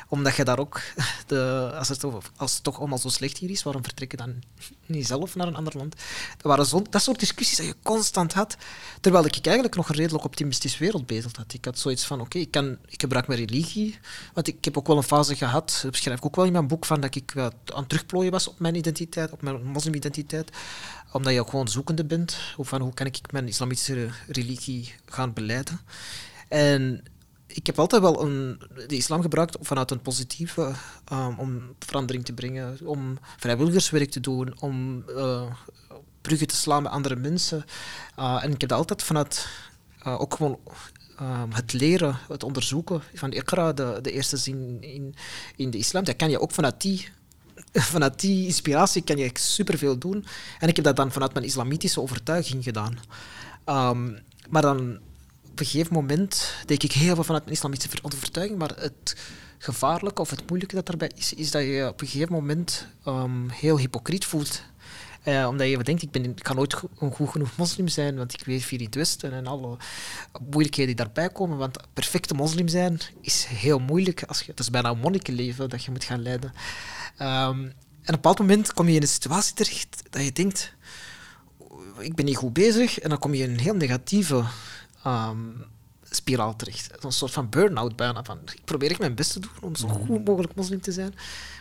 Omdat 0.09 0.37
je 0.37 0.45
daar 0.45 0.59
ook, 0.59 0.81
de, 1.27 1.73
als, 1.79 1.89
het, 1.89 2.05
als 2.37 2.55
het 2.55 2.63
toch 2.63 2.79
allemaal 2.79 2.99
zo 2.99 3.09
slecht 3.09 3.39
hier 3.39 3.51
is, 3.51 3.63
waarom 3.63 3.85
vertrekken 3.85 4.19
dan 4.19 4.43
niet 4.91 5.07
zelf 5.07 5.35
naar 5.35 5.47
een 5.47 5.57
ander 5.57 5.77
land. 5.77 5.95
Dat 6.37 6.43
waren 6.43 6.67
zo, 6.67 6.83
dat 6.91 7.03
soort 7.03 7.19
discussies 7.19 7.57
dat 7.57 7.67
je 7.67 7.75
constant 7.83 8.33
had. 8.33 8.57
Terwijl 9.01 9.25
ik 9.25 9.47
eigenlijk 9.47 9.77
nog 9.77 9.89
een 9.89 9.95
redelijk 9.95 10.25
optimistisch 10.25 10.79
wereldbeeld 10.79 11.37
had. 11.37 11.53
Ik 11.53 11.65
had 11.65 11.79
zoiets 11.79 12.05
van, 12.05 12.21
oké, 12.21 12.39
okay, 12.47 12.65
ik, 12.65 12.79
ik 12.87 13.01
gebruik 13.01 13.27
mijn 13.27 13.41
religie. 13.41 13.99
Want 14.35 14.47
ik 14.47 14.65
heb 14.65 14.79
ook 14.79 14.87
wel 14.87 14.97
een 14.97 15.03
fase 15.03 15.37
gehad, 15.37 15.79
dat 15.83 15.91
beschrijf 15.91 16.19
ik 16.19 16.25
ook 16.25 16.37
wel 16.37 16.45
in 16.45 16.53
mijn 16.53 16.69
boek, 16.69 16.85
van 16.85 17.01
dat 17.01 17.15
ik 17.15 17.33
aan 17.37 17.53
het 17.65 17.89
terugplooien 17.89 18.31
was 18.31 18.49
op 18.49 18.59
mijn 18.59 18.75
identiteit, 18.75 19.33
op 19.33 19.43
mijn 19.43 19.65
moslimidentiteit. 19.65 20.51
Omdat 21.13 21.33
je 21.33 21.41
ook 21.41 21.51
gewoon 21.51 21.69
zoekende 21.69 22.05
bent. 22.05 22.37
Van 22.59 22.81
hoe 22.81 22.95
kan 22.95 23.07
ik 23.07 23.33
mijn 23.33 23.49
islamitische 23.49 24.09
religie 24.27 24.95
gaan 25.05 25.33
beleiden. 25.33 25.81
En 26.49 27.03
ik 27.53 27.67
heb 27.67 27.79
altijd 27.79 28.03
wel 28.03 28.23
een, 28.23 28.61
de 28.87 28.97
islam 28.97 29.23
gebruikt 29.23 29.57
vanuit 29.61 29.91
een 29.91 30.01
positieve, 30.01 30.73
um, 31.13 31.39
om 31.39 31.75
verandering 31.79 32.25
te 32.25 32.33
brengen, 32.33 32.79
om 32.85 33.19
vrijwilligerswerk 33.37 34.11
te 34.11 34.21
doen, 34.21 34.61
om 34.61 35.05
uh, 35.09 35.43
bruggen 36.21 36.47
te 36.47 36.57
slaan 36.57 36.83
met 36.83 36.93
andere 36.93 37.17
mensen. 37.17 37.65
Uh, 38.19 38.41
en 38.43 38.53
ik 38.53 38.61
heb 38.61 38.71
dat 38.71 38.79
altijd 38.79 39.03
vanuit 39.03 39.49
uh, 40.07 40.21
ook 40.21 40.35
gewoon 40.35 40.59
um, 41.21 41.53
het 41.53 41.73
leren, 41.73 42.19
het 42.29 42.43
onderzoeken 42.43 43.03
van 43.15 43.33
Iqra, 43.33 43.73
de, 43.73 43.99
de 44.03 44.13
eerste 44.13 44.37
zin 44.37 44.79
in, 44.81 45.15
in 45.57 45.71
de 45.71 45.79
islam, 45.79 46.05
dat 46.05 46.17
kan 46.17 46.31
je 46.31 46.41
ook 46.41 46.53
vanuit 46.53 46.81
die 46.81 47.09
vanuit 47.93 48.21
die 48.21 48.47
inspiratie 48.47 49.03
kan 49.03 49.17
je 49.17 49.31
superveel 49.35 49.99
doen. 49.99 50.25
En 50.59 50.69
ik 50.69 50.77
heb 50.77 50.85
dat 50.85 50.97
dan 50.97 51.13
vanuit 51.13 51.33
mijn 51.33 51.45
islamitische 51.45 52.01
overtuiging 52.01 52.65
gedaan. 52.65 52.99
Um, 53.67 54.19
maar 54.49 54.63
dan 54.63 54.99
op 55.61 55.67
een 55.67 55.73
gegeven 55.73 55.95
moment 55.95 56.55
denk 56.67 56.83
ik 56.83 56.93
heel 56.93 57.15
veel 57.15 57.25
vanuit 57.25 57.45
mijn 57.45 57.57
islamitische 57.57 57.99
overtuiging, 58.03 58.59
maar 58.59 58.73
het 58.77 59.17
gevaarlijke 59.59 60.21
of 60.21 60.31
het 60.31 60.49
moeilijke 60.49 60.75
dat 60.75 60.87
daarbij 60.87 61.11
is, 61.15 61.35
is 61.35 61.51
dat 61.51 61.63
je 61.63 61.89
op 61.89 62.01
een 62.01 62.07
gegeven 62.07 62.33
moment 62.33 62.87
um, 63.07 63.51
heel 63.51 63.79
hypocriet 63.79 64.25
voelt. 64.25 64.63
Uh, 65.25 65.47
omdat 65.49 65.69
je 65.69 65.83
denkt, 65.83 66.03
ik, 66.03 66.11
ben, 66.11 66.25
ik 66.25 66.43
kan 66.43 66.57
nooit 66.57 66.77
een 66.99 67.13
goed 67.13 67.29
genoeg 67.29 67.57
moslim 67.57 67.89
zijn, 67.89 68.17
want 68.17 68.33
ik 68.33 68.47
leef 68.47 68.69
hier 68.69 68.79
in 68.79 68.85
het 68.85 68.95
Westen 68.95 69.33
en 69.33 69.47
alle 69.47 69.77
moeilijkheden 70.51 70.97
die 70.97 71.05
daarbij 71.05 71.31
komen. 71.31 71.57
Want 71.57 71.79
perfecte 71.93 72.35
moslim 72.35 72.69
zijn 72.69 73.01
is 73.21 73.45
heel 73.45 73.79
moeilijk. 73.79 74.23
Als 74.23 74.41
je, 74.41 74.51
het 74.51 74.61
is 74.61 74.71
bijna 74.71 74.91
een 74.91 74.99
monnikenleven 74.99 75.69
dat 75.69 75.85
je 75.85 75.91
moet 75.91 76.05
gaan 76.05 76.23
leiden. 76.23 76.53
Um, 77.19 77.27
en 77.27 77.67
op 77.67 78.09
een 78.09 78.15
bepaald 78.15 78.39
moment 78.39 78.73
kom 78.73 78.89
je 78.89 78.95
in 78.95 79.03
een 79.03 79.09
situatie 79.09 79.55
terecht 79.55 80.03
dat 80.11 80.25
je 80.25 80.33
denkt, 80.33 80.75
ik 81.99 82.15
ben 82.15 82.25
niet 82.25 82.37
goed 82.37 82.53
bezig. 82.53 82.99
En 82.99 83.09
dan 83.09 83.19
kom 83.19 83.35
je 83.35 83.43
in 83.43 83.51
een 83.51 83.61
heel 83.61 83.75
negatieve 83.75 84.45
ehm, 85.05 85.39
spiraal 86.11 86.57
terecht. 86.57 87.05
Een 87.05 87.13
soort 87.13 87.33
van 87.33 87.49
burn-out 87.49 87.97
bijna. 87.97 88.25
Van, 88.25 88.39
ik 88.55 88.65
probeer 88.65 88.91
echt 88.91 88.99
mijn 89.01 89.15
best 89.15 89.33
te 89.33 89.41
doen 89.41 89.51
om 89.61 89.77
zo 89.77 89.87
Mhm. 89.87 89.97
goed 90.07 90.25
mogelijk 90.25 90.55
moslim 90.55 90.81
te 90.81 90.93
zijn. 90.93 91.15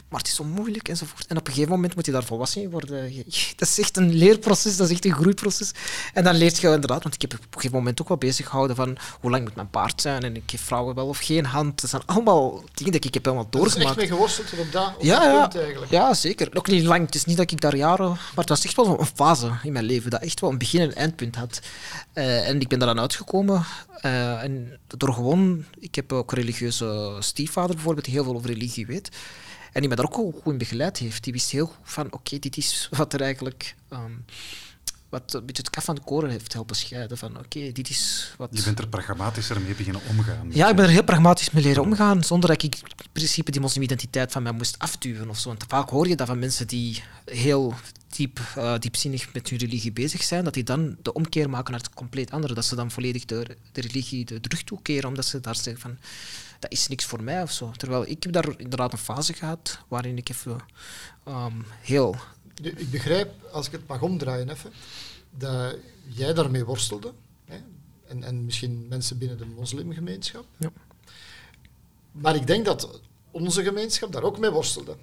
Maar 0.10 0.20
het 0.20 0.28
is 0.30 0.36
zo 0.36 0.43
moeilijk 0.43 0.89
enzovoort. 0.89 1.28
En 1.28 1.38
op 1.38 1.47
een 1.47 1.53
gegeven 1.53 1.74
moment 1.76 1.95
moet 1.95 2.05
je 2.05 2.12
daar 2.12 2.24
volwassen 2.24 2.62
in 2.62 2.70
worden. 2.70 3.14
Dat 3.55 3.68
is 3.68 3.80
echt 3.80 3.97
een 3.97 4.14
leerproces, 4.14 4.78
dat 4.78 4.88
is 4.88 4.93
echt 4.93 5.05
een 5.05 5.14
groeiproces. 5.14 5.72
En 6.14 6.24
dan 6.24 6.36
leert 6.36 6.57
je 6.60 6.68
inderdaad, 6.68 7.03
want 7.03 7.16
ik 7.16 7.22
heb 7.22 7.34
op 7.34 7.39
een 7.39 7.47
gegeven 7.53 7.78
moment 7.78 8.01
ook 8.01 8.07
wel 8.07 8.18
bezig 8.18 8.47
gehouden 8.47 8.76
van 8.76 8.97
hoe 9.20 9.32
lang 9.32 9.43
moet 9.43 9.55
mijn 9.55 9.70
paard 9.70 10.01
zijn 10.01 10.24
en 10.24 10.36
ik 10.36 10.43
geef 10.45 10.62
vrouwen 10.62 10.95
wel 10.95 11.07
of 11.07 11.18
geen 11.18 11.45
hand. 11.45 11.82
Dat 11.82 11.89
zijn 11.89 12.01
allemaal 12.05 12.64
dingen 12.74 12.91
die 12.91 13.01
ik 13.01 13.14
heb 13.14 13.26
helemaal 13.26 13.47
Er 13.51 13.60
is 13.60 13.66
echt 13.66 13.74
doorgemaakt. 13.74 13.97
mee 13.99 14.07
geworsteld 14.07 14.47
op 14.60 14.72
dat, 14.72 14.95
op 14.95 15.03
Ja, 15.03 15.20
dat 15.20 15.24
ja. 15.34 15.41
punt 15.47 15.55
eigenlijk. 15.64 15.91
Ja, 15.91 16.14
zeker. 16.14 16.47
Nog 16.51 16.68
niet 16.68 16.84
lang. 16.84 17.05
Het 17.05 17.16
is 17.16 17.26
niet 17.26 17.38
dat 17.38 17.51
ik 17.51 17.62
daar 17.62 17.76
jaren... 17.76 18.07
Maar 18.10 18.20
het 18.36 18.49
was 18.49 18.66
echt 18.66 18.76
wel 18.76 18.99
een 18.99 19.05
fase 19.05 19.51
in 19.64 19.72
mijn 19.74 19.86
leven 19.86 20.10
dat 20.12 20.22
echt 20.22 20.39
wel 20.39 20.49
een 20.49 20.57
begin- 20.57 20.82
en 20.82 20.95
eindpunt 20.95 21.36
had. 21.36 21.60
Eh, 22.14 22.47
en 22.47 22.62
ik 22.62 22.68
ben 22.68 22.80
daaraan 22.80 22.99
uitgekomen. 22.99 23.66
eh, 24.01 24.43
en 24.43 24.80
door 24.88 25.14
gewoon... 25.14 25.66
Ik 25.80 25.95
heb 25.95 26.14
ook 26.14 26.32
religieuze 26.34 27.16
stiefvader 27.20 27.76
bijvoorbeeld, 27.76 28.05
die 28.05 28.14
heel 28.14 28.24
veel 28.24 28.36
over 28.36 28.49
religie 28.49 28.86
weet. 28.86 29.10
En 29.72 29.80
die 29.80 29.90
me 29.90 29.96
daar 29.96 30.06
ook 30.06 30.16
wel 30.16 30.40
goed 30.44 30.52
in 30.52 30.58
begeleid 30.58 30.98
heeft. 30.98 31.24
Die 31.24 31.34
wist 31.34 31.52
heel 31.52 31.66
goed 31.66 31.78
van, 31.84 32.14
oké, 32.14 32.40
dit 32.40 32.58
is 32.58 32.90
wat 32.92 33.14
er 33.14 33.22
eigenlijk... 33.22 33.76
ehm, 33.90 34.12
wat 35.10 35.34
een 35.34 35.46
beetje 35.46 35.62
het 35.62 35.72
kaf 35.72 35.84
van 35.84 35.96
de 35.96 36.02
koren 36.02 36.30
heeft 36.30 36.54
helpen 36.54 36.76
scheiden. 36.76 37.18
Van, 37.18 37.38
oké, 37.38 37.72
dit 37.72 37.90
is 37.90 38.34
wat... 38.38 38.50
Je 38.52 38.64
bent 38.64 38.80
er 38.80 38.88
pragmatischer 38.88 39.62
mee 39.62 39.76
beginnen 39.76 40.02
omgaan. 40.10 40.48
Ja, 40.52 40.70
ik 40.70 40.76
ben 40.76 40.86
er 40.86 40.92
heel 40.92 41.04
pragmatisch 41.04 41.52
mee 41.52 41.64
leren 41.64 41.84
omgaan, 41.84 42.24
zonder 42.24 42.50
dat 42.50 42.64
ik 42.64 42.76
in 42.76 42.82
principe 43.12 43.52
die 43.52 43.62
moslimidentiteit 43.62 44.32
van 44.32 44.44
mij 44.44 44.52
moest 44.52 44.80
afduwen 44.80 45.30
of 45.30 45.38
zo. 45.40 45.48
Want 45.48 45.66
vaak 45.68 45.90
hoor 45.90 46.08
je 46.08 46.16
dat 46.16 46.28
van 46.28 46.40
mensen 46.40 46.68
die 46.68 47.04
heel 47.26 47.74
diep, 48.10 48.40
eh, 48.56 48.80
diepzinnig 48.80 49.34
met 49.34 49.50
hun 49.50 49.60
religie 49.60 49.92
bezig 49.92 50.24
zijn, 50.24 50.44
dat 50.44 50.54
die 50.54 50.64
dan 50.64 50.96
de 51.02 51.14
omkeer 51.14 51.50
maken 51.50 51.72
naar 51.72 51.82
het 51.82 51.94
compleet 51.94 52.32
andere. 52.32 52.54
Dat 52.54 52.66
ze 52.66 52.76
dan 52.76 52.92
volledig 52.92 53.26
de, 53.26 53.58
de 53.72 53.82
religie 53.82 54.26
de 54.26 54.40
rug 54.42 54.64
toekeren, 54.64 55.10
omdat 55.10 55.26
ze 55.26 55.40
daar 55.40 55.56
zeggen 55.56 55.82
van, 55.82 55.98
dat 56.60 56.72
is 56.72 56.88
niks 56.88 57.05
voor 57.05 57.24
mij 57.24 57.41
of 57.41 57.51
zo. 57.51 57.72
Terwijl 57.78 58.07
ik 58.07 58.24
heb 58.24 58.32
daar 58.32 58.60
inderdaad 58.60 58.91
een 58.91 58.97
fase 58.97 59.34
gehad 59.34 59.80
waarin 59.88 60.18
ik 60.18 60.30
even 60.30 60.60
ehm, 61.24 61.62
heel... 61.82 62.16
Ik 62.62 62.91
begrijp, 62.91 63.51
als 63.51 63.66
ik 63.66 63.72
het 63.72 63.88
mag 63.88 64.01
omdraaien 64.01 64.49
even, 64.49 64.72
dat 65.30 65.76
jij 66.07 66.34
daarmee 66.34 66.66
worstelde. 66.66 67.14
Hè? 67.45 67.57
En, 68.07 68.24
en 68.24 68.45
misschien 68.45 68.86
mensen 68.89 69.18
binnen 69.18 69.38
de 69.38 69.45
moslimgemeenschap. 69.45 70.45
Ja. 70.57 70.72
Maar 72.12 72.36
ik 72.36 72.47
denk 72.47 72.66
dat 72.66 73.01
onze 73.32 73.64
gemeenschap 73.64 74.12
daar 74.12 74.24
ook 74.24 74.39
mee 74.39 74.49
worstelde. 74.49 74.95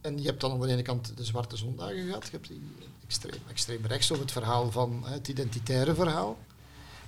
En 0.00 0.18
je 0.18 0.26
hebt 0.26 0.40
dan 0.40 0.52
aan 0.52 0.60
de 0.60 0.68
ene 0.68 0.82
kant 0.82 1.16
de 1.16 1.24
Zwarte 1.24 1.56
Zondagen 1.56 2.06
gehad. 2.06 2.24
Je 2.24 2.30
hebt 2.30 2.48
die 2.48 2.62
extreem, 3.06 3.42
extreem 3.48 3.86
rechts 3.86 4.10
over 4.10 4.22
het 4.22 4.32
verhaal 4.32 4.70
van 4.70 5.04
het 5.06 5.28
identitaire 5.28 5.94
verhaal. 5.94 6.38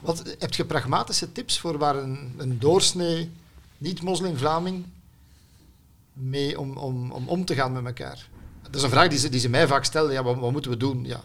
Wat, 0.00 0.36
heb 0.38 0.54
je 0.54 0.64
pragmatische 0.64 1.32
tips 1.32 1.58
voor 1.58 1.78
waar 1.78 1.96
een, 1.96 2.34
een 2.36 2.58
doorsnee 2.58 3.30
niet-moslim-Vlaming 3.84 4.84
mee 6.12 6.58
om, 6.60 6.76
om, 6.76 7.12
om 7.12 7.28
om 7.28 7.44
te 7.44 7.54
gaan 7.54 7.72
met 7.72 7.84
elkaar? 7.84 8.28
Dat 8.62 8.74
is 8.74 8.82
een 8.82 8.90
vraag 8.90 9.08
die 9.08 9.18
ze, 9.18 9.28
die 9.28 9.40
ze 9.40 9.48
mij 9.48 9.66
vaak 9.66 9.84
stellen. 9.84 10.12
Ja, 10.12 10.22
wat, 10.22 10.38
wat 10.38 10.52
moeten 10.52 10.70
we 10.70 10.76
doen? 10.76 11.04
Ja. 11.04 11.24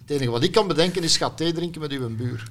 Het 0.00 0.10
enige 0.10 0.30
wat 0.30 0.42
ik 0.42 0.52
kan 0.52 0.66
bedenken 0.66 1.02
is 1.02 1.16
ga 1.16 1.30
thee 1.30 1.52
drinken 1.52 1.80
met 1.80 1.90
uw 1.92 2.16
buur. 2.16 2.48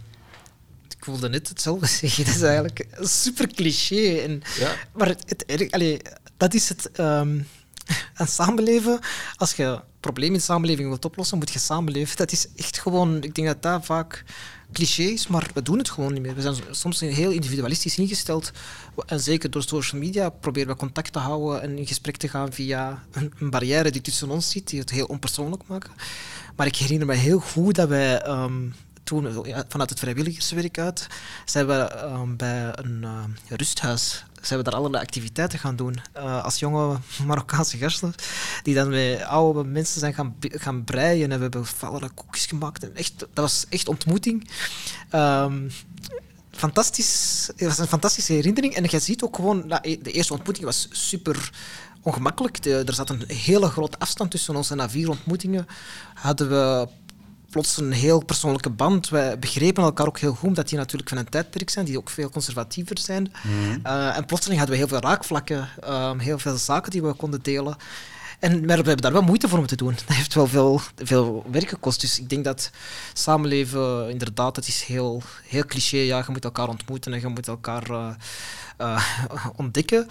Ik 0.90 1.06
voelde 1.06 1.30
net 1.30 1.50
hetzelfde 1.50 1.88
zeggen. 2.02 2.26
Dat 2.26 2.36
is 2.36 2.42
eigenlijk 2.42 2.88
een 2.92 3.08
super 3.08 3.48
cliché. 3.48 4.18
En, 4.18 4.42
Ja. 4.60 4.76
Maar 4.94 5.08
het, 5.08 5.44
het, 5.46 5.72
allee, 5.72 6.02
dat 6.38 6.54
is 6.54 6.70
het 6.70 6.90
aan 7.00 8.28
samenleven. 8.28 9.00
Als 9.36 9.54
je 9.54 9.82
problemen 10.00 10.34
in 10.34 10.40
de 10.40 10.46
samenleving 10.46 10.88
wilt 10.88 11.06
oplossen, 11.06 11.38
moet 11.38 11.52
je 11.52 11.60
samenleven. 11.60 12.18
Dat 12.18 12.32
is 12.32 12.48
echt 12.56 12.80
gewoon... 12.80 13.24
Ik 13.24 13.36
denk 13.36 13.48
dat 13.48 13.62
dat 13.62 13.86
vaak 13.86 14.24
cliché 14.72 15.04
is, 15.04 15.28
maar 15.28 15.50
we 15.54 15.62
doen 15.62 15.78
het 15.78 15.90
gewoon 15.90 16.14
niet 16.14 16.22
meer. 16.22 16.36
We 16.36 16.42
zijn 16.42 16.56
soms 16.72 17.00
heel 17.00 17.32
individualistisch 17.32 17.98
ingesteld. 17.98 18.52
En 19.06 19.20
zeker 19.20 19.50
door 19.50 19.64
social 19.64 20.02
media 20.02 20.30
proberen 20.30 20.70
we 20.70 20.76
contact 20.76 21.14
te 21.14 21.20
houden 21.20 21.62
en 21.62 21.78
in 21.78 21.88
gesprek 21.88 22.18
te 22.18 22.28
gaan 22.28 22.54
via 22.54 23.04
een, 23.12 23.50
barrière 23.50 23.92
die 23.92 24.02
tussen 24.02 24.30
ons 24.30 24.50
zit, 24.50 24.68
die 24.68 24.80
het 24.80 24.90
heel 24.90 25.06
onpersoonlijk 25.06 25.64
maken. 25.68 25.92
Maar 26.56 26.68
ik 26.68 26.76
herinner 26.76 27.08
me 27.08 27.14
heel 27.14 27.40
goed 27.40 27.76
dat 27.76 27.90
wij... 27.90 28.22
ehm, 28.22 28.68
toen, 29.04 29.46
vanuit 29.68 29.90
het 29.90 30.00
vrijwilligerswerk 30.00 30.80
uit, 30.80 31.08
zijn 31.46 31.68
we 31.68 31.74
ehm, 31.74 32.36
bij 32.36 32.72
een 32.72 33.04
eh, 33.04 33.24
rusthuis 33.58 34.26
zijn 34.42 34.60
we 34.60 34.66
daar 34.66 34.80
allerlei 34.80 35.04
activiteiten 35.04 35.60
gaan 35.60 35.76
doen. 35.76 36.02
eh, 36.14 36.44
als 36.44 36.60
jonge 36.60 36.98
Marokkaanse 37.26 37.78
gasten, 37.78 38.14
die 38.64 38.76
dan 38.76 38.90
met 38.90 39.24
oude 39.24 39.64
mensen 39.64 40.00
zijn 40.00 40.14
gaan, 40.14 40.36
gaan 40.40 40.84
breien. 40.84 41.32
En 41.32 41.36
we 41.38 41.42
hebben 41.44 41.66
allerlei 41.80 42.12
koekjes 42.14 42.46
gemaakt. 42.46 42.84
En 42.84 42.96
echt, 42.96 43.20
dat 43.20 43.30
was 43.34 43.66
echt 43.70 43.88
ontmoeting. 43.88 44.50
Ehm, 45.10 45.70
fantastisch. 46.52 47.50
Het 47.56 47.68
was 47.68 47.78
een 47.78 47.88
fantastische 47.88 48.34
herinnering. 48.34 48.76
En 48.76 48.86
je 48.90 49.00
ziet 49.00 49.22
ook 49.24 49.36
gewoon, 49.36 49.68
nou, 49.68 49.82
e- 49.84 49.98
de 50.02 50.12
eerste 50.12 50.34
ontmoeting 50.34 50.66
was 50.66 50.88
super 50.92 51.52
ongemakkelijk. 52.02 52.66
Er 52.66 52.94
zat 52.94 53.10
een 53.10 53.24
hele 53.28 53.68
grote 53.68 54.00
afstand 54.00 54.32
tussen 54.32 54.56
ons. 54.56 54.72
En 54.72 54.78
na 54.78 54.90
vier 54.90 55.10
ontmoetingen 55.10 55.68
hadden 56.14 56.50
we 56.50 56.88
plots 57.50 57.78
een 57.78 57.92
heel 57.92 58.26
persoonlijke 58.26 58.70
band. 58.70 59.10
Wij 59.10 59.40
begrepen 59.40 59.84
elkaar 59.84 60.08
ook 60.08 60.20
heel 60.20 60.34
goed, 60.34 60.48
omdat 60.48 60.70
die 60.70 60.78
natuurlijk 60.78 61.10
van 61.10 61.18
een 61.18 61.30
tijdperk 61.30 61.70
zijn, 61.70 61.86
die 61.86 61.98
ook 61.98 62.10
veel 62.10 62.30
conservatiever 62.30 62.98
zijn. 62.98 63.34
Eh, 63.84 64.18
en 64.18 64.26
plotseling 64.26 64.60
hadden 64.60 64.78
we 64.80 64.86
heel 64.86 65.00
veel 65.00 65.10
raakvlakken, 65.10 65.70
ehm, 65.82 66.20
heel 66.20 66.40
veel 66.40 66.58
zaken 66.58 66.92
die 66.92 67.02
we 67.02 67.14
konden 67.14 67.42
delen. 67.42 67.76
En 68.40 68.52
maar 68.52 68.68
we 68.68 68.74
hebben 68.74 68.98
daar 68.98 69.12
wel 69.12 69.22
moeite 69.22 69.48
voor 69.48 69.60
moeten 69.60 69.78
doen. 69.78 69.94
Dat 70.06 70.16
heeft 70.16 70.34
wel 70.34 70.48
veel, 70.48 70.82
veel 70.96 71.46
werk 71.52 71.70
gekost. 71.70 72.02
Dus 72.02 72.20
ik 72.20 72.30
denk 72.30 72.44
dat 72.44 72.72
samenleven, 73.14 74.10
inderdaad, 74.10 74.56
het 74.56 74.68
is 74.68 74.84
heel, 74.84 75.22
heel 75.44 75.66
cliché. 75.66 75.98
Ja, 75.98 76.18
je 76.18 76.32
moet 76.32 76.44
elkaar 76.44 76.68
ontmoeten 76.68 77.14
en 77.14 77.20
je 77.20 77.28
moet 77.28 77.48
elkaar 77.48 77.90
eh, 77.90 78.10
eh, 78.78 79.06
ontdekken. 79.56 80.08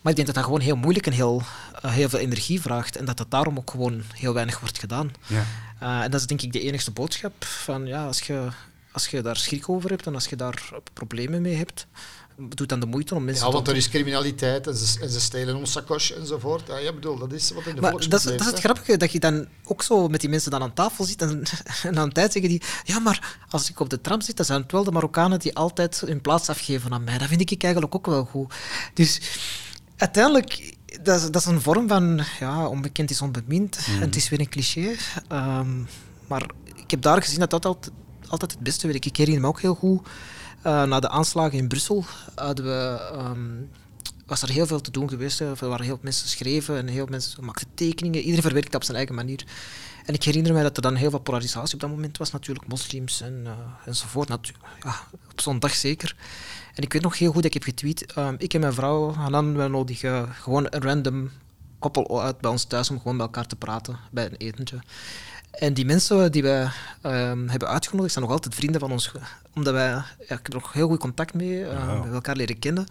Maar 0.00 0.12
ik 0.12 0.18
denk 0.18 0.26
dat 0.26 0.36
dat 0.36 0.44
gewoon 0.44 0.60
heel 0.60 0.76
moeilijk 0.76 1.06
en 1.06 1.12
heel, 1.12 1.42
heel 1.86 2.08
veel 2.08 2.18
energie 2.18 2.60
vraagt. 2.60 2.96
En 2.96 3.04
dat 3.04 3.16
dat 3.16 3.30
daarom 3.30 3.58
ook 3.58 3.70
gewoon 3.70 4.02
heel 4.12 4.34
weinig 4.34 4.60
wordt 4.60 4.78
gedaan. 4.78 5.10
Ja. 5.26 5.44
Uh, 5.84 6.02
en 6.02 6.10
dat 6.10 6.20
is 6.20 6.26
denk 6.26 6.42
ik 6.42 6.52
de 6.52 6.60
enigste 6.60 6.90
boodschap. 6.90 7.44
Van, 7.44 7.86
ja, 7.86 8.06
als, 8.06 8.20
je, 8.20 8.48
als 8.92 9.06
je 9.06 9.22
daar 9.22 9.36
schrik 9.36 9.68
over 9.68 9.90
hebt 9.90 10.06
en 10.06 10.14
als 10.14 10.26
je 10.26 10.36
daar 10.36 10.70
problemen 10.92 11.42
mee 11.42 11.54
hebt, 11.54 11.86
doe 12.36 12.66
dan 12.66 12.80
de 12.80 12.86
moeite 12.86 13.14
om 13.14 13.24
mensen 13.24 13.46
Ja, 13.46 13.52
want 13.52 13.68
er 13.68 13.76
is 13.76 13.88
criminaliteit 13.88 14.66
en 14.66 14.76
ze, 14.76 15.00
en 15.00 15.10
ze 15.10 15.20
stelen 15.20 15.56
ons 15.56 15.72
sakos 15.72 16.12
enzovoort. 16.12 16.66
Ja, 16.66 16.76
ja, 16.76 16.92
bedoel, 16.92 17.18
dat 17.18 17.32
is 17.32 17.50
wat 17.50 17.66
in 17.66 17.74
de 17.74 17.80
maar 17.80 17.92
dat 17.92 18.00
is, 18.00 18.08
dat 18.08 18.40
is 18.40 18.46
het 18.46 18.58
grappige, 18.58 18.96
dat 18.96 19.12
je 19.12 19.20
dan 19.20 19.46
ook 19.64 19.82
zo 19.82 20.08
met 20.08 20.20
die 20.20 20.28
mensen 20.28 20.50
dan 20.50 20.62
aan 20.62 20.74
tafel 20.74 21.04
zit 21.04 21.22
en, 21.22 21.42
en 21.82 21.98
aan 21.98 22.04
een 22.04 22.12
tijd 22.12 22.32
zeggen 22.32 22.50
die 22.50 22.62
ja, 22.84 22.98
maar 22.98 23.38
als 23.48 23.70
ik 23.70 23.80
op 23.80 23.90
de 23.90 24.00
tram 24.00 24.20
zit, 24.20 24.36
dan 24.36 24.46
zijn 24.46 24.62
het 24.62 24.72
wel 24.72 24.84
de 24.84 24.92
Marokkanen 24.92 25.38
die 25.38 25.56
altijd 25.56 26.00
hun 26.06 26.20
plaats 26.20 26.48
afgeven 26.48 26.92
aan 26.92 27.04
mij. 27.04 27.18
Dat 27.18 27.28
vind 27.28 27.50
ik 27.50 27.62
eigenlijk 27.62 27.94
ook 27.94 28.06
wel 28.06 28.24
goed. 28.24 28.54
Dus 28.94 29.20
uiteindelijk, 29.96 30.74
dat 31.02 31.16
is, 31.20 31.30
dat 31.30 31.36
is 31.42 31.44
een 31.46 31.60
vorm 31.60 31.88
van 31.88 32.20
ja, 32.40 32.66
onbekend 32.68 33.10
is 33.10 33.22
onbemind. 33.22 33.78
En 33.86 34.00
het 34.00 34.16
is 34.16 34.28
weer 34.28 34.40
een 34.40 34.48
cliché. 34.48 34.94
Ehm, 35.28 35.80
maar 36.26 36.46
ik 36.74 36.90
heb 36.90 37.02
daar 37.02 37.22
gezien 37.22 37.38
dat 37.40 37.50
dat 37.50 37.64
altijd, 37.64 37.94
altijd 38.28 38.50
het 38.52 38.60
beste 38.60 38.86
werkt. 38.86 39.04
Ik 39.04 39.16
herinner 39.16 39.42
me 39.42 39.48
ook 39.48 39.60
heel 39.60 39.74
goed, 39.74 40.08
eh, 40.62 40.82
na 40.82 41.00
de 41.00 41.08
aanslagen 41.08 41.58
in 41.58 41.68
Brussel 41.68 42.04
hadden 42.34 42.64
we... 42.64 43.10
ehm, 43.12 43.40
was 44.26 44.42
er 44.42 44.50
heel 44.50 44.66
veel 44.66 44.80
te 44.80 44.90
doen 44.90 45.08
geweest. 45.08 45.38
hè. 45.38 45.46
Er 45.46 45.68
waren 45.68 45.84
heel 45.84 45.94
veel 45.94 46.04
mensen 46.04 46.28
schreven 46.28 46.76
en 46.76 46.86
heel 46.86 46.96
veel 46.96 47.06
mensen 47.10 47.44
maakten 47.44 47.66
tekeningen. 47.74 48.20
Iedereen 48.20 48.42
verwerkte 48.42 48.76
op 48.76 48.84
zijn 48.84 48.96
eigen 48.96 49.14
manier. 49.14 49.44
En 50.04 50.14
ik 50.14 50.22
herinner 50.22 50.52
mij 50.52 50.62
dat 50.62 50.76
er 50.76 50.82
dan 50.82 50.94
heel 50.94 51.10
veel 51.10 51.18
polarisatie 51.18 51.74
op 51.74 51.80
dat 51.80 51.90
moment 51.90 52.16
was. 52.18 52.30
Natuurlijk 52.32 52.66
moslims 52.68 53.20
en, 53.20 53.42
eh, 53.44 53.52
enzovoort. 53.86 54.28
Natu- 54.28 54.52
ja, 54.82 54.94
op 55.30 55.40
zo'n 55.40 55.58
dag 55.58 55.74
zeker. 55.74 56.16
En 56.74 56.82
ik 56.82 56.92
weet 56.92 57.02
nog 57.02 57.18
heel 57.18 57.32
goed 57.32 57.42
dat 57.42 57.44
ik 57.44 57.52
heb 57.54 57.62
getweet. 57.62 58.12
ehm, 58.12 58.34
ik 58.38 58.54
en 58.54 58.60
mijn 58.60 58.72
vrouw, 58.72 59.12
Hanan, 59.14 59.56
wij 59.56 59.68
nodigen 59.68 60.28
gewoon 60.34 60.66
een 60.70 60.82
random 60.82 61.30
koppel 61.78 62.22
uit 62.22 62.40
bij 62.40 62.50
ons 62.50 62.64
thuis 62.64 62.90
om 62.90 62.96
gewoon 62.98 63.16
met 63.16 63.26
elkaar 63.26 63.46
te 63.46 63.56
praten 63.56 63.98
bij 64.10 64.24
een 64.24 64.36
etentje. 64.36 64.78
En 65.50 65.74
die 65.74 65.84
mensen 65.84 66.32
die 66.32 66.42
wij 66.42 66.68
ehm, 67.00 67.48
hebben 67.48 67.68
uitgenodigd 67.68 68.12
zijn 68.12 68.24
nog 68.24 68.34
altijd 68.34 68.54
vrienden 68.54 68.80
van 68.80 68.92
ons. 68.92 69.12
Omdat 69.54 69.72
wij, 69.72 69.88
ja, 69.88 70.06
ik 70.18 70.28
heb 70.28 70.46
er 70.46 70.54
nog 70.54 70.72
heel 70.72 70.88
goed 70.88 70.98
contact 70.98 71.34
mee, 71.34 71.60
uh, 71.60 71.68
we 71.68 71.92
hebben 71.92 72.12
elkaar 72.12 72.36
leren 72.36 72.58
kennen. 72.58 72.86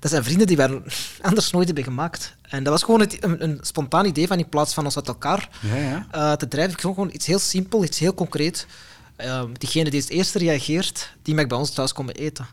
Dat 0.00 0.10
zijn 0.10 0.24
vrienden 0.24 0.46
die 0.46 0.56
wij 0.56 0.82
anders 1.20 1.50
nooit 1.50 1.66
hebben 1.66 1.84
gemaakt. 1.84 2.34
En 2.42 2.62
dat 2.64 2.72
was 2.72 2.82
gewoon 2.82 3.00
het, 3.00 3.24
een, 3.24 3.42
een 3.42 3.58
spontaan 3.60 4.04
idee 4.04 4.26
van 4.26 4.38
in 4.38 4.48
plaats 4.48 4.74
van 4.74 4.84
ons 4.84 4.96
uit 4.96 5.08
elkaar 5.08 5.48
Ja, 5.60 5.76
ja. 5.76 6.06
eh, 6.10 6.32
te 6.32 6.48
drijven. 6.48 6.72
Ik 6.72 6.80
vond 6.80 6.94
gewoon 6.94 7.10
iets 7.12 7.26
heel 7.26 7.38
simpel, 7.38 7.84
iets 7.84 7.98
heel 7.98 8.14
concreet. 8.14 8.66
Ehm, 9.16 9.52
diegene 9.52 9.90
die 9.90 10.00
het 10.00 10.10
eerste 10.10 10.38
reageert, 10.38 11.12
die 11.22 11.34
mag 11.34 11.46
bij 11.46 11.58
ons 11.58 11.70
thuis 11.70 11.92
komen 11.92 12.14
eten. 12.14 12.46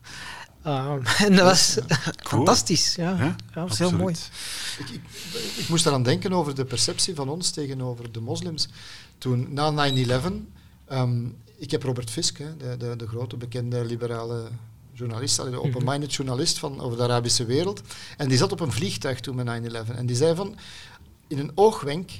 Ehm, 0.68 1.02
en 1.26 1.36
dat 1.36 1.46
was 1.46 1.78
fantastisch. 2.34 2.96
Ja, 2.96 3.10
Ja, 3.10 3.24
ja, 3.26 3.36
dat 3.54 3.68
was 3.70 3.78
heel 3.78 3.88
absoluut. 3.88 4.04
mooi. 4.04 4.16
Ik, 4.80 4.90
ik, 4.90 5.02
ik 5.58 5.70
moest 5.70 5.86
eraan 5.86 6.04
denken 6.04 6.34
over 6.34 6.56
de 6.56 6.66
perceptie 6.66 7.16
van 7.16 7.30
ons 7.30 7.50
tegenover 7.50 8.12
de 8.12 8.20
moslims. 8.20 8.68
Toen, 9.18 9.54
na 9.54 9.92
9-11, 9.92 10.32
ehm, 10.88 11.26
ik 11.58 11.72
heb 11.72 11.84
Robert 11.84 12.10
Fisk, 12.10 12.38
hè, 12.38 12.58
de, 12.58 12.78
de, 12.78 12.96
de 12.96 13.08
grote 13.08 13.38
bekende 13.38 13.86
liberale 13.86 14.48
journalist, 14.94 15.36
de 15.36 15.62
open-minded 15.62 16.14
journalist 16.14 16.60
van, 16.60 16.82
over 16.82 16.98
de 16.98 17.04
Arabische 17.04 17.46
wereld. 17.46 17.82
En 18.18 18.28
die 18.28 18.38
zat 18.38 18.52
op 18.52 18.60
een 18.60 18.72
vliegtuig 18.72 19.20
toen 19.20 19.36
met 19.36 19.62
9-11. 19.88 19.96
En 19.96 20.06
die 20.06 20.16
zei 20.16 20.36
van, 20.36 20.58
in 21.28 21.40
een 21.40 21.52
oogwenk 21.56 22.12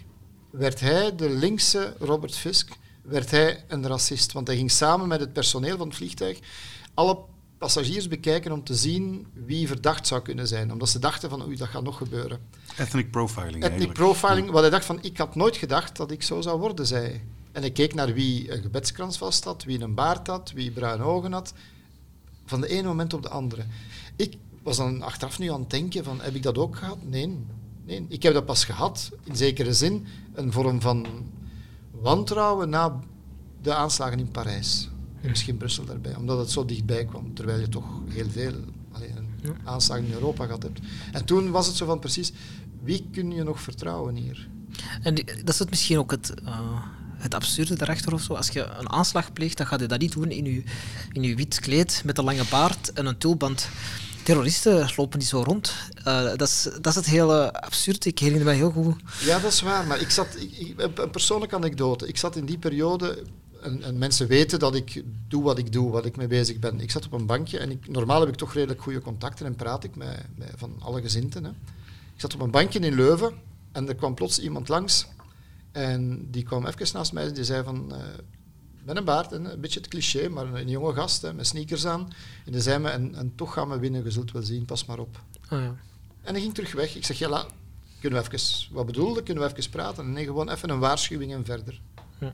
werd 0.50 0.80
hij, 0.80 1.16
de 1.16 1.30
linkse 1.30 1.96
Robert 2.00 2.36
Fisk, 2.36 2.70
werd 3.02 3.32
hij 3.32 3.64
een 3.68 3.88
racist. 3.88 4.32
Want 4.32 4.48
hij 4.48 4.56
ging 4.56 4.72
samen 4.72 5.08
met 5.08 5.20
het 5.20 5.34
personeel 5.34 5.78
van 5.78 5.88
het 5.88 5.96
vliegtuig 5.96 6.40
alle 6.94 7.18
passagiers 7.58 8.08
bekijken 8.08 8.52
om 8.52 8.64
te 8.64 8.76
zien 8.76 9.28
wie 9.34 9.68
verdacht 9.68 10.08
zou 10.08 10.22
kunnen 10.22 10.48
zijn. 10.48 10.72
Omdat 10.72 10.90
ze 10.90 11.00
dachten 11.00 11.30
van, 11.30 11.46
oei, 11.46 11.56
dat 11.56 11.68
gaat 11.68 11.84
nog 11.84 11.98
gebeuren. 11.98 12.40
Ethnic 12.78 13.12
profiling 13.12 13.56
Ethnic 13.56 13.70
eigenlijk. 13.70 13.94
profiling, 13.94 14.50
wat 14.50 14.62
hij 14.62 14.70
dacht 14.70 14.86
van, 14.86 15.00
ik 15.02 15.18
had 15.18 15.36
nooit 15.36 15.58
gedacht 15.58 15.98
dat 15.98 16.12
ik 16.12 16.24
zo 16.24 16.42
zou 16.42 16.60
worden, 16.60 16.88
zei. 16.88 17.22
En 17.52 17.62
hij 17.62 17.72
keek 17.72 17.94
naar 17.94 18.14
wie 18.14 18.54
een 18.54 18.62
gebedskrans 18.62 19.18
vast 19.18 19.44
had, 19.44 19.64
wie 19.64 19.82
een 19.82 19.94
baard 19.94 20.28
had, 20.28 20.52
wie 20.52 20.72
bruine 20.72 21.04
ogen 21.04 21.32
had. 21.32 21.54
Van 22.46 22.62
de 22.62 22.68
ene 22.68 22.88
moment 22.88 23.14
op 23.14 23.22
de 23.22 23.30
andere. 23.30 23.66
Ik 24.16 24.38
was 24.64 24.78
dan 24.78 25.02
achteraf 25.02 25.40
nu 25.40 25.52
aan 25.52 25.60
het 25.60 25.70
denken 25.70 26.04
van, 26.04 26.22
heb 26.22 26.36
ik 26.36 26.44
dat 26.44 26.58
ook 26.58 26.76
gehad? 26.76 26.98
Nee. 27.02 27.38
nee. 27.86 28.06
Ik 28.08 28.24
heb 28.24 28.34
dat 28.34 28.46
pas 28.46 28.66
gehad, 28.66 29.12
in 29.24 29.36
zekere 29.36 29.74
zin, 29.74 30.08
een 30.34 30.52
vorm 30.52 30.82
van 30.82 31.06
wantrouwen 31.92 32.70
na 32.70 33.00
de 33.62 33.74
aanslagen 33.74 34.20
in 34.20 34.32
Parijs. 34.32 34.90
En 35.28 35.34
misschien 35.34 35.58
Brussel 35.58 35.86
daarbij, 35.86 36.16
omdat 36.16 36.38
het 36.40 36.52
zo 36.52 36.66
dichtbij 36.66 37.06
kwam, 37.06 37.34
terwijl 37.34 37.60
je 37.60 37.70
toch 37.70 37.86
heel 38.10 38.30
veel 38.30 38.54
allee, 38.92 39.14
aanslagen 39.64 40.06
in 40.06 40.12
Europa 40.14 40.46
gehad 40.46 40.64
hebt. 40.64 40.80
En 41.12 41.26
toen 41.26 41.52
was 41.52 41.68
het 41.68 41.76
zo 41.76 41.86
van 41.86 42.00
precies, 42.00 42.32
wie 42.84 43.08
kun 43.12 43.32
je 43.32 43.44
nog 43.44 43.62
vertrouwen 43.62 44.16
hier? 44.16 44.48
En 45.02 45.16
die- 45.16 45.26
dat 45.26 45.50
is 45.54 45.60
het 45.60 45.70
misschien 45.70 45.98
ook 45.98 46.12
het, 46.12 46.34
eh, 46.46 46.60
het 47.18 47.34
absurde 47.34 47.76
daarachter 47.76 48.14
of 48.14 48.22
zo. 48.22 48.34
Als 48.34 48.48
je 48.50 48.64
een 48.66 48.90
aanslag 48.90 49.34
pleegt, 49.34 49.58
dan 49.58 49.68
ga 49.68 49.78
je 49.80 49.86
dat 49.86 50.00
niet 50.00 50.12
doen 50.14 50.32
in 50.32 50.46
je, 50.46 50.64
in 51.12 51.24
je 51.24 51.36
wit 51.36 51.60
kleed 51.60 52.02
met 52.06 52.18
een 52.18 52.24
lange 52.24 52.46
baard 52.50 52.94
en 52.94 53.06
een 53.06 53.18
tulband. 53.18 53.70
Terroristen 54.24 54.90
lopen 54.96 55.20
niet 55.20 55.28
zo 55.28 55.42
rond. 55.42 55.74
Eh, 56.04 56.24
dat, 56.24 56.42
is, 56.42 56.64
dat 56.64 56.86
is 56.88 56.96
het 56.96 57.06
hele 57.06 57.54
absurde. 57.62 58.10
Ik 58.10 58.20
herinner 58.20 58.46
me 58.46 58.54
heel 58.54 58.72
goed. 58.72 58.96
Ja, 59.22 59.40
dat 59.40 59.52
is 59.52 59.62
waar. 59.62 59.88
Maar 59.88 60.02
ik 60.02 60.10
zat, 60.10 60.28
ik, 60.40 60.74
een 60.96 61.10
persoonlijke 61.12 61.56
anekdote. 61.56 62.08
Ik 62.08 62.18
zat 62.18 62.36
in 62.36 62.46
die 62.46 62.58
periode, 62.58 63.24
en, 63.62 63.84
en 63.84 63.98
mensen 63.98 64.28
weten 64.28 64.60
dat 64.60 64.76
ik 64.76 65.04
doe 65.28 65.44
wat 65.44 65.58
ik 65.58 65.72
doe, 65.72 65.92
wat 65.92 66.06
ik 66.06 66.18
mee 66.18 66.28
bezig 66.28 66.60
ben. 66.60 66.80
Ik 66.80 66.92
zat 66.92 67.06
op 67.06 67.12
een 67.12 67.26
bankje 67.26 67.58
en 67.58 67.72
ik, 67.72 67.88
normaal 67.88 68.20
heb 68.20 68.30
ik 68.30 68.36
toch 68.36 68.54
redelijk 68.54 68.82
goede 68.82 69.02
contacten 69.02 69.46
en 69.46 69.56
praat 69.56 69.84
ik 69.84 69.96
met, 69.96 70.26
met 70.36 70.54
van 70.56 70.76
alle 70.80 71.02
gezinten. 71.02 71.44
Hè. 71.44 71.50
Ik 72.14 72.24
zat 72.24 72.34
op 72.34 72.42
een 72.42 72.52
bankje 72.52 72.80
in 72.80 72.96
Leuven 72.96 73.34
en 73.72 73.88
er 73.88 73.96
kwam 73.96 74.16
plots 74.16 74.40
iemand 74.40 74.68
langs. 74.68 75.08
En 75.72 76.32
die 76.32 76.44
kwam 76.44 76.66
even 76.66 76.88
naast 76.94 77.14
mij 77.14 77.28
en 77.28 77.34
die 77.34 77.44
zei 77.44 77.64
van... 77.64 77.94
eh, 77.94 78.00
met 78.88 78.98
een 78.98 79.04
baard, 79.06 79.32
een 79.32 79.62
beetje 79.62 79.80
het 79.80 79.90
cliché, 79.90 80.30
maar 80.30 80.54
een 80.54 80.70
jonge 80.70 80.94
gast 80.94 81.22
hè, 81.22 81.34
met 81.34 81.48
sneakers 81.48 81.86
aan. 81.86 82.08
En 82.46 82.52
die 82.52 82.62
zei 82.62 82.80
me, 82.80 82.90
en, 82.90 83.16
en 83.16 83.36
toch 83.36 83.54
gaan 83.54 83.70
we 83.70 83.80
winnen, 83.80 84.04
je 84.04 84.12
zult 84.12 84.32
wel 84.32 84.44
zien, 84.44 84.66
pas 84.66 84.86
maar 84.86 85.00
op. 85.00 85.20
Ah, 85.50 85.62
ja. 85.62 85.76
En 86.22 86.34
hij 86.34 86.42
ging 86.42 86.54
terug 86.54 86.74
weg. 86.74 86.96
Ik 86.96 87.06
zeg, 87.06 87.18
ja, 87.18 87.30
la, 87.30 87.46
kunnen 88.00 88.24
we 88.24 88.34
even, 88.34 88.74
wat 88.74 88.86
bedoelde, 88.86 89.24
kunnen 89.24 89.44
we 89.44 89.56
even 89.56 89.72
praten? 89.72 90.04
En 90.04 90.14
nee, 90.14 90.26
gewoon 90.26 90.50
even 90.50 90.70
een 90.70 90.80
waarschuwing 90.80 91.34
en 91.34 91.46
verder. 91.46 91.82
Ja. 92.20 92.34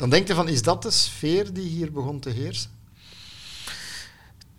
Dan 0.00 0.10
denk 0.10 0.26
je 0.28 0.34
van, 0.34 0.48
is 0.48 0.62
dat 0.62 0.82
de 0.82 0.90
sfeer 0.90 1.52
die 1.52 1.68
hier 1.68 1.92
begon 1.92 2.20
te 2.20 2.30
heersen? 2.30 2.70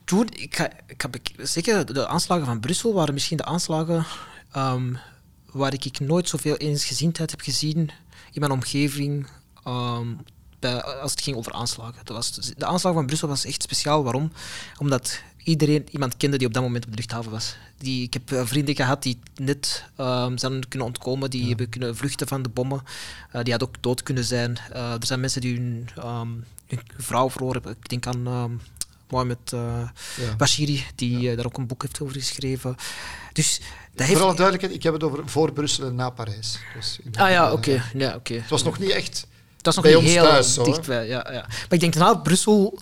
Toen, 0.04 0.28
ik 0.32 0.72
ik 0.88 1.02
heb, 1.02 1.16
ik- 1.16 1.32
zeker 1.38 1.94
de 1.94 2.08
aanslagen 2.08 2.46
van 2.46 2.60
Brussel 2.60 2.94
waren 2.94 3.14
misschien 3.14 3.38
de 3.38 3.46
aanslagen 3.46 4.06
ehm, 4.52 4.94
waar 5.52 5.74
ik 5.74 6.00
nooit 6.00 6.30
zoveel 6.30 6.56
eensgezindheid 6.56 7.32
heb 7.32 7.42
gezien 7.42 7.78
in 8.32 8.40
mijn 8.40 8.52
omgeving 8.52 9.28
ehm, 9.64 10.08
als 11.02 11.12
het 11.12 11.22
ging 11.22 11.38
over 11.38 11.52
aanslagen. 11.54 12.14
Was, 12.14 12.32
de 12.58 12.66
aanslag 12.66 12.94
van 12.94 13.06
Brussel 13.06 13.28
was 13.28 13.46
echt 13.46 13.64
speciaal. 13.64 14.04
Waarom? 14.04 14.32
Omdat 14.78 15.22
iedereen 15.44 15.88
iemand 15.92 16.18
kende 16.18 16.38
die 16.38 16.48
op 16.48 16.54
dat 16.54 16.64
moment 16.64 16.86
op 16.86 16.92
de 16.92 16.98
luchthaven 16.98 17.32
was. 17.32 17.56
Die, 17.78 18.04
ik 18.04 18.14
heb 18.14 18.32
eh, 18.32 18.46
vrienden 18.46 18.76
gehad 18.76 19.04
die 19.04 19.20
net 19.36 19.86
ehm, 19.96 20.38
zijn 20.38 20.68
kunnen 20.68 20.88
ontkomen, 20.88 21.30
die 21.30 21.48
hebben 21.48 21.70
kunnen 21.70 21.96
vluchten 21.96 22.28
van 22.28 22.42
de 22.42 22.50
bommen. 22.50 22.82
Eh, 23.32 23.42
die 23.44 23.52
hadden 23.52 23.68
ook 23.68 23.82
dood 23.82 24.04
kunnen 24.04 24.24
zijn. 24.24 24.58
Eh, 24.74 24.92
er 24.92 25.06
zijn 25.06 25.20
mensen 25.20 25.42
die 25.42 25.56
hun, 25.56 25.90
ehm, 25.96 26.30
hun 26.68 26.80
vrouw 26.98 27.30
verloren 27.30 27.62
hebben. 27.62 27.78
Ik 27.82 27.90
denk 27.90 28.08
aan 28.08 28.28
ehm, 28.28 28.52
Mohamed 29.10 29.52
Ja. 29.52 29.92
Bashiri, 30.38 30.86
die 30.96 31.36
daar 31.36 31.46
ook 31.46 31.58
een 31.58 31.68
boek 31.68 31.82
heeft 31.82 32.02
over 32.02 32.16
geschreven. 32.16 32.76
Dus 33.34 33.62
dat 33.94 34.08
heeft... 34.08 34.20
Voor 34.20 34.28
alle 34.28 34.36
duidelijkheid, 34.36 34.78
ik 34.78 34.84
heb 34.84 34.94
het 34.94 35.04
over 35.04 35.30
voor 35.30 35.54
Brussel 35.54 35.88
en 35.88 35.96
na 35.96 36.10
Parijs. 36.10 36.60
Dus 36.76 37.00
Ah 37.14 37.30
ja, 37.30 37.52
oké. 37.52 37.84
Ja, 37.94 38.16
oké. 38.16 38.34
Het 38.34 38.50
was 38.50 38.64
nog 38.64 38.80
niet 38.80 38.90
echt 38.90 39.28
Dat 39.62 39.78
is 39.78 39.82
nog 39.82 39.92
bij 39.92 39.94
niet 39.94 40.04
ons 40.04 40.12
heel 40.12 40.24
thuis. 40.24 40.54
Dichtbij. 40.54 41.08
Ja, 41.08 41.28
ja. 41.32 41.42
Maar 41.42 41.68
ik 41.70 41.80
denk, 41.80 41.96
na 41.96 42.14
Brussel 42.14 42.80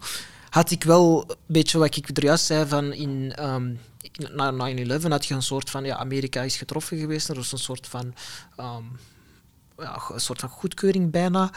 had 0.49 0.71
ik 0.71 0.83
wel 0.83 1.23
een 1.29 1.35
beetje 1.45 1.77
wat 1.77 1.95
ik 1.95 2.17
er 2.17 2.23
juist 2.23 2.45
zei 2.45 2.67
van 2.67 2.93
in, 2.93 3.31
in- 3.31 3.79
na 4.35 4.51
9-11 4.99 5.07
had 5.09 5.25
je 5.25 5.33
een 5.33 5.41
soort 5.41 5.69
van, 5.69 5.83
ja, 5.83 5.95
Amerika 5.95 6.41
is 6.41 6.55
getroffen 6.57 6.97
geweest. 6.99 7.29
Er 7.29 7.35
was 7.35 7.51
een 7.51 7.57
soort 7.57 7.87
van, 7.87 8.13
ehm, 8.55 8.83
ja, 9.77 10.01
een 10.13 10.19
soort 10.21 10.39
van 10.39 10.49
goedkeuring 10.49 11.11
bijna. 11.11 11.51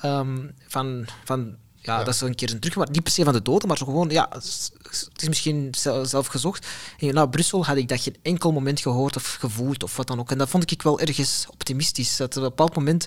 ehm, 0.00 0.38
van, 0.68 1.06
van 1.24 1.56
ja, 1.76 1.98
Ja. 1.98 2.04
dat 2.04 2.14
is 2.14 2.20
een 2.20 2.34
keer 2.34 2.50
een 2.52 2.60
terug, 2.60 2.76
maar 2.76 2.90
niet 2.90 3.02
per 3.02 3.12
se 3.12 3.24
van 3.24 3.32
de 3.32 3.42
doden, 3.42 3.68
maar 3.68 3.76
zo 3.76 3.84
gewoon, 3.84 4.08
ja, 4.10 4.26
het 4.30 4.44
is- 4.44 5.28
misschien 5.28 5.68
zel- 5.78 6.06
zelf 6.06 6.26
gezocht. 6.26 6.66
En 6.98 7.14
na 7.14 7.26
Brussel 7.26 7.64
had 7.66 7.76
ik 7.76 7.88
dat 7.88 8.00
geen 8.00 8.16
enkel 8.22 8.52
moment 8.52 8.80
gehoord 8.80 9.16
of 9.16 9.34
gevoeld 9.34 9.82
of 9.82 9.96
wat 9.96 10.06
dan 10.06 10.18
ook. 10.18 10.30
En 10.30 10.38
dat 10.38 10.48
vond 10.48 10.70
ik 10.70 10.82
wel 10.82 11.00
ergens 11.00 11.46
optimistisch. 11.50 12.16
Dat 12.16 12.36
op 12.36 12.42
een 12.42 12.48
bepaald 12.48 12.76
moment, 12.76 13.06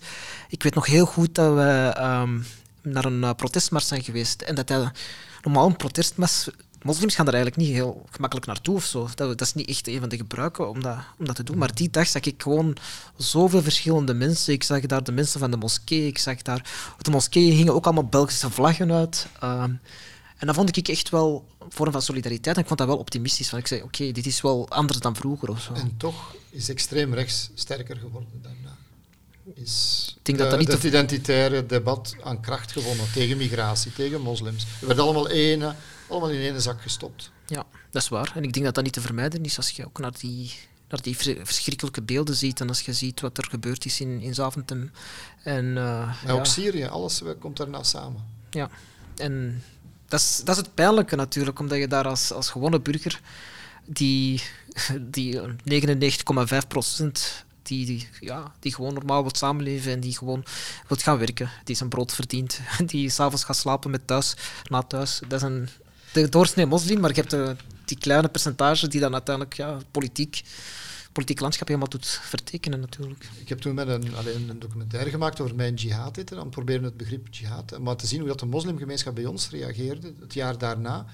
ik 0.50 0.64
weet 0.64 0.76
nog 0.76 0.86
heel 0.86 1.06
goed 1.06 1.36
dat 1.36 1.54
we 1.54 1.94
naar 2.82 3.06
een 3.06 3.24
eh, 3.24 3.34
protestmars 3.36 3.88
zijn 3.88 4.04
geweest. 4.04 4.42
En 4.42 4.56
dat 4.56 4.68
dat, 4.68 4.92
normaal 5.48 5.70
een 5.70 5.76
protestmars, 5.76 6.50
moslims 6.82 7.16
gaan 7.16 7.26
daar 7.26 7.34
eigenlijk 7.34 7.66
niet 7.66 7.76
heel 7.76 8.06
gemakkelijk 8.10 8.48
naartoe 8.48 8.76
of 8.76 8.86
zo. 8.86 9.08
Dat, 9.16 9.38
dat 9.38 9.42
is 9.42 9.54
niet 9.54 9.70
echt 9.70 9.88
een 9.88 10.00
van 10.00 10.10
de 10.10 10.18
gebruiken 10.18 10.70
om 10.70 10.82
dat, 10.82 10.98
om 11.20 11.26
dat 11.26 11.36
te 11.36 11.44
doen. 11.44 11.58
Maar 11.58 11.76
die 11.76 11.90
dag 11.90 12.08
zag 12.08 12.22
ik 12.22 12.42
gewoon 12.42 12.76
zoveel 13.16 13.62
verschillende 13.62 14.14
mensen. 14.14 14.54
Ik 14.54 14.64
zag 14.64 14.82
daar 14.82 15.04
de 15.04 15.12
mensen 15.12 15.40
van 15.40 15.52
de 15.52 15.58
moskee. 15.58 16.08
Ik 16.08 16.18
zag 16.18 16.42
daar... 16.42 16.92
Op 16.94 17.04
de 17.04 17.12
moskee 17.12 17.52
hingen 17.52 17.74
ook 17.74 17.86
allemaal 17.86 18.08
Belgische 18.08 18.50
vlaggen 18.50 18.92
uit. 18.92 19.28
Ehm, 19.40 19.72
en 20.38 20.48
dat 20.48 20.56
vond 20.56 20.78
ik 20.78 20.88
echt 20.88 21.10
wel 21.10 21.46
een 21.60 21.72
vorm 21.72 21.92
van 21.92 22.02
solidariteit. 22.02 22.56
En 22.56 22.62
ik 22.62 22.68
vond 22.68 22.80
dat 22.80 22.88
wel 22.88 22.98
optimistisch. 22.98 23.50
Want 23.50 23.62
ik 23.62 23.68
zei, 23.68 23.82
oké, 23.82 24.12
dit 24.12 24.26
is 24.26 24.42
wel 24.42 24.70
anders 24.70 25.00
dan 25.00 25.16
vroeger 25.16 25.50
of 25.50 25.62
zo. 25.62 25.74
En 25.74 25.98
toch 25.98 26.36
is 26.50 26.70
extreem 26.70 27.14
rechts 27.14 27.50
sterker 27.54 27.98
geworden 27.98 28.42
daarna. 28.42 28.67
Is 29.54 30.14
Ik 30.18 30.26
denk 30.26 30.38
dat 30.38 30.48
eh, 30.48 30.52
dat 30.52 30.60
niet 30.60 30.72
het 30.72 30.84
identitaire 30.84 31.66
debat 31.66 32.16
aan 32.24 32.42
kracht 32.42 32.72
gewonnen 32.72 33.12
tegen 33.14 33.38
migratie, 33.38 33.94
tegen 33.94 34.22
moslims. 34.22 34.66
We 34.80 34.86
werden 34.86 35.04
allemaal, 35.04 35.30
ene, 35.30 35.76
allemaal 36.08 36.30
in 36.30 36.42
één 36.42 36.62
zak 36.62 36.82
gestopt. 36.82 37.32
Ja, 37.46 37.66
dat 37.92 38.02
is 38.02 38.10
waar. 38.10 38.32
En 38.36 38.44
ik 38.44 38.54
denk 38.54 38.66
dat 38.66 38.76
dat 38.76 38.84
niet 38.84 38.94
te 38.94 39.02
vermijden 39.02 39.44
is 39.44 39.58
als 39.58 39.70
je 39.70 39.86
ook 39.86 40.00
naar 40.00 40.14
die, 40.20 40.52
naar 40.90 41.02
die 41.02 41.18
verschrikkelijke 41.44 42.02
beelden 42.02 42.36
ziet 42.36 42.60
en 42.60 42.68
als 42.68 42.82
je 42.82 42.94
ziet 42.94 43.20
wat 43.20 43.38
er 43.38 43.48
gebeurd 43.50 43.86
is 43.86 44.02
in, 44.02 44.22
in 44.22 44.34
Zaventem. 44.34 44.92
En, 45.44 45.78
eh, 45.78 46.14
ja, 46.26 46.32
ook 46.32 46.46
Syrië, 46.46 46.86
alles 46.86 47.24
eh, 47.24 47.30
komt 47.40 47.58
daarna 47.58 47.84
samen. 47.84 48.24
ja. 48.50 48.70
en 49.16 49.64
dat 50.08 50.20
is, 50.20 50.42
dat 50.44 50.56
is 50.56 50.62
het 50.62 50.74
pijnlijke 50.74 51.16
natuurlijk, 51.16 51.60
omdat 51.60 51.78
je 51.78 51.88
daar 51.88 52.08
als, 52.08 52.32
als 52.32 52.50
gewone 52.50 52.80
burger 52.80 53.22
die, 53.86 54.42
die 55.02 55.40
99,5 55.40 56.68
procent 56.68 57.46
die, 57.68 57.86
die, 57.86 58.08
ja, 58.20 58.54
die 58.60 58.74
gewoon 58.74 58.94
normaal 58.94 59.22
wilt 59.22 59.38
samenleven 59.38 59.92
en 59.92 60.00
die 60.00 60.18
gewoon 60.18 60.44
wilt 60.88 61.04
gaan 61.04 61.18
werken, 61.18 61.50
die 61.64 61.76
zijn 61.76 61.90
brood 61.90 62.14
verdient, 62.14 62.60
die 62.86 63.10
s'avonds 63.10 63.44
gaat 63.44 63.56
slapen 63.56 63.92
met 63.92 64.08
thuis, 64.08 64.36
na 64.70 64.82
thuis. 64.82 65.22
Dat 65.28 65.42
is 65.42 65.48
een, 65.48 65.70
de 66.14 66.30
doorsnee 66.30 66.66
moslim, 66.66 67.00
maar 67.00 67.10
je 67.10 67.16
hebt 67.16 67.30
de, 67.30 67.56
die 67.86 67.98
kleine 67.98 68.28
percentage 68.28 68.88
die 68.88 69.00
dan 69.00 69.14
uiteindelijk 69.14 69.56
ja, 69.56 69.78
politiek, 69.92 70.42
politiek 71.12 71.40
landschap 71.40 71.68
helemaal 71.68 71.90
doet 71.90 72.20
vertekenen 72.24 72.80
natuurlijk. 72.80 73.30
Ik 73.40 73.50
heb 73.50 73.60
toen 73.60 73.74
met 73.74 73.88
een, 73.88 74.16
alleen 74.16 74.50
een 74.50 74.60
documentaire 74.60 75.10
gemaakt 75.10 75.40
over 75.40 75.56
mijn 75.56 75.74
jihad. 75.74 76.16
dat, 76.16 76.32
Om 76.32 76.44
te 76.44 76.50
proberen 76.50 76.84
het 76.84 76.98
begrip 76.98 77.28
jihad. 77.32 77.80
Maar 77.80 77.96
te 77.96 78.08
zien 78.08 78.20
hoe 78.20 78.28
dat 78.28 78.40
de 78.40 78.46
moslimgemeenschap 78.46 79.16
bij 79.16 79.26
ons 79.26 79.50
reageerde 79.50 80.14
het 80.20 80.34
jaar 80.34 80.58
daarna. 80.58 81.06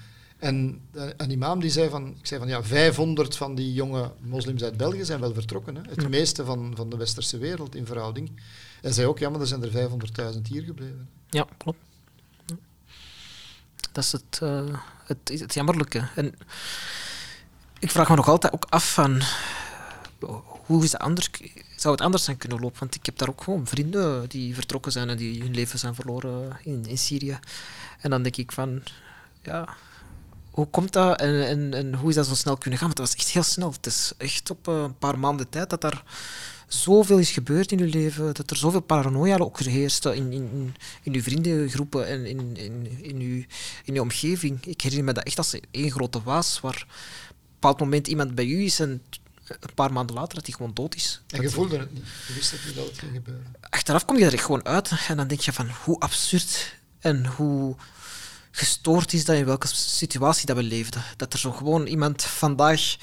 En 0.44 0.80
eh, 0.92 1.02
een 1.16 1.30
imam 1.30 1.60
die 1.60 1.70
zei 1.70 1.88
van, 1.88 2.06
ik 2.18 2.26
zei 2.26 2.40
van 2.40 2.48
ja, 2.48 2.62
500 2.62 3.36
van 3.36 3.54
die 3.54 3.72
jonge 3.72 4.12
moslims 4.20 4.62
uit 4.62 4.76
België 4.76 5.04
zijn 5.04 5.20
wel 5.20 5.34
vertrokken. 5.34 5.74
Hè. 5.74 5.80
Het 5.88 6.02
Ja. 6.02 6.08
meeste 6.08 6.44
van, 6.44 6.72
van 6.76 6.88
de 6.90 6.96
westerse 6.96 7.38
wereld 7.38 7.74
in 7.74 7.86
verhouding. 7.86 8.40
Hij 8.80 8.92
zei 8.92 9.06
ook, 9.06 9.18
ja, 9.18 9.30
maar 9.30 9.40
er 9.40 9.46
zijn 9.46 9.62
er 9.62 9.70
500.000 9.70 10.40
hier 10.48 10.62
gebleven. 10.62 11.08
Ja, 11.30 11.46
klopt. 11.56 11.78
Ja. 12.46 12.56
Dat 13.92 14.04
is 14.04 14.12
het, 14.12 14.38
eh, 14.42 14.78
het, 15.04 15.40
het 15.40 15.54
jammerlijke. 15.54 16.08
En 16.14 16.34
ik 17.78 17.90
vraag 17.90 18.08
me 18.08 18.16
nog 18.16 18.28
altijd 18.28 18.52
ook 18.52 18.66
af 18.68 18.92
van 18.92 19.22
hoe 20.66 20.84
is 20.84 20.92
het 20.92 21.00
anders, 21.00 21.30
zou 21.76 21.94
het 21.94 22.04
anders 22.04 22.24
zijn 22.24 22.36
kunnen 22.36 22.60
lopen? 22.60 22.78
Want 22.78 22.94
ik 22.94 23.06
heb 23.06 23.18
daar 23.18 23.28
ook 23.28 23.42
gewoon 23.42 23.66
vrienden 23.66 24.28
die 24.28 24.54
vertrokken 24.54 24.92
zijn 24.92 25.08
en 25.08 25.16
die 25.16 25.42
hun 25.42 25.54
leven 25.54 25.78
zijn 25.78 25.94
verloren 25.94 26.56
in, 26.62 26.84
in 26.86 26.98
Syrië. 26.98 27.38
En 28.00 28.10
dan 28.10 28.22
denk 28.22 28.36
ik 28.36 28.52
van, 28.52 28.82
ja, 29.42 29.76
hoe 30.54 30.66
komt 30.66 30.92
dat 30.92 31.20
en, 31.20 31.46
en, 31.46 31.74
en 31.74 31.94
hoe 31.94 32.08
is 32.08 32.14
dat 32.14 32.26
zo 32.26 32.34
snel 32.34 32.56
kunnen 32.56 32.78
gaan? 32.78 32.88
Want 32.88 33.00
dat 33.00 33.08
was 33.08 33.16
echt 33.24 33.28
heel 33.28 33.42
snel. 33.42 33.72
Het 33.72 33.86
is 33.86 34.12
echt 34.16 34.50
op 34.50 34.68
eh, 34.68 34.74
een 34.74 34.98
paar 34.98 35.18
maanden 35.18 35.48
tijd 35.48 35.70
dat 35.70 35.80
daar 35.80 36.02
zoveel 36.66 37.18
is 37.18 37.30
gebeurd 37.30 37.72
in 37.72 37.78
je 37.78 37.86
leven, 37.86 38.34
dat 38.34 38.50
er 38.50 38.56
zoveel 38.56 38.80
paranoia 38.80 39.36
ook 39.36 39.60
heerst 39.60 40.04
in, 40.04 40.32
in, 40.32 40.74
in, 41.02 41.12
je 41.12 41.22
vriendengroepen 41.22 42.06
en 42.06 42.26
in, 42.26 42.56
in, 42.56 43.02
in, 43.02 43.20
je, 43.20 43.46
in 43.84 44.00
omgeving. 44.00 44.64
Ik 44.66 44.80
herinner 44.80 45.06
me 45.06 45.12
dat 45.12 45.24
echt 45.24 45.38
als 45.38 45.56
één 45.70 45.90
grote 45.90 46.22
waas, 46.22 46.60
waar 46.60 46.86
op 47.30 47.36
een 47.38 47.54
bepaald 47.54 47.80
moment 47.80 48.08
iemand 48.08 48.34
bij 48.34 48.46
u 48.46 48.64
is 48.64 48.80
en 48.80 49.02
een 49.46 49.74
paar 49.74 49.92
maanden 49.92 50.16
later 50.16 50.34
dat 50.34 50.46
hij 50.46 50.54
gewoon 50.54 50.74
dood 50.74 50.94
is. 50.94 51.22
En 51.26 51.42
je 51.42 51.50
voelde 51.50 51.78
het 51.78 51.92
niet. 51.92 52.04
Je 52.26 52.34
wist 52.34 52.50
het 52.50 52.60
niet 52.66 52.74
dat 52.74 52.86
het 52.86 52.98
ging 52.98 53.12
gebeuren. 53.12 53.54
Achteraf 53.60 54.04
kom 54.04 54.18
je 54.18 54.24
er 54.24 54.32
echt 54.32 54.44
gewoon 54.44 54.64
uit 54.64 54.90
en 55.08 55.16
dan 55.16 55.28
denk 55.28 55.40
je 55.40 55.52
van 55.52 55.70
hoe 55.84 55.98
absurd 55.98 56.74
en 56.98 57.26
hoe 57.26 57.76
gestoord 58.56 59.12
is 59.12 59.24
dat 59.24 59.36
in 59.36 59.44
welke 59.44 59.66
situatie 59.72 60.46
dat 60.46 60.56
we 60.56 60.62
leefden. 60.62 61.02
Dat 61.16 61.32
er 61.32 61.38
zo 61.38 61.50
gewoon 61.50 61.86
iemand 61.86 62.22
vandaag 62.22 62.96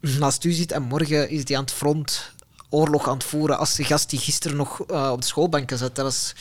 naast 0.00 0.44
u 0.44 0.52
zit 0.52 0.72
en 0.72 0.82
morgen 0.82 1.28
is 1.28 1.44
die 1.44 1.56
aan 1.56 1.64
het 1.64 1.72
front 1.72 2.32
oorlog 2.68 3.08
aan 3.08 3.14
het 3.14 3.24
voeren 3.24 3.58
als 3.58 3.74
de 3.74 3.84
gast 3.84 4.10
die 4.10 4.18
gisteren 4.18 4.56
nog 4.56 4.90
uh, 4.90 5.10
op 5.12 5.20
de 5.20 5.26
schoolbanken 5.26 5.78
zat. 5.78 5.96
Dat 5.96 6.04
was 6.04 6.32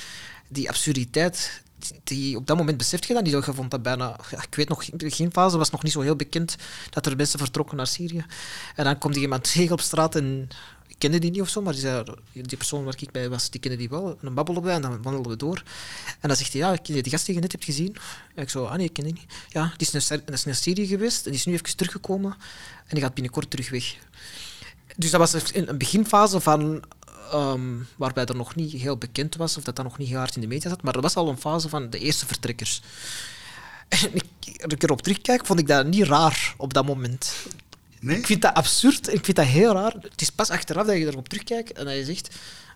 die 0.47 0.69
absurditeit 0.69 1.61
die 2.03 2.37
op 2.37 2.47
dat 2.47 2.57
moment 2.57 2.77
beseft 2.77 3.07
je 3.07 3.13
dat 3.13 3.23
niet. 3.23 3.45
Je 3.45 3.53
vond 3.53 3.71
dat 3.71 3.81
bijna... 3.81 4.15
Ik 4.29 4.55
weet 4.55 4.69
nog, 4.69 4.83
in 4.83 4.97
de 4.97 5.05
beginfase 5.05 5.57
was 5.57 5.69
nog 5.69 5.83
niet 5.83 5.91
zo 5.91 6.01
heel 6.01 6.15
bekend 6.15 6.55
dat 6.89 7.05
er 7.05 7.15
mensen 7.15 7.39
vertrokken 7.39 7.77
naar 7.77 7.87
Syrië. 7.87 8.25
En 8.75 8.83
dan 8.83 8.97
komt 8.97 9.15
iemand 9.15 9.43
tegen 9.53 9.71
op 9.71 9.81
straat 9.81 10.15
en... 10.15 10.49
Kende 11.01 11.19
die 11.19 11.31
niet 11.31 11.41
of 11.41 11.49
zo, 11.49 11.61
maar 11.61 11.73
die, 11.73 11.81
zei, 11.81 12.03
die 12.31 12.57
persoon 12.57 12.83
waar 12.83 12.93
ik 12.97 13.11
bij 13.11 13.29
was, 13.29 13.49
die 13.49 13.59
kende 13.59 13.77
die 13.77 13.89
wel. 13.89 14.09
En 14.09 14.17
dan 14.21 14.33
babbelden 14.33 14.71
en 14.71 14.81
dan 14.81 15.01
wandelden 15.01 15.31
we 15.31 15.37
door. 15.37 15.63
En 16.19 16.27
dan 16.27 16.37
zegt 16.37 16.53
hij, 16.53 16.61
ja, 16.61 16.77
die 16.83 17.09
gast 17.09 17.25
die 17.25 17.35
je 17.35 17.41
net 17.41 17.51
hebt 17.51 17.63
gezien? 17.63 17.95
En 18.35 18.43
ik 18.43 18.49
zo, 18.49 18.65
ah 18.65 18.75
nee, 18.75 18.85
ik 18.85 18.93
ken 18.93 19.03
die 19.03 19.13
niet. 19.13 19.25
Ja, 19.49 19.73
die 19.77 19.87
is 19.91 20.09
naar, 20.09 20.21
is 20.25 20.43
naar 20.43 20.55
Syrië 20.55 20.87
geweest 20.87 21.25
en 21.25 21.31
die 21.31 21.39
is 21.39 21.45
nu 21.45 21.53
even 21.53 21.75
teruggekomen. 21.75 22.31
En 22.87 22.95
die 22.95 23.01
gaat 23.01 23.13
binnenkort 23.13 23.49
terug 23.49 23.69
weg. 23.69 23.95
Dus 24.95 25.11
dat 25.11 25.31
was 25.31 25.53
een 25.53 25.77
beginfase 25.77 26.39
van 26.39 26.83
um, 27.33 27.87
waarbij 27.95 28.25
er 28.25 28.35
nog 28.35 28.55
niet 28.55 28.71
heel 28.71 28.97
bekend 28.97 29.35
was 29.35 29.57
of 29.57 29.63
dat 29.63 29.75
dat 29.75 29.85
nog 29.85 29.97
niet 29.97 30.07
heel 30.07 30.17
hard 30.17 30.35
in 30.35 30.41
de 30.41 30.47
media 30.47 30.69
zat. 30.69 30.81
Maar 30.81 30.93
dat 30.93 31.03
was 31.03 31.15
al 31.15 31.29
een 31.29 31.37
fase 31.37 31.69
van 31.69 31.89
de 31.89 31.99
eerste 31.99 32.25
vertrekkers. 32.25 32.81
En 33.89 34.09
ik, 34.13 34.23
als 34.63 34.73
ik 34.73 34.83
erop 34.83 35.01
terugkijk, 35.01 35.45
vond 35.45 35.59
ik 35.59 35.67
dat 35.67 35.85
niet 35.85 36.03
raar 36.03 36.53
op 36.57 36.73
dat 36.73 36.85
moment. 36.85 37.33
Nee? 38.01 38.17
Ik 38.17 38.25
vind 38.25 38.41
dat 38.41 38.53
absurd, 38.53 39.13
ik 39.13 39.25
vind 39.25 39.37
dat 39.37 39.45
heel 39.45 39.73
raar. 39.73 39.93
Het 40.01 40.21
is 40.21 40.29
pas 40.29 40.49
achteraf 40.49 40.85
dat 40.85 40.97
je 40.97 41.05
erop 41.05 41.29
terugkijkt 41.29 41.71
en 41.71 41.85
dat 41.85 41.95
je 41.95 42.05
zegt... 42.05 42.35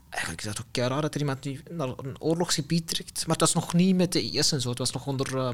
Eigenlijk 0.10 0.44
is 0.44 0.54
dat 0.54 0.66
ook 0.68 0.90
raar 0.90 1.02
dat 1.02 1.14
er 1.14 1.20
iemand 1.20 1.44
nu 1.44 1.62
naar 1.72 1.88
een 1.88 2.22
oorlogsgebied 2.22 2.88
trekt. 2.88 3.28
Maar 3.28 3.38
dat 3.38 3.54
was 3.54 3.64
nog 3.64 3.74
niet 3.74 3.96
met 3.96 4.12
de 4.12 4.32
IS 4.32 4.52
en 4.52 4.62
zo. 4.62 4.70
Het 4.70 4.78
was 4.78 4.92
nog 4.92 5.06
onder 5.06 5.36
uh, 5.36 5.50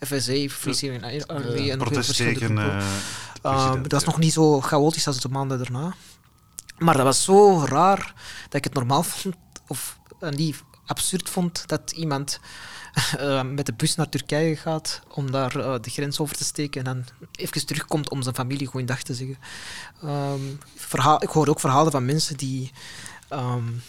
FSA, 0.00 0.48
Free 0.48 0.74
Syrian 0.74 1.26
Army 1.26 1.70
en 1.70 2.04
verschillende 2.04 2.62
uh, 2.62 2.84
uh, 3.44 3.72
Dat 3.72 3.92
was 3.92 4.04
nog 4.04 4.18
niet 4.18 4.32
zo 4.32 4.60
chaotisch 4.60 5.06
als 5.06 5.20
de 5.20 5.28
maanden 5.28 5.58
daarna. 5.58 5.94
Maar 6.78 6.96
dat 6.96 7.04
was 7.04 7.24
zo 7.24 7.64
raar 7.64 8.14
dat 8.44 8.54
ik 8.54 8.64
het 8.64 8.74
normaal 8.74 9.02
vond, 9.02 9.36
of 9.66 9.98
niet 10.30 10.62
absurd 10.86 11.28
vond, 11.28 11.62
dat 11.66 11.90
iemand 11.90 12.40
uh, 13.18 13.42
met 13.58 13.66
de 13.66 13.72
bus 13.72 13.94
naar 13.94 14.08
Turkije 14.08 14.56
gaat 14.56 15.00
om 15.08 15.30
daar 15.30 15.56
uh, 15.56 15.74
de 15.80 15.90
grens 15.90 16.18
over 16.18 16.36
te 16.36 16.44
steken 16.44 16.84
en 16.84 16.94
dan 16.94 17.28
even 17.32 17.66
terugkomt 17.66 18.10
om 18.10 18.22
zijn 18.22 18.34
familie 18.34 18.66
goeiedag 18.66 19.02
te 19.02 19.14
zeggen. 19.14 19.38
Um, 20.04 20.58
verhaal, 20.74 21.22
ik 21.22 21.28
hoor 21.28 21.48
ook 21.48 21.60
verhalen 21.60 21.92
van 21.92 22.04
mensen 22.04 22.36
die 22.36 22.72
um, 23.30 23.82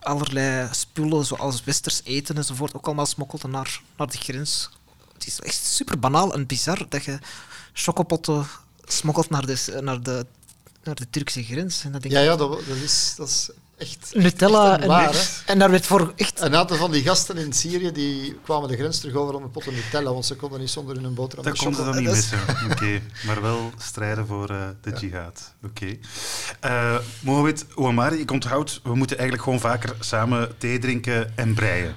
allerlei 0.00 0.68
spullen, 0.72 1.24
zoals 1.24 1.64
westers 1.64 2.00
eten 2.04 2.36
enzovoort, 2.36 2.74
ook 2.74 2.86
allemaal 2.86 3.06
smokkelden 3.06 3.50
naar, 3.50 3.80
naar 3.96 4.10
de 4.10 4.18
grens. 4.18 4.70
Het 5.12 5.26
is 5.26 5.40
echt 5.40 5.64
super 5.64 5.98
banaal 5.98 6.34
en 6.34 6.46
bizar 6.46 6.86
dat 6.88 7.04
je 7.04 7.18
chocopotten 7.72 8.46
smokkelt 8.84 9.30
naar 9.30 9.46
de, 9.46 9.78
naar 9.80 10.02
de 10.02 10.26
naar 10.82 10.94
de 10.94 11.10
Turkse 11.10 11.42
grens. 11.42 11.84
En 11.84 11.92
dat 11.92 12.02
denk 12.02 12.14
ja, 12.14 12.20
ja 12.20 12.36
dat, 12.36 12.50
dat, 12.66 12.76
is, 12.76 13.14
dat 13.16 13.28
is 13.28 13.50
echt. 13.80 14.10
Nutella 14.12 14.78
echt 14.78 14.86
waar, 14.86 15.14
en, 15.14 15.20
en 15.46 15.58
daar 15.58 15.70
werd 15.70 15.86
voor 15.86 16.12
echt. 16.16 16.40
Een 16.40 16.56
aantal 16.56 16.76
van 16.76 16.90
die 16.90 17.02
gasten 17.02 17.36
in 17.36 17.52
Syrië 17.52 17.92
die 17.92 18.38
kwamen 18.44 18.68
de 18.68 18.76
grens 18.76 19.00
terug 19.00 19.14
over 19.14 19.34
om 19.34 19.42
een 19.42 19.50
pot 19.50 19.70
Nutella, 19.70 20.12
want 20.12 20.26
ze 20.26 20.36
konden 20.36 20.60
niet 20.60 20.70
zonder 20.70 21.02
hun 21.02 21.14
boterham. 21.14 21.44
Dat 21.44 21.58
konden 21.58 21.84
ze 21.84 21.84
dan 21.84 22.02
niet 22.02 22.10
missen. 22.10 22.38
Oké, 22.64 22.72
okay. 22.72 23.02
maar 23.26 23.42
wel 23.42 23.70
strijden 23.78 24.26
voor 24.26 24.50
uh, 24.50 24.68
de 24.80 24.90
ja. 24.90 24.98
jihad. 24.98 25.54
Oké. 25.64 25.98
Okay. 26.60 26.94
Uh, 26.94 26.98
Mohamed 27.20 27.66
Ouamari, 27.74 28.16
ik 28.16 28.30
onthoud, 28.30 28.80
we 28.82 28.94
moeten 28.94 29.18
eigenlijk 29.18 29.48
gewoon 29.48 29.60
vaker 29.60 29.96
samen 30.00 30.58
thee 30.58 30.78
drinken 30.78 31.36
en 31.36 31.54
breien. 31.54 31.94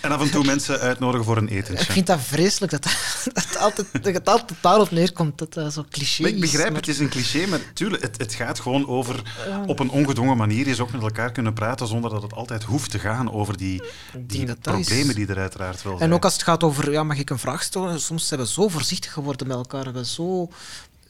En 0.00 0.12
af 0.12 0.20
en 0.20 0.30
toe 0.30 0.44
mensen 0.44 0.80
uitnodigen 0.80 1.24
voor 1.24 1.36
een 1.36 1.48
etentje. 1.48 1.84
Ik 1.84 1.92
vind 1.92 2.06
dat 2.06 2.20
vreselijk 2.20 2.72
dat, 2.72 2.82
dat, 3.32 3.56
altijd, 3.58 3.86
dat 3.92 4.14
het 4.14 4.28
altijd 4.28 4.58
daarop 4.60 4.90
neerkomt. 4.90 5.38
Dat 5.38 5.54
dat 5.54 5.72
zo 5.72 5.84
cliché 5.90 6.22
is. 6.22 6.30
Ik 6.30 6.40
begrijp, 6.40 6.68
maar... 6.68 6.80
het 6.80 6.88
is 6.88 6.98
een 6.98 7.08
cliché, 7.08 7.46
maar 7.46 7.60
tuurlijk, 7.74 8.02
het, 8.02 8.18
het 8.18 8.34
gaat 8.34 8.60
gewoon 8.60 8.86
over 8.86 9.22
op 9.66 9.78
een 9.78 9.90
ongedwongen 9.90 10.36
manier 10.36 10.66
eens 10.66 10.80
ook 10.80 10.92
met 10.92 11.02
elkaar 11.02 11.32
kunnen 11.32 11.52
praten 11.52 11.86
zonder 11.86 12.10
dat 12.10 12.22
het 12.22 12.32
altijd 12.32 12.62
hoeft 12.62 12.90
te 12.90 12.98
gaan 12.98 13.32
over 13.32 13.56
die, 13.56 13.82
die 14.16 14.46
dat 14.46 14.60
problemen 14.60 15.08
is. 15.08 15.14
die 15.14 15.26
er 15.26 15.38
uiteraard 15.38 15.82
wel 15.82 15.96
zijn. 15.96 16.10
En 16.10 16.16
ook 16.16 16.24
als 16.24 16.32
het 16.32 16.42
gaat 16.42 16.62
over, 16.62 16.92
ja, 16.92 17.02
mag 17.02 17.18
ik 17.18 17.30
een 17.30 17.38
vraag 17.38 17.62
stellen? 17.62 18.00
Soms 18.00 18.26
zijn 18.26 18.40
we 18.40 18.46
zo 18.46 18.68
voorzichtig 18.68 19.12
geworden 19.12 19.46
met 19.46 19.56
elkaar. 19.56 19.92
We 19.92 20.04
zo 20.04 20.48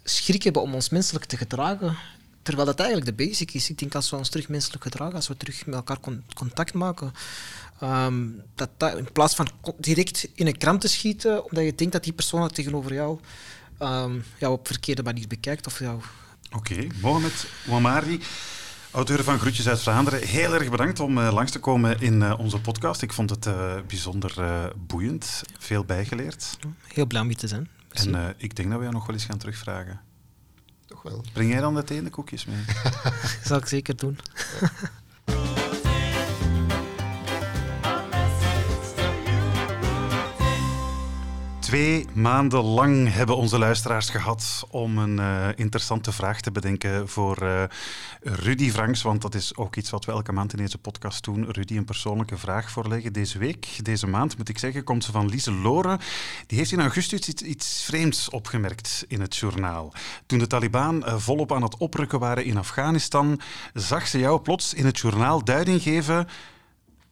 schrik 0.05 0.43
hebben 0.43 0.63
om 0.63 0.75
ons 0.75 0.89
menselijk 0.89 1.25
te 1.25 1.37
gedragen. 1.37 1.97
Terwijl 2.43 2.67
dat 2.67 2.81
eigenlijk 2.81 3.17
de 3.17 3.25
basic 3.25 3.55
is. 3.55 3.71
Ik 3.71 3.79
denk 3.79 3.95
als 3.95 4.11
we 4.11 4.17
ons 4.17 4.29
terug 4.29 4.49
menselijk 4.49 4.83
gedragen, 4.83 5.15
als 5.15 5.29
we 5.29 5.37
terug 5.37 5.67
met 5.67 5.75
elkaar 5.75 5.99
contact 6.35 6.75
maken, 6.75 7.13
Um, 7.83 8.43
dat, 8.55 8.71
dat, 8.77 8.99
in 8.99 9.13
plaats 9.13 9.35
van 9.35 9.49
direct 9.79 10.29
in 10.35 10.47
een 10.47 10.59
krant 10.59 10.81
te 10.81 10.89
schieten, 10.89 11.45
omdat 11.45 11.65
je 11.65 11.75
denkt 11.75 11.93
dat 11.93 12.05
die 12.05 12.13
persoon 12.13 12.49
tegenover 12.49 12.95
jou 12.95 13.19
um, 13.79 14.25
jou 14.39 14.53
op 14.53 14.67
verkeerde 14.67 15.03
manier 15.03 15.27
bekijkt. 15.27 15.67
Of 15.67 15.79
jou... 15.79 16.01
Oké, 16.53 16.73
okay. 16.73 16.91
Mohamed 17.01 17.47
Ouamari, 17.69 18.21
auteur 18.91 19.25
van 19.25 19.39
Groetjes 19.39 19.69
uit 19.69 19.81
Vlaanderen. 19.81 20.27
Heel 20.27 20.55
erg 20.55 20.71
bedankt 20.71 21.01
om 21.01 21.19
uh, 21.19 21.33
langs 21.33 21.51
te 21.51 21.59
komen 21.59 22.01
in 22.01 22.21
uh, 22.21 22.39
onze 22.39 22.61
podcast. 22.61 23.03
Ik 23.03 23.13
vond 23.13 23.31
het 23.31 23.47
uh, 23.47 23.75
bijzonder 23.87 24.35
boeiend, 24.87 25.43
veel 25.59 25.85
bijgeleerd. 25.85 26.59
Heel 26.87 27.07
blij 27.07 27.21
om 27.21 27.27
hier 27.27 27.37
te 27.37 27.49
zijn. 27.49 27.69
Merci. 27.89 28.13
En 28.13 28.35
ik 28.37 28.57
denk 28.57 28.69
dat 28.69 28.77
we 28.79 28.85
jou 28.85 28.97
nog 28.97 29.07
wel 29.07 29.15
eens 29.15 29.25
gaan 29.25 29.39
terugvragen. 29.39 30.01
Toch 30.87 31.03
wel. 31.03 31.25
Breng 31.33 31.51
jij 31.51 31.61
dan 31.61 31.73
meteen 31.73 32.05
de 32.05 32.11
koekjes 32.11 32.45
mee? 32.45 32.65
dat 32.93 33.39
zal 33.45 33.59
ik 33.59 33.67
zeker 33.67 33.97
doen. 33.97 34.19
Twee 41.71 42.07
maanden 42.13 42.63
lang 42.63 43.13
hebben 43.13 43.37
onze 43.37 43.59
luisteraars 43.59 44.11
gehad 44.11 44.67
om 44.71 44.99
een 44.99 45.19
uh, 45.19 45.49
interessante 45.55 46.13
vraag 46.13 46.41
te 46.41 46.51
bedenken 46.51 47.09
voor 47.09 47.43
uh, 47.43 47.63
Rudy 48.23 48.71
Franks, 48.71 49.03
want 49.03 49.23
dat 49.23 49.35
is 49.35 49.57
ook 49.57 49.77
iets 49.77 49.91
wat 49.91 50.05
we 50.05 50.13
elke 50.13 50.33
maand 50.33 50.53
in 50.53 50.59
deze 50.59 50.79
podcast 50.79 51.25
doen. 51.25 51.51
Rudy 51.51 51.77
een 51.77 51.85
persoonlijke 51.85 52.37
vraag 52.37 52.71
voorleggen. 52.71 53.13
Deze 53.13 53.39
week, 53.39 53.85
deze 53.85 54.07
maand 54.07 54.37
moet 54.37 54.49
ik 54.49 54.59
zeggen, 54.59 54.85
komt 54.85 55.05
ze 55.05 55.13
van 55.13 55.29
Lise 55.29 55.53
Loren. 55.53 55.99
Die 56.47 56.59
heeft 56.59 56.73
in 56.73 56.81
augustus 56.81 57.29
iets, 57.29 57.83
vreemds 57.85 58.31
opgemerkt 58.31 59.05
in 59.09 59.21
het 59.21 59.37
journaal. 59.37 59.93
Toen 60.27 60.39
de 60.39 60.47
Taliban 60.47 60.97
uh, 60.97 61.17
volop 61.17 61.53
aan 61.53 61.63
het 61.63 61.77
oprukken 61.77 62.19
waren 62.19 62.45
in 62.45 62.57
Afghanistan, 62.57 63.41
zag 63.75 64.07
ze 64.07 64.19
jou 64.19 64.41
plots 64.41 64.75
in 64.75 64.87
het 64.87 64.99
journaal 64.99 65.45
duiding 65.45 65.83
geven 65.83 66.29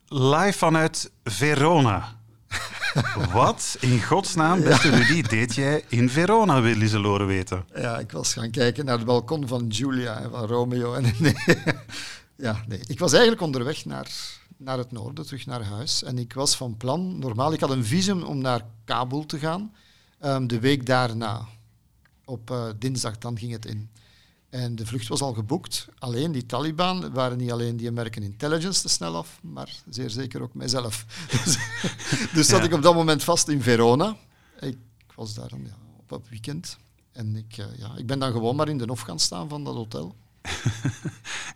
live 0.09 0.59
vanuit 0.59 1.13
Verona. 1.25 2.18
Wat 3.33 3.77
in 3.81 4.03
godsnaam, 4.03 4.63
beste 4.63 4.91
Rudy, 4.91 5.23
deed 5.23 5.55
jij 5.55 5.85
in 5.89 6.11
Verona, 6.11 6.61
wil 6.61 6.89
ze 6.89 6.99
Loren 6.99 7.27
weten? 7.27 7.65
Ja, 7.75 7.99
ik 7.99 8.13
was 8.13 8.33
gaan 8.33 8.51
kijken 8.51 8.85
naar 8.85 8.97
het 8.97 9.07
balkon 9.07 9.49
van 9.49 9.67
Julia 9.67 10.21
en 10.21 10.31
van 10.31 10.47
Romeo. 10.47 10.95
En 10.95 11.03
nee. 11.19 11.35
Ja, 12.37 12.65
nee. 12.67 12.81
Ik 12.87 12.99
was 12.99 13.13
eigenlijk 13.13 13.43
onderweg 13.43 13.85
naar, 13.85 14.09
naar 14.57 14.79
het 14.79 14.93
noorden, 14.93 15.27
terug 15.27 15.47
naar 15.47 15.63
huis. 15.63 16.03
En 16.03 16.19
ik 16.19 16.33
was 16.33 16.57
van 16.57 16.77
plan, 16.77 17.19
normaal, 17.19 17.53
ik 17.53 17.61
had 17.61 17.71
een 17.71 17.85
visum 17.85 18.23
om 18.23 18.39
naar 18.39 18.65
Kabul 18.85 19.27
te 19.27 19.39
gaan. 19.39 19.75
Um, 20.25 20.47
de 20.47 20.61
week 20.61 20.87
daarna, 20.87 21.47
op 22.25 22.51
uh, 22.51 22.65
dinsdag, 22.79 23.19
dan 23.19 23.39
ging 23.39 23.53
het 23.53 23.67
in. 23.67 23.91
En 24.51 24.77
de 24.77 24.87
vlucht 24.87 25.09
was 25.09 25.21
al 25.21 25.35
geboekt. 25.35 25.89
Alleen 25.99 26.33
die 26.33 26.47
Taliban 26.47 27.13
waren 27.13 27.39
niet 27.39 27.51
alleen 27.51 27.77
die 27.77 27.89
American 27.89 28.23
Intelligence 28.23 28.83
te 28.83 28.89
snel 28.89 29.17
af, 29.17 29.39
maar 29.43 29.75
zeer 29.89 30.11
zeker 30.11 30.43
ook 30.43 30.55
mijzelf. 30.55 31.05
dus 31.45 31.59
dus 32.33 32.47
zat 32.47 32.59
ja. 32.59 32.65
ik 32.65 32.73
op 32.73 32.83
dat 32.83 32.95
moment 32.95 33.25
vast 33.25 33.49
in 33.49 33.63
Verona. 33.63 34.17
Ik 34.61 34.79
was 35.15 35.35
daar 35.35 35.49
dan, 35.49 35.65
ja, 35.65 35.77
op 35.97 36.11
het 36.11 36.29
weekend. 36.29 36.79
En 37.13 37.37
ik, 37.37 37.57
uh, 37.57 37.67
ja, 37.79 37.97
ik 37.97 38.07
ben 38.07 38.19
dan 38.19 38.33
gewoon 38.33 38.57
maar 38.57 38.69
in 38.69 38.79
de 38.79 38.85
hof 38.87 39.01
gaan 39.01 39.19
staan 39.19 39.49
van 39.49 39.65
dat 39.65 39.75
hotel. 39.75 40.17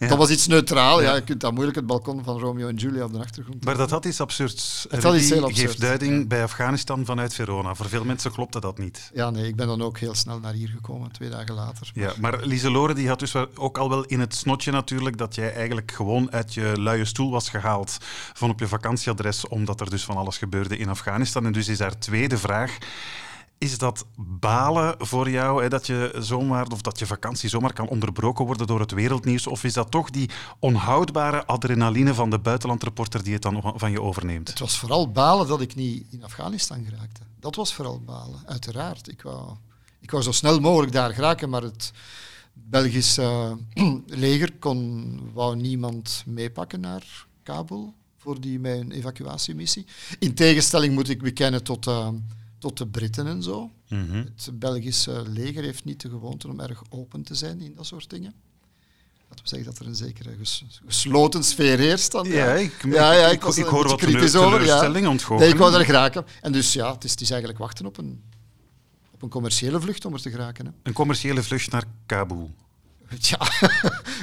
ja. 0.02 0.08
Dat 0.08 0.18
was 0.18 0.30
iets 0.30 0.46
neutraal. 0.46 1.02
Ja. 1.02 1.14
je 1.14 1.22
kunt 1.22 1.40
dan 1.40 1.54
moeilijk 1.54 1.76
het 1.76 1.86
balkon 1.86 2.24
van 2.24 2.38
Romeo 2.38 2.68
en 2.68 2.74
Julia 2.74 3.04
op 3.04 3.12
de 3.12 3.18
achtergrond. 3.18 3.64
Maar 3.64 3.76
dat 3.76 3.90
had 3.90 4.04
iets 4.04 4.20
absurds. 4.20 4.86
Het 4.90 5.02
had 5.02 5.14
iets 5.14 5.30
heel 5.30 5.44
absurd. 5.44 5.68
geeft 5.68 5.80
duiding 5.80 6.28
bij 6.28 6.42
Afghanistan 6.42 7.04
vanuit 7.04 7.34
Verona. 7.34 7.74
Voor 7.74 7.88
veel 7.88 8.04
mensen 8.04 8.32
klopte 8.32 8.60
dat 8.60 8.78
niet. 8.78 9.10
Ja, 9.14 9.30
nee, 9.30 9.46
ik 9.46 9.56
ben 9.56 9.66
dan 9.66 9.82
ook 9.82 9.98
heel 9.98 10.14
snel 10.14 10.38
naar 10.38 10.52
hier 10.52 10.68
gekomen, 10.68 11.12
twee 11.12 11.28
dagen 11.30 11.54
later. 11.54 11.90
Ja, 11.94 12.12
maar 12.20 12.46
Lieselore 12.46 12.94
die 12.94 13.08
had 13.08 13.18
dus 13.18 13.34
ook 13.54 13.78
al 13.78 13.88
wel 13.88 14.04
in 14.04 14.20
het 14.20 14.34
snotje 14.34 14.70
natuurlijk 14.70 15.18
dat 15.18 15.34
jij 15.34 15.54
eigenlijk 15.54 15.92
gewoon 15.92 16.32
uit 16.32 16.54
je 16.54 16.72
luie 16.80 17.04
stoel 17.04 17.30
was 17.30 17.48
gehaald 17.48 17.96
van 18.32 18.50
op 18.50 18.58
je 18.60 18.68
vakantieadres, 18.68 19.48
omdat 19.48 19.80
er 19.80 19.90
dus 19.90 20.04
van 20.04 20.16
alles 20.16 20.38
gebeurde 20.38 20.76
in 20.76 20.88
Afghanistan. 20.88 21.46
En 21.46 21.52
dus 21.52 21.68
is 21.68 21.78
haar 21.78 21.98
tweede 21.98 22.38
vraag. 22.38 22.78
Is 23.62 23.78
dat 23.78 24.06
balen 24.16 24.94
voor 24.98 25.30
jou, 25.30 25.62
hè, 25.62 25.68
dat 25.68 25.86
je 25.86 26.14
zomaar, 26.18 26.66
of 26.66 26.80
dat 26.80 26.98
je 26.98 27.06
vakantie 27.06 27.48
zomaar 27.48 27.72
kan 27.72 27.88
onderbroken 27.88 28.44
worden 28.44 28.66
door 28.66 28.80
het 28.80 28.90
wereldnieuws? 28.90 29.46
Of 29.46 29.64
is 29.64 29.72
dat 29.72 29.90
toch 29.90 30.10
die 30.10 30.30
onhoudbare 30.58 31.46
adrenaline 31.46 32.14
van 32.14 32.30
de 32.30 32.38
buitenlandreporter 32.38 33.22
die 33.22 33.32
het 33.32 33.42
dan 33.42 33.72
van 33.76 33.90
je 33.90 34.00
overneemt? 34.00 34.48
Het 34.48 34.58
was 34.58 34.78
vooral 34.78 35.10
balen 35.10 35.46
dat 35.46 35.60
ik 35.60 35.74
niet 35.74 36.04
in 36.10 36.24
Afghanistan 36.24 36.84
geraakte. 36.84 37.20
Dat 37.40 37.54
was 37.54 37.74
vooral 37.74 38.00
balen, 38.00 38.42
uiteraard. 38.46 39.08
Ik 39.08 39.22
wou, 39.22 39.50
ik 40.00 40.10
wou 40.10 40.22
zo 40.22 40.32
snel 40.32 40.60
mogelijk 40.60 40.92
daar 40.92 41.14
geraken, 41.14 41.50
maar 41.50 41.62
het, 41.62 41.92
Belgisch 42.52 43.18
leger 44.06 44.52
kon, 44.58 45.20
wou 45.32 45.56
niemand 45.56 46.22
meepakken 46.26 46.80
naar 46.80 47.26
Kabul 47.42 47.94
voor 48.16 48.40
die 48.40 48.58
mijn 48.58 48.92
evacuatiemissie. 48.92 49.86
In 50.18 50.34
tegenstelling 50.34 50.94
moet 50.94 51.08
ik 51.08 51.22
bekennen 51.22 51.62
tot, 51.62 51.86
uh, 51.86 52.08
tot 52.62 52.78
de 52.78 52.86
Britten 52.86 53.26
en 53.26 53.42
zo. 53.42 53.70
Mm 53.88 54.08
-hmm. 54.08 54.28
Het 54.36 54.58
Belgische 54.58 55.22
leger 55.28 55.62
heeft 55.62 55.84
niet 55.84 56.00
de 56.00 56.08
gewoonte 56.08 56.48
om 56.48 56.60
erg 56.60 56.82
open 56.88 57.22
te 57.22 57.34
zijn 57.34 57.60
in 57.60 57.74
dat 57.74 57.86
soort 57.86 58.10
dingen. 58.10 58.34
Laten 59.28 59.44
we 59.44 59.50
zeggen 59.50 59.70
dat 59.70 59.78
er 59.78 59.86
een 59.86 59.94
zekere 59.94 60.36
ges 60.38 60.64
gesloten 60.86 61.44
sfeer 61.44 61.78
heerst. 61.78 62.12
Dan, 62.12 62.28
ja, 62.28 62.54
ik, 62.54 62.82
ja, 62.82 63.12
ja, 63.12 63.26
ik, 63.26 63.32
ik, 63.32 63.42
was 63.42 63.58
ik 63.58 63.64
hoor 63.64 63.88
wat 63.88 63.98
kritisch 63.98 64.34
over. 64.34 64.64
Ja. 64.64 64.88
Nee, 64.88 65.48
ik 65.48 65.56
wou 65.56 65.74
er 65.74 65.84
geraken. 65.84 66.26
En 66.40 66.52
dus 66.52 66.72
ja, 66.72 66.92
het 66.92 67.04
is, 67.04 67.10
het 67.10 67.20
is 67.20 67.30
eigenlijk 67.30 67.60
wachten 67.60 67.86
op 67.86 67.98
een, 67.98 68.22
op 69.10 69.22
een 69.22 69.28
commerciële 69.28 69.80
vlucht 69.80 70.04
om 70.04 70.14
er 70.14 70.20
te 70.20 70.30
geraken. 70.30 70.66
Hè. 70.66 70.72
Een 70.82 70.92
commerciële 70.92 71.42
vlucht 71.42 71.70
naar 71.70 71.84
Kabul. 72.06 72.50
Ja, 73.18 73.40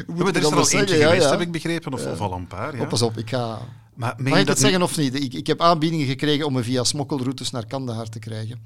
er 0.08 0.36
is 0.36 0.44
er 0.44 0.56
al 0.56 0.70
eentje 0.70 0.96
geweest, 0.96 1.30
heb 1.30 1.42
ik 1.42 1.52
begrepen, 1.52 1.94
of, 1.94 2.06
of 2.06 2.20
al 2.20 2.34
een 2.34 2.48
paar. 2.48 2.76
Ja. 2.76 2.82
Oh, 2.82 2.90
pas 2.90 3.02
op, 3.02 3.18
ik 3.18 3.30
ga... 3.30 3.62
Maar 4.00 4.16
Mag 4.18 4.40
ik 4.40 4.46
dat 4.46 4.48
het 4.48 4.60
zeggen 4.60 4.82
of 4.82 4.98
niet? 4.98 5.24
Ik, 5.24 5.34
ik 5.34 5.48
heb 5.48 5.62
aanbiedingen 5.62 6.08
gekregen 6.08 6.46
om 6.46 6.54
me 6.54 6.64
via 6.64 6.84
smokkelroutes 6.84 7.52
naar 7.52 7.66
Kandahar 7.66 8.10
te 8.10 8.20
krijgen. 8.20 8.66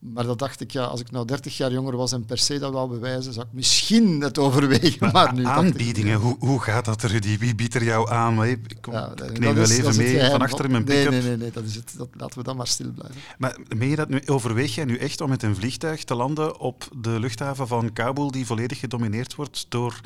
Maar 0.00 0.24
dat 0.24 0.38
dacht 0.38 0.60
ik, 0.60 0.70
ja, 0.70 0.84
als 0.84 1.00
ik 1.00 1.10
nou 1.10 1.26
30 1.26 1.56
jaar 1.56 1.72
jonger 1.72 1.96
was 1.96 2.12
en 2.12 2.24
per 2.24 2.38
se 2.38 2.58
dat 2.58 2.72
wou 2.72 2.88
bewijzen, 2.88 3.32
zou 3.32 3.46
ik 3.46 3.52
misschien 3.52 4.20
het 4.20 4.38
overwegen. 4.38 4.98
Maar, 5.00 5.12
maar 5.12 5.34
nu 5.34 5.44
aanbiedingen, 5.44 6.16
ik, 6.16 6.22
hoe, 6.22 6.36
hoe 6.38 6.60
gaat 6.60 6.84
dat, 6.84 7.02
Rudy? 7.02 7.38
Wie 7.38 7.54
biedt 7.54 7.74
er 7.74 7.84
jou 7.84 8.10
aan? 8.10 8.44
Ik, 8.44 8.76
kom, 8.80 8.92
ja, 8.92 9.12
ik 9.12 9.38
neem 9.38 9.54
wel 9.54 9.70
even 9.70 9.96
mee 9.96 10.30
van 10.30 10.40
achter 10.40 10.70
mijn 10.70 10.84
pick-up. 10.84 11.10
Nee, 11.10 11.22
nee, 11.22 11.36
nee, 11.36 11.50
dat 11.50 11.64
is 11.64 11.74
het. 11.74 11.94
Dat, 11.96 12.08
laten 12.16 12.38
we 12.38 12.44
dan 12.44 12.56
maar 12.56 12.66
stil 12.66 12.90
blijven. 12.90 13.20
Maar 13.38 13.58
meen 13.76 13.88
je 13.88 13.96
dat 13.96 14.08
nu, 14.08 14.22
overweeg 14.26 14.74
jij 14.74 14.84
nu 14.84 14.96
echt 14.96 15.20
om 15.20 15.28
met 15.28 15.42
een 15.42 15.56
vliegtuig 15.56 16.04
te 16.04 16.14
landen 16.14 16.58
op 16.58 16.88
de 16.96 17.20
luchthaven 17.20 17.66
van 17.66 17.92
Kabul, 17.92 18.30
die 18.30 18.46
volledig 18.46 18.78
gedomineerd 18.78 19.34
wordt 19.34 19.66
door 19.68 20.00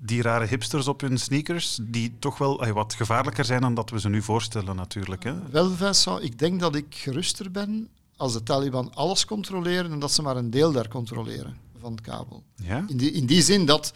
die 0.00 0.22
rare 0.22 0.46
hipsters 0.46 0.88
op 0.88 1.00
hun 1.00 1.18
sneakers, 1.18 1.78
die 1.82 2.14
toch 2.18 2.38
wel 2.38 2.62
ay, 2.62 2.72
wat 2.72 2.94
gevaarlijker 2.94 3.44
zijn 3.44 3.60
dan 3.60 3.74
dat 3.74 3.90
we 3.90 4.00
ze 4.00 4.08
nu 4.08 4.22
voorstellen 4.22 4.76
natuurlijk. 4.76 5.24
Hè? 5.24 5.34
Wel, 5.50 5.70
Vincent, 5.70 6.22
ik 6.22 6.38
denk 6.38 6.60
dat 6.60 6.74
ik 6.74 6.86
geruster 6.88 7.50
ben 7.50 7.88
als 8.22 8.32
de 8.32 8.42
Taliban 8.42 8.94
alles 8.94 9.24
controleren 9.24 9.92
en 9.92 9.98
dat 9.98 10.12
ze 10.12 10.22
maar 10.22 10.36
een 10.36 10.50
deel 10.50 10.72
daar 10.72 10.88
controleren 10.88 11.56
van 11.78 11.98
Kabul. 12.02 12.42
Ja? 12.56 12.84
In, 12.88 12.96
die, 12.96 13.10
in 13.10 13.26
die 13.26 13.42
zin 13.42 13.66
dat, 13.66 13.92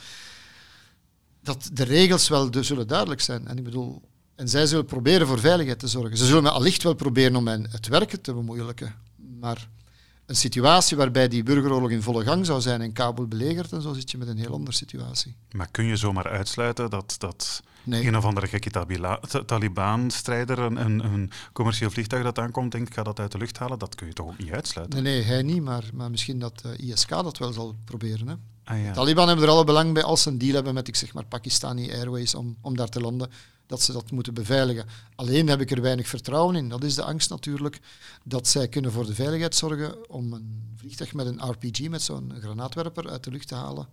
dat 1.43 1.71
de 1.73 1.85
regels 1.85 2.29
wel 2.29 2.51
de, 2.51 2.63
zullen 2.63 2.87
duidelijk 2.87 3.21
zijn. 3.21 3.49
En 3.49 3.59
ik 3.59 3.65
bedoel, 3.65 4.03
en 4.35 4.49
zij 4.49 4.67
zullen 4.67 4.85
proberen 4.85 5.27
voor 5.27 5.39
veiligheid 5.39 5.79
te 5.79 5.89
zorgen. 5.89 6.17
Ze 6.17 6.27
zullen 6.27 6.43
me 6.43 6.51
allicht 6.51 6.83
wel 6.83 6.95
proberen 6.95 7.37
om 7.37 7.45
mijn, 7.45 7.67
het 7.71 7.89
werken 7.89 8.21
te 8.21 8.35
bemoeilijken. 8.35 8.95
Maar 9.41 9.69
een 10.27 10.37
situatie 10.37 10.97
waarbij 10.97 11.29
die 11.29 11.43
burgeroorlog 11.43 11.91
in 11.91 12.03
volle 12.03 12.25
gang 12.25 12.47
zou 12.47 12.61
zijn 12.61 12.81
en 12.81 12.93
Kabul 12.93 13.27
belegerd, 13.27 13.73
en 13.73 13.83
zo 13.83 13.93
zit 13.93 14.11
je 14.11 14.19
met 14.19 14.29
een 14.29 14.39
heel 14.39 14.53
andere 14.53 14.77
situatie. 14.77 15.37
Maar 15.51 15.69
kun 15.71 15.85
je 15.85 15.97
zomaar 15.97 16.29
uitsluiten 16.29 16.91
dat, 16.91 17.15
dat 17.19 17.63
nee. 17.83 18.07
een 18.07 18.17
of 18.17 18.25
andere 18.25 18.47
gekke 18.47 18.87
Taliban-strijder 19.47 20.59
een, 20.59 20.77
een, 20.77 21.05
een, 21.05 21.31
commercieel 21.53 21.91
vliegtuig 21.91 22.23
dat 22.23 22.39
aankomt 22.39 22.73
denkt, 22.73 22.95
ga 22.95 23.03
dat 23.03 23.21
uit 23.21 23.33
de 23.33 23.39
lucht 23.39 23.59
halen? 23.59 23.79
Dat 23.79 23.95
kun 23.95 24.07
je 24.07 24.13
toch 24.13 24.27
ook 24.27 24.39
niet 24.39 24.53
uitsluiten? 24.53 25.03
Nee, 25.03 25.13
nee 25.13 25.23
hij 25.23 25.43
niet, 25.43 25.63
maar, 25.63 25.85
maar 25.93 26.11
misschien 26.11 26.39
dat 26.39 26.63
uh, 26.67 26.91
ISK 26.91 27.09
dat 27.09 27.39
wel 27.39 27.53
zal 27.53 27.75
proberen. 27.85 28.29
Hè? 28.29 28.35
Ah, 28.65 28.85
ja. 28.85 28.93
Taliban 28.93 29.27
hebben 29.27 29.45
er 29.45 29.51
alle 29.51 29.65
belang 29.65 29.93
bij 29.93 30.03
als 30.03 30.23
ze 30.23 30.29
een 30.29 30.39
deal 30.39 30.55
hebben 30.55 30.75
met, 30.75 30.89
ik 30.89 30.97
zeg 30.97 31.15
maar, 31.15 31.25
Pakistani 31.25 31.93
Airways 31.93 32.35
om, 32.35 32.57
om 32.61 32.77
daar 32.77 32.89
te 32.89 33.01
landen 33.01 33.31
dat 33.67 33.83
ze 33.83 33.93
dat 33.93 34.11
moeten 34.11 34.35
beveiligen. 34.35 34.87
Alleen 35.15 35.49
heb 35.49 35.61
ik 35.61 35.71
er 35.71 35.83
weinig 35.83 36.09
vertrouwen 36.09 36.57
in. 36.57 36.69
Dat 36.69 36.85
is 36.85 36.95
de 36.95 37.05
angst 37.05 37.31
natuurlijk, 37.31 37.81
dat 38.25 38.49
zij 38.49 38.69
kunnen 38.69 38.93
voor 38.93 39.07
de 39.07 39.15
veiligheid 39.15 39.55
zorgen 39.55 40.11
om 40.11 40.33
een 40.33 40.75
vliegtuig 40.77 41.15
met 41.15 41.27
een 41.27 41.51
RPG, 41.51 41.89
met 41.89 42.03
zo'n 42.03 42.33
granaatwerper, 42.41 43.11
uit 43.11 43.25
de 43.25 43.31
lucht 43.31 43.49
te 43.49 43.55
halen 43.55 43.89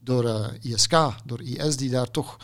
door 0.00 0.24
uh, 0.24 0.46
ISK, 0.60 0.94
door 1.24 1.42
IS, 1.42 1.76
die 1.76 1.90
daar 1.90 2.10
toch 2.10 2.36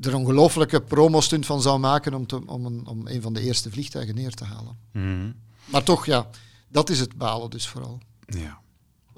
er 0.00 0.14
ongelooflijke 0.14 0.80
promostunt 0.80 1.46
van 1.46 1.62
zou 1.62 1.78
maken 1.78 2.14
om, 2.14 2.26
te, 2.26 2.46
om, 2.46 2.66
een, 2.66 2.86
om 2.86 3.06
een 3.06 3.22
van 3.22 3.32
de 3.32 3.40
eerste 3.40 3.70
vliegtuigen 3.70 4.14
neer 4.14 4.34
te 4.34 4.44
halen. 4.44 4.78
Mm. 4.92 5.34
Maar 5.64 5.82
toch, 5.82 6.06
ja, 6.06 6.30
dat 6.68 6.90
is 6.90 7.00
het 7.00 7.16
balen 7.16 7.50
dus 7.50 7.68
vooral. 7.68 8.00
Ja. 8.26 8.60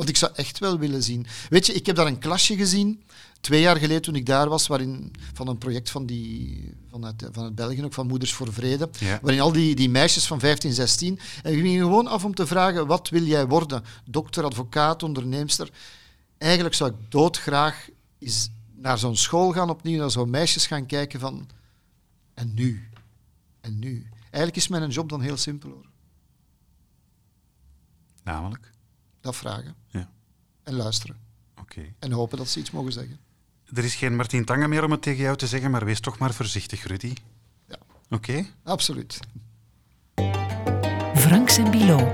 Want 0.03 0.15
ik 0.15 0.21
zou 0.21 0.33
echt 0.35 0.59
wel 0.59 0.79
willen 0.79 1.03
zien. 1.03 1.27
Weet 1.49 1.67
je, 1.67 1.73
ik 1.73 1.87
heb 1.87 1.97
daar 1.97 2.07
een 2.07 2.19
klasje 2.19 2.57
gezien, 2.57 3.03
twee 3.41 3.61
jaar 3.61 3.77
geleden 3.77 4.03
toen 4.03 4.15
ik 4.15 4.27
daar 4.27 4.49
was, 4.49 4.67
waarin, 4.67 5.13
van 5.33 5.49
een 5.49 5.59
project 5.59 5.91
van, 5.91 6.07
die, 6.07 6.75
vanuit, 6.91 7.29
vanuit 7.33 7.55
België, 7.55 7.85
ook 7.85 7.93
van 7.93 8.07
Moeders 8.07 8.33
voor 8.33 8.53
Vrede, 8.53 8.89
ja. 8.99 9.19
waarin 9.23 9.41
al 9.41 9.53
die, 9.53 9.75
die 9.75 9.91
meisjes 9.91 10.27
van 10.27 10.41
15, 10.41 10.73
16, 10.73 11.19
en 11.43 11.55
gingen 11.55 11.83
gewoon 11.83 12.07
af 12.07 12.25
om 12.25 12.35
te 12.35 12.47
vragen, 12.47 12.87
wat 12.87 13.09
wil 13.09 13.23
jij 13.23 13.47
worden? 13.47 13.85
Dokter, 14.05 14.45
advocaat, 14.45 15.03
onderneemster. 15.03 15.71
Eigenlijk 16.39 16.75
zou 16.75 16.91
ik 16.91 16.97
doodgraag 17.09 17.89
eens 18.19 18.51
naar 18.75 18.99
zo'n 18.99 19.17
school 19.17 19.53
gaan 19.53 19.71
opnieuw, 19.71 19.99
naar 19.99 20.11
zo'n 20.11 20.31
meisjes 20.31 20.67
gaan 20.67 20.87
kijken 20.87 21.21
van, 21.21 21.49
en 22.35 22.55
nu? 22.55 22.89
En 23.61 23.79
nu? 23.79 24.07
Eigenlijk 24.23 24.57
is 24.57 24.69
mijn 24.69 24.91
job 24.91 25.09
dan 25.09 25.21
heel 25.21 25.37
simpel 25.37 25.71
hoor. 25.71 25.87
Namelijk? 28.23 28.73
Dat 29.23 29.37
vragen. 29.37 29.75
Ja. 29.87 30.11
En 30.63 30.75
luisteren. 30.75 31.17
Oké. 31.61 31.95
En 31.99 32.13
hopen 32.13 32.39
dat 32.39 32.49
ze 32.49 32.59
iets 32.59 32.71
mogen 32.71 32.93
zeggen. 32.93 33.19
Er 33.75 33.85
is 33.85 33.95
geen 33.95 34.17
Martin 34.17 34.45
Tangen 34.45 34.69
meer 34.69 34.85
om 34.85 34.91
het 34.91 35.03
tegen 35.03 35.23
jou 35.23 35.37
te 35.37 35.47
zeggen, 35.47 35.71
maar 35.71 35.85
wees 35.85 36.01
toch 36.01 36.19
maar 36.19 36.35
voorzichtig, 36.35 36.85
Rudy. 36.87 37.15
Ja. 37.69 37.79
Oké? 38.11 38.47
Absoluut. 38.63 39.21
Franks 41.15 41.57
en 41.57 41.71
Bilo. 41.71 42.11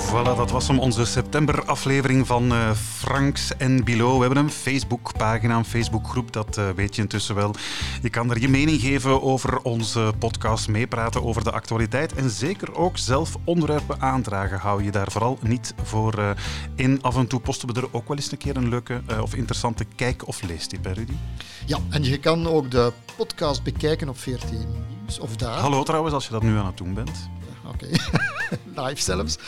Voilà, 0.00 0.36
dat 0.36 0.50
was 0.50 0.68
hem, 0.68 0.78
onze 0.78 1.04
septemberaflevering 1.04 2.26
van 2.26 2.52
uh, 2.52 2.70
Franks 2.72 3.56
en 3.56 3.84
Bilo. 3.84 4.14
We 4.14 4.20
hebben 4.24 4.44
een 4.44 4.50
Facebookpagina, 4.50 5.56
een 5.56 5.64
Facebookgroep, 5.64 6.32
dat 6.32 6.58
uh, 6.58 6.68
weet 6.70 6.96
je 6.96 7.02
intussen 7.02 7.34
wel. 7.34 7.54
Je 8.02 8.10
kan 8.10 8.30
er 8.30 8.40
je 8.40 8.48
mening 8.48 8.80
geven 8.80 9.22
over 9.22 9.60
onze 9.62 10.12
podcast, 10.18 10.68
meepraten 10.68 11.24
over 11.24 11.44
de 11.44 11.50
actualiteit 11.50 12.14
en 12.14 12.30
zeker 12.30 12.74
ook 12.74 12.98
zelf 12.98 13.36
onderwerpen 13.44 14.00
aandragen. 14.00 14.58
Hou 14.58 14.84
je 14.84 14.90
daar 14.90 15.10
vooral 15.10 15.38
niet 15.42 15.74
voor 15.82 16.18
uh, 16.18 16.30
in. 16.74 17.02
Af 17.02 17.16
en 17.16 17.26
toe 17.26 17.40
posten 17.40 17.74
we 17.74 17.80
er 17.80 17.88
ook 17.90 18.08
wel 18.08 18.16
eens 18.16 18.32
een 18.32 18.38
keer 18.38 18.56
een 18.56 18.68
leuke 18.68 19.02
of 19.20 19.34
interessante 19.34 19.84
kijk- 19.96 20.26
of 20.26 20.42
leestip, 20.42 20.84
hè 20.84 20.92
Rudy? 20.92 21.16
Ja, 21.66 21.78
en 21.90 22.04
je 22.04 22.18
kan 22.18 22.46
ook 22.46 22.70
de 22.70 22.92
podcast 23.16 23.62
bekijken 23.62 24.08
op 24.08 24.18
14 24.18 24.66
Nieuws 25.00 25.18
of 25.18 25.36
daar. 25.36 25.58
Hallo 25.58 25.82
trouwens, 25.82 26.14
als 26.14 26.24
je 26.24 26.32
dat 26.32 26.42
nu 26.42 26.56
aan 26.56 26.66
het 26.66 26.76
doen 26.76 26.94
bent. 26.94 27.30
Oké, 27.64 27.84
okay. 27.84 27.98
live 28.88 29.02
zelfs. 29.02 29.38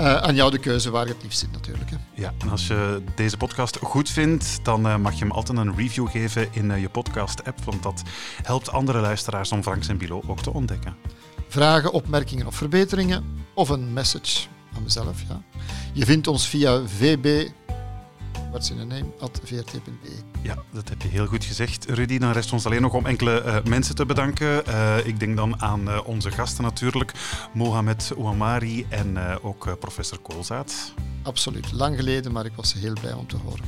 Uh, 0.00 0.16
aan 0.16 0.34
jou 0.34 0.50
de 0.50 0.58
keuze 0.58 0.90
waar 0.90 1.06
je 1.06 1.12
het 1.12 1.22
liefst 1.22 1.38
zit 1.38 1.52
natuurlijk. 1.52 1.90
Hè. 1.90 1.96
Ja, 2.14 2.32
en 2.38 2.48
als 2.50 2.66
je 2.66 3.02
deze 3.14 3.36
podcast 3.36 3.76
goed 3.76 4.10
vindt, 4.10 4.64
dan 4.64 4.86
uh, 4.86 4.96
mag 4.96 5.12
je 5.12 5.18
hem 5.18 5.30
altijd 5.30 5.58
een 5.58 5.76
review 5.76 6.08
geven 6.08 6.48
in 6.52 6.70
uh, 6.70 6.80
je 6.80 6.88
podcast-app, 6.88 7.64
want 7.64 7.82
dat 7.82 8.02
helpt 8.42 8.70
andere 8.70 9.00
luisteraars 9.00 9.52
om 9.52 9.62
Franks 9.62 9.88
en 9.88 9.98
Bilo 9.98 10.22
ook 10.26 10.40
te 10.40 10.52
ontdekken. 10.52 10.96
Vragen, 11.48 11.92
opmerkingen 11.92 12.46
of 12.46 12.54
verbeteringen, 12.54 13.24
of 13.54 13.68
een 13.68 13.92
message 13.92 14.46
aan 14.76 14.82
mezelf, 14.82 15.20
ja. 15.28 15.42
Je 15.92 16.04
vindt 16.04 16.26
ons 16.26 16.48
via 16.48 16.82
vb 16.86 17.48
what's 18.52 18.70
in 18.70 18.78
a 18.80 18.84
name, 18.84 19.06
at 19.20 19.40
vrt.be. 19.44 20.12
Ja, 20.42 20.56
dat 20.70 20.88
heb 20.88 21.02
je 21.02 21.08
heel 21.08 21.26
goed 21.26 21.44
gezegd, 21.44 21.84
Rudy. 21.84 22.18
Dan 22.18 22.32
rest 22.32 22.52
ons 22.52 22.66
alleen 22.66 22.82
nog 22.82 22.92
om 22.92 23.06
enkele 23.06 23.42
uh, 23.44 23.56
mensen 23.64 23.94
te 23.94 24.06
bedanken. 24.06 24.62
Uh, 24.68 25.06
ik 25.06 25.20
denk 25.20 25.36
dan 25.36 25.62
aan 25.62 25.88
uh, 25.88 25.98
onze 26.04 26.30
gasten 26.30 26.64
natuurlijk, 26.64 27.12
Mohamed 27.52 28.12
Ouamari 28.16 28.86
en 28.88 29.18
ook 29.42 29.78
professor 29.78 30.18
Koolzaad. 30.18 30.92
Absoluut, 31.22 31.72
lang 31.72 31.96
geleden, 31.96 32.32
maar 32.32 32.44
ik 32.44 32.52
was 32.56 32.72
heel 32.72 32.92
blij 33.00 33.12
om 33.12 33.26
te 33.26 33.36
horen. 33.36 33.64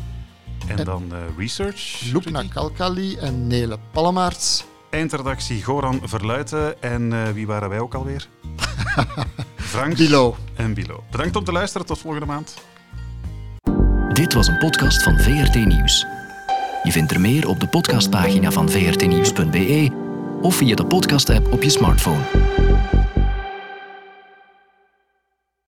En, 0.69 0.79
en 0.79 0.85
dan 0.85 1.13
research. 1.37 2.01
Lupna 2.13 2.43
Kalkali 2.49 3.17
en 3.17 3.47
Nele 3.47 3.79
Pallemaerts. 3.93 4.65
Eindredactie 4.91 5.63
Goran 5.63 6.01
Verluiten. 6.05 6.83
En 6.83 7.33
wie 7.35 7.47
waren 7.47 7.69
wij 7.69 7.79
ook 7.79 7.95
alweer? 7.95 8.29
Frank 9.57 9.97
Bilo. 9.97 10.37
En 10.55 10.75
Bilo. 10.75 11.05
Bedankt 11.11 11.37
om 11.37 11.45
te 11.45 11.53
luisteren. 11.53 11.87
Tot 11.87 11.99
volgende 11.99 12.27
maand. 12.27 12.55
Dit 14.15 14.33
was 14.33 14.47
een 14.47 14.59
podcast 14.59 15.03
van 15.03 15.19
VRT 15.19 15.55
Nieuws. 15.55 16.07
Je 16.83 16.93
vindt 16.93 17.13
er 17.13 17.21
meer 17.21 17.49
op 17.49 17.61
de 17.61 17.67
podcastpagina 17.67 18.51
van 18.51 18.69
vrtnieuws.be 18.71 19.91
of 20.41 20.55
via 20.55 20.75
de 20.75 20.87
podcast-app 20.87 21.53
op 21.53 21.63
je 21.63 21.71
smartphone. 21.71 22.23